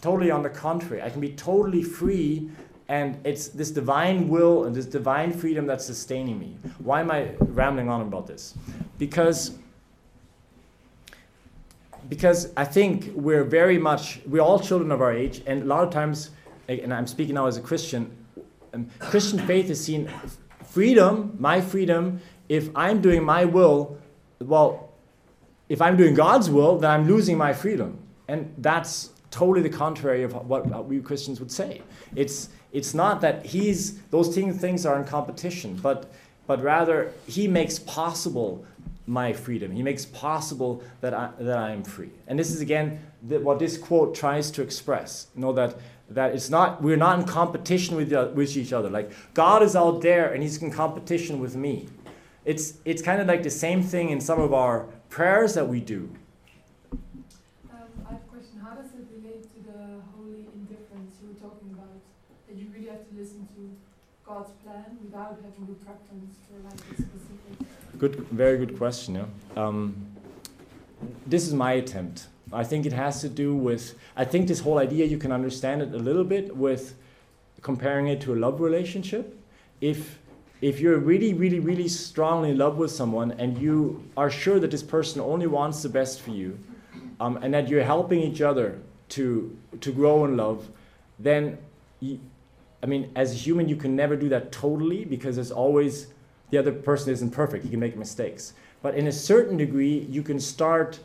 Totally 0.00 0.30
on 0.30 0.42
the 0.42 0.50
contrary. 0.50 1.02
I 1.02 1.10
can 1.10 1.20
be 1.20 1.30
totally 1.30 1.82
free, 1.82 2.50
and 2.88 3.18
it's 3.24 3.48
this 3.48 3.70
divine 3.70 4.28
will 4.28 4.64
and 4.64 4.74
this 4.74 4.86
divine 4.86 5.32
freedom 5.32 5.66
that's 5.66 5.84
sustaining 5.84 6.38
me. 6.38 6.56
Why 6.78 7.00
am 7.00 7.10
I 7.10 7.30
rambling 7.40 7.88
on 7.88 8.02
about 8.02 8.26
this? 8.26 8.54
Because 8.98 9.58
because 12.08 12.50
I 12.56 12.64
think 12.64 13.10
we're 13.14 13.44
very 13.44 13.76
much 13.76 14.20
we're 14.26 14.40
all 14.40 14.58
children 14.58 14.92
of 14.92 15.00
our 15.00 15.12
age, 15.12 15.42
and 15.46 15.62
a 15.62 15.66
lot 15.66 15.84
of 15.84 15.90
times, 15.92 16.30
and 16.68 16.94
I'm 16.94 17.06
speaking 17.06 17.34
now 17.34 17.46
as 17.46 17.56
a 17.56 17.60
Christian, 17.60 18.10
um, 18.72 18.88
Christian 18.98 19.38
faith 19.40 19.68
is 19.68 19.84
seen 19.84 20.10
freedom, 20.64 21.36
my 21.38 21.60
freedom. 21.60 22.20
If 22.48 22.70
I'm 22.74 23.02
doing 23.02 23.24
my 23.24 23.44
will, 23.44 23.98
well, 24.40 24.90
if 25.68 25.82
I'm 25.82 25.96
doing 25.96 26.14
God's 26.14 26.48
will, 26.48 26.78
then 26.78 26.90
I'm 26.90 27.06
losing 27.06 27.36
my 27.36 27.52
freedom, 27.52 27.98
and 28.26 28.54
that's 28.56 29.10
totally 29.30 29.62
the 29.68 29.76
contrary 29.76 30.22
of 30.22 30.32
what 30.46 30.86
we 30.86 31.00
Christians 31.00 31.40
would 31.40 31.50
say. 31.50 31.82
It's, 32.14 32.48
it's 32.72 32.94
not 32.94 33.20
that 33.20 33.46
he's, 33.46 33.98
those 34.10 34.34
things 34.34 34.86
are 34.86 34.98
in 34.98 35.04
competition, 35.04 35.78
but, 35.82 36.10
but 36.46 36.62
rather 36.62 37.12
he 37.26 37.48
makes 37.48 37.78
possible 37.78 38.64
my 39.08 39.32
freedom. 39.32 39.72
He 39.72 39.82
makes 39.82 40.04
possible 40.04 40.82
that 41.00 41.14
I, 41.14 41.30
that 41.40 41.58
I 41.58 41.72
am 41.72 41.82
free. 41.82 42.10
And 42.26 42.38
this 42.38 42.50
is 42.50 42.60
again 42.60 43.00
the, 43.26 43.40
what 43.40 43.58
this 43.58 43.78
quote 43.78 44.14
tries 44.14 44.50
to 44.52 44.62
express. 44.62 45.28
You 45.34 45.40
know 45.40 45.52
that 45.54 45.76
that 46.10 46.34
it's 46.34 46.50
not 46.50 46.82
we're 46.82 46.96
not 46.96 47.18
in 47.18 47.24
competition 47.24 47.96
with, 47.96 48.12
uh, 48.12 48.28
with 48.34 48.56
each 48.56 48.72
other. 48.72 48.90
Like 48.90 49.10
God 49.34 49.62
is 49.62 49.74
out 49.74 50.02
there 50.02 50.32
and 50.32 50.42
he's 50.42 50.62
in 50.62 50.70
competition 50.70 51.40
with 51.40 51.56
me. 51.56 51.88
It's 52.44 52.74
it's 52.84 53.02
kind 53.02 53.20
of 53.20 53.26
like 53.26 53.42
the 53.42 53.50
same 53.50 53.82
thing 53.82 54.10
in 54.10 54.20
some 54.20 54.40
of 54.40 54.52
our 54.52 54.86
prayers 55.08 55.54
that 55.54 55.66
we 55.66 55.80
do. 55.80 56.10
God's 64.38 64.52
plan 64.64 64.98
without 65.02 65.36
having 65.42 65.66
the 65.66 65.74
preference 65.84 66.36
for 66.46 66.62
like 66.62 66.74
a 66.74 66.94
specific? 66.94 67.98
Good, 67.98 68.16
very 68.30 68.58
good 68.58 68.78
question. 68.78 69.16
Yeah. 69.16 69.24
Um, 69.56 70.06
this 71.26 71.46
is 71.46 71.54
my 71.54 71.72
attempt. 71.72 72.28
I 72.52 72.62
think 72.62 72.86
it 72.86 72.92
has 72.92 73.20
to 73.22 73.28
do 73.28 73.54
with. 73.54 73.98
I 74.16 74.24
think 74.24 74.46
this 74.46 74.60
whole 74.60 74.78
idea 74.78 75.06
you 75.06 75.18
can 75.18 75.32
understand 75.32 75.82
it 75.82 75.92
a 75.92 75.98
little 75.98 76.24
bit 76.24 76.56
with 76.56 76.94
comparing 77.62 78.06
it 78.06 78.20
to 78.22 78.34
a 78.34 78.36
love 78.36 78.60
relationship. 78.60 79.36
If 79.80 80.18
if 80.60 80.78
you're 80.78 80.98
really, 80.98 81.34
really, 81.34 81.58
really 81.58 81.88
strongly 81.88 82.50
in 82.50 82.58
love 82.58 82.78
with 82.78 82.92
someone 82.92 83.32
and 83.32 83.58
you 83.58 84.04
are 84.16 84.30
sure 84.30 84.60
that 84.60 84.70
this 84.70 84.82
person 84.82 85.20
only 85.20 85.46
wants 85.48 85.82
the 85.82 85.88
best 85.88 86.20
for 86.20 86.30
you, 86.30 86.58
um, 87.18 87.38
and 87.42 87.52
that 87.54 87.68
you're 87.68 87.84
helping 87.84 88.20
each 88.20 88.40
other 88.40 88.78
to 89.10 89.56
to 89.80 89.90
grow 89.92 90.24
in 90.24 90.36
love, 90.36 90.68
then 91.18 91.58
you, 92.00 92.20
I 92.82 92.86
mean, 92.86 93.10
as 93.16 93.32
a 93.32 93.34
human, 93.34 93.68
you 93.68 93.76
can 93.76 93.96
never 93.96 94.16
do 94.16 94.28
that 94.28 94.52
totally 94.52 95.04
because 95.04 95.34
there's 95.34 95.50
always 95.50 96.08
the 96.50 96.58
other 96.58 96.72
person 96.72 97.12
isn't 97.12 97.30
perfect. 97.30 97.64
He 97.64 97.70
can 97.70 97.80
make 97.80 97.96
mistakes. 97.96 98.52
But 98.82 98.94
in 98.94 99.08
a 99.08 99.12
certain 99.12 99.56
degree, 99.56 100.06
you 100.08 100.22
can 100.22 100.38
start 100.38 101.00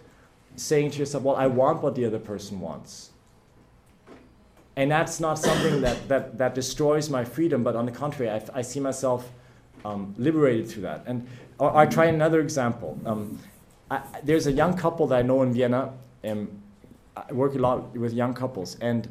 saying 0.56 0.92
to 0.92 1.00
yourself, 1.00 1.24
well, 1.24 1.36
I 1.36 1.48
want 1.48 1.82
what 1.82 1.96
the 1.96 2.06
other 2.06 2.20
person 2.20 2.60
wants. 2.60 3.10
And 4.76 4.92
that's 4.92 5.20
not 5.20 5.38
something 5.40 5.82
that, 5.82 6.08
that, 6.08 6.38
that 6.38 6.56
destroys 6.56 7.10
my 7.10 7.24
freedom, 7.24 7.64
but 7.64 7.76
on 7.76 7.86
the 7.86 7.92
contrary, 7.92 8.32
I, 8.32 8.60
I 8.60 8.62
see 8.62 8.80
myself 8.80 9.30
um, 9.86 10.16
liberated 10.18 10.70
through 10.70 10.84
that. 10.84 11.04
And 11.06 11.28
I 11.60 11.86
try 11.86 12.06
another 12.06 12.40
example. 12.40 13.00
Um, 13.06 13.40
I, 13.92 14.02
there's 14.24 14.48
a 14.48 14.52
young 14.52 14.76
couple 14.76 15.08
that 15.08 15.20
I 15.20 15.22
know 15.22 15.42
in 15.44 15.54
Vienna. 15.54 15.94
and 16.24 16.62
I 17.16 17.32
work 17.34 17.56
a 17.56 17.60
lot 17.60 17.96
with 17.96 18.14
young 18.14 18.34
couples. 18.34 18.78
And 18.82 19.08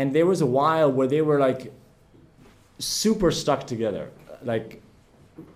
and 0.00 0.14
there 0.14 0.24
was 0.24 0.40
a 0.40 0.46
while 0.46 0.90
where 0.90 1.06
they 1.06 1.20
were 1.20 1.38
like 1.38 1.70
super 2.78 3.30
stuck 3.30 3.66
together, 3.66 4.10
like 4.42 4.80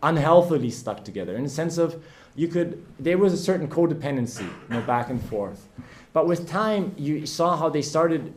unhealthily 0.02 0.70
stuck 0.70 1.02
together 1.02 1.34
in 1.34 1.44
the 1.44 1.48
sense 1.48 1.78
of 1.78 2.04
you 2.34 2.48
could 2.48 2.84
there 2.98 3.16
was 3.16 3.32
a 3.32 3.38
certain 3.38 3.66
codependency, 3.66 4.42
you 4.42 4.68
know, 4.68 4.82
back 4.82 5.08
and 5.08 5.22
forth. 5.30 5.66
But 6.12 6.26
with 6.26 6.46
time, 6.46 6.94
you 6.98 7.24
saw 7.24 7.56
how 7.56 7.70
they 7.70 7.80
started 7.80 8.34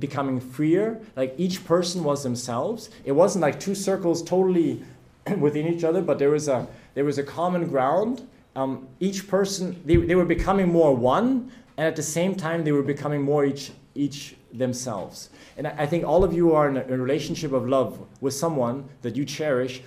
becoming 0.00 0.40
freer. 0.40 1.00
Like 1.14 1.34
each 1.38 1.64
person 1.64 2.02
was 2.02 2.24
themselves. 2.24 2.90
It 3.04 3.12
wasn't 3.12 3.42
like 3.42 3.60
two 3.60 3.76
circles 3.76 4.24
totally 4.24 4.82
within 5.38 5.72
each 5.72 5.84
other, 5.84 6.02
but 6.02 6.18
there 6.18 6.30
was 6.30 6.48
a 6.48 6.66
there 6.94 7.04
was 7.04 7.18
a 7.18 7.22
common 7.22 7.68
ground. 7.68 8.26
Um, 8.56 8.88
each 8.98 9.28
person 9.28 9.80
they, 9.84 9.94
they 9.98 10.16
were 10.16 10.24
becoming 10.24 10.66
more 10.66 10.96
one, 10.96 11.52
and 11.76 11.86
at 11.86 11.94
the 11.94 12.02
same 12.02 12.34
time 12.34 12.64
they 12.64 12.72
were 12.72 12.82
becoming 12.82 13.22
more 13.22 13.44
each 13.44 13.70
each 13.94 14.34
themselves. 14.52 15.30
And 15.56 15.66
I 15.66 15.86
think 15.86 16.04
all 16.04 16.24
of 16.24 16.32
you 16.32 16.54
are 16.54 16.68
in 16.68 16.76
a, 16.76 16.84
relationship 16.84 17.52
of 17.52 17.68
love 17.68 17.98
with 18.20 18.34
someone 18.34 18.88
that 19.02 19.16
you 19.16 19.24
cherish. 19.24 19.82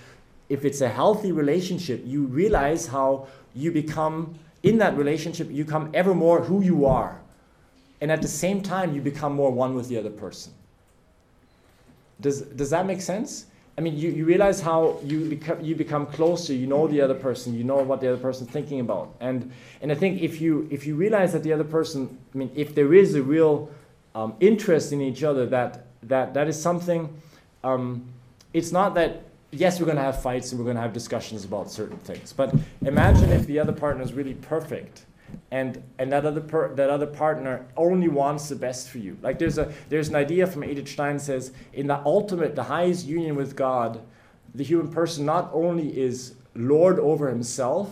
If 0.48 0.64
it's 0.64 0.80
a 0.80 0.88
healthy 0.88 1.32
relationship, 1.32 2.02
you 2.04 2.24
realize 2.26 2.86
how 2.86 3.26
you 3.54 3.72
become, 3.72 4.38
in 4.62 4.78
that 4.78 4.96
relationship, 4.96 5.50
you 5.50 5.64
become 5.64 5.90
ever 5.94 6.14
more 6.14 6.42
who 6.42 6.62
you 6.62 6.86
are. 6.86 7.20
And 8.00 8.10
at 8.10 8.22
the 8.22 8.28
same 8.28 8.62
time, 8.62 8.94
you 8.94 9.00
become 9.00 9.32
more 9.32 9.50
one 9.50 9.74
with 9.74 9.88
the 9.88 9.98
other 9.98 10.10
person. 10.10 10.52
Does, 12.20 12.42
does 12.42 12.70
that 12.70 12.86
make 12.86 13.00
sense? 13.00 13.46
I 13.76 13.80
mean, 13.80 13.96
you, 13.96 14.10
you 14.10 14.24
realize 14.26 14.60
how 14.60 14.98
you 15.02 15.28
become, 15.28 15.60
you 15.60 15.74
become 15.74 16.06
closer, 16.06 16.52
you 16.52 16.66
know 16.66 16.86
the 16.86 17.00
other 17.00 17.14
person, 17.14 17.54
you 17.54 17.64
know 17.64 17.78
what 17.78 18.00
the 18.00 18.08
other 18.08 18.20
person's 18.20 18.50
thinking 18.50 18.80
about. 18.80 19.14
And, 19.20 19.50
and 19.80 19.90
I 19.90 19.94
think 19.94 20.20
if 20.20 20.40
you, 20.40 20.68
if 20.70 20.86
you 20.86 20.94
realize 20.94 21.32
that 21.32 21.42
the 21.42 21.52
other 21.52 21.64
person, 21.64 22.18
I 22.34 22.38
mean, 22.38 22.50
if 22.54 22.74
there 22.74 22.92
is 22.92 23.14
a 23.14 23.22
real 23.22 23.70
um, 24.14 24.34
interest 24.40 24.92
in 24.92 25.00
each 25.00 25.22
other, 25.22 25.46
that, 25.46 25.86
that, 26.02 26.34
that 26.34 26.48
is 26.48 26.60
something, 26.60 27.08
um, 27.64 28.04
it's 28.52 28.72
not 28.72 28.94
that, 28.94 29.22
yes, 29.50 29.80
we're 29.80 29.86
going 29.86 29.96
to 29.96 30.02
have 30.02 30.22
fights 30.22 30.52
and 30.52 30.58
we're 30.58 30.64
going 30.64 30.76
to 30.76 30.82
have 30.82 30.92
discussions 30.92 31.44
about 31.44 31.70
certain 31.70 31.98
things, 31.98 32.32
but 32.32 32.54
imagine 32.84 33.30
if 33.30 33.46
the 33.46 33.58
other 33.58 33.72
partner 33.72 34.02
is 34.02 34.12
really 34.12 34.34
perfect 34.34 35.06
and, 35.50 35.82
and 35.98 36.12
that, 36.12 36.26
other 36.26 36.40
per, 36.40 36.74
that 36.74 36.90
other 36.90 37.06
partner 37.06 37.66
only 37.76 38.08
wants 38.08 38.48
the 38.48 38.56
best 38.56 38.90
for 38.90 38.98
you. 38.98 39.16
Like 39.22 39.38
there's, 39.38 39.58
a, 39.58 39.72
there's 39.88 40.08
an 40.08 40.16
idea 40.16 40.46
from 40.46 40.64
Edith 40.64 40.88
Stein 40.88 41.18
says, 41.18 41.52
in 41.72 41.86
the 41.86 42.02
ultimate, 42.04 42.54
the 42.54 42.64
highest 42.64 43.06
union 43.06 43.34
with 43.34 43.56
God, 43.56 44.00
the 44.54 44.64
human 44.64 44.88
person 44.88 45.24
not 45.24 45.50
only 45.52 45.98
is 45.98 46.34
Lord 46.54 46.98
over 46.98 47.28
himself, 47.28 47.90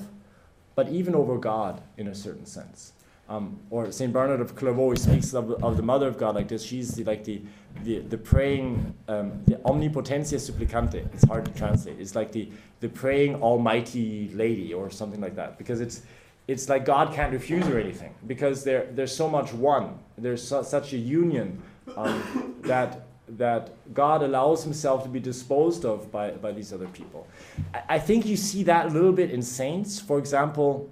but 0.75 0.89
even 0.89 1.15
over 1.15 1.39
God 1.39 1.81
in 1.97 2.09
a 2.09 2.15
certain 2.15 2.47
sense. 2.47 2.93
Um, 3.31 3.61
or 3.71 3.93
Saint 3.93 4.13
Bernard 4.13 4.41
of 4.41 4.57
Clairvaux, 4.57 4.97
speaks 4.97 5.35
of, 5.35 5.53
of 5.63 5.77
the 5.77 5.85
Mother 5.85 6.09
of 6.09 6.19
God 6.19 6.35
like 6.35 6.49
this. 6.49 6.65
She's 6.65 6.91
the, 6.97 7.05
like 7.05 7.23
the, 7.23 7.41
the, 7.85 8.01
the 8.01 8.19
praying, 8.19 8.93
um, 9.07 9.45
the 9.47 9.55
omnipotentia 9.65 10.41
supplicante. 10.41 10.99
It's 11.15 11.25
hard 11.25 11.45
to 11.45 11.53
translate. 11.53 12.01
It's 12.01 12.17
like 12.17 12.33
the, 12.33 12.51
the 12.81 12.89
praying 12.89 13.41
almighty 13.41 14.31
lady 14.35 14.75
or 14.75 14.91
something 14.91 15.21
like 15.21 15.37
that. 15.37 15.59
Because 15.59 15.81
it's, 15.81 16.03
it's 16.49 16.69
like 16.69 16.85
God 16.85 17.15
can't 17.15 17.33
refuse 17.33 17.65
her 17.67 17.79
anything. 17.79 18.13
Because 18.27 18.65
there, 18.65 18.89
there's 18.91 19.15
so 19.15 19.31
much 19.31 19.53
one. 19.53 20.01
There's 20.19 20.43
su- 20.43 20.65
such 20.65 20.93
a 20.93 20.99
union 20.99 21.63
um, 21.97 22.57
that, 22.63 23.07
that 23.29 23.71
God 23.95 24.25
allows 24.25 24.65
himself 24.65 25.05
to 25.05 25.09
be 25.09 25.21
disposed 25.21 25.85
of 25.85 26.11
by, 26.11 26.33
by 26.33 26.51
these 26.51 26.73
other 26.73 26.89
people. 26.89 27.29
I, 27.73 27.83
I 27.91 27.99
think 28.01 28.27
you 28.27 28.37
see 28.37 28.65
that 28.65 28.87
a 28.87 28.89
little 28.89 29.13
bit 29.13 29.31
in 29.31 29.41
saints. 29.41 30.01
For 30.01 30.19
example, 30.19 30.91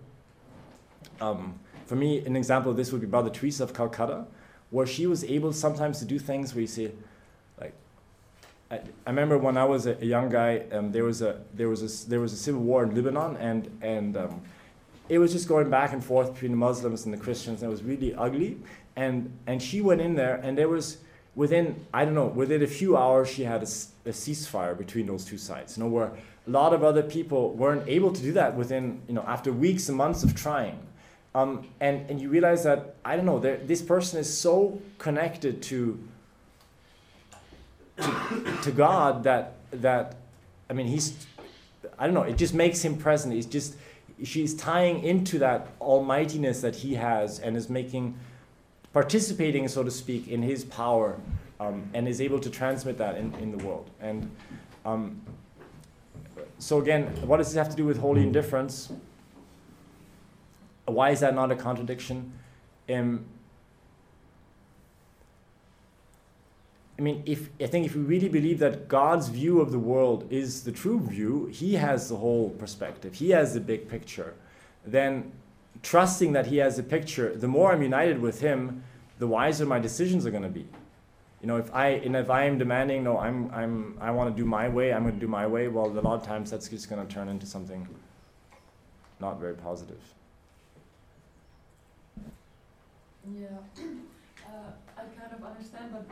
um, 1.20 1.58
for 1.88 1.96
me, 1.96 2.18
an 2.24 2.36
example 2.36 2.70
of 2.70 2.76
this 2.76 2.92
would 2.92 3.00
be 3.00 3.06
Mother 3.06 3.30
Teresa 3.30 3.64
of 3.64 3.72
Calcutta, 3.72 4.26
where 4.70 4.86
she 4.86 5.06
was 5.06 5.24
able 5.24 5.54
sometimes 5.54 5.98
to 6.00 6.04
do 6.04 6.18
things 6.18 6.54
where 6.54 6.60
you 6.60 6.66
say, 6.66 6.92
like, 7.58 7.72
I, 8.70 8.76
I 9.06 9.10
remember 9.10 9.38
when 9.38 9.56
I 9.56 9.64
was 9.64 9.86
a, 9.86 9.96
a 10.02 10.04
young 10.04 10.28
guy, 10.28 10.64
um, 10.70 10.92
there 10.92 11.04
was 11.04 11.22
a 11.22 11.40
there 11.54 11.70
was 11.70 11.82
a 11.82 12.08
there 12.08 12.20
was 12.20 12.34
a 12.34 12.36
civil 12.36 12.60
war 12.60 12.84
in 12.84 12.94
Lebanon, 12.94 13.36
and 13.36 13.78
and 13.80 14.18
um, 14.18 14.42
it 15.08 15.18
was 15.18 15.32
just 15.32 15.48
going 15.48 15.70
back 15.70 15.94
and 15.94 16.04
forth 16.04 16.34
between 16.34 16.50
the 16.50 16.58
Muslims 16.58 17.06
and 17.06 17.14
the 17.14 17.18
Christians, 17.18 17.62
and 17.62 17.70
it 17.70 17.72
was 17.72 17.82
really 17.82 18.14
ugly. 18.14 18.58
And 18.94 19.32
and 19.46 19.62
she 19.62 19.80
went 19.80 20.02
in 20.02 20.14
there, 20.14 20.36
and 20.42 20.58
there 20.58 20.68
was 20.68 20.98
within 21.34 21.86
I 21.94 22.04
don't 22.04 22.14
know 22.14 22.26
within 22.26 22.62
a 22.62 22.66
few 22.66 22.98
hours 22.98 23.30
she 23.30 23.44
had 23.44 23.62
a, 23.62 23.70
a 24.10 24.12
ceasefire 24.12 24.76
between 24.76 25.06
those 25.06 25.24
two 25.24 25.38
sides. 25.38 25.78
You 25.78 25.84
know 25.84 25.88
where 25.88 26.12
a 26.46 26.50
lot 26.50 26.74
of 26.74 26.84
other 26.84 27.02
people 27.02 27.54
weren't 27.54 27.88
able 27.88 28.12
to 28.12 28.20
do 28.20 28.32
that 28.32 28.54
within 28.54 29.00
you 29.08 29.14
know 29.14 29.24
after 29.26 29.50
weeks 29.54 29.88
and 29.88 29.96
months 29.96 30.22
of 30.22 30.34
trying. 30.34 30.78
Um, 31.38 31.68
and, 31.78 32.10
and 32.10 32.20
you 32.20 32.30
realize 32.30 32.64
that, 32.64 32.96
I 33.04 33.14
don't 33.14 33.24
know, 33.24 33.38
this 33.38 33.80
person 33.80 34.18
is 34.18 34.26
so 34.36 34.82
connected 34.98 35.62
to, 35.62 36.02
to, 37.98 38.58
to 38.62 38.72
God 38.72 39.22
that 39.22 39.54
that 39.70 40.16
I 40.70 40.72
mean 40.72 40.86
he's 40.86 41.26
I 41.98 42.06
don't 42.06 42.14
know 42.14 42.22
it 42.22 42.36
just 42.38 42.54
makes 42.54 42.84
him 42.84 42.96
present. 42.96 43.34
He's 43.34 43.46
just 43.46 43.76
she's 44.24 44.54
tying 44.54 45.04
into 45.04 45.38
that 45.38 45.68
almightiness 45.80 46.60
that 46.62 46.74
he 46.74 46.94
has 46.94 47.38
and 47.38 47.56
is 47.56 47.68
making 47.68 48.16
participating 48.92 49.68
so 49.68 49.84
to 49.84 49.90
speak 49.90 50.26
in 50.26 50.42
his 50.42 50.64
power 50.64 51.20
um, 51.60 51.88
and 51.94 52.08
is 52.08 52.20
able 52.20 52.40
to 52.40 52.50
transmit 52.50 52.98
that 52.98 53.16
in, 53.16 53.32
in 53.34 53.56
the 53.56 53.64
world 53.64 53.90
and 54.00 54.28
um, 54.84 55.20
so 56.58 56.80
again 56.80 57.04
what 57.26 57.36
does 57.36 57.48
this 57.48 57.56
have 57.56 57.68
to 57.68 57.76
do 57.76 57.84
with 57.84 57.98
holy 57.98 58.22
indifference 58.22 58.90
why 60.92 61.10
is 61.10 61.20
that 61.20 61.34
not 61.34 61.50
a 61.50 61.56
contradiction 61.56 62.32
um, 62.90 63.24
I 66.98 67.02
mean, 67.02 67.22
if 67.26 67.48
I 67.60 67.66
think 67.66 67.86
if 67.86 67.94
we 67.94 68.02
really 68.02 68.28
believe 68.28 68.58
that 68.58 68.88
God's 68.88 69.28
view 69.28 69.60
of 69.60 69.70
the 69.70 69.78
world 69.78 70.26
is 70.30 70.64
the 70.64 70.72
true 70.72 70.98
view, 71.00 71.46
He 71.46 71.74
has 71.74 72.08
the 72.08 72.16
whole 72.16 72.50
perspective. 72.50 73.14
He 73.14 73.30
has 73.30 73.54
the 73.54 73.60
big 73.60 73.88
picture. 73.88 74.34
Then, 74.84 75.30
trusting 75.82 76.32
that 76.32 76.46
He 76.46 76.56
has 76.56 76.76
the 76.76 76.82
picture, 76.82 77.36
the 77.36 77.46
more 77.46 77.72
I'm 77.72 77.82
united 77.82 78.20
with 78.20 78.40
Him, 78.40 78.82
the 79.20 79.28
wiser 79.28 79.64
my 79.64 79.78
decisions 79.78 80.26
are 80.26 80.32
going 80.32 80.42
to 80.42 80.48
be. 80.48 80.66
You 81.40 81.46
know, 81.46 81.56
if 81.56 81.72
I 81.72 81.90
and 81.90 82.16
if 82.16 82.30
I 82.30 82.46
am 82.46 82.58
demanding, 82.58 83.04
no, 83.04 83.16
I'm 83.16 83.48
I'm 83.52 83.96
I 84.00 84.10
want 84.10 84.34
to 84.34 84.42
do 84.42 84.44
my 84.44 84.68
way, 84.68 84.92
I'm 84.92 85.02
going 85.02 85.14
to 85.14 85.20
do 85.20 85.28
my 85.28 85.46
way. 85.46 85.68
Well, 85.68 85.86
a 85.86 86.00
lot 86.00 86.14
of 86.14 86.24
times 86.26 86.50
that's 86.50 86.68
just 86.68 86.90
going 86.90 87.06
to 87.06 87.12
turn 87.12 87.28
into 87.28 87.46
something 87.46 87.86
not 89.20 89.38
very 89.38 89.54
positive. 89.54 90.00
Yeah, 93.36 93.60
uh, 94.48 94.70
I 94.96 95.02
kind 95.12 95.32
of 95.36 95.44
understand, 95.44 95.92
but 95.92 96.06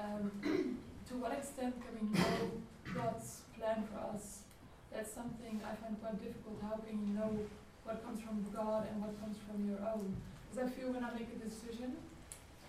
um, 0.00 0.32
to 1.08 1.12
what 1.20 1.32
extent 1.32 1.74
can 1.84 1.92
we 2.00 2.18
know 2.18 2.48
God's 2.94 3.42
plan 3.58 3.84
for 3.92 4.14
us? 4.14 4.48
That's 4.92 5.12
something 5.12 5.60
I 5.60 5.76
find 5.76 6.00
quite 6.00 6.16
difficult. 6.22 6.56
How 6.62 6.80
can 6.80 6.96
you 6.96 7.12
know 7.12 7.44
what 7.84 8.04
comes 8.04 8.20
from 8.20 8.44
God 8.54 8.88
and 8.88 9.02
what 9.02 9.12
comes 9.20 9.36
from 9.44 9.68
your 9.68 9.80
own? 9.84 10.16
Because 10.48 10.64
I 10.64 10.72
feel 10.72 10.92
when 10.92 11.04
I 11.04 11.12
make 11.12 11.28
a 11.28 11.40
decision, 11.44 11.96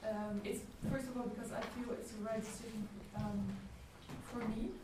um, 0.03 0.41
it's 0.43 0.67
first 0.91 1.07
of 1.07 1.15
all 1.15 1.27
because 1.31 1.51
I 1.55 1.63
feel 1.75 1.95
it's 1.95 2.11
the 2.11 2.23
right 2.23 2.43
decision 2.43 2.87
um, 3.15 3.39
for 4.31 4.43
me. 4.51 4.75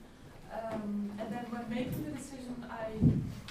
Um, 0.47 1.11
and 1.19 1.27
then 1.27 1.45
when 1.51 1.67
making 1.69 2.07
the 2.07 2.15
decision, 2.15 2.55
I 2.71 2.95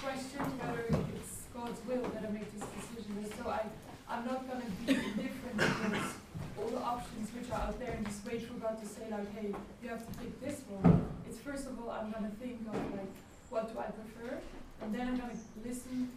question 0.01 0.43
whether 0.59 0.89
it's 1.13 1.45
God's 1.53 1.79
will 1.85 2.03
that 2.17 2.25
I 2.25 2.31
make 2.33 2.49
this 2.57 2.65
decision. 2.73 3.23
So 3.37 3.49
I, 3.49 3.63
I'm 4.09 4.25
not 4.25 4.49
going 4.49 4.61
to 4.61 4.71
be 4.85 4.93
indifferent 4.93 5.57
because 5.57 6.13
all 6.57 6.69
the 6.69 6.81
options 6.81 7.29
which 7.33 7.49
are 7.51 7.61
out 7.61 7.79
there 7.79 7.93
and 7.95 8.05
just 8.05 8.25
wait 8.25 8.41
for 8.41 8.53
God 8.55 8.81
to 8.81 8.87
say 8.87 9.05
like, 9.09 9.31
hey, 9.35 9.53
you 9.83 9.89
have 9.89 10.05
to 10.05 10.13
pick 10.19 10.41
this 10.41 10.61
one. 10.67 11.05
It's 11.27 11.39
first 11.39 11.67
of 11.67 11.79
all 11.79 11.91
I'm 11.91 12.11
gonna 12.11 12.31
think 12.41 12.61
of 12.67 12.75
like, 12.91 13.11
what 13.49 13.71
do 13.71 13.79
I 13.79 13.87
prefer, 13.93 14.39
and 14.81 14.93
then 14.93 15.07
I'm 15.07 15.17
gonna 15.17 15.39
listen. 15.65 16.11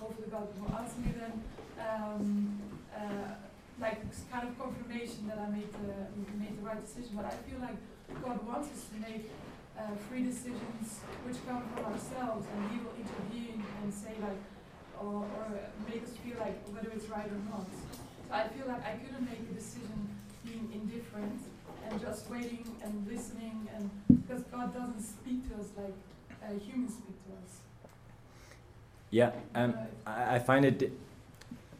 Hopefully 0.00 0.28
God 0.30 0.48
will 0.58 0.76
answer 0.76 1.00
me 1.00 1.12
then. 1.16 1.34
Um, 1.80 2.60
uh, 2.94 3.34
like 3.80 4.00
kind 4.32 4.48
of 4.48 4.58
confirmation 4.58 5.28
that 5.28 5.38
I 5.38 5.48
made 5.50 5.68
the 5.72 6.08
made 6.40 6.56
the 6.58 6.64
right 6.64 6.80
decision. 6.80 7.12
But 7.16 7.26
I 7.26 7.36
feel 7.44 7.60
like 7.60 7.76
God 8.24 8.40
wants 8.46 8.72
us 8.72 8.88
to 8.92 8.96
make 9.00 9.28
uh, 9.78 9.92
free 10.08 10.24
decisions 10.24 11.00
which 11.28 11.36
come 11.46 11.62
from 11.74 11.92
ourselves, 11.92 12.46
and 12.48 12.70
He 12.72 12.80
will 12.80 12.96
intervene 12.96 13.62
and 13.84 13.92
say 13.92 14.16
like, 14.20 14.40
or, 15.00 15.24
or 15.24 15.46
make 15.88 16.02
us 16.02 16.10
feel 16.24 16.38
like 16.38 16.56
whether 16.68 16.90
it's 16.94 17.08
right 17.08 17.26
or 17.26 17.40
not. 17.50 17.66
So 18.28 18.34
I 18.34 18.48
feel 18.48 18.66
like 18.66 18.84
I 18.84 18.92
couldn't 19.02 19.24
make 19.24 19.40
a 19.40 19.54
decision 19.54 20.08
being 20.44 20.68
indifferent 20.72 21.40
and 21.88 22.00
just 22.00 22.28
waiting 22.30 22.64
and 22.82 23.06
listening, 23.08 23.68
and 23.74 23.90
because 24.08 24.42
God 24.44 24.74
doesn't 24.74 25.00
speak 25.00 25.48
to 25.50 25.60
us 25.60 25.68
like 25.76 25.94
uh, 26.42 26.58
humans 26.58 26.94
speak 26.94 27.16
to 27.26 27.32
us. 27.44 27.60
Yeah, 29.10 29.30
and 29.54 29.74
I, 30.06 30.36
I 30.36 30.38
find 30.38 30.64
it. 30.64 30.92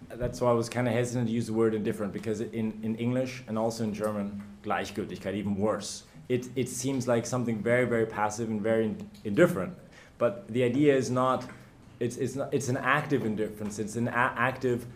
That's 0.09 0.41
why 0.41 0.51
I 0.51 0.55
was 0.55 0.69
kind 0.69 0.87
of 0.87 0.95
hesitant 0.95 1.27
to 1.27 1.33
use 1.33 1.49
the 1.49 1.53
word 1.53 1.75
indifferent 1.75 2.13
because 2.13 2.41
in, 2.41 2.79
in 2.85 2.95
English 2.97 3.43
and 3.49 3.59
also 3.59 3.83
in 3.83 3.93
German, 3.93 4.41
Gleichgültigkeit, 4.63 5.35
even 5.35 5.57
worse. 5.57 6.05
It, 6.29 6.49
it 6.57 6.69
seems 6.69 7.09
like 7.09 7.27
something 7.27 7.61
very, 7.63 7.87
very 7.87 8.07
passive 8.07 8.49
and 8.49 8.61
very 8.61 8.95
indifferent. 9.25 9.75
But 10.19 10.47
the 10.49 10.63
idea 10.63 10.95
is 10.95 11.11
not, 11.11 11.45
it's, 11.99 12.17
it's, 12.17 12.37
not, 12.37 12.53
it's 12.53 12.69
an 12.69 12.77
active 12.77 13.25
indifference, 13.25 13.79
it's 13.79 13.97
an 13.97 14.09
active 14.09 14.87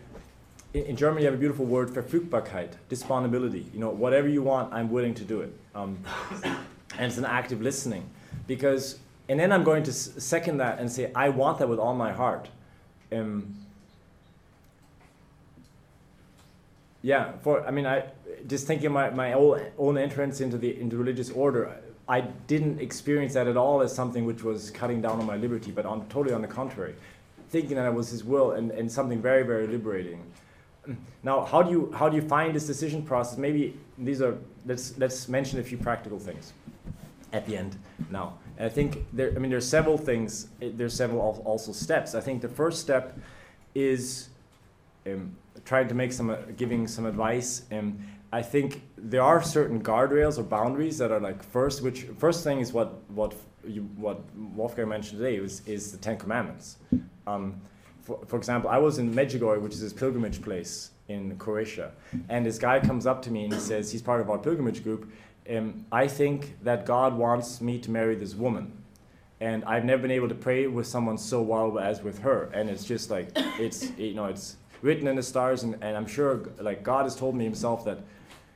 in, 0.73 0.83
in 0.85 0.95
German, 0.95 1.21
you 1.21 1.25
have 1.25 1.35
a 1.35 1.37
beautiful 1.37 1.65
word, 1.65 1.93
for 1.93 2.01
Verfügbarkeit, 2.01 2.73
disponibility. 2.89 3.65
You 3.73 3.79
know, 3.79 3.89
whatever 3.89 4.27
you 4.27 4.41
want, 4.41 4.73
I'm 4.73 4.89
willing 4.89 5.13
to 5.15 5.23
do 5.23 5.41
it. 5.41 5.53
Um, 5.75 5.99
and 6.43 7.07
it's 7.07 7.17
an 7.17 7.25
active 7.25 7.61
listening. 7.61 8.09
Because, 8.47 8.99
and 9.29 9.39
then 9.39 9.51
I'm 9.51 9.63
going 9.63 9.83
to 9.83 9.93
second 9.93 10.57
that 10.57 10.79
and 10.79 10.91
say, 10.91 11.11
I 11.15 11.29
want 11.29 11.59
that 11.59 11.69
with 11.69 11.79
all 11.79 11.95
my 11.95 12.11
heart. 12.11 12.49
Um, 13.11 13.55
yeah, 17.01 17.33
for, 17.41 17.65
I 17.65 17.71
mean, 17.71 17.85
I, 17.85 18.05
just 18.47 18.67
thinking 18.67 18.91
my, 18.91 19.09
my 19.09 19.33
own 19.33 19.97
entrance 19.97 20.39
into 20.39 20.57
the 20.57 20.79
into 20.79 20.97
religious 20.97 21.29
order, 21.29 21.75
I 22.11 22.19
didn't 22.19 22.81
experience 22.81 23.33
that 23.35 23.47
at 23.47 23.55
all 23.55 23.81
as 23.81 23.95
something 23.95 24.25
which 24.25 24.43
was 24.43 24.69
cutting 24.69 25.01
down 25.01 25.19
on 25.21 25.25
my 25.25 25.37
liberty, 25.37 25.71
but 25.71 25.85
on 25.85 26.05
totally 26.09 26.35
on 26.35 26.41
the 26.41 26.47
contrary, 26.47 26.93
thinking 27.49 27.77
that 27.77 27.85
it 27.85 27.93
was 27.93 28.09
His 28.09 28.25
will 28.25 28.51
and, 28.51 28.69
and 28.71 28.91
something 28.91 29.21
very 29.21 29.43
very 29.43 29.65
liberating. 29.65 30.21
Now, 31.23 31.45
how 31.45 31.61
do 31.61 31.71
you 31.71 31.91
how 31.95 32.09
do 32.09 32.17
you 32.17 32.27
find 32.27 32.53
this 32.53 32.67
decision 32.67 33.03
process? 33.03 33.37
Maybe 33.37 33.77
these 33.97 34.21
are 34.21 34.37
let's 34.65 34.97
let's 34.97 35.29
mention 35.29 35.59
a 35.59 35.63
few 35.63 35.77
practical 35.77 36.19
things 36.19 36.53
at 37.31 37.45
the 37.47 37.55
end. 37.55 37.77
Now, 38.09 38.33
and 38.57 38.65
I 38.65 38.69
think 38.69 39.05
there. 39.13 39.31
I 39.35 39.39
mean, 39.39 39.51
there's 39.51 39.67
several 39.67 39.97
things. 39.97 40.49
There's 40.59 40.93
several 40.93 41.21
also 41.45 41.71
steps. 41.71 42.13
I 42.13 42.19
think 42.19 42.41
the 42.41 42.49
first 42.49 42.81
step 42.81 43.17
is 43.73 44.29
um, 45.07 45.37
trying 45.63 45.87
to 45.87 45.95
make 45.95 46.11
some 46.11 46.29
uh, 46.29 46.37
giving 46.57 46.87
some 46.87 47.05
advice. 47.05 47.63
Um, 47.71 47.99
I 48.31 48.41
think 48.41 48.81
there 48.97 49.21
are 49.21 49.43
certain 49.43 49.81
guardrails 49.83 50.37
or 50.37 50.43
boundaries 50.43 50.97
that 50.99 51.11
are 51.11 51.19
like 51.19 51.43
first. 51.43 51.81
Which 51.81 52.03
first 52.17 52.43
thing 52.43 52.59
is 52.59 52.71
what 52.71 53.01
what 53.09 53.35
you, 53.67 53.83
what 53.97 54.21
Wolfgang 54.35 54.89
mentioned 54.89 55.19
today 55.19 55.35
is 55.35 55.61
is 55.65 55.91
the 55.91 55.97
Ten 55.97 56.17
Commandments. 56.17 56.77
Um, 57.27 57.61
for, 58.01 58.19
for 58.25 58.37
example, 58.37 58.69
I 58.69 58.77
was 58.77 58.97
in 58.99 59.13
Medjugorje, 59.13 59.61
which 59.61 59.73
is 59.73 59.81
this 59.81 59.93
pilgrimage 59.93 60.41
place 60.41 60.91
in 61.09 61.37
Croatia, 61.37 61.91
and 62.29 62.45
this 62.45 62.57
guy 62.57 62.79
comes 62.79 63.05
up 63.05 63.21
to 63.23 63.31
me 63.31 63.43
and 63.43 63.53
he 63.53 63.59
says 63.59 63.91
he's 63.91 64.01
part 64.01 64.21
of 64.21 64.29
our 64.29 64.37
pilgrimage 64.37 64.83
group. 64.83 65.11
Um, 65.49 65.85
I 65.91 66.07
think 66.07 66.63
that 66.63 66.85
God 66.85 67.17
wants 67.17 67.59
me 67.59 67.79
to 67.79 67.91
marry 67.91 68.15
this 68.15 68.33
woman, 68.33 68.71
and 69.41 69.65
I've 69.65 69.83
never 69.83 70.03
been 70.03 70.11
able 70.11 70.29
to 70.29 70.35
pray 70.35 70.67
with 70.67 70.87
someone 70.87 71.17
so 71.17 71.41
well 71.41 71.77
as 71.79 72.01
with 72.01 72.19
her. 72.19 72.49
And 72.53 72.69
it's 72.69 72.85
just 72.85 73.09
like 73.09 73.31
it's 73.59 73.91
you 73.97 74.13
know 74.13 74.25
it's 74.25 74.55
written 74.81 75.07
in 75.07 75.17
the 75.17 75.23
stars, 75.23 75.63
and, 75.63 75.75
and 75.81 75.97
I'm 75.97 76.07
sure 76.07 76.49
like 76.61 76.81
God 76.81 77.03
has 77.03 77.15
told 77.15 77.35
me 77.35 77.43
Himself 77.43 77.83
that 77.83 77.99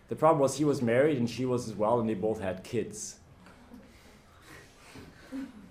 the 0.07 0.15
problem 0.15 0.39
was 0.39 0.57
he 0.57 0.65
was 0.65 0.81
married 0.81 1.17
and 1.17 1.29
she 1.29 1.45
was 1.45 1.67
as 1.67 1.75
well, 1.75 1.99
and 1.99 2.07
they 2.09 2.13
both 2.13 2.39
had 2.39 2.63
kids. 2.63 3.19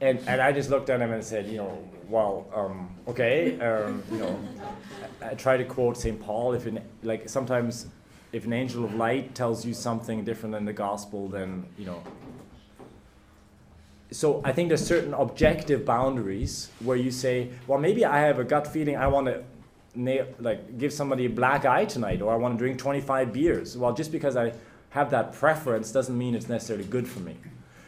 And, 0.01 0.19
and 0.27 0.41
I 0.41 0.53
just 0.53 0.71
looked 0.71 0.91
at 0.91 1.01
him 1.01 1.13
and 1.13 1.25
said, 1.25 1.47
you 1.47 1.59
know, 1.59 1.89
well, 2.09 2.47
um, 2.55 2.91
okay, 3.09 3.59
um, 3.61 4.03
you 4.11 4.19
know, 4.19 4.39
I, 5.23 5.31
I, 5.31 5.35
try 5.35 5.57
to 5.57 5.65
quote 5.65 5.97
St. 5.97 6.21
Paul. 6.21 6.53
If 6.53 6.67
an, 6.67 6.81
like 7.03 7.29
sometimes, 7.29 7.87
if 8.33 8.45
an 8.45 8.53
angel 8.53 8.85
of 8.85 8.95
light 8.95 9.35
tells 9.35 9.65
you 9.65 9.73
something 9.73 10.25
different 10.25 10.53
than 10.53 10.65
the 10.65 10.73
gospel, 10.73 11.29
then 11.29 11.65
you 11.79 11.87
know. 11.87 12.03
So 14.11 14.43
I 14.45 14.53
think 14.53 14.69
there's 14.69 14.87
certain 14.87 15.15
objective 15.15 15.85
boundaries 15.85 16.71
where 16.81 16.97
you 16.97 17.11
say, 17.11 17.51
well, 17.67 17.79
maybe 17.79 18.05
I 18.05 18.21
have 18.21 18.39
a 18.39 18.45
gut 18.45 18.67
feeling 18.67 18.97
I 18.97 19.07
want 19.07 19.27
to 19.27 19.43
nail, 19.95 20.27
like 20.39 20.79
give 20.79 20.93
somebody 20.93 21.27
a 21.27 21.31
black 21.31 21.65
eye 21.65 21.85
tonight, 21.85 22.23
or 22.23 22.33
I 22.33 22.37
want 22.37 22.55
to 22.55 22.59
drink 22.59 22.79
25 22.79 23.33
beers. 23.33 23.77
Well, 23.77 23.93
just 23.93 24.13
because 24.13 24.37
I 24.37 24.53
have 24.91 25.11
that 25.11 25.33
preference 25.33 25.91
doesn't 25.91 26.17
mean 26.17 26.35
it's 26.35 26.49
necessarily 26.49 26.85
good 26.85 27.09
for 27.09 27.21
me. 27.21 27.37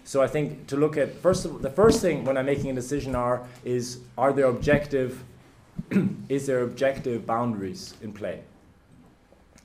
So 0.05 0.23
I 0.23 0.29
think 0.29 0.69
to 0.69 0.77
look 0.77 0.97
at 0.97 1.15
first 1.15 1.45
of, 1.45 1.63
the 1.63 1.71
first 1.71 2.01
thing 2.01 2.25
when 2.25 2.37
I'm 2.37 2.47
making 2.47 2.71
a 2.71 2.75
decision 2.75 3.15
are 3.15 3.45
is 3.65 4.01
are 4.17 4.33
there 4.33 4.47
objective 4.47 5.25
is 6.29 6.47
there 6.47 6.63
objective 6.63 7.27
boundaries 7.27 7.95
in 8.03 8.13
play? 8.13 8.41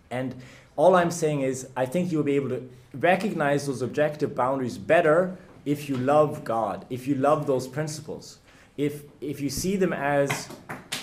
And 0.10 0.36
all 0.76 0.96
I'm 0.96 1.12
saying 1.12 1.42
is 1.42 1.68
I 1.78 1.86
think 1.86 2.12
you'll 2.12 2.24
be 2.24 2.36
able 2.36 2.50
to 2.50 2.70
recognize 2.94 3.68
those 3.68 3.82
objective 3.82 4.36
boundaries 4.36 4.78
better 4.78 5.38
if 5.66 5.88
you 5.88 5.98
love 5.98 6.44
God, 6.44 6.86
if 6.89 7.08
you 7.08 7.16
love 7.16 7.46
those 7.48 7.68
principles. 7.68 8.39
If 8.78 9.04
if 9.22 9.42
you 9.42 9.50
see 9.50 9.76
them 9.76 9.94
as 9.94 10.50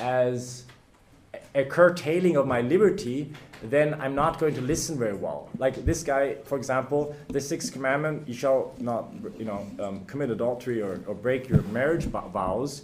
as 0.00 0.64
a 1.54 1.64
curtailing 1.64 2.36
of 2.36 2.46
my 2.46 2.60
liberty, 2.60 3.32
then 3.62 3.94
I'm 4.00 4.14
not 4.14 4.38
going 4.38 4.54
to 4.54 4.60
listen 4.60 4.98
very 4.98 5.14
well. 5.14 5.48
Like 5.58 5.84
this 5.84 6.02
guy, 6.02 6.36
for 6.44 6.56
example, 6.56 7.16
the 7.28 7.40
sixth 7.40 7.72
commandment, 7.72 8.28
you 8.28 8.34
shall 8.34 8.74
not, 8.78 9.10
you 9.38 9.44
know, 9.44 9.66
um, 9.80 10.04
commit 10.04 10.30
adultery 10.30 10.80
or, 10.82 11.00
or 11.06 11.14
break 11.14 11.48
your 11.48 11.62
marriage 11.62 12.04
vows. 12.04 12.82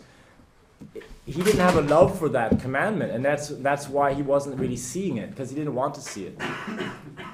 He 1.25 1.43
didn't 1.43 1.61
have 1.61 1.77
a 1.77 1.83
love 1.83 2.19
for 2.19 2.29
that 2.31 2.61
commandment, 2.61 3.13
and 3.13 3.25
that's 3.25 3.49
that's 3.49 3.89
why 3.89 4.13
he 4.13 4.21
wasn't 4.21 4.59
really 4.59 4.77
seeing 4.77 5.17
it 5.17 5.31
because 5.31 5.49
he 5.49 5.57
didn't 5.57 5.75
want 5.75 5.95
to 5.95 6.03
see 6.03 6.27
it. 6.27 6.39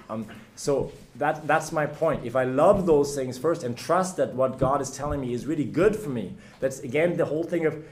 Um, 0.09 0.27
so 0.57 0.93
that, 1.17 1.47
that's 1.47 1.73
my 1.73 1.87
point. 1.87 2.25
If 2.25 2.37
I 2.37 2.45
love 2.45 2.85
those 2.85 3.15
things 3.15 3.39
first 3.39 3.63
and 3.63 3.77
trust 3.77 4.17
that 4.19 4.35
what 4.35 4.59
God 4.59 4.81
is 4.81 4.91
telling 4.91 5.21
me 5.21 5.33
is 5.33 5.47
really 5.47 5.65
good 5.65 5.97
for 5.97 6.11
me, 6.11 6.35
that's 6.59 6.81
again 6.81 7.17
the 7.17 7.25
whole 7.25 7.45
thing 7.45 7.65
of 7.65 7.83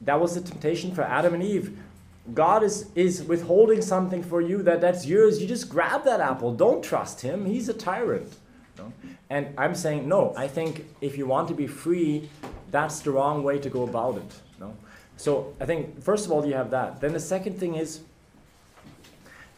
that 0.00 0.20
was 0.20 0.34
the 0.34 0.40
temptation 0.40 0.94
for 0.94 1.02
Adam 1.02 1.34
and 1.34 1.42
Eve. 1.42 1.78
God 2.32 2.62
is, 2.62 2.88
is 2.94 3.22
withholding 3.22 3.82
something 3.82 4.22
for 4.22 4.40
you 4.40 4.62
that 4.62 4.80
that's 4.80 5.04
yours. 5.04 5.42
You 5.42 5.46
just 5.46 5.68
grab 5.68 6.04
that 6.04 6.20
apple. 6.20 6.54
Don't 6.54 6.82
trust 6.82 7.20
him. 7.20 7.44
He's 7.44 7.68
a 7.68 7.74
tyrant. 7.74 8.34
No? 8.78 8.92
And 9.28 9.48
I'm 9.58 9.74
saying, 9.74 10.08
no, 10.08 10.32
I 10.36 10.48
think 10.48 10.86
if 11.00 11.18
you 11.18 11.26
want 11.26 11.48
to 11.48 11.54
be 11.54 11.66
free, 11.66 12.30
that's 12.70 13.00
the 13.00 13.10
wrong 13.10 13.42
way 13.42 13.58
to 13.58 13.68
go 13.68 13.82
about 13.82 14.16
it. 14.16 14.40
No? 14.58 14.74
So 15.16 15.54
I 15.60 15.66
think, 15.66 16.02
first 16.02 16.24
of 16.24 16.32
all, 16.32 16.46
you 16.46 16.54
have 16.54 16.70
that. 16.70 17.00
Then 17.00 17.12
the 17.12 17.20
second 17.20 17.58
thing 17.58 17.74
is, 17.74 18.00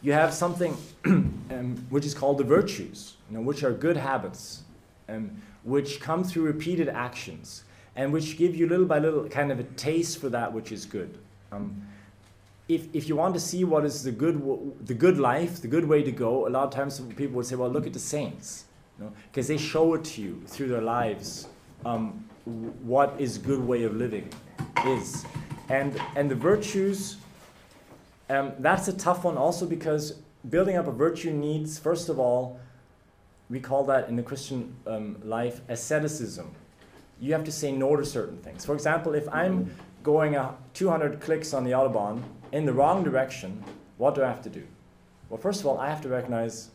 you 0.01 0.13
have 0.13 0.33
something 0.33 0.77
um, 1.05 1.85
which 1.89 2.05
is 2.05 2.13
called 2.13 2.37
the 2.37 2.43
virtues, 2.43 3.15
you 3.29 3.37
know, 3.37 3.43
which 3.43 3.63
are 3.63 3.71
good 3.71 3.97
habits, 3.97 4.63
um, 5.09 5.41
which 5.63 5.99
come 5.99 6.23
through 6.23 6.43
repeated 6.43 6.87
actions, 6.89 7.63
and 7.95 8.13
which 8.13 8.37
give 8.37 8.55
you 8.55 8.67
little 8.67 8.85
by 8.85 8.99
little 8.99 9.27
kind 9.27 9.51
of 9.51 9.59
a 9.59 9.63
taste 9.63 10.19
for 10.19 10.29
that 10.29 10.53
which 10.53 10.71
is 10.71 10.85
good. 10.85 11.17
Um, 11.51 11.81
if, 12.67 12.87
if 12.93 13.07
you 13.07 13.15
want 13.15 13.33
to 13.33 13.39
see 13.39 13.63
what 13.63 13.85
is 13.85 14.03
the 14.03 14.11
good, 14.11 14.41
the 14.85 14.93
good 14.93 15.17
life, 15.17 15.61
the 15.61 15.67
good 15.67 15.87
way 15.87 16.03
to 16.03 16.11
go, 16.11 16.47
a 16.47 16.49
lot 16.49 16.65
of 16.65 16.71
times 16.71 16.99
people 17.15 17.37
would 17.37 17.45
say, 17.45 17.55
well, 17.55 17.69
look 17.69 17.87
at 17.87 17.93
the 17.93 17.99
saints, 17.99 18.65
because 19.31 19.49
you 19.49 19.55
know, 19.55 19.59
they 19.59 19.63
show 19.63 19.93
it 19.93 20.03
to 20.03 20.21
you 20.21 20.41
through 20.47 20.67
their 20.67 20.81
lives 20.81 21.47
um, 21.85 22.25
what 22.45 23.15
is 23.19 23.37
good 23.37 23.59
way 23.59 23.83
of 23.83 23.95
living 23.95 24.29
is. 24.85 25.25
And, 25.69 25.99
and 26.15 26.31
the 26.31 26.35
virtues 26.35 27.17
um, 28.29 28.53
that's 28.59 28.87
a 28.87 28.93
tough 28.93 29.23
one 29.23 29.37
also 29.37 29.65
because 29.65 30.19
building 30.49 30.75
up 30.75 30.87
a 30.87 30.91
virtue 30.91 31.31
needs, 31.31 31.79
first 31.79 32.09
of 32.09 32.19
all, 32.19 32.59
we 33.49 33.59
call 33.59 33.85
that 33.85 34.09
in 34.09 34.17
the 34.17 34.23
Christian 34.23 34.75
um, 34.85 35.17
life 35.23 35.61
asceticism. 35.69 36.51
You 37.19 37.31
have 37.33 37.45
to 37.45 37.51
say 37.51 37.71
no 37.71 37.95
to 37.95 38.05
certain 38.05 38.37
things. 38.39 38.65
For 38.65 38.73
example, 38.73 39.13
if 39.13 39.27
I'm 39.29 39.71
going 40.03 40.35
a 40.35 40.55
200 40.73 41.21
clicks 41.21 41.53
on 41.53 41.63
the 41.63 41.71
Autobahn 41.71 42.21
in 42.51 42.65
the 42.65 42.73
wrong 42.73 43.03
direction, 43.03 43.63
what 43.97 44.15
do 44.15 44.23
I 44.23 44.27
have 44.27 44.41
to 44.43 44.49
do? 44.49 44.63
Well, 45.29 45.39
first 45.39 45.59
of 45.59 45.67
all, 45.67 45.77
I 45.77 45.89
have 45.89 46.01
to 46.01 46.09
recognize 46.09 46.69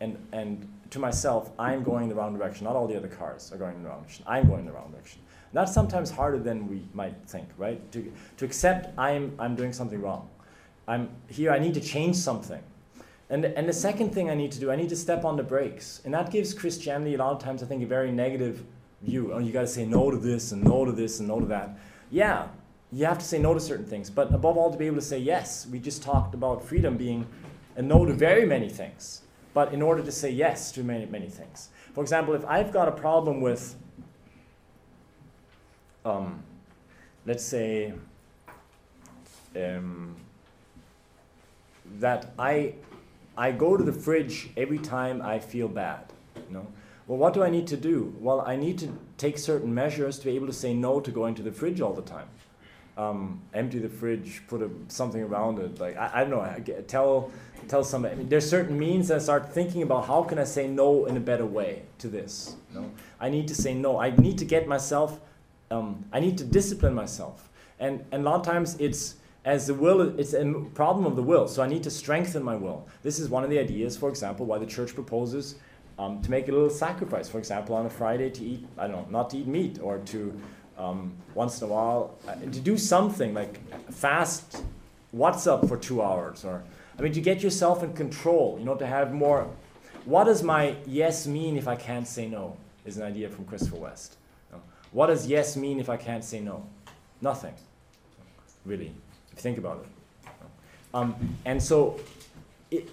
and, 0.00 0.16
and 0.32 0.68
to 0.90 0.98
myself, 0.98 1.50
I'm 1.58 1.82
going 1.82 2.04
in 2.04 2.08
the 2.08 2.14
wrong 2.14 2.36
direction. 2.36 2.64
Not 2.64 2.76
all 2.76 2.86
the 2.86 2.96
other 2.96 3.08
cars 3.08 3.52
are 3.52 3.58
going 3.58 3.76
in 3.76 3.82
the 3.82 3.88
wrong 3.88 4.00
direction. 4.00 4.24
I'm 4.26 4.46
going 4.46 4.60
in 4.60 4.66
the 4.66 4.72
wrong 4.72 4.90
direction. 4.90 5.20
That's 5.52 5.72
sometimes 5.72 6.10
harder 6.10 6.38
than 6.38 6.68
we 6.68 6.82
might 6.92 7.14
think, 7.26 7.48
right? 7.56 7.80
To, 7.92 8.12
to 8.36 8.44
accept 8.44 8.96
I'm, 8.98 9.34
I'm 9.38 9.56
doing 9.56 9.72
something 9.72 10.00
wrong. 10.00 10.28
I'm 10.86 11.10
here, 11.28 11.50
I 11.50 11.58
need 11.58 11.74
to 11.74 11.80
change 11.80 12.16
something. 12.16 12.62
And, 13.30 13.44
and 13.44 13.68
the 13.68 13.72
second 13.72 14.14
thing 14.14 14.30
I 14.30 14.34
need 14.34 14.52
to 14.52 14.60
do, 14.60 14.70
I 14.70 14.76
need 14.76 14.88
to 14.88 14.96
step 14.96 15.24
on 15.24 15.36
the 15.36 15.42
brakes. 15.42 16.00
And 16.04 16.14
that 16.14 16.30
gives 16.30 16.54
Christianity 16.54 17.14
a 17.14 17.18
lot 17.18 17.32
of 17.32 17.42
times, 17.42 17.62
I 17.62 17.66
think, 17.66 17.82
a 17.82 17.86
very 17.86 18.10
negative 18.10 18.64
view. 19.02 19.32
Oh, 19.32 19.38
you 19.38 19.52
got 19.52 19.62
to 19.62 19.66
say 19.66 19.84
no 19.84 20.10
to 20.10 20.16
this 20.16 20.52
and 20.52 20.64
no 20.64 20.84
to 20.84 20.92
this 20.92 21.18
and 21.18 21.28
no 21.28 21.40
to 21.40 21.46
that. 21.46 21.78
Yeah, 22.10 22.48
you 22.92 23.04
have 23.04 23.18
to 23.18 23.24
say 23.24 23.38
no 23.38 23.54
to 23.54 23.60
certain 23.60 23.84
things. 23.84 24.08
But 24.10 24.32
above 24.32 24.56
all, 24.56 24.70
to 24.70 24.78
be 24.78 24.86
able 24.86 24.96
to 24.96 25.02
say 25.02 25.18
yes. 25.18 25.66
We 25.66 25.78
just 25.78 26.02
talked 26.02 26.34
about 26.34 26.64
freedom 26.64 26.96
being 26.96 27.26
a 27.76 27.82
no 27.82 28.04
to 28.04 28.12
very 28.12 28.46
many 28.46 28.68
things. 28.68 29.22
But 29.54 29.72
in 29.74 29.82
order 29.82 30.02
to 30.02 30.12
say 30.12 30.30
yes 30.30 30.72
to 30.72 30.82
many, 30.82 31.06
many 31.06 31.28
things. 31.28 31.70
For 31.94 32.02
example, 32.02 32.34
if 32.34 32.44
I've 32.46 32.72
got 32.72 32.88
a 32.88 32.92
problem 32.92 33.40
with, 33.40 33.76
um, 36.04 36.42
let's 37.26 37.44
say, 37.44 37.92
um, 39.56 40.16
that 41.98 42.32
I, 42.38 42.74
I 43.36 43.52
go 43.52 43.76
to 43.76 43.82
the 43.82 43.92
fridge 43.92 44.50
every 44.56 44.78
time 44.78 45.20
I 45.22 45.38
feel 45.38 45.68
bad. 45.68 46.12
You 46.36 46.54
know? 46.54 46.66
Well, 47.06 47.18
what 47.18 47.32
do 47.32 47.42
I 47.42 47.50
need 47.50 47.66
to 47.68 47.76
do? 47.76 48.14
Well, 48.20 48.42
I 48.42 48.56
need 48.56 48.78
to 48.78 48.96
take 49.16 49.38
certain 49.38 49.74
measures 49.74 50.18
to 50.18 50.26
be 50.26 50.32
able 50.32 50.46
to 50.46 50.52
say 50.52 50.74
no 50.74 51.00
to 51.00 51.10
going 51.10 51.34
to 51.36 51.42
the 51.42 51.52
fridge 51.52 51.80
all 51.80 51.94
the 51.94 52.02
time. 52.02 52.28
Um, 52.98 53.40
empty 53.54 53.78
the 53.78 53.88
fridge, 53.88 54.42
put 54.48 54.60
a, 54.60 54.68
something 54.88 55.22
around 55.22 55.60
it. 55.60 55.78
Like 55.78 55.96
I, 55.96 56.10
I 56.14 56.20
don't 56.20 56.30
know. 56.30 56.40
I 56.40 56.58
get, 56.58 56.88
tell 56.88 57.30
tell 57.68 57.84
somebody. 57.84 58.14
I 58.14 58.18
mean, 58.18 58.28
there's 58.28 58.48
certain 58.48 58.76
means 58.76 59.10
I 59.10 59.18
start 59.18 59.54
thinking 59.54 59.82
about 59.82 60.06
how 60.06 60.24
can 60.24 60.38
I 60.38 60.44
say 60.44 60.66
no 60.66 61.06
in 61.06 61.16
a 61.16 61.20
better 61.20 61.46
way 61.46 61.82
to 61.98 62.08
this. 62.08 62.56
You 62.74 62.80
know? 62.80 62.90
I 63.20 63.30
need 63.30 63.46
to 63.48 63.54
say 63.54 63.72
no. 63.72 64.00
I 64.00 64.10
need 64.10 64.36
to 64.38 64.44
get 64.44 64.66
myself. 64.66 65.20
Um, 65.70 66.04
I 66.12 66.18
need 66.18 66.36
to 66.38 66.44
discipline 66.44 66.94
myself. 66.94 67.48
And 67.78 68.04
and 68.10 68.26
a 68.26 68.30
lot 68.30 68.40
of 68.40 68.46
times 68.46 68.76
it's 68.80 69.14
as 69.44 69.66
the 69.66 69.74
will, 69.74 70.18
it's 70.20 70.34
a 70.34 70.44
problem 70.74 71.06
of 71.06 71.16
the 71.16 71.22
will. 71.22 71.48
So 71.48 71.62
I 71.62 71.68
need 71.68 71.82
to 71.84 71.90
strengthen 71.90 72.42
my 72.42 72.54
will. 72.54 72.86
This 73.02 73.18
is 73.18 73.30
one 73.30 73.44
of 73.44 73.50
the 73.50 73.58
ideas, 73.58 73.96
for 73.96 74.10
example, 74.10 74.44
why 74.44 74.58
the 74.58 74.66
church 74.66 74.94
proposes 74.94 75.54
um, 75.98 76.20
to 76.22 76.30
make 76.30 76.48
a 76.48 76.52
little 76.52 76.70
sacrifice. 76.70 77.28
For 77.28 77.38
example, 77.38 77.74
on 77.74 77.86
a 77.86 77.90
Friday 77.90 78.28
to 78.30 78.44
eat, 78.44 78.66
I 78.76 78.86
don't 78.86 79.10
know, 79.10 79.18
not 79.18 79.30
to 79.30 79.38
eat 79.38 79.46
meat, 79.46 79.78
or 79.80 79.98
to 79.98 80.38
um, 80.78 81.12
once 81.34 81.60
in 81.60 81.68
a 81.68 81.70
while 81.70 82.16
uh, 82.26 82.34
to 82.34 82.60
do 82.60 82.78
something 82.78 83.34
like 83.34 83.58
fast. 83.90 84.62
What's 85.10 85.46
up 85.46 85.66
for 85.66 85.76
two 85.76 86.02
hours, 86.02 86.44
or 86.44 86.62
I 86.98 87.02
mean, 87.02 87.12
to 87.12 87.20
get 87.20 87.42
yourself 87.42 87.82
in 87.82 87.94
control. 87.94 88.56
You 88.58 88.64
know, 88.64 88.74
to 88.74 88.86
have 88.86 89.12
more. 89.12 89.48
What 90.04 90.24
does 90.24 90.42
my 90.42 90.76
yes 90.86 91.26
mean 91.26 91.56
if 91.56 91.66
I 91.66 91.76
can't 91.76 92.06
say 92.06 92.28
no? 92.28 92.56
Is 92.84 92.96
an 92.96 93.02
idea 93.02 93.28
from 93.28 93.44
Christopher 93.44 93.76
West. 93.76 94.16
What 94.92 95.08
does 95.08 95.26
yes 95.26 95.56
mean 95.56 95.80
if 95.80 95.88
I 95.88 95.96
can't 95.96 96.24
say 96.24 96.40
no? 96.40 96.64
Nothing, 97.20 97.54
really 98.64 98.92
If 99.32 99.36
you 99.36 99.42
think 99.42 99.58
about 99.58 99.84
it. 99.84 100.30
Um, 100.94 101.36
and 101.44 101.62
so, 101.62 102.00
it, 102.70 102.88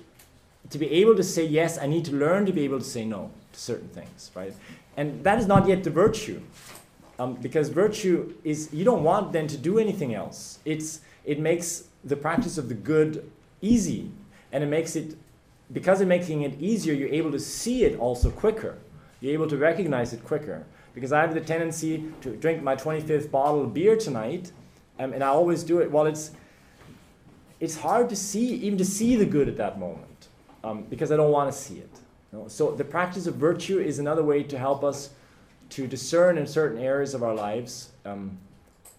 to 0.70 0.78
be 0.78 0.90
able 0.92 1.16
to 1.16 1.24
say 1.24 1.46
yes, 1.46 1.78
I 1.78 1.88
need 1.88 2.06
to 2.06 2.12
learn 2.12 2.46
to 2.48 2.52
be 2.52 2.64
able 2.64 2.80
to 2.80 2.86
say 2.86 3.06
no 3.06 3.32
to 3.54 3.60
certain 3.60 3.88
things, 3.90 4.32
right? 4.36 4.54
And 4.98 5.24
that 5.24 5.40
is 5.40 5.48
not 5.48 5.68
yet 5.68 5.84
the 5.84 5.90
virtue. 5.90 6.42
Um, 7.18 7.36
because 7.36 7.70
virtue 7.70 8.34
is, 8.44 8.70
you 8.74 8.84
don't 8.84 9.04
want 9.04 9.32
then 9.32 9.48
to 9.48 9.58
do 9.58 9.80
anything 9.80 10.14
else. 10.14 10.60
It's, 10.66 11.00
it 11.24 11.40
makes 11.40 11.86
the 12.04 12.16
practice 12.16 12.58
of 12.58 12.68
the 12.68 12.76
good 12.76 13.32
easy. 13.62 14.12
And 14.52 14.64
it 14.64 14.68
makes 14.68 14.96
it, 14.96 15.16
because 15.72 16.02
of 16.02 16.08
making 16.08 16.42
it 16.42 16.60
easier, 16.60 16.94
you're 16.94 17.10
able 17.10 17.32
to 17.32 17.40
see 17.40 17.86
it 17.86 17.98
also 18.00 18.30
quicker. 18.30 18.78
You're 19.22 19.34
able 19.34 19.48
to 19.48 19.58
recognize 19.58 20.14
it 20.14 20.24
quicker. 20.24 20.66
Because 20.94 21.12
I 21.12 21.22
have 21.22 21.34
the 21.34 21.42
tendency 21.42 22.06
to 22.22 22.36
drink 22.36 22.62
my 22.62 22.76
25th 22.76 23.32
bottle 23.32 23.64
of 23.64 23.74
beer 23.74 23.98
tonight, 23.98 24.52
um, 25.00 25.14
and 25.14 25.24
I 25.24 25.28
always 25.28 25.64
do 25.64 25.80
it. 25.80 25.92
Well, 25.92 26.06
it's 26.06 26.32
it's 27.60 27.78
hard 27.78 28.10
to 28.10 28.16
see, 28.16 28.56
even 28.56 28.78
to 28.78 28.86
see 28.86 29.16
the 29.16 29.26
good 29.26 29.48
at 29.48 29.58
that 29.58 29.80
moment, 29.80 30.28
um, 30.64 30.84
because 30.90 31.12
I 31.12 31.18
don't 31.18 31.32
want 31.32 31.52
to 31.52 31.58
see 31.58 31.78
it. 31.78 31.90
You 32.32 32.40
know? 32.40 32.48
So 32.48 32.72
the 32.72 32.84
practice 32.84 33.28
of 33.28 33.36
virtue 33.36 33.80
is 33.80 34.00
another 34.00 34.24
way 34.24 34.44
to 34.44 34.58
help 34.58 34.84
us 34.84 35.10
to 35.70 35.88
discern 35.88 36.38
in 36.38 36.48
certain 36.48 36.82
areas 36.82 37.14
of 37.14 37.24
our 37.24 37.34
lives, 37.34 37.90
um, 38.06 38.38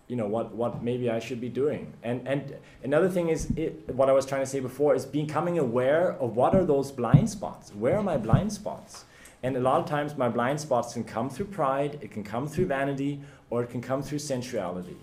you 0.08 0.16
know, 0.16 0.26
what, 0.26 0.54
what 0.54 0.82
maybe 0.82 1.10
I 1.10 1.18
should 1.18 1.40
be 1.40 1.48
doing. 1.48 1.92
And, 2.02 2.26
and 2.26 2.56
another 2.84 3.08
thing 3.08 3.28
is, 3.28 3.50
it, 3.56 3.88
what 3.94 4.08
I 4.08 4.12
was 4.12 4.26
trying 4.26 4.42
to 4.42 4.46
say 4.46 4.60
before, 4.60 4.94
is 4.94 5.04
becoming 5.04 5.58
aware 5.58 6.12
of 6.12 6.36
what 6.36 6.54
are 6.54 6.64
those 6.64 6.92
blind 6.92 7.28
spots? 7.30 7.72
Where 7.74 7.96
are 7.96 8.02
my 8.02 8.16
blind 8.16 8.52
spots? 8.52 9.04
And 9.42 9.56
a 9.56 9.60
lot 9.60 9.80
of 9.80 9.86
times 9.86 10.16
my 10.16 10.28
blind 10.28 10.60
spots 10.60 10.94
can 10.94 11.04
come 11.04 11.28
through 11.28 11.46
pride, 11.46 11.98
it 12.00 12.10
can 12.10 12.24
come 12.24 12.46
through 12.46 12.66
vanity, 12.66 13.20
or 13.50 13.62
it 13.62 13.70
can 13.70 13.80
come 13.80 14.02
through 14.02 14.18
sensuality 14.20 14.96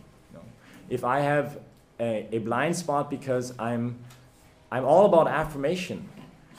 if 0.90 1.04
I 1.04 1.22
have 1.22 1.60
a, 2.00 2.28
a 2.32 2.40
blind 2.40 2.76
spot 2.76 3.10
because 3.10 3.58
I'm, 3.58 3.98
I'm 4.72 4.86
all 4.86 5.06
about 5.06 5.28
affirmation, 5.28 6.08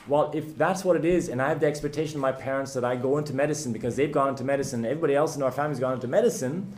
well, 0.07 0.31
if 0.35 0.57
that's 0.57 0.85
what 0.85 0.97
it 0.97 1.05
is, 1.05 1.29
and 1.29 1.41
I 1.41 1.49
have 1.49 1.61
the 1.61 1.67
expectation 1.67 2.17
of 2.17 2.21
my 2.21 2.33
parents 2.33 2.75
that 2.75 2.85
I 2.85 2.97
go 2.97 3.19
into 3.19 3.33
medicine 3.33 3.73
because 3.73 3.97
they've 3.97 4.13
gone 4.13 4.29
into 4.29 4.45
medicine, 4.45 4.81
and 4.81 4.87
everybody 4.87 5.15
else 5.15 5.37
in 5.37 5.43
our 5.43 5.51
family's 5.51 5.81
gone 5.81 5.95
into 5.95 6.09
medicine, 6.09 6.77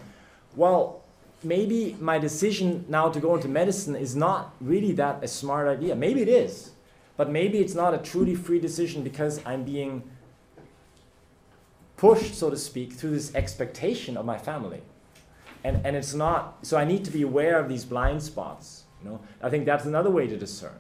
well, 0.55 1.03
maybe 1.43 1.97
my 2.01 2.18
decision 2.18 2.85
now 2.89 3.09
to 3.09 3.20
go 3.20 3.35
into 3.35 3.49
medicine 3.49 3.97
is 3.97 4.14
not 4.14 4.55
really 4.61 4.93
that 4.93 5.22
a 5.22 5.29
smart 5.29 5.68
idea. 5.68 5.95
Maybe 5.97 6.22
it 6.22 6.29
is, 6.29 6.70
but 7.16 7.29
maybe 7.29 7.59
it's 7.59 7.74
not 7.74 7.95
a 7.95 7.99
truly 7.99 8.35
free 8.35 8.61
decision 8.61 9.03
because 9.03 9.41
I'm 9.45 9.64
being 9.64 10.03
pushed, 11.97 12.35
so 12.35 12.51
to 12.51 12.57
speak, 12.57 12.93
through 12.93 13.11
this 13.11 13.35
expectation 13.35 14.16
of 14.16 14.24
my 14.24 14.39
family. 14.39 14.83
And, 15.64 15.85
and 15.85 15.97
it's 15.97 16.14
not 16.14 16.59
so 16.62 16.77
i 16.77 16.85
need 16.85 17.05
to 17.07 17.11
be 17.11 17.22
aware 17.22 17.59
of 17.59 17.68
these 17.68 17.85
blind 17.85 18.22
spots 18.22 18.85
you 19.03 19.11
know? 19.11 19.20
I 19.43 19.51
think 19.51 19.66
that's 19.66 19.85
another 19.85 20.11
way 20.11 20.27
to 20.27 20.37
discern. 20.37 20.79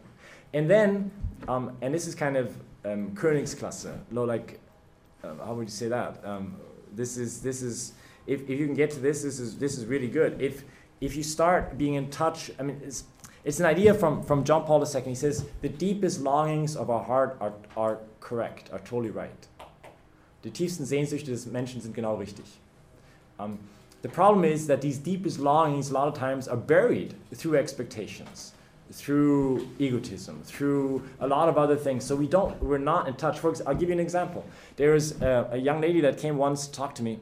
And 0.52 0.70
then 0.70 1.10
um, 1.48 1.76
and 1.80 1.94
this 1.94 2.06
is 2.06 2.14
kind 2.14 2.36
of 2.36 2.56
um, 2.84 3.10
Königsklasse, 3.14 3.92
like 4.10 4.60
um, 5.24 5.38
how 5.38 5.54
would 5.54 5.66
you 5.66 5.74
say 5.74 5.88
that? 5.88 6.22
Um, 6.24 6.56
this 6.92 7.16
is 7.16 7.40
this 7.42 7.62
is 7.62 7.92
if, 8.26 8.42
if 8.42 8.58
you 8.58 8.66
can 8.66 8.74
get 8.74 8.90
to 8.92 9.00
this, 9.00 9.22
this 9.22 9.38
is 9.38 9.58
this 9.58 9.78
is 9.78 9.86
really 9.86 10.08
good. 10.08 10.40
If 10.40 10.64
if 11.00 11.16
you 11.16 11.22
start 11.22 11.76
being 11.76 11.94
in 11.94 12.10
touch, 12.10 12.50
I 12.58 12.62
mean, 12.62 12.80
it's 12.84 13.04
it's 13.44 13.60
an 13.60 13.66
idea 13.66 13.94
from 13.94 14.22
from 14.22 14.44
John 14.44 14.64
Paul 14.64 14.84
II. 14.84 15.02
He 15.02 15.14
says 15.14 15.44
the 15.62 15.68
deepest 15.68 16.20
longings 16.20 16.76
of 16.76 16.90
our 16.90 17.02
heart 17.02 17.36
are 17.40 17.52
are 17.76 17.98
correct, 18.20 18.70
are 18.72 18.80
totally 18.80 19.10
right. 19.10 19.48
Die 20.42 20.50
tiefsten 20.50 20.86
Sehnsüchte 20.86 21.30
des 21.30 21.46
Menschen 21.46 21.80
sind 21.80 21.94
genau 21.94 22.16
richtig. 22.16 22.44
Um, 23.38 23.58
the 24.02 24.08
problem 24.08 24.44
is 24.44 24.66
that 24.68 24.80
these 24.80 24.98
deepest 24.98 25.40
longings, 25.40 25.90
a 25.90 25.94
lot 25.94 26.08
of 26.08 26.14
times, 26.14 26.46
are 26.46 26.56
buried 26.56 27.14
through 27.34 27.56
expectations. 27.56 28.52
Through 28.92 29.68
egotism, 29.78 30.42
through 30.44 31.02
a 31.20 31.26
lot 31.26 31.48
of 31.48 31.58
other 31.58 31.76
things. 31.76 32.04
So 32.04 32.14
we 32.14 32.26
don't, 32.26 32.60
we're 32.62 32.78
not 32.78 33.08
in 33.08 33.14
touch. 33.14 33.38
For 33.38 33.54
I'll 33.66 33.74
give 33.74 33.88
you 33.88 33.94
an 33.94 34.00
example. 34.00 34.44
There 34.76 34.92
was 34.92 35.20
a, 35.20 35.48
a 35.52 35.56
young 35.56 35.80
lady 35.80 36.00
that 36.02 36.18
came 36.18 36.36
once 36.36 36.66
to 36.66 36.72
talk 36.72 36.94
to 36.96 37.02
me 37.02 37.18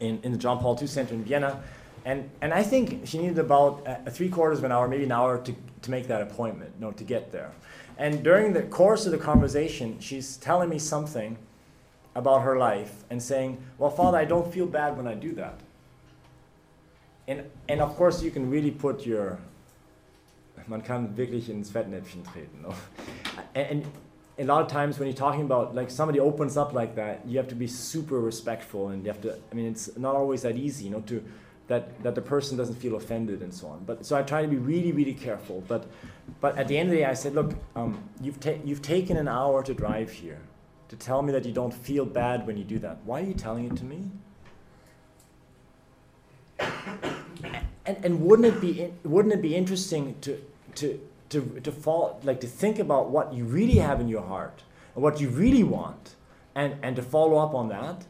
in, 0.00 0.18
in 0.22 0.32
the 0.32 0.38
John 0.38 0.58
Paul 0.58 0.76
II 0.80 0.86
Center 0.86 1.14
in 1.14 1.24
Vienna, 1.24 1.62
and, 2.04 2.30
and 2.40 2.52
I 2.52 2.62
think 2.62 3.06
she 3.06 3.18
needed 3.18 3.38
about 3.38 3.86
uh, 3.86 3.96
a, 4.06 4.10
three 4.10 4.28
quarters 4.28 4.58
of 4.58 4.64
an 4.64 4.72
hour, 4.72 4.88
maybe 4.88 5.04
an 5.04 5.12
hour 5.12 5.38
to, 5.38 5.54
to 5.82 5.90
make 5.90 6.08
that 6.08 6.22
appointment, 6.22 6.72
you 6.78 6.80
know, 6.80 6.92
to 6.92 7.04
get 7.04 7.30
there. 7.30 7.52
And 7.98 8.22
during 8.22 8.54
the 8.54 8.62
course 8.62 9.04
of 9.04 9.12
the 9.12 9.18
conversation, 9.18 10.00
she's 10.00 10.38
telling 10.38 10.70
me 10.70 10.78
something 10.78 11.36
about 12.14 12.42
her 12.42 12.56
life 12.56 13.04
and 13.10 13.22
saying, 13.22 13.62
Well, 13.78 13.90
Father, 13.90 14.18
I 14.18 14.24
don't 14.24 14.50
feel 14.52 14.66
bad 14.66 14.96
when 14.96 15.06
I 15.06 15.14
do 15.14 15.32
that. 15.34 15.60
And, 17.28 17.44
and 17.68 17.80
of 17.80 17.94
course, 17.96 18.22
you 18.22 18.30
can 18.30 18.50
really 18.50 18.70
put 18.70 19.06
your, 19.06 19.38
man 20.70 20.82
kann 20.82 21.16
wirklich 21.16 21.50
ins 21.50 21.70
Fettnäpfchen 21.70 22.22
treten. 22.24 22.62
No? 22.62 22.72
And, 23.54 23.84
a 24.38 24.44
lot 24.44 24.62
of 24.62 24.68
times 24.68 24.98
when 24.98 25.06
you're 25.06 25.14
talking 25.14 25.42
about, 25.42 25.74
like 25.74 25.90
somebody 25.90 26.18
opens 26.18 26.56
up 26.56 26.72
like 26.72 26.94
that, 26.94 27.20
you 27.26 27.36
have 27.36 27.48
to 27.48 27.54
be 27.54 27.66
super 27.66 28.18
respectful 28.18 28.88
and 28.88 29.04
you 29.04 29.12
have 29.12 29.20
to, 29.20 29.36
I 29.52 29.54
mean, 29.54 29.66
it's 29.66 29.94
not 29.98 30.16
always 30.16 30.40
that 30.42 30.56
easy, 30.56 30.84
you 30.84 30.90
know, 30.90 31.00
to, 31.02 31.22
that, 31.68 32.02
that 32.02 32.14
the 32.14 32.22
person 32.22 32.56
doesn't 32.56 32.76
feel 32.76 32.94
offended 32.96 33.42
and 33.42 33.52
so 33.52 33.66
on. 33.66 33.84
But 33.84 34.06
so 34.06 34.16
I 34.16 34.22
try 34.22 34.40
to 34.40 34.48
be 34.48 34.56
really, 34.56 34.92
really 34.92 35.12
careful. 35.12 35.62
But, 35.68 35.86
but 36.40 36.56
at 36.56 36.68
the 36.68 36.78
end 36.78 36.88
of 36.88 36.92
the 36.92 37.00
day, 37.00 37.04
I 37.04 37.12
said, 37.12 37.34
look, 37.34 37.54
um, 37.76 38.02
you've, 38.22 38.40
ta- 38.40 38.58
you've 38.64 38.80
taken 38.80 39.18
an 39.18 39.28
hour 39.28 39.62
to 39.62 39.74
drive 39.74 40.10
here 40.10 40.40
to 40.88 40.96
tell 40.96 41.20
me 41.20 41.32
that 41.32 41.44
you 41.44 41.52
don't 41.52 41.74
feel 41.74 42.06
bad 42.06 42.46
when 42.46 42.56
you 42.56 42.64
do 42.64 42.78
that. 42.78 42.98
Why 43.04 43.20
are 43.20 43.26
you 43.26 43.34
telling 43.34 43.66
it 43.66 43.76
to 43.76 43.84
me? 43.84 44.10
And, 47.84 48.04
and 48.04 48.20
wouldn't 48.22 48.48
it 48.48 48.60
be 48.60 48.82
in, 48.84 48.98
wouldn't 49.04 49.34
it 49.34 49.42
be 49.42 49.54
interesting 49.54 50.16
to 50.22 50.40
to 50.76 51.00
to 51.30 51.60
to 51.62 51.72
fall 51.72 52.20
like 52.22 52.40
to 52.40 52.46
think 52.46 52.78
about 52.78 53.10
what 53.10 53.32
you 53.32 53.44
really 53.44 53.76
have 53.76 54.00
in 54.00 54.08
your 54.08 54.22
heart 54.22 54.62
and 54.94 55.02
what 55.02 55.20
you 55.20 55.28
really 55.28 55.62
want 55.62 56.14
and 56.54 56.74
and 56.82 56.96
to 56.96 57.02
follow 57.02 57.38
up 57.38 57.54
on 57.54 57.68
that 57.68 58.04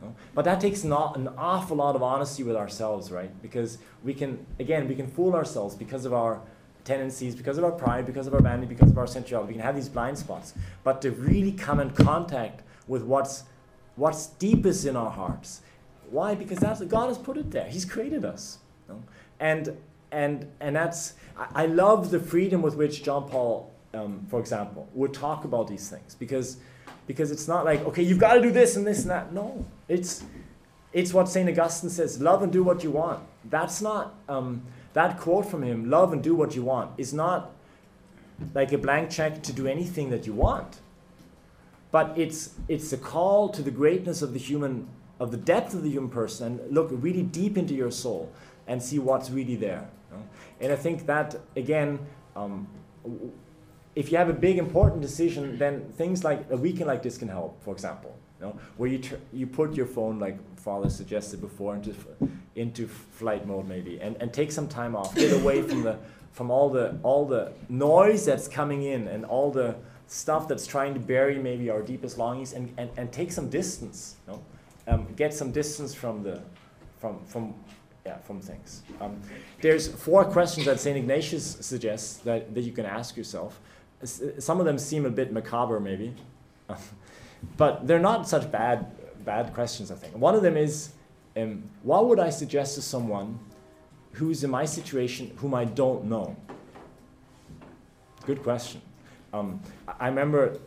you 0.00 0.08
know? 0.08 0.14
but 0.34 0.44
that 0.44 0.60
takes 0.60 0.84
not 0.84 1.16
an 1.16 1.28
awful 1.36 1.76
lot 1.76 1.96
of 1.96 2.02
honesty 2.02 2.42
with 2.42 2.56
ourselves 2.56 3.10
right? 3.10 3.30
Because 3.42 3.78
we 4.04 4.14
can 4.14 4.44
again 4.58 4.88
we 4.88 4.94
can 4.94 5.06
fool 5.06 5.34
ourselves 5.34 5.74
because 5.74 6.04
of 6.04 6.12
our 6.12 6.40
tendencies 6.84 7.34
because 7.34 7.58
of 7.58 7.64
our 7.64 7.72
pride 7.72 8.06
because 8.06 8.26
of 8.26 8.34
our 8.34 8.40
vanity 8.40 8.66
because 8.66 8.90
of 8.90 8.98
our 8.98 9.06
sensuality. 9.06 9.48
We 9.48 9.54
can 9.54 9.62
have 9.62 9.74
these 9.74 9.88
blind 9.88 10.18
spots. 10.18 10.54
But 10.84 11.02
to 11.02 11.10
really 11.10 11.52
come 11.52 11.80
in 11.80 11.90
contact 11.90 12.62
with 12.86 13.02
what's 13.02 13.44
what's 13.96 14.26
deepest 14.26 14.84
in 14.86 14.96
our 14.96 15.10
hearts. 15.10 15.62
Why? 16.10 16.34
Because 16.34 16.58
that's 16.58 16.80
god 16.82 17.08
has 17.08 17.18
put 17.18 17.36
it 17.36 17.50
there. 17.50 17.68
He's 17.68 17.84
created 17.84 18.24
us 18.24 18.58
you 18.88 18.94
know? 18.94 19.02
and 19.40 19.76
and 20.12 20.50
and 20.60 20.74
that's 20.74 21.14
I, 21.54 21.66
love 21.66 22.10
the 22.10 22.18
freedom 22.20 22.62
with 22.62 22.76
which 22.76 23.02
John 23.02 23.28
Paul, 23.28 23.70
um, 23.92 24.26
for 24.30 24.40
example, 24.40 24.88
would 24.94 25.12
talk 25.12 25.44
about 25.44 25.68
these 25.68 25.88
things 25.88 26.14
because 26.14 26.58
because 27.06 27.30
it's 27.30 27.46
not 27.46 27.64
like 27.64 27.84
okay 27.86 28.02
you've 28.02 28.18
got 28.18 28.34
to 28.34 28.40
do 28.40 28.50
this 28.50 28.76
and 28.76 28.86
this 28.86 29.02
and 29.02 29.10
that. 29.10 29.32
No, 29.32 29.64
it's 29.88 30.24
it's 30.92 31.12
what 31.12 31.28
Saint 31.28 31.48
Augustine 31.48 31.90
says: 31.90 32.20
love 32.20 32.42
and 32.42 32.52
do 32.52 32.62
what 32.62 32.82
you 32.82 32.90
want. 32.90 33.22
That's 33.44 33.82
not 33.82 34.14
um, 34.28 34.62
that 34.94 35.18
quote 35.18 35.46
from 35.46 35.62
him: 35.62 35.90
love 35.90 36.12
and 36.12 36.22
do 36.22 36.34
what 36.34 36.54
you 36.54 36.62
want 36.62 36.92
is 36.98 37.12
not 37.12 37.52
like 38.54 38.72
a 38.72 38.78
blank 38.78 39.10
check 39.10 39.42
to 39.42 39.52
do 39.52 39.66
anything 39.66 40.10
that 40.10 40.26
you 40.26 40.32
want. 40.32 40.80
But 41.90 42.16
it's 42.16 42.54
it's 42.68 42.92
a 42.92 42.98
call 42.98 43.48
to 43.50 43.62
the 43.62 43.70
greatness 43.70 44.22
of 44.22 44.32
the 44.32 44.38
human 44.38 44.88
of 45.18 45.30
the 45.30 45.36
depth 45.36 45.74
of 45.74 45.82
the 45.82 45.90
human 45.90 46.10
person 46.10 46.60
and 46.60 46.74
look 46.74 46.88
really 46.90 47.22
deep 47.22 47.56
into 47.56 47.74
your 47.74 47.90
soul 47.90 48.30
and 48.66 48.82
see 48.82 48.98
what's 48.98 49.30
really 49.30 49.56
there. 49.56 49.88
And 50.60 50.72
I 50.72 50.76
think 50.76 51.06
that, 51.06 51.36
again, 51.56 51.98
um, 52.34 52.66
if 53.94 54.10
you 54.10 54.18
have 54.18 54.28
a 54.28 54.32
big 54.32 54.58
important 54.58 55.02
decision, 55.02 55.58
then 55.58 55.92
things 55.96 56.24
like 56.24 56.46
a 56.50 56.56
weekend 56.56 56.86
like 56.86 57.02
this 57.02 57.18
can 57.18 57.28
help, 57.28 57.62
for 57.62 57.72
example. 57.72 58.14
You 58.40 58.46
know, 58.46 58.58
where 58.76 58.90
you, 58.90 59.00
you 59.32 59.46
put 59.46 59.74
your 59.74 59.86
phone, 59.86 60.18
like 60.18 60.38
Father 60.58 60.90
suggested 60.90 61.40
before, 61.40 61.74
into, 61.74 61.94
into 62.54 62.86
flight 62.86 63.46
mode 63.46 63.66
maybe, 63.66 64.00
and, 64.00 64.16
and 64.20 64.32
take 64.32 64.52
some 64.52 64.68
time 64.68 64.94
off. 64.94 65.14
Get 65.14 65.32
away 65.32 65.62
from, 65.62 65.82
the, 65.82 65.98
from 66.32 66.50
all, 66.50 66.68
the, 66.68 66.98
all 67.02 67.26
the 67.26 67.52
noise 67.68 68.26
that's 68.26 68.48
coming 68.48 68.82
in 68.82 69.08
and 69.08 69.24
all 69.24 69.50
the 69.50 69.76
stuff 70.06 70.48
that's 70.48 70.66
trying 70.66 70.94
to 70.94 71.00
bury 71.00 71.38
maybe 71.38 71.70
our 71.70 71.82
deepest 71.82 72.18
longings 72.18 72.52
and, 72.52 72.72
and, 72.76 72.90
and 72.96 73.12
take 73.12 73.32
some 73.32 73.48
distance. 73.48 74.16
You 74.26 74.34
know? 74.34 74.42
Um, 74.88 75.06
get 75.16 75.34
some 75.34 75.50
distance 75.50 75.94
from, 75.94 76.22
the, 76.22 76.42
from, 76.98 77.24
from 77.24 77.54
yeah, 78.06 78.18
from 78.18 78.40
things. 78.40 78.82
Um, 79.00 79.20
there's 79.60 79.88
four 79.88 80.24
questions 80.24 80.66
that 80.66 80.78
St. 80.78 80.96
Ignatius 80.96 81.58
suggests 81.60 82.18
that, 82.18 82.54
that 82.54 82.62
you 82.62 82.72
can 82.72 82.86
ask 82.86 83.16
yourself. 83.16 83.60
Some 84.38 84.60
of 84.60 84.66
them 84.66 84.78
seem 84.78 85.06
a 85.06 85.10
bit 85.10 85.32
macabre, 85.32 85.80
maybe, 85.80 86.14
but 87.56 87.86
they're 87.86 88.06
not 88.12 88.28
such 88.28 88.50
bad, 88.52 88.78
bad 89.24 89.52
questions, 89.54 89.90
I 89.90 89.96
think. 89.96 90.16
One 90.16 90.34
of 90.36 90.42
them 90.42 90.56
is 90.56 90.90
um, 91.36 91.64
what 91.82 92.06
would 92.06 92.20
I 92.20 92.30
suggest 92.30 92.76
to 92.76 92.82
someone 92.82 93.38
who's 94.12 94.44
in 94.44 94.50
my 94.50 94.66
situation 94.66 95.32
whom 95.38 95.52
I 95.54 95.64
don't 95.64 96.04
know? 96.04 96.36
Good 98.24 98.42
question. 98.42 98.80
Um, 99.32 99.60
I 99.98 100.06
remember 100.06 100.58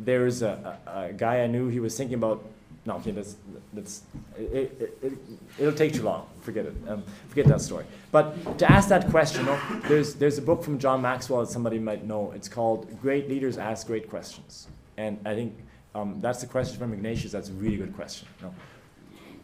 there 0.00 0.22
was 0.22 0.42
a, 0.42 0.78
a, 0.86 1.08
a 1.08 1.12
guy 1.12 1.42
I 1.42 1.46
knew, 1.46 1.68
he 1.68 1.78
was 1.78 1.96
thinking 1.96 2.14
about 2.14 2.42
no, 2.86 2.96
okay, 2.96 3.10
that's, 3.10 3.36
that's 3.72 4.02
it, 4.38 4.98
it, 5.02 5.18
it, 5.58 5.64
will 5.64 5.72
take 5.72 5.92
too 5.92 6.02
long. 6.02 6.26
Forget 6.40 6.66
it. 6.66 6.74
Um, 6.88 7.02
forget 7.28 7.46
that 7.46 7.60
story. 7.60 7.84
But 8.12 8.58
to 8.58 8.70
ask 8.70 8.88
that 8.88 9.10
question, 9.10 9.44
you 9.44 9.52
know, 9.52 9.80
there's, 9.88 10.14
there's 10.14 10.38
a 10.38 10.42
book 10.42 10.62
from 10.62 10.78
John 10.78 11.02
Maxwell 11.02 11.40
that 11.40 11.50
somebody 11.50 11.78
might 11.78 12.04
know. 12.04 12.32
It's 12.32 12.48
called 12.48 13.00
Great 13.00 13.28
Leaders 13.28 13.58
Ask 13.58 13.86
Great 13.86 14.08
Questions. 14.08 14.68
And 14.96 15.18
I 15.24 15.34
think 15.34 15.56
um, 15.94 16.20
that's 16.20 16.40
the 16.40 16.46
question 16.46 16.78
from 16.78 16.92
Ignatius. 16.92 17.32
That's 17.32 17.48
a 17.48 17.52
really 17.52 17.76
good 17.76 17.94
question. 17.94 18.28
Know, 18.42 18.54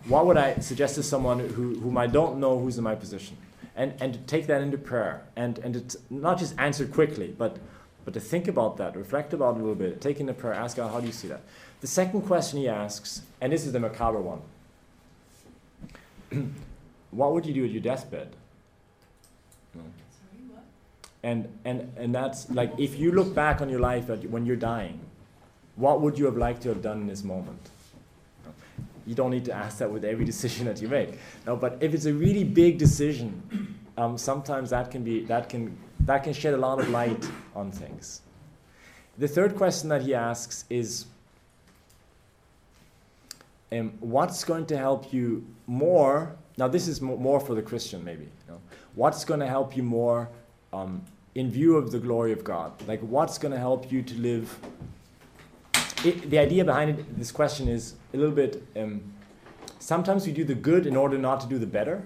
what 0.06 0.26
would 0.26 0.36
I 0.36 0.58
suggest 0.58 0.94
to 0.96 1.02
someone 1.02 1.40
who, 1.40 1.78
whom 1.80 1.98
I 1.98 2.06
don't 2.06 2.38
know 2.38 2.58
who's 2.58 2.78
in 2.78 2.84
my 2.84 2.94
position? 2.94 3.36
And, 3.74 3.94
and 4.00 4.14
to 4.14 4.20
take 4.20 4.46
that 4.46 4.62
into 4.62 4.78
prayer 4.78 5.24
and, 5.36 5.58
and 5.58 5.90
to 5.90 5.98
not 6.08 6.38
just 6.38 6.54
answer 6.58 6.86
quickly, 6.86 7.34
but, 7.36 7.58
but 8.04 8.14
to 8.14 8.20
think 8.20 8.48
about 8.48 8.78
that, 8.78 8.96
reflect 8.96 9.34
about 9.34 9.56
it 9.56 9.58
a 9.58 9.60
little 9.60 9.74
bit, 9.74 10.00
take 10.00 10.20
into 10.20 10.32
prayer, 10.32 10.54
ask 10.54 10.76
God, 10.76 10.92
how 10.92 11.00
do 11.00 11.06
you 11.06 11.12
see 11.12 11.28
that? 11.28 11.42
The 11.80 11.86
second 11.86 12.22
question 12.22 12.58
he 12.60 12.68
asks, 12.68 13.22
and 13.40 13.52
this 13.52 13.66
is 13.66 13.72
the 13.72 13.80
macabre 13.80 14.20
one 14.20 14.40
what 17.16 17.32
would 17.32 17.46
you 17.46 17.54
do 17.54 17.64
at 17.64 17.70
your 17.70 17.82
deathbed? 17.82 18.36
And, 21.22 21.48
and, 21.64 21.92
and 21.96 22.14
that's 22.14 22.48
like 22.50 22.78
if 22.78 22.98
you 22.98 23.10
look 23.10 23.34
back 23.34 23.60
on 23.60 23.68
your 23.68 23.80
life 23.80 24.08
when 24.08 24.46
you're 24.46 24.54
dying, 24.54 25.00
what 25.74 26.00
would 26.00 26.18
you 26.18 26.26
have 26.26 26.36
liked 26.36 26.62
to 26.62 26.68
have 26.68 26.82
done 26.82 27.00
in 27.00 27.06
this 27.06 27.24
moment? 27.24 27.70
You 29.06 29.14
don't 29.14 29.30
need 29.30 29.44
to 29.46 29.52
ask 29.52 29.78
that 29.78 29.90
with 29.90 30.04
every 30.04 30.24
decision 30.24 30.66
that 30.66 30.80
you 30.80 30.88
make. 30.88 31.18
No, 31.46 31.56
but 31.56 31.78
if 31.80 31.94
it's 31.94 32.06
a 32.06 32.12
really 32.12 32.44
big 32.44 32.78
decision, 32.78 33.76
um, 33.96 34.18
sometimes 34.18 34.70
that 34.70 34.90
can 34.90 35.02
be 35.02 35.24
that 35.24 35.48
can 35.48 35.76
that 36.00 36.24
can 36.24 36.32
shed 36.32 36.54
a 36.54 36.56
lot 36.56 36.80
of 36.80 36.88
light 36.90 37.28
on 37.54 37.70
things. 37.70 38.20
The 39.18 39.28
third 39.28 39.56
question 39.56 39.88
that 39.88 40.02
he 40.02 40.14
asks 40.14 40.64
is 40.68 41.06
um, 43.72 43.92
what's 44.00 44.44
going 44.44 44.66
to 44.66 44.76
help 44.76 45.12
you 45.12 45.46
more? 45.66 46.36
Now, 46.58 46.68
this 46.68 46.88
is 46.88 47.00
more 47.00 47.38
for 47.38 47.54
the 47.54 47.62
Christian, 47.62 48.04
maybe. 48.04 48.24
You 48.24 48.54
know, 48.54 48.60
what's 48.94 49.24
going 49.24 49.40
to 49.40 49.46
help 49.46 49.76
you 49.76 49.82
more 49.82 50.28
um, 50.72 51.02
in 51.34 51.50
view 51.50 51.76
of 51.76 51.92
the 51.92 51.98
glory 51.98 52.32
of 52.32 52.44
God? 52.44 52.72
Like, 52.88 53.00
what's 53.00 53.36
going 53.36 53.52
to 53.52 53.58
help 53.58 53.92
you 53.92 54.02
to 54.02 54.14
live? 54.14 54.58
It, 56.04 56.30
the 56.30 56.38
idea 56.38 56.64
behind 56.64 56.90
it, 56.90 57.18
this 57.18 57.30
question 57.30 57.68
is 57.68 57.94
a 58.14 58.16
little 58.16 58.34
bit. 58.34 58.66
Um, 58.74 59.02
sometimes 59.78 60.26
we 60.26 60.32
do 60.32 60.44
the 60.44 60.54
good 60.54 60.86
in 60.86 60.96
order 60.96 61.18
not 61.18 61.40
to 61.42 61.46
do 61.46 61.58
the 61.58 61.66
better, 61.66 62.02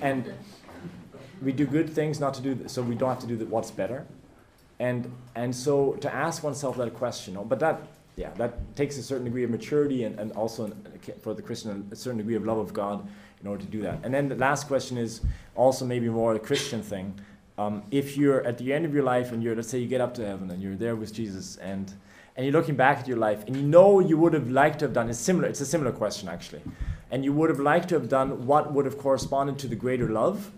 and 0.00 0.32
we 1.42 1.52
do 1.52 1.66
good 1.66 1.90
things 1.90 2.18
not 2.18 2.34
to 2.34 2.42
do 2.42 2.54
the, 2.54 2.68
so 2.68 2.82
we 2.82 2.94
don't 2.94 3.08
have 3.08 3.20
to 3.20 3.26
do 3.26 3.36
the, 3.36 3.46
what's 3.46 3.70
better, 3.70 4.06
and 4.78 5.12
and 5.34 5.54
so 5.54 5.92
to 5.94 6.12
ask 6.12 6.42
oneself 6.42 6.76
that 6.76 6.94
question. 6.94 7.38
But 7.44 7.60
that 7.60 7.80
yeah, 8.16 8.30
that 8.34 8.76
takes 8.76 8.96
a 8.96 9.02
certain 9.02 9.24
degree 9.24 9.44
of 9.44 9.50
maturity 9.50 10.04
and, 10.04 10.18
and 10.20 10.32
also 10.32 10.72
for 11.20 11.34
the 11.34 11.42
Christian 11.42 11.88
a 11.90 11.96
certain 11.96 12.18
degree 12.18 12.36
of 12.36 12.44
love 12.44 12.58
of 12.58 12.72
God 12.72 13.06
in 13.40 13.48
order 13.48 13.64
to 13.64 13.70
do 13.70 13.82
that. 13.82 14.00
And 14.04 14.14
then 14.14 14.28
the 14.28 14.36
last 14.36 14.68
question 14.68 14.96
is 14.96 15.20
also 15.54 15.84
maybe 15.84 16.08
more 16.08 16.34
a 16.34 16.38
Christian 16.38 16.82
thing. 16.82 17.18
Um, 17.58 17.82
if 17.90 18.16
you're 18.16 18.44
at 18.44 18.58
the 18.58 18.72
end 18.72 18.84
of 18.84 18.94
your 18.94 19.02
life 19.02 19.32
and 19.32 19.42
you're, 19.42 19.54
let's 19.54 19.68
say 19.68 19.78
you 19.78 19.88
get 19.88 20.00
up 20.00 20.14
to 20.14 20.26
heaven 20.26 20.50
and 20.50 20.62
you're 20.62 20.76
there 20.76 20.96
with 20.96 21.12
Jesus 21.12 21.56
and, 21.56 21.92
and 22.36 22.46
you're 22.46 22.52
looking 22.52 22.74
back 22.74 22.98
at 22.98 23.08
your 23.08 23.16
life 23.16 23.44
and 23.46 23.56
you 23.56 23.62
know 23.62 24.00
you 24.00 24.16
would 24.16 24.32
have 24.32 24.50
liked 24.50 24.78
to 24.80 24.86
have 24.86 24.94
done, 24.94 25.08
it's 25.10 25.18
similar, 25.18 25.48
it's 25.48 25.60
a 25.60 25.66
similar 25.66 25.92
question 25.92 26.28
actually. 26.28 26.62
And 27.10 27.24
you 27.24 27.32
would 27.32 27.50
have 27.50 27.60
liked 27.60 27.88
to 27.90 27.94
have 27.96 28.08
done 28.08 28.46
what 28.46 28.72
would 28.72 28.86
have 28.86 28.98
corresponded 28.98 29.58
to 29.58 29.68
the 29.68 29.76
greater 29.76 30.08
love, 30.08 30.50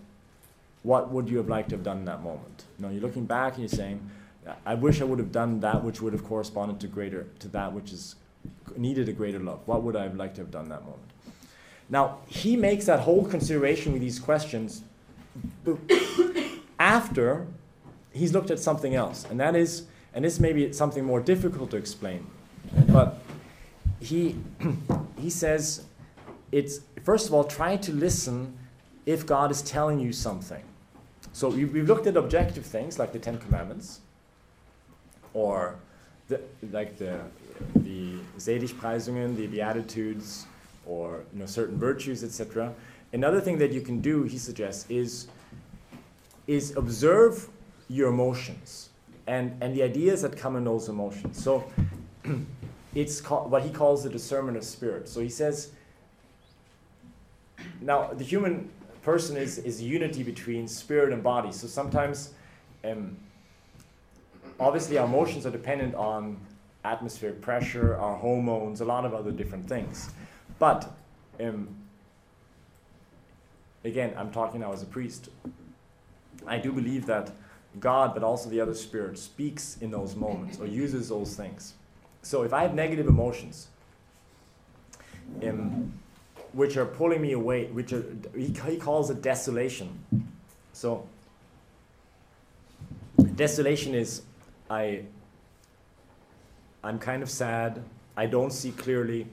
what 0.83 1.11
would 1.11 1.29
you 1.29 1.37
have 1.37 1.49
liked 1.49 1.69
to 1.69 1.75
have 1.75 1.83
done 1.83 1.99
in 1.99 2.05
that 2.05 2.23
moment? 2.23 2.63
You 2.77 2.85
know, 2.85 2.91
you're 2.91 3.01
looking 3.01 3.25
back 3.25 3.53
and 3.53 3.61
you're 3.61 3.77
saying, 3.77 3.99
I 4.65 4.75
wish 4.75 5.01
I 5.01 5.03
would 5.03 5.19
have 5.19 5.31
done 5.31 5.59
that 5.61 5.83
which 5.83 6.01
would 6.01 6.13
have 6.13 6.23
corresponded 6.23 6.79
to 6.81 6.87
greater 6.87 7.27
to 7.39 7.47
that 7.49 7.73
which 7.73 7.91
is 7.91 8.15
needed 8.75 9.09
a 9.09 9.13
greater 9.13 9.39
love. 9.39 9.61
What 9.65 9.83
would 9.83 9.95
I 9.95 10.03
have 10.03 10.15
liked 10.15 10.35
to 10.35 10.41
have 10.41 10.51
done 10.51 10.69
that 10.69 10.83
moment? 10.83 11.11
Now 11.89 12.19
he 12.27 12.55
makes 12.55 12.85
that 12.85 13.01
whole 13.01 13.25
consideration 13.25 13.93
with 13.93 14.01
these 14.01 14.19
questions 14.19 14.83
after 16.79 17.47
he's 18.11 18.33
looked 18.33 18.51
at 18.51 18.59
something 18.59 18.95
else, 18.95 19.25
and 19.29 19.39
that 19.39 19.55
is, 19.55 19.83
and 20.13 20.25
this 20.25 20.39
may 20.39 20.53
be 20.53 20.73
something 20.73 21.03
more 21.05 21.19
difficult 21.19 21.71
to 21.71 21.77
explain, 21.77 22.27
but 22.87 23.19
he 23.99 24.35
he 25.19 25.29
says 25.29 25.85
it's 26.51 26.79
first 27.03 27.27
of 27.27 27.33
all 27.33 27.43
try 27.43 27.75
to 27.77 27.91
listen 27.91 28.57
if 29.05 29.25
God 29.25 29.51
is 29.51 29.61
telling 29.61 29.99
you 29.99 30.11
something. 30.11 30.63
So 31.33 31.49
we, 31.49 31.65
we've 31.65 31.87
looked 31.87 32.07
at 32.07 32.17
objective 32.17 32.65
things 32.65 32.99
like 32.99 33.13
the 33.13 33.19
Ten 33.19 33.37
Commandments, 33.37 34.01
or 35.37 35.75
the, 36.29 36.41
like 36.71 36.97
the 36.97 37.19
the 37.75 38.15
Seligpreisungen, 38.37 39.35
the 39.35 39.47
Beatitudes, 39.47 40.47
or 40.85 41.23
you 41.31 41.39
know 41.39 41.45
certain 41.45 41.77
virtues, 41.77 42.23
etc. 42.23 42.73
Another 43.13 43.39
thing 43.39 43.59
that 43.59 43.71
you 43.71 43.81
can 43.81 44.01
do, 44.01 44.23
he 44.23 44.37
suggests, 44.37 44.89
is 44.89 45.27
is 46.47 46.75
observe 46.75 47.49
your 47.87 48.09
emotions 48.09 48.89
and 49.27 49.55
and 49.61 49.75
the 49.75 49.83
ideas 49.83 50.23
that 50.23 50.35
come 50.35 50.55
in 50.55 50.63
those 50.63 50.89
emotions. 50.89 51.41
So 51.41 51.71
it's 52.95 53.21
called, 53.21 53.51
what 53.51 53.61
he 53.61 53.69
calls 53.69 54.03
the 54.03 54.09
discernment 54.09 54.57
of 54.57 54.63
spirit. 54.63 55.07
So 55.07 55.21
he 55.21 55.29
says. 55.29 55.71
Now 57.81 58.13
the 58.13 58.23
human 58.23 58.69
person 59.03 59.37
is 59.37 59.59
is 59.59 59.81
unity 59.81 60.23
between 60.23 60.67
spirit 60.67 61.13
and 61.13 61.21
body. 61.21 61.51
So 61.51 61.67
sometimes. 61.67 62.33
Um, 62.83 63.17
obviously, 64.59 64.97
our 64.97 65.05
emotions 65.05 65.45
are 65.45 65.51
dependent 65.51 65.95
on 65.95 66.37
atmospheric 66.83 67.41
pressure, 67.41 67.95
our 67.97 68.15
hormones, 68.15 68.81
a 68.81 68.85
lot 68.85 69.05
of 69.05 69.13
other 69.13 69.31
different 69.31 69.67
things. 69.67 70.09
But 70.59 70.91
um, 71.39 71.67
again, 73.83 74.13
I'm 74.17 74.31
talking 74.31 74.61
now 74.61 74.73
as 74.73 74.83
a 74.83 74.85
priest. 74.85 75.29
I 76.45 76.57
do 76.57 76.71
believe 76.71 77.05
that 77.07 77.31
God, 77.79 78.13
but 78.13 78.23
also 78.23 78.49
the 78.49 78.61
other 78.61 78.73
spirit, 78.73 79.17
speaks 79.19 79.77
in 79.81 79.91
those 79.91 80.15
moments 80.15 80.59
or 80.59 80.65
uses 80.65 81.09
those 81.09 81.35
things. 81.35 81.73
So 82.21 82.43
if 82.43 82.53
I 82.53 82.61
have 82.61 82.73
negative 82.73 83.07
emotions, 83.07 83.67
um, 85.43 85.93
which 86.53 86.77
are 86.77 86.85
pulling 86.85 87.21
me 87.21 87.33
away, 87.33 87.65
which 87.65 87.93
are, 87.93 88.03
he, 88.35 88.53
he 88.65 88.77
calls 88.77 89.09
it 89.09 89.21
desolation. 89.21 89.99
So 90.73 91.07
desolation 93.35 93.93
is 93.93 94.23
I 94.69 95.03
I'm 96.83 96.99
kind 96.99 97.23
of 97.23 97.29
sad. 97.29 97.83
I 98.15 98.25
don't 98.25 98.51
see 98.51 98.71
clearly. 98.71 99.27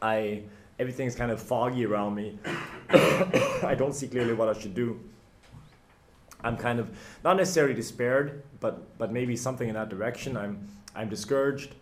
I 0.00 0.42
everything's 0.78 1.14
kind 1.14 1.30
of 1.30 1.40
foggy 1.40 1.86
around 1.86 2.14
me. 2.14 2.38
I 2.90 3.74
don't 3.76 3.94
see 3.94 4.08
clearly 4.08 4.34
what 4.34 4.48
I 4.48 4.58
should 4.58 4.74
do. 4.74 5.00
I'm 6.44 6.56
kind 6.56 6.80
of 6.80 6.90
not 7.22 7.36
necessarily 7.36 7.74
despaired, 7.74 8.42
but 8.60 8.98
but 8.98 9.12
maybe 9.12 9.36
something 9.36 9.68
in 9.68 9.74
that 9.74 9.88
direction. 9.88 10.36
I'm 10.36 10.68
I'm 10.94 11.08
discouraged. 11.08 11.74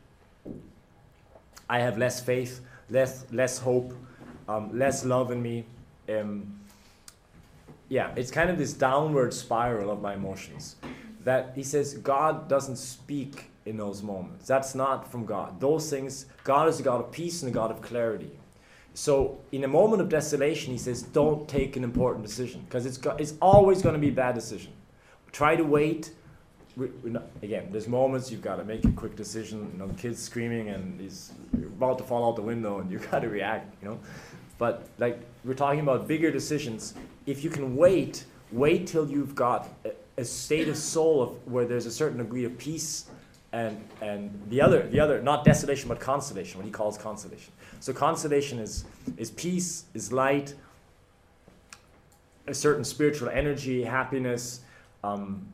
I 1.69 1.79
have 1.81 1.99
less 1.99 2.21
faith, 2.21 2.61
less 2.91 3.25
less 3.33 3.59
hope, 3.59 3.95
um, 4.49 4.77
less 4.77 5.05
love 5.05 5.31
in 5.31 5.43
me. 5.43 5.65
Um, 6.09 6.61
yeah, 7.89 8.13
it's 8.17 8.31
kind 8.31 8.51
of 8.51 8.59
this 8.59 8.73
downward 8.73 9.33
spiral 9.35 9.91
of 9.91 10.01
my 10.01 10.15
emotions. 10.15 10.77
That 11.25 11.53
he 11.55 11.63
says 11.63 11.95
God 11.95 12.49
doesn't 12.49 12.77
speak 12.77 13.51
in 13.67 13.77
those 13.77 14.03
moments. 14.03 14.47
That's 14.47 14.75
not 14.75 15.11
from 15.11 15.27
God. 15.27 15.61
Those 15.61 15.91
things, 15.91 16.27
God 16.45 16.69
is 16.69 16.81
a 16.81 16.83
God 16.83 17.01
of 17.01 17.13
peace 17.13 17.43
and 17.43 17.51
a 17.51 17.55
God 17.55 17.71
of 17.71 17.83
clarity. 17.83 18.31
So, 18.95 19.39
in 19.53 19.65
a 19.65 19.69
moment 19.69 20.03
of 20.03 20.09
desolation, 20.09 20.73
he 20.73 20.79
says, 20.79 21.03
don't 21.03 21.49
take 21.49 21.77
an 21.77 21.85
important 21.85 22.27
decision 22.27 22.63
because 22.63 22.87
it's, 22.87 22.99
it's 23.19 23.35
always 23.41 23.83
going 23.83 23.95
to 23.95 24.01
be 24.01 24.09
a 24.09 24.13
bad 24.13 24.35
decision. 24.35 24.73
Try 25.33 25.57
to 25.57 25.63
wait. 25.63 26.13
Not, 27.05 27.25
again, 27.43 27.69
there's 27.71 27.87
moments 27.87 28.31
you've 28.31 28.43
got 28.43 28.57
to 28.57 28.65
make 28.65 28.85
a 28.85 28.91
quick 28.91 29.15
decision. 29.15 29.71
You 29.73 29.79
know, 29.79 29.87
the 29.87 29.95
kid's 29.95 30.21
screaming 30.21 30.71
and 30.71 31.01
he's 31.01 31.33
about 31.53 31.99
to 31.99 32.05
fall 32.05 32.29
out 32.29 32.37
the 32.37 32.43
window, 32.43 32.81
and 32.81 32.91
you've 32.93 33.09
got 33.11 33.21
to 33.21 33.29
react. 33.29 33.73
You 33.83 33.91
know, 33.91 34.01
but 34.59 34.89
like 34.99 35.21
we're 35.45 35.55
talking 35.55 35.81
about 35.81 36.09
bigger 36.09 36.31
decisions. 36.31 36.95
If 37.27 37.45
you 37.45 37.51
can 37.51 37.77
wait, 37.77 38.25
wait 38.51 38.87
till 38.87 39.09
you've 39.09 39.35
got 39.35 39.69
uh, 39.85 39.91
a, 40.21 40.25
state 40.25 40.69
of 40.69 40.77
soul 40.77 41.23
of 41.23 41.47
where 41.47 41.65
there's 41.65 41.87
a 41.87 41.91
certain 41.91 42.19
degree 42.19 42.45
of 42.45 42.57
peace 42.59 43.07
and 43.53 43.83
and 44.01 44.31
the 44.49 44.61
other 44.61 44.87
the 44.89 45.01
other 45.01 45.21
not 45.23 45.45
desolation 45.45 45.89
but 45.89 45.99
consolation 45.99 46.59
what 46.59 46.65
he 46.65 46.71
calls 46.71 46.97
consolation 46.97 47.53
so 47.81 47.93
consolation 47.93 48.59
is 48.59 48.85
is 49.17 49.31
peace 49.31 49.85
is 49.95 50.13
light 50.13 50.55
a 52.47 52.55
certain 52.55 52.85
spiritual 52.85 53.29
energy 53.29 53.83
happiness 53.83 54.61
um, 55.03 55.45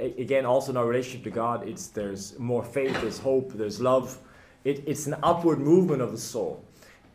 a- 0.00 0.20
again 0.20 0.46
also 0.46 0.70
in 0.72 0.76
our 0.76 0.86
relationship 0.86 1.24
to 1.24 1.30
god 1.30 1.68
it's 1.68 1.88
there's 1.88 2.38
more 2.38 2.64
faith 2.64 2.98
there's 3.00 3.18
hope 3.18 3.52
there's 3.52 3.80
love. 3.80 4.18
It, 4.64 4.82
it's 4.86 5.06
an 5.06 5.16
upward 5.22 5.58
movement 5.58 6.00
of 6.00 6.10
the 6.10 6.18
soul. 6.18 6.64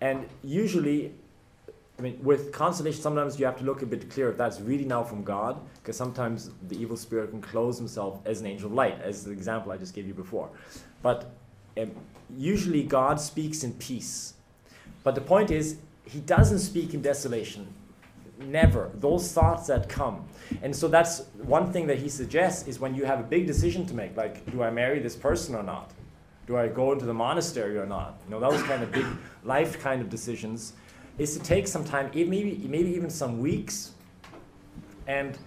And 0.01 0.27
usually 0.43 1.13
I 1.99 2.01
mean, 2.01 2.17
with 2.23 2.53
consolation, 2.53 3.01
sometimes 3.01 3.37
you 3.37 3.45
have 3.45 3.57
to 3.57 3.65
look 3.65 3.81
a 3.81 3.85
bit 3.85 4.09
clear 4.09 4.29
if 4.29 4.37
that's 4.37 4.61
really 4.61 4.85
now 4.85 5.03
from 5.03 5.21
God, 5.21 5.59
because 5.81 5.97
sometimes 5.97 6.49
the 6.69 6.79
evil 6.79 6.95
spirit 6.95 7.31
can 7.31 7.41
close 7.41 7.77
himself 7.77 8.21
as 8.25 8.39
an 8.39 8.47
angel 8.47 8.67
of 8.67 8.73
light, 8.73 9.01
as 9.01 9.25
the 9.25 9.31
example 9.31 9.73
I 9.73 9.77
just 9.77 9.93
gave 9.93 10.07
you 10.07 10.13
before. 10.13 10.49
But 11.03 11.29
um, 11.77 11.91
usually 12.37 12.83
God 12.83 13.19
speaks 13.19 13.63
in 13.63 13.73
peace. 13.73 14.33
But 15.03 15.13
the 15.13 15.21
point 15.21 15.51
is, 15.51 15.77
he 16.05 16.21
doesn't 16.21 16.59
speak 16.59 16.93
in 16.93 17.01
desolation. 17.01 17.67
Never. 18.39 18.91
Those 18.93 19.33
thoughts 19.33 19.67
that 19.67 19.89
come. 19.89 20.25
And 20.61 20.73
so 20.73 20.87
that's 20.87 21.23
one 21.43 21.73
thing 21.73 21.85
that 21.87 21.99
he 21.99 22.07
suggests 22.07 22.65
is 22.65 22.79
when 22.79 22.95
you 22.95 23.03
have 23.03 23.19
a 23.19 23.23
big 23.23 23.45
decision 23.45 23.85
to 23.87 23.93
make, 23.93 24.15
like, 24.15 24.49
do 24.51 24.63
I 24.63 24.71
marry 24.71 24.99
this 24.99 25.17
person 25.17 25.53
or 25.53 25.63
not? 25.63 25.91
Do 26.47 26.55
I 26.55 26.69
go 26.69 26.93
into 26.93 27.05
the 27.05 27.13
monastery 27.13 27.77
or 27.77 27.85
not? 27.85 28.19
You 28.25 28.31
know, 28.31 28.39
those 28.39 28.63
kind 28.63 28.81
of 28.81 28.91
big 28.93 29.05
life 29.43 29.79
kind 29.81 30.01
of 30.01 30.09
decisions 30.09 30.73
is 31.19 31.37
to 31.37 31.43
take 31.43 31.67
some 31.67 31.83
time, 31.83 32.09
maybe, 32.13 32.65
maybe 32.67 32.89
even 32.89 33.09
some 33.09 33.39
weeks, 33.39 33.91
and 35.05 35.37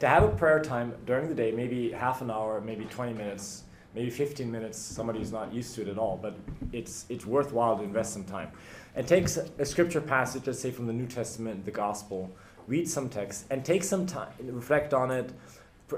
to 0.00 0.08
have 0.08 0.24
a 0.24 0.28
prayer 0.28 0.60
time 0.60 0.92
during 1.06 1.28
the 1.28 1.34
day, 1.34 1.52
maybe 1.52 1.92
half 1.92 2.20
an 2.20 2.30
hour, 2.30 2.60
maybe 2.60 2.84
20 2.86 3.12
minutes, 3.12 3.62
maybe 3.94 4.10
15 4.10 4.50
minutes, 4.50 4.78
somebody 4.78 5.20
who's 5.20 5.32
not 5.32 5.54
used 5.54 5.74
to 5.76 5.82
it 5.82 5.88
at 5.88 5.96
all, 5.96 6.18
but 6.20 6.36
it's, 6.72 7.06
it's 7.08 7.24
worthwhile 7.24 7.78
to 7.78 7.84
invest 7.84 8.12
some 8.12 8.24
time. 8.24 8.50
And 8.96 9.06
take 9.06 9.26
a 9.26 9.64
scripture 9.64 10.00
passage, 10.00 10.46
let's 10.46 10.58
say 10.58 10.72
from 10.72 10.86
the 10.86 10.92
New 10.92 11.06
Testament, 11.06 11.64
the 11.64 11.70
Gospel, 11.70 12.30
read 12.66 12.88
some 12.88 13.08
text, 13.08 13.46
and 13.50 13.64
take 13.64 13.84
some 13.84 14.06
time, 14.06 14.32
reflect 14.40 14.92
on 14.92 15.12
it, 15.12 15.30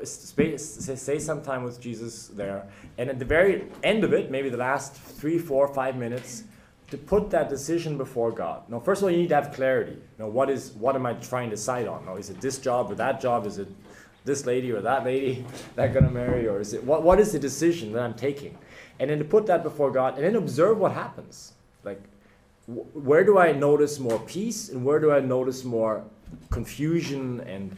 say 0.04 1.18
some 1.18 1.40
time 1.40 1.62
with 1.64 1.80
Jesus 1.80 2.28
there, 2.28 2.66
and 2.98 3.08
at 3.08 3.18
the 3.18 3.24
very 3.24 3.68
end 3.82 4.04
of 4.04 4.12
it, 4.12 4.30
maybe 4.30 4.50
the 4.50 4.58
last 4.58 4.94
three, 4.94 5.38
four, 5.38 5.66
five 5.72 5.96
minutes, 5.96 6.44
to 6.90 6.96
put 6.96 7.30
that 7.30 7.48
decision 7.48 7.98
before 7.98 8.32
God. 8.32 8.62
Now, 8.68 8.80
first 8.80 9.00
of 9.00 9.04
all, 9.04 9.10
you 9.10 9.18
need 9.18 9.28
to 9.28 9.34
have 9.34 9.52
clarity. 9.52 9.92
You 9.92 10.18
know, 10.18 10.28
what 10.28 10.48
is 10.48 10.72
what 10.72 10.94
am 10.94 11.04
I 11.06 11.14
trying 11.14 11.50
to 11.50 11.56
decide 11.56 11.86
on? 11.86 12.06
Now, 12.06 12.16
is 12.16 12.30
it 12.30 12.40
this 12.40 12.58
job 12.58 12.90
or 12.90 12.94
that 12.94 13.20
job? 13.20 13.46
Is 13.46 13.58
it 13.58 13.68
this 14.24 14.46
lady 14.46 14.72
or 14.72 14.80
that 14.80 15.04
lady 15.04 15.44
that 15.74 15.88
I'm 15.88 15.94
gonna 15.94 16.10
marry, 16.10 16.48
or 16.48 16.60
is 16.60 16.72
it 16.72 16.82
what? 16.84 17.02
What 17.02 17.20
is 17.20 17.32
the 17.32 17.38
decision 17.38 17.92
that 17.92 18.02
I'm 18.02 18.14
taking? 18.14 18.56
And 19.00 19.10
then 19.10 19.18
to 19.18 19.24
put 19.24 19.46
that 19.46 19.62
before 19.62 19.90
God, 19.90 20.16
and 20.16 20.24
then 20.24 20.36
observe 20.36 20.78
what 20.78 20.92
happens. 20.92 21.52
Like, 21.84 22.00
wh- 22.66 22.96
where 22.96 23.24
do 23.24 23.38
I 23.38 23.52
notice 23.52 23.98
more 23.98 24.18
peace, 24.20 24.70
and 24.70 24.84
where 24.84 24.98
do 24.98 25.12
I 25.12 25.20
notice 25.20 25.64
more 25.64 26.04
confusion 26.50 27.40
and 27.40 27.76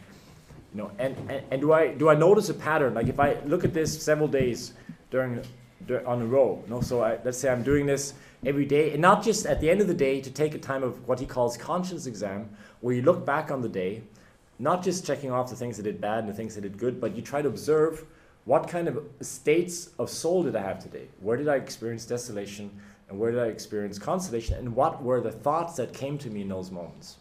you 0.73 0.81
know, 0.81 0.91
and, 0.99 1.15
and, 1.29 1.43
and 1.51 1.61
do 1.61 1.73
I 1.73 1.89
do 1.89 2.09
I 2.09 2.15
notice 2.15 2.49
a 2.49 2.53
pattern? 2.53 2.93
Like 2.93 3.07
if 3.07 3.19
I 3.19 3.37
look 3.45 3.65
at 3.65 3.73
this 3.73 4.01
several 4.01 4.27
days 4.27 4.73
during, 5.09 5.43
during 5.85 6.05
on 6.05 6.21
a 6.21 6.25
row, 6.25 6.61
you 6.65 6.73
know, 6.73 6.81
so 6.81 7.03
I, 7.03 7.19
let's 7.25 7.37
say 7.37 7.49
I'm 7.49 7.63
doing 7.63 7.85
this 7.85 8.13
every 8.45 8.65
day, 8.65 8.91
and 8.91 9.01
not 9.01 9.23
just 9.23 9.45
at 9.45 9.61
the 9.61 9.69
end 9.69 9.81
of 9.81 9.87
the 9.87 9.93
day 9.93 10.21
to 10.21 10.31
take 10.31 10.55
a 10.55 10.59
time 10.59 10.83
of 10.83 11.07
what 11.07 11.19
he 11.19 11.25
calls 11.25 11.57
conscience 11.57 12.05
exam, 12.05 12.49
where 12.81 12.95
you 12.95 13.01
look 13.01 13.25
back 13.25 13.51
on 13.51 13.61
the 13.61 13.69
day, 13.69 14.03
not 14.59 14.83
just 14.83 15.05
checking 15.05 15.31
off 15.31 15.49
the 15.49 15.55
things 15.55 15.77
that 15.77 15.83
did 15.83 15.99
bad 15.99 16.19
and 16.19 16.29
the 16.29 16.33
things 16.33 16.55
that 16.55 16.61
did 16.61 16.77
good, 16.77 16.99
but 16.99 17.15
you 17.15 17.21
try 17.21 17.41
to 17.41 17.47
observe 17.47 18.05
what 18.45 18.67
kind 18.67 18.87
of 18.87 19.03
states 19.21 19.89
of 19.99 20.09
soul 20.09 20.43
did 20.43 20.55
I 20.55 20.61
have 20.61 20.81
today? 20.81 21.07
Where 21.19 21.37
did 21.37 21.47
I 21.47 21.55
experience 21.55 22.05
desolation? 22.05 22.71
And 23.09 23.19
where 23.19 23.31
did 23.31 23.39
I 23.39 23.47
experience 23.47 23.99
consolation? 23.99 24.57
And 24.57 24.75
what 24.75 25.03
were 25.03 25.21
the 25.21 25.31
thoughts 25.31 25.75
that 25.75 25.93
came 25.93 26.17
to 26.19 26.29
me 26.29 26.41
in 26.41 26.47
those 26.47 26.71
moments? 26.71 27.17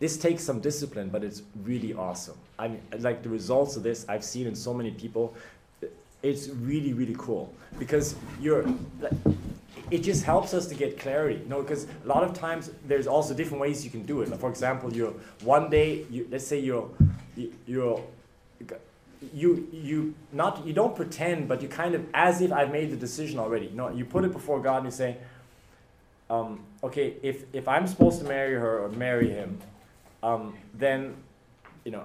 This 0.00 0.16
takes 0.16 0.42
some 0.42 0.60
discipline, 0.60 1.08
but 1.10 1.22
it's 1.22 1.42
really 1.62 1.94
awesome. 1.94 2.36
I 2.58 2.68
mean, 2.68 2.82
like 2.98 3.22
the 3.22 3.28
results 3.28 3.76
of 3.76 3.82
this, 3.82 4.06
I've 4.08 4.24
seen 4.24 4.46
in 4.46 4.54
so 4.54 4.74
many 4.74 4.90
people. 4.90 5.34
It's 6.22 6.48
really, 6.48 6.92
really 6.94 7.16
cool 7.18 7.52
because 7.78 8.16
you're. 8.40 8.66
It 9.90 10.02
just 10.02 10.24
helps 10.24 10.54
us 10.54 10.66
to 10.68 10.74
get 10.74 10.98
clarity, 10.98 11.40
you 11.40 11.48
know. 11.48 11.62
Because 11.62 11.86
a 12.04 12.06
lot 12.06 12.22
of 12.22 12.32
times 12.32 12.70
there's 12.86 13.06
also 13.06 13.34
different 13.34 13.60
ways 13.60 13.84
you 13.84 13.90
can 13.90 14.04
do 14.04 14.22
it. 14.22 14.28
Like 14.28 14.40
for 14.40 14.50
example, 14.50 14.92
you're 14.92 15.14
one 15.42 15.70
day, 15.70 16.06
you, 16.10 16.28
let's 16.30 16.46
say 16.46 16.58
you're, 16.58 16.88
you're, 17.66 18.00
you 19.34 19.68
you 19.72 20.14
not 20.32 20.66
you 20.66 20.72
don't 20.72 20.96
pretend, 20.96 21.48
but 21.48 21.60
you 21.62 21.68
kind 21.68 21.94
of 21.94 22.06
as 22.14 22.40
if 22.40 22.52
I've 22.52 22.72
made 22.72 22.90
the 22.90 22.96
decision 22.96 23.38
already. 23.38 23.66
You 23.66 23.76
know, 23.76 23.90
you 23.90 24.04
put 24.04 24.24
it 24.24 24.32
before 24.32 24.60
God 24.60 24.78
and 24.78 24.86
you 24.86 24.90
say, 24.92 25.16
um, 26.30 26.60
okay, 26.82 27.14
if 27.22 27.44
if 27.52 27.68
I'm 27.68 27.86
supposed 27.86 28.20
to 28.20 28.26
marry 28.26 28.54
her 28.54 28.84
or 28.84 28.88
marry 28.88 29.28
him, 29.28 29.58
um, 30.22 30.54
then, 30.74 31.16
you 31.84 31.92
know, 31.92 32.04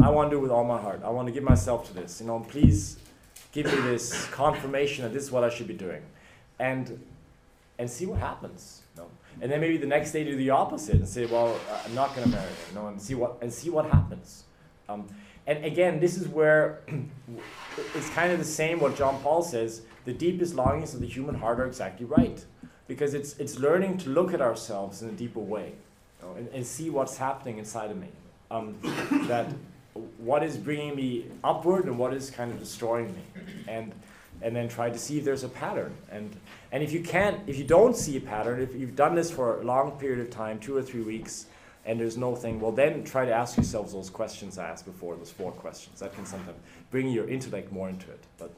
I 0.00 0.10
want 0.10 0.30
to 0.30 0.36
do 0.36 0.38
it 0.38 0.42
with 0.42 0.50
all 0.50 0.64
my 0.64 0.80
heart. 0.80 1.00
I 1.04 1.10
want 1.10 1.26
to 1.28 1.32
give 1.32 1.42
myself 1.42 1.86
to 1.88 1.94
this. 1.94 2.20
You 2.20 2.26
know, 2.26 2.40
please 2.40 2.98
give 3.52 3.66
me 3.66 3.80
this 3.82 4.26
confirmation 4.28 5.04
that 5.04 5.12
this 5.12 5.24
is 5.24 5.30
what 5.30 5.44
I 5.44 5.48
should 5.48 5.68
be 5.68 5.74
doing, 5.74 6.02
and 6.62 7.04
and 7.78 7.90
see 7.90 8.06
what 8.06 8.20
happens. 8.20 8.82
Know? 8.96 9.08
And 9.40 9.50
then 9.50 9.60
maybe 9.60 9.76
the 9.76 9.86
next 9.86 10.12
day 10.12 10.24
do 10.24 10.36
the 10.36 10.50
opposite 10.50 10.96
and 10.96 11.08
say, 11.08 11.26
well, 11.26 11.58
I'm 11.84 11.94
not 11.94 12.14
going 12.14 12.24
to 12.24 12.36
marry 12.36 12.46
her. 12.48 12.74
Know, 12.74 12.86
and 12.86 13.02
see 13.02 13.14
what 13.14 13.38
and 13.42 13.52
see 13.52 13.70
what 13.70 13.86
happens. 13.86 14.44
Um, 14.88 15.08
and 15.46 15.64
again, 15.64 15.98
this 15.98 16.16
is 16.16 16.28
where 16.28 16.80
it's 17.96 18.08
kind 18.10 18.32
of 18.32 18.38
the 18.38 18.44
same 18.44 18.78
what 18.78 18.96
John 18.96 19.20
Paul 19.22 19.42
says. 19.42 19.82
The 20.04 20.12
deepest 20.12 20.54
longings 20.54 20.94
of 20.94 21.00
the 21.00 21.06
human 21.06 21.34
heart 21.34 21.60
are 21.60 21.66
exactly 21.66 22.06
right, 22.06 22.44
because 22.88 23.14
it's 23.14 23.36
it's 23.38 23.58
learning 23.58 23.98
to 23.98 24.10
look 24.10 24.32
at 24.32 24.40
ourselves 24.40 25.02
in 25.02 25.08
a 25.08 25.12
deeper 25.12 25.40
way, 25.40 25.72
you 26.20 26.26
know, 26.26 26.34
and, 26.34 26.48
and 26.48 26.66
see 26.66 26.90
what's 26.90 27.16
happening 27.16 27.58
inside 27.58 27.90
of 27.90 27.96
me. 27.96 28.08
Um, 28.50 28.76
that 29.28 29.46
what 30.18 30.42
is 30.42 30.56
bringing 30.56 30.94
me 30.96 31.26
upward 31.42 31.84
and 31.84 31.98
what 31.98 32.12
is 32.14 32.30
kind 32.30 32.50
of 32.50 32.58
destroying 32.58 33.12
me 33.14 33.22
and 33.68 33.92
and 34.42 34.54
then 34.54 34.68
try 34.68 34.90
to 34.90 34.98
see 34.98 35.18
if 35.18 35.24
there's 35.24 35.44
a 35.44 35.48
pattern. 35.48 35.94
And 36.10 36.34
and 36.72 36.82
if 36.82 36.92
you 36.92 37.00
can't 37.00 37.38
if 37.46 37.58
you 37.58 37.64
don't 37.64 37.96
see 37.96 38.16
a 38.16 38.20
pattern 38.20 38.60
if 38.60 38.74
you've 38.74 38.96
done 38.96 39.14
this 39.14 39.30
for 39.30 39.60
a 39.60 39.64
long 39.64 39.92
period 39.92 40.20
of 40.20 40.30
time 40.30 40.58
two 40.58 40.76
or 40.76 40.82
three 40.82 41.02
weeks 41.02 41.46
and 41.84 42.00
there's 42.00 42.16
no 42.16 42.34
thing 42.34 42.60
well 42.60 42.72
then 42.72 43.04
try 43.04 43.24
to 43.24 43.32
ask 43.32 43.56
yourselves 43.56 43.92
those 43.92 44.08
questions 44.08 44.56
i 44.56 44.66
asked 44.66 44.86
before 44.86 45.14
those 45.16 45.30
four 45.30 45.52
questions. 45.52 46.00
That 46.00 46.14
can 46.14 46.24
sometimes 46.26 46.58
bring 46.90 47.08
your 47.08 47.28
intellect 47.28 47.70
more 47.72 47.88
into 47.88 48.10
it. 48.10 48.20
But 48.38 48.50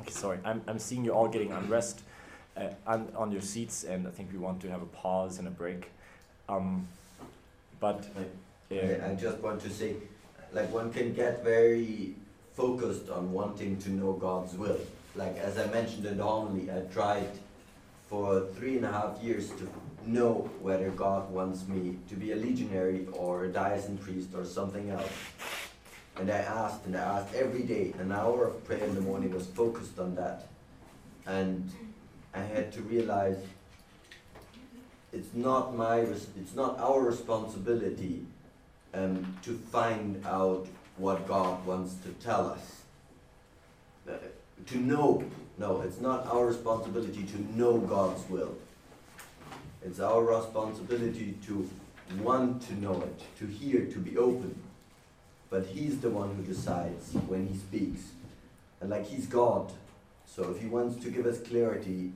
okay 0.00 0.10
sorry. 0.10 0.38
I'm, 0.44 0.60
I'm 0.66 0.78
seeing 0.78 1.04
you 1.04 1.12
all 1.12 1.28
getting 1.28 1.52
unrest 1.52 2.00
uh, 2.56 2.68
on, 2.86 3.08
on 3.16 3.30
your 3.30 3.42
seats 3.42 3.84
and 3.84 4.06
i 4.06 4.10
think 4.10 4.32
we 4.32 4.38
want 4.38 4.60
to 4.62 4.70
have 4.70 4.82
a 4.82 4.86
pause 4.86 5.38
and 5.38 5.48
a 5.48 5.50
break. 5.50 5.90
Um, 6.48 6.88
but 7.80 8.06
yeah. 8.70 9.06
I, 9.06 9.12
I 9.12 9.14
just 9.14 9.38
want 9.38 9.60
to 9.62 9.70
say, 9.70 9.94
like 10.52 10.72
one 10.72 10.92
can 10.92 11.14
get 11.14 11.44
very 11.44 12.14
focused 12.58 13.08
on 13.08 13.30
wanting 13.32 13.78
to 13.78 13.90
know 13.90 14.14
God's 14.14 14.54
will. 14.54 14.80
Like 15.14 15.36
as 15.38 15.56
I 15.58 15.66
mentioned 15.66 16.04
in 16.06 16.16
the 16.16 16.24
homily, 16.24 16.68
I 16.72 16.80
tried 16.92 17.30
for 18.10 18.48
three 18.56 18.76
and 18.78 18.84
a 18.84 18.90
half 18.90 19.22
years 19.22 19.50
to 19.50 19.68
know 20.04 20.50
whether 20.60 20.90
God 20.90 21.30
wants 21.30 21.68
me 21.68 21.98
to 22.08 22.16
be 22.16 22.32
a 22.32 22.36
legionary 22.36 23.06
or 23.12 23.44
a 23.44 23.48
diocesan 23.48 23.98
priest 23.98 24.30
or 24.34 24.44
something 24.44 24.90
else. 24.90 25.12
And 26.16 26.28
I 26.32 26.38
asked 26.38 26.84
and 26.86 26.96
I 26.96 27.00
asked 27.00 27.32
every 27.32 27.62
day. 27.62 27.94
An 28.00 28.10
hour 28.10 28.48
of 28.48 28.64
prayer 28.64 28.82
in 28.82 28.96
the 28.96 29.02
morning 29.02 29.30
was 29.32 29.46
focused 29.46 30.00
on 30.00 30.16
that. 30.16 30.48
And 31.26 31.70
I 32.34 32.40
had 32.40 32.72
to 32.72 32.82
realize 32.82 33.38
it's 35.12 35.32
not 35.32 35.76
my 35.76 35.98
it's 35.98 36.56
not 36.56 36.80
our 36.80 37.02
responsibility 37.02 38.26
um, 38.94 39.36
to 39.42 39.52
find 39.70 40.26
out 40.26 40.66
what 40.98 41.26
God 41.26 41.64
wants 41.64 41.94
to 42.04 42.10
tell 42.24 42.46
us. 42.48 42.82
To 44.66 44.78
know, 44.78 45.24
no, 45.56 45.80
it's 45.82 46.00
not 46.00 46.26
our 46.26 46.46
responsibility 46.46 47.22
to 47.22 47.58
know 47.58 47.78
God's 47.78 48.28
will. 48.28 48.56
It's 49.84 50.00
our 50.00 50.22
responsibility 50.22 51.36
to 51.46 51.70
want 52.20 52.62
to 52.62 52.74
know 52.74 53.00
it, 53.02 53.22
to 53.38 53.46
hear, 53.46 53.86
to 53.86 53.98
be 53.98 54.16
open. 54.16 54.60
But 55.50 55.66
He's 55.66 55.98
the 56.00 56.10
one 56.10 56.34
who 56.34 56.42
decides 56.42 57.12
when 57.26 57.46
He 57.46 57.56
speaks. 57.56 58.08
And 58.80 58.90
like 58.90 59.06
He's 59.06 59.26
God, 59.26 59.72
so 60.26 60.50
if 60.50 60.60
He 60.60 60.66
wants 60.66 61.02
to 61.04 61.10
give 61.10 61.26
us 61.26 61.40
clarity, 61.40 62.12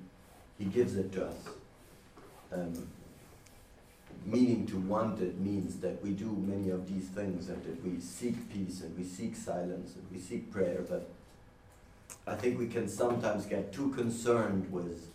He 0.59 0.65
gives 0.65 0.97
it 0.97 1.13
to 1.13 1.27
us. 1.27 1.37
Um, 2.53 2.89
meaning 4.27 4.67
to 4.67 4.77
want 4.77 5.21
it 5.21 5.39
means 5.39 5.77
that 5.81 6.03
we 6.03 6.11
do 6.11 6.27
many 6.47 6.71
of 6.71 6.89
these 6.93 7.09
things 7.09 7.49
and 7.49 7.63
that 7.65 7.85
we 7.85 8.01
seek 8.01 8.53
peace 8.53 8.83
and 8.83 8.97
we 8.97 9.05
seek 9.05 9.37
silence 9.37 9.95
and 9.95 10.05
we 10.13 10.19
seek 10.19 10.53
prayer, 10.53 10.85
but 10.89 11.09
I 12.27 12.35
think 12.35 12.59
we 12.59 12.69
can 12.69 12.89
sometimes 12.89 13.47
get 13.47 13.73
too 13.73 13.91
concerned 13.91 14.71
with 14.73 15.13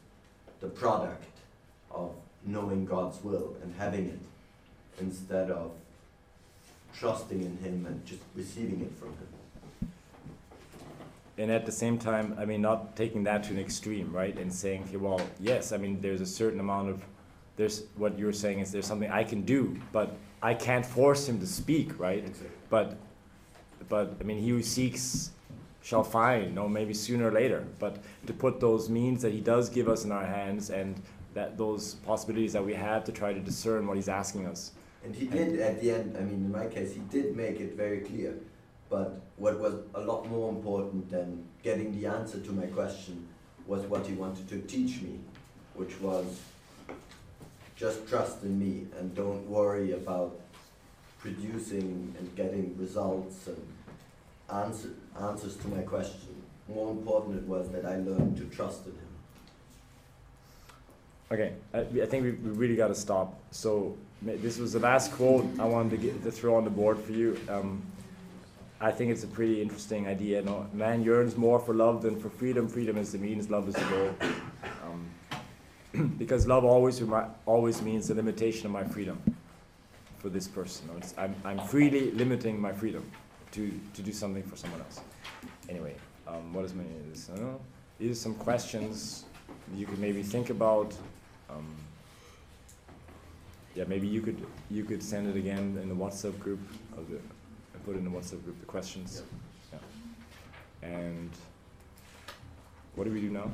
the 0.59 0.67
product 0.67 1.25
of 1.91 2.13
knowing 2.45 2.85
God's 2.85 3.23
will 3.23 3.55
and 3.63 3.73
having 3.77 4.07
it 4.07 4.19
instead 4.99 5.51
of 5.51 5.71
trusting 6.97 7.41
in 7.41 7.57
Him 7.57 7.85
and 7.85 8.05
just 8.05 8.21
receiving 8.35 8.81
it 8.81 8.91
from 8.99 9.09
Him. 9.09 9.91
And 11.37 11.51
at 11.51 11.65
the 11.65 11.71
same 11.71 11.99
time, 11.99 12.35
I 12.39 12.45
mean, 12.45 12.61
not 12.61 12.95
taking 12.95 13.23
that 13.25 13.43
to 13.43 13.51
an 13.51 13.59
extreme, 13.59 14.11
right? 14.11 14.35
And 14.37 14.51
saying, 14.51 14.85
okay, 14.87 14.97
well, 14.97 15.21
yes, 15.39 15.71
I 15.71 15.77
mean, 15.77 16.01
there's 16.01 16.21
a 16.21 16.25
certain 16.25 16.59
amount 16.59 16.89
of 16.89 17.01
there's 17.57 17.83
what 17.95 18.17
you're 18.17 18.33
saying 18.33 18.59
is 18.59 18.71
there's 18.71 18.85
something 18.85 19.09
I 19.09 19.23
can 19.23 19.41
do, 19.41 19.77
but 19.91 20.15
I 20.41 20.53
can't 20.53 20.85
force 20.85 21.27
him 21.27 21.39
to 21.39 21.47
speak, 21.47 21.99
right? 21.99 22.19
Exactly. 22.19 22.49
But 22.69 22.97
but 23.89 24.15
I 24.21 24.23
mean 24.23 24.39
he 24.39 24.49
who 24.49 24.61
seeks 24.61 25.31
shall 25.81 26.03
find, 26.03 26.53
no, 26.53 26.67
maybe 26.67 26.93
sooner 26.93 27.27
or 27.29 27.31
later. 27.31 27.65
But 27.79 27.97
to 28.27 28.33
put 28.33 28.59
those 28.59 28.89
means 28.89 29.21
that 29.21 29.31
he 29.33 29.41
does 29.41 29.69
give 29.69 29.87
us 29.87 30.03
in 30.05 30.11
our 30.11 30.25
hands 30.25 30.69
and 30.69 31.01
that 31.33 31.57
those 31.57 31.95
possibilities 32.05 32.53
that 32.53 32.65
we 32.65 32.73
have 32.73 33.03
to 33.05 33.11
try 33.11 33.31
to 33.33 33.39
discern 33.39 33.87
what 33.87 33.95
he's 33.95 34.09
asking 34.09 34.47
us. 34.47 34.71
And 35.03 35.15
he 35.15 35.27
did 35.27 35.59
at 35.59 35.79
the 35.79 35.91
end, 35.91 36.17
I 36.17 36.21
mean, 36.21 36.45
in 36.45 36.51
my 36.51 36.65
case, 36.65 36.93
he 36.93 36.99
did 36.99 37.37
make 37.37 37.59
it 37.61 37.75
very 37.75 37.99
clear. 37.99 38.33
But 38.89 39.21
what 39.37 39.59
was 39.59 39.75
a 39.95 40.01
lot 40.01 40.27
more 40.27 40.49
important 40.49 41.09
than 41.09 41.45
getting 41.63 41.97
the 41.97 42.07
answer 42.07 42.39
to 42.39 42.51
my 42.51 42.65
question 42.65 43.27
was 43.65 43.83
what 43.83 44.05
he 44.05 44.13
wanted 44.13 44.49
to 44.49 44.59
teach 44.61 45.01
me, 45.01 45.19
which 45.75 45.99
was 46.01 46.25
just 47.77 48.07
trust 48.07 48.43
in 48.43 48.57
me 48.59 48.87
and 48.99 49.13
don't 49.15 49.47
worry 49.47 49.93
about 49.93 50.39
producing 51.19 52.13
and 52.17 52.35
getting 52.35 52.75
results 52.77 53.47
and 53.47 53.67
answer, 54.51 54.89
answers 55.21 55.55
to 55.57 55.67
my 55.67 55.81
question. 55.81 56.41
More 56.67 56.91
important 56.91 57.37
it 57.37 57.43
was 57.43 57.69
that 57.69 57.85
I 57.85 57.97
learned 57.97 58.37
to 58.37 58.45
trust 58.45 58.85
in 58.85 58.93
him. 58.93 58.99
Okay, 61.31 61.53
I, 61.73 61.79
I 62.03 62.05
think 62.05 62.23
we, 62.23 62.31
we 62.31 62.51
really 62.51 62.75
got 62.75 62.87
to 62.87 62.95
stop. 62.95 63.39
So 63.51 63.95
this 64.21 64.57
was 64.57 64.73
the 64.73 64.79
last 64.79 65.11
quote 65.11 65.45
I 65.59 65.65
wanted 65.65 65.91
to 65.91 65.97
get 65.97 66.23
to 66.23 66.31
throw 66.31 66.55
on 66.55 66.63
the 66.63 66.69
board 66.69 66.97
for 66.99 67.11
you. 67.11 67.39
Um, 67.47 67.83
I 68.79 68.91
think 68.91 69.11
it's 69.11 69.23
a 69.23 69.27
pretty 69.27 69.61
interesting 69.61 70.07
idea. 70.07 70.41
No, 70.41 70.67
man 70.73 71.03
yearns 71.03 71.35
more 71.35 71.59
for 71.59 71.73
love 71.73 72.01
than 72.01 72.19
for 72.19 72.29
freedom. 72.29 72.67
Freedom 72.67 72.97
is 72.97 73.11
the 73.11 73.17
means, 73.17 73.49
love 73.49 73.67
is 73.67 73.75
the 73.75 73.85
goal. 73.85 74.15
because 76.17 76.47
love 76.47 76.63
always 76.63 77.01
always 77.45 77.81
means 77.81 78.07
the 78.07 78.15
limitation 78.15 78.65
of 78.65 78.71
my 78.71 78.83
freedom 78.83 79.19
for 80.19 80.29
this 80.29 80.47
person. 80.47 80.89
I'm, 81.17 81.35
I'm 81.45 81.59
freely 81.67 82.11
limiting 82.11 82.59
my 82.59 82.73
freedom 82.73 83.09
to, 83.51 83.71
to 83.93 84.01
do 84.01 84.11
something 84.11 84.43
for 84.43 84.55
someone 84.55 84.81
else. 84.81 85.01
Anyway, 85.69 85.95
um, 86.27 86.53
what 86.53 86.65
is 86.65 86.73
my 86.73 86.83
this? 87.09 87.29
I 87.33 87.39
know. 87.39 87.59
These 87.99 88.11
are 88.11 88.15
some 88.15 88.35
questions 88.35 89.25
you 89.75 89.85
could 89.85 89.99
maybe 89.99 90.23
think 90.23 90.49
about. 90.49 90.93
Um, 91.49 91.67
yeah, 93.75 93.85
maybe 93.87 94.07
you 94.07 94.21
could 94.21 94.45
you 94.69 94.83
could 94.83 95.03
send 95.03 95.27
it 95.27 95.37
again 95.37 95.77
in 95.81 95.89
the 95.89 95.95
WhatsApp 95.95 96.37
group. 96.39 96.59
Of 96.97 97.09
the, 97.09 97.19
put 97.85 97.95
in 97.95 98.03
the 98.03 98.09
WhatsApp 98.09 98.43
group 98.43 98.59
the 98.59 98.65
questions. 98.65 99.23
Yeah. 99.71 99.79
yeah. 100.81 100.89
And 100.89 101.31
what 102.95 103.05
do 103.05 103.11
we 103.11 103.21
do 103.21 103.29
now? 103.29 103.49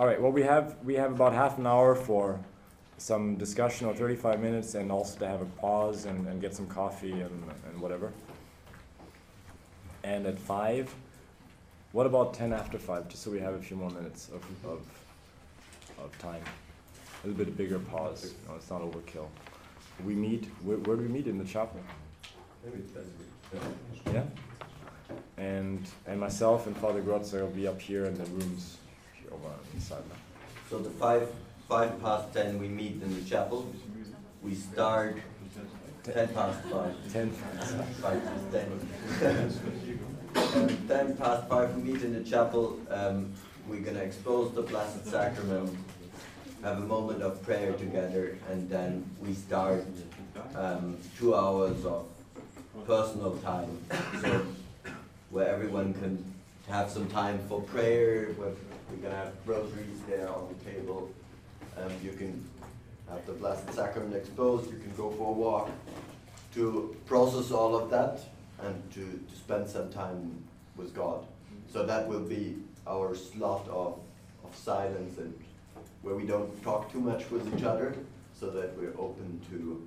All 0.00 0.06
right, 0.06 0.18
well, 0.18 0.32
we 0.32 0.44
have, 0.44 0.76
we 0.82 0.94
have 0.94 1.12
about 1.12 1.34
half 1.34 1.58
an 1.58 1.66
hour 1.66 1.94
for 1.94 2.40
some 2.96 3.36
discussion 3.36 3.86
or 3.86 3.92
35 3.92 4.40
minutes 4.40 4.74
and 4.74 4.90
also 4.90 5.18
to 5.18 5.28
have 5.28 5.42
a 5.42 5.46
pause 5.60 6.06
and, 6.06 6.26
and 6.26 6.40
get 6.40 6.54
some 6.54 6.66
coffee 6.68 7.12
and, 7.12 7.44
and 7.68 7.78
whatever. 7.82 8.10
And 10.02 10.24
at 10.24 10.38
5, 10.38 10.94
what 11.92 12.06
about 12.06 12.32
10 12.32 12.54
after 12.54 12.78
5, 12.78 13.10
just 13.10 13.22
so 13.22 13.30
we 13.30 13.40
have 13.40 13.52
a 13.52 13.58
few 13.58 13.76
more 13.76 13.90
minutes 13.90 14.30
of, 14.30 14.42
of, 14.64 14.80
of 16.02 16.18
time? 16.18 16.42
A 17.22 17.26
little 17.26 17.44
bit 17.44 17.54
bigger 17.58 17.78
pause, 17.78 18.32
know, 18.48 18.54
it's 18.54 18.70
not 18.70 18.80
overkill. 18.80 19.26
We 20.02 20.14
meet, 20.14 20.46
where, 20.62 20.78
where 20.78 20.96
do 20.96 21.02
we 21.02 21.08
meet? 21.08 21.26
In 21.26 21.36
the 21.36 21.44
chapel? 21.44 21.78
Maybe 22.64 22.78
Yeah? 24.14 24.22
And, 25.36 25.86
and 26.06 26.18
myself 26.18 26.66
and 26.66 26.74
Father 26.74 27.02
Grotzer 27.02 27.42
will 27.42 27.48
be 27.48 27.68
up 27.68 27.78
here 27.78 28.06
in 28.06 28.14
the 28.14 28.24
rooms 28.24 28.78
over 29.32 29.50
inside 29.74 30.02
now. 30.08 30.16
So 30.68 30.78
the 30.78 30.90
five 30.90 31.28
five 31.68 32.00
past 32.02 32.32
ten 32.32 32.58
we 32.58 32.68
meet 32.68 33.02
in 33.02 33.14
the 33.14 33.28
chapel. 33.28 33.72
We 34.42 34.54
start 34.54 35.16
ten 36.04 36.28
past 36.28 36.62
five. 36.68 36.94
Ten 37.12 37.30
past 37.30 37.74
five 38.00 38.24
past 38.24 38.52
ten. 38.52 39.50
um, 40.54 40.86
ten 40.88 41.16
past 41.16 41.48
five 41.48 41.76
we 41.76 41.92
meet 41.92 42.02
in 42.02 42.12
the 42.12 42.28
chapel. 42.28 42.78
Um, 42.90 43.32
we're 43.68 43.80
gonna 43.80 44.00
expose 44.00 44.52
the 44.52 44.62
Blessed 44.62 45.06
Sacrament, 45.06 45.76
have 46.62 46.78
a 46.78 46.86
moment 46.86 47.22
of 47.22 47.42
prayer 47.42 47.72
together, 47.74 48.36
and 48.50 48.68
then 48.68 49.04
we 49.20 49.34
start 49.34 49.84
um, 50.56 50.96
two 51.18 51.34
hours 51.34 51.84
of 51.84 52.06
personal 52.86 53.36
time. 53.38 53.78
So 54.22 54.46
where 55.30 55.48
everyone 55.48 55.94
can 55.94 56.24
have 56.68 56.90
some 56.90 57.08
time 57.08 57.38
for 57.48 57.60
prayer, 57.62 58.32
where 58.36 58.52
We're 58.90 59.08
gonna 59.08 59.16
have 59.16 59.32
rosaries 59.46 60.00
there 60.08 60.28
on 60.28 60.48
the 60.48 60.70
table. 60.70 61.10
Um, 61.76 61.92
you 62.02 62.12
can 62.12 62.44
have 63.08 63.24
the 63.26 63.32
Blessed 63.32 63.72
Sacrament 63.72 64.14
exposed, 64.14 64.70
you 64.70 64.78
can 64.78 64.92
go 64.96 65.10
for 65.10 65.28
a 65.28 65.32
walk 65.32 65.70
to 66.54 66.96
process 67.06 67.50
all 67.50 67.76
of 67.76 67.90
that 67.90 68.20
and 68.62 68.92
to, 68.92 69.00
to 69.00 69.36
spend 69.36 69.68
some 69.68 69.90
time 69.90 70.42
with 70.76 70.94
God. 70.94 71.24
So 71.72 71.86
that 71.86 72.08
will 72.08 72.20
be 72.20 72.56
our 72.86 73.14
slot 73.14 73.68
of, 73.68 73.98
of 74.44 74.56
silence 74.56 75.18
and 75.18 75.32
where 76.02 76.14
we 76.14 76.24
don't 76.24 76.62
talk 76.62 76.90
too 76.90 77.00
much 77.00 77.30
with 77.30 77.46
each 77.54 77.62
other, 77.62 77.94
so 78.38 78.50
that 78.50 78.76
we're 78.76 78.94
open 78.98 79.40
to 79.50 79.86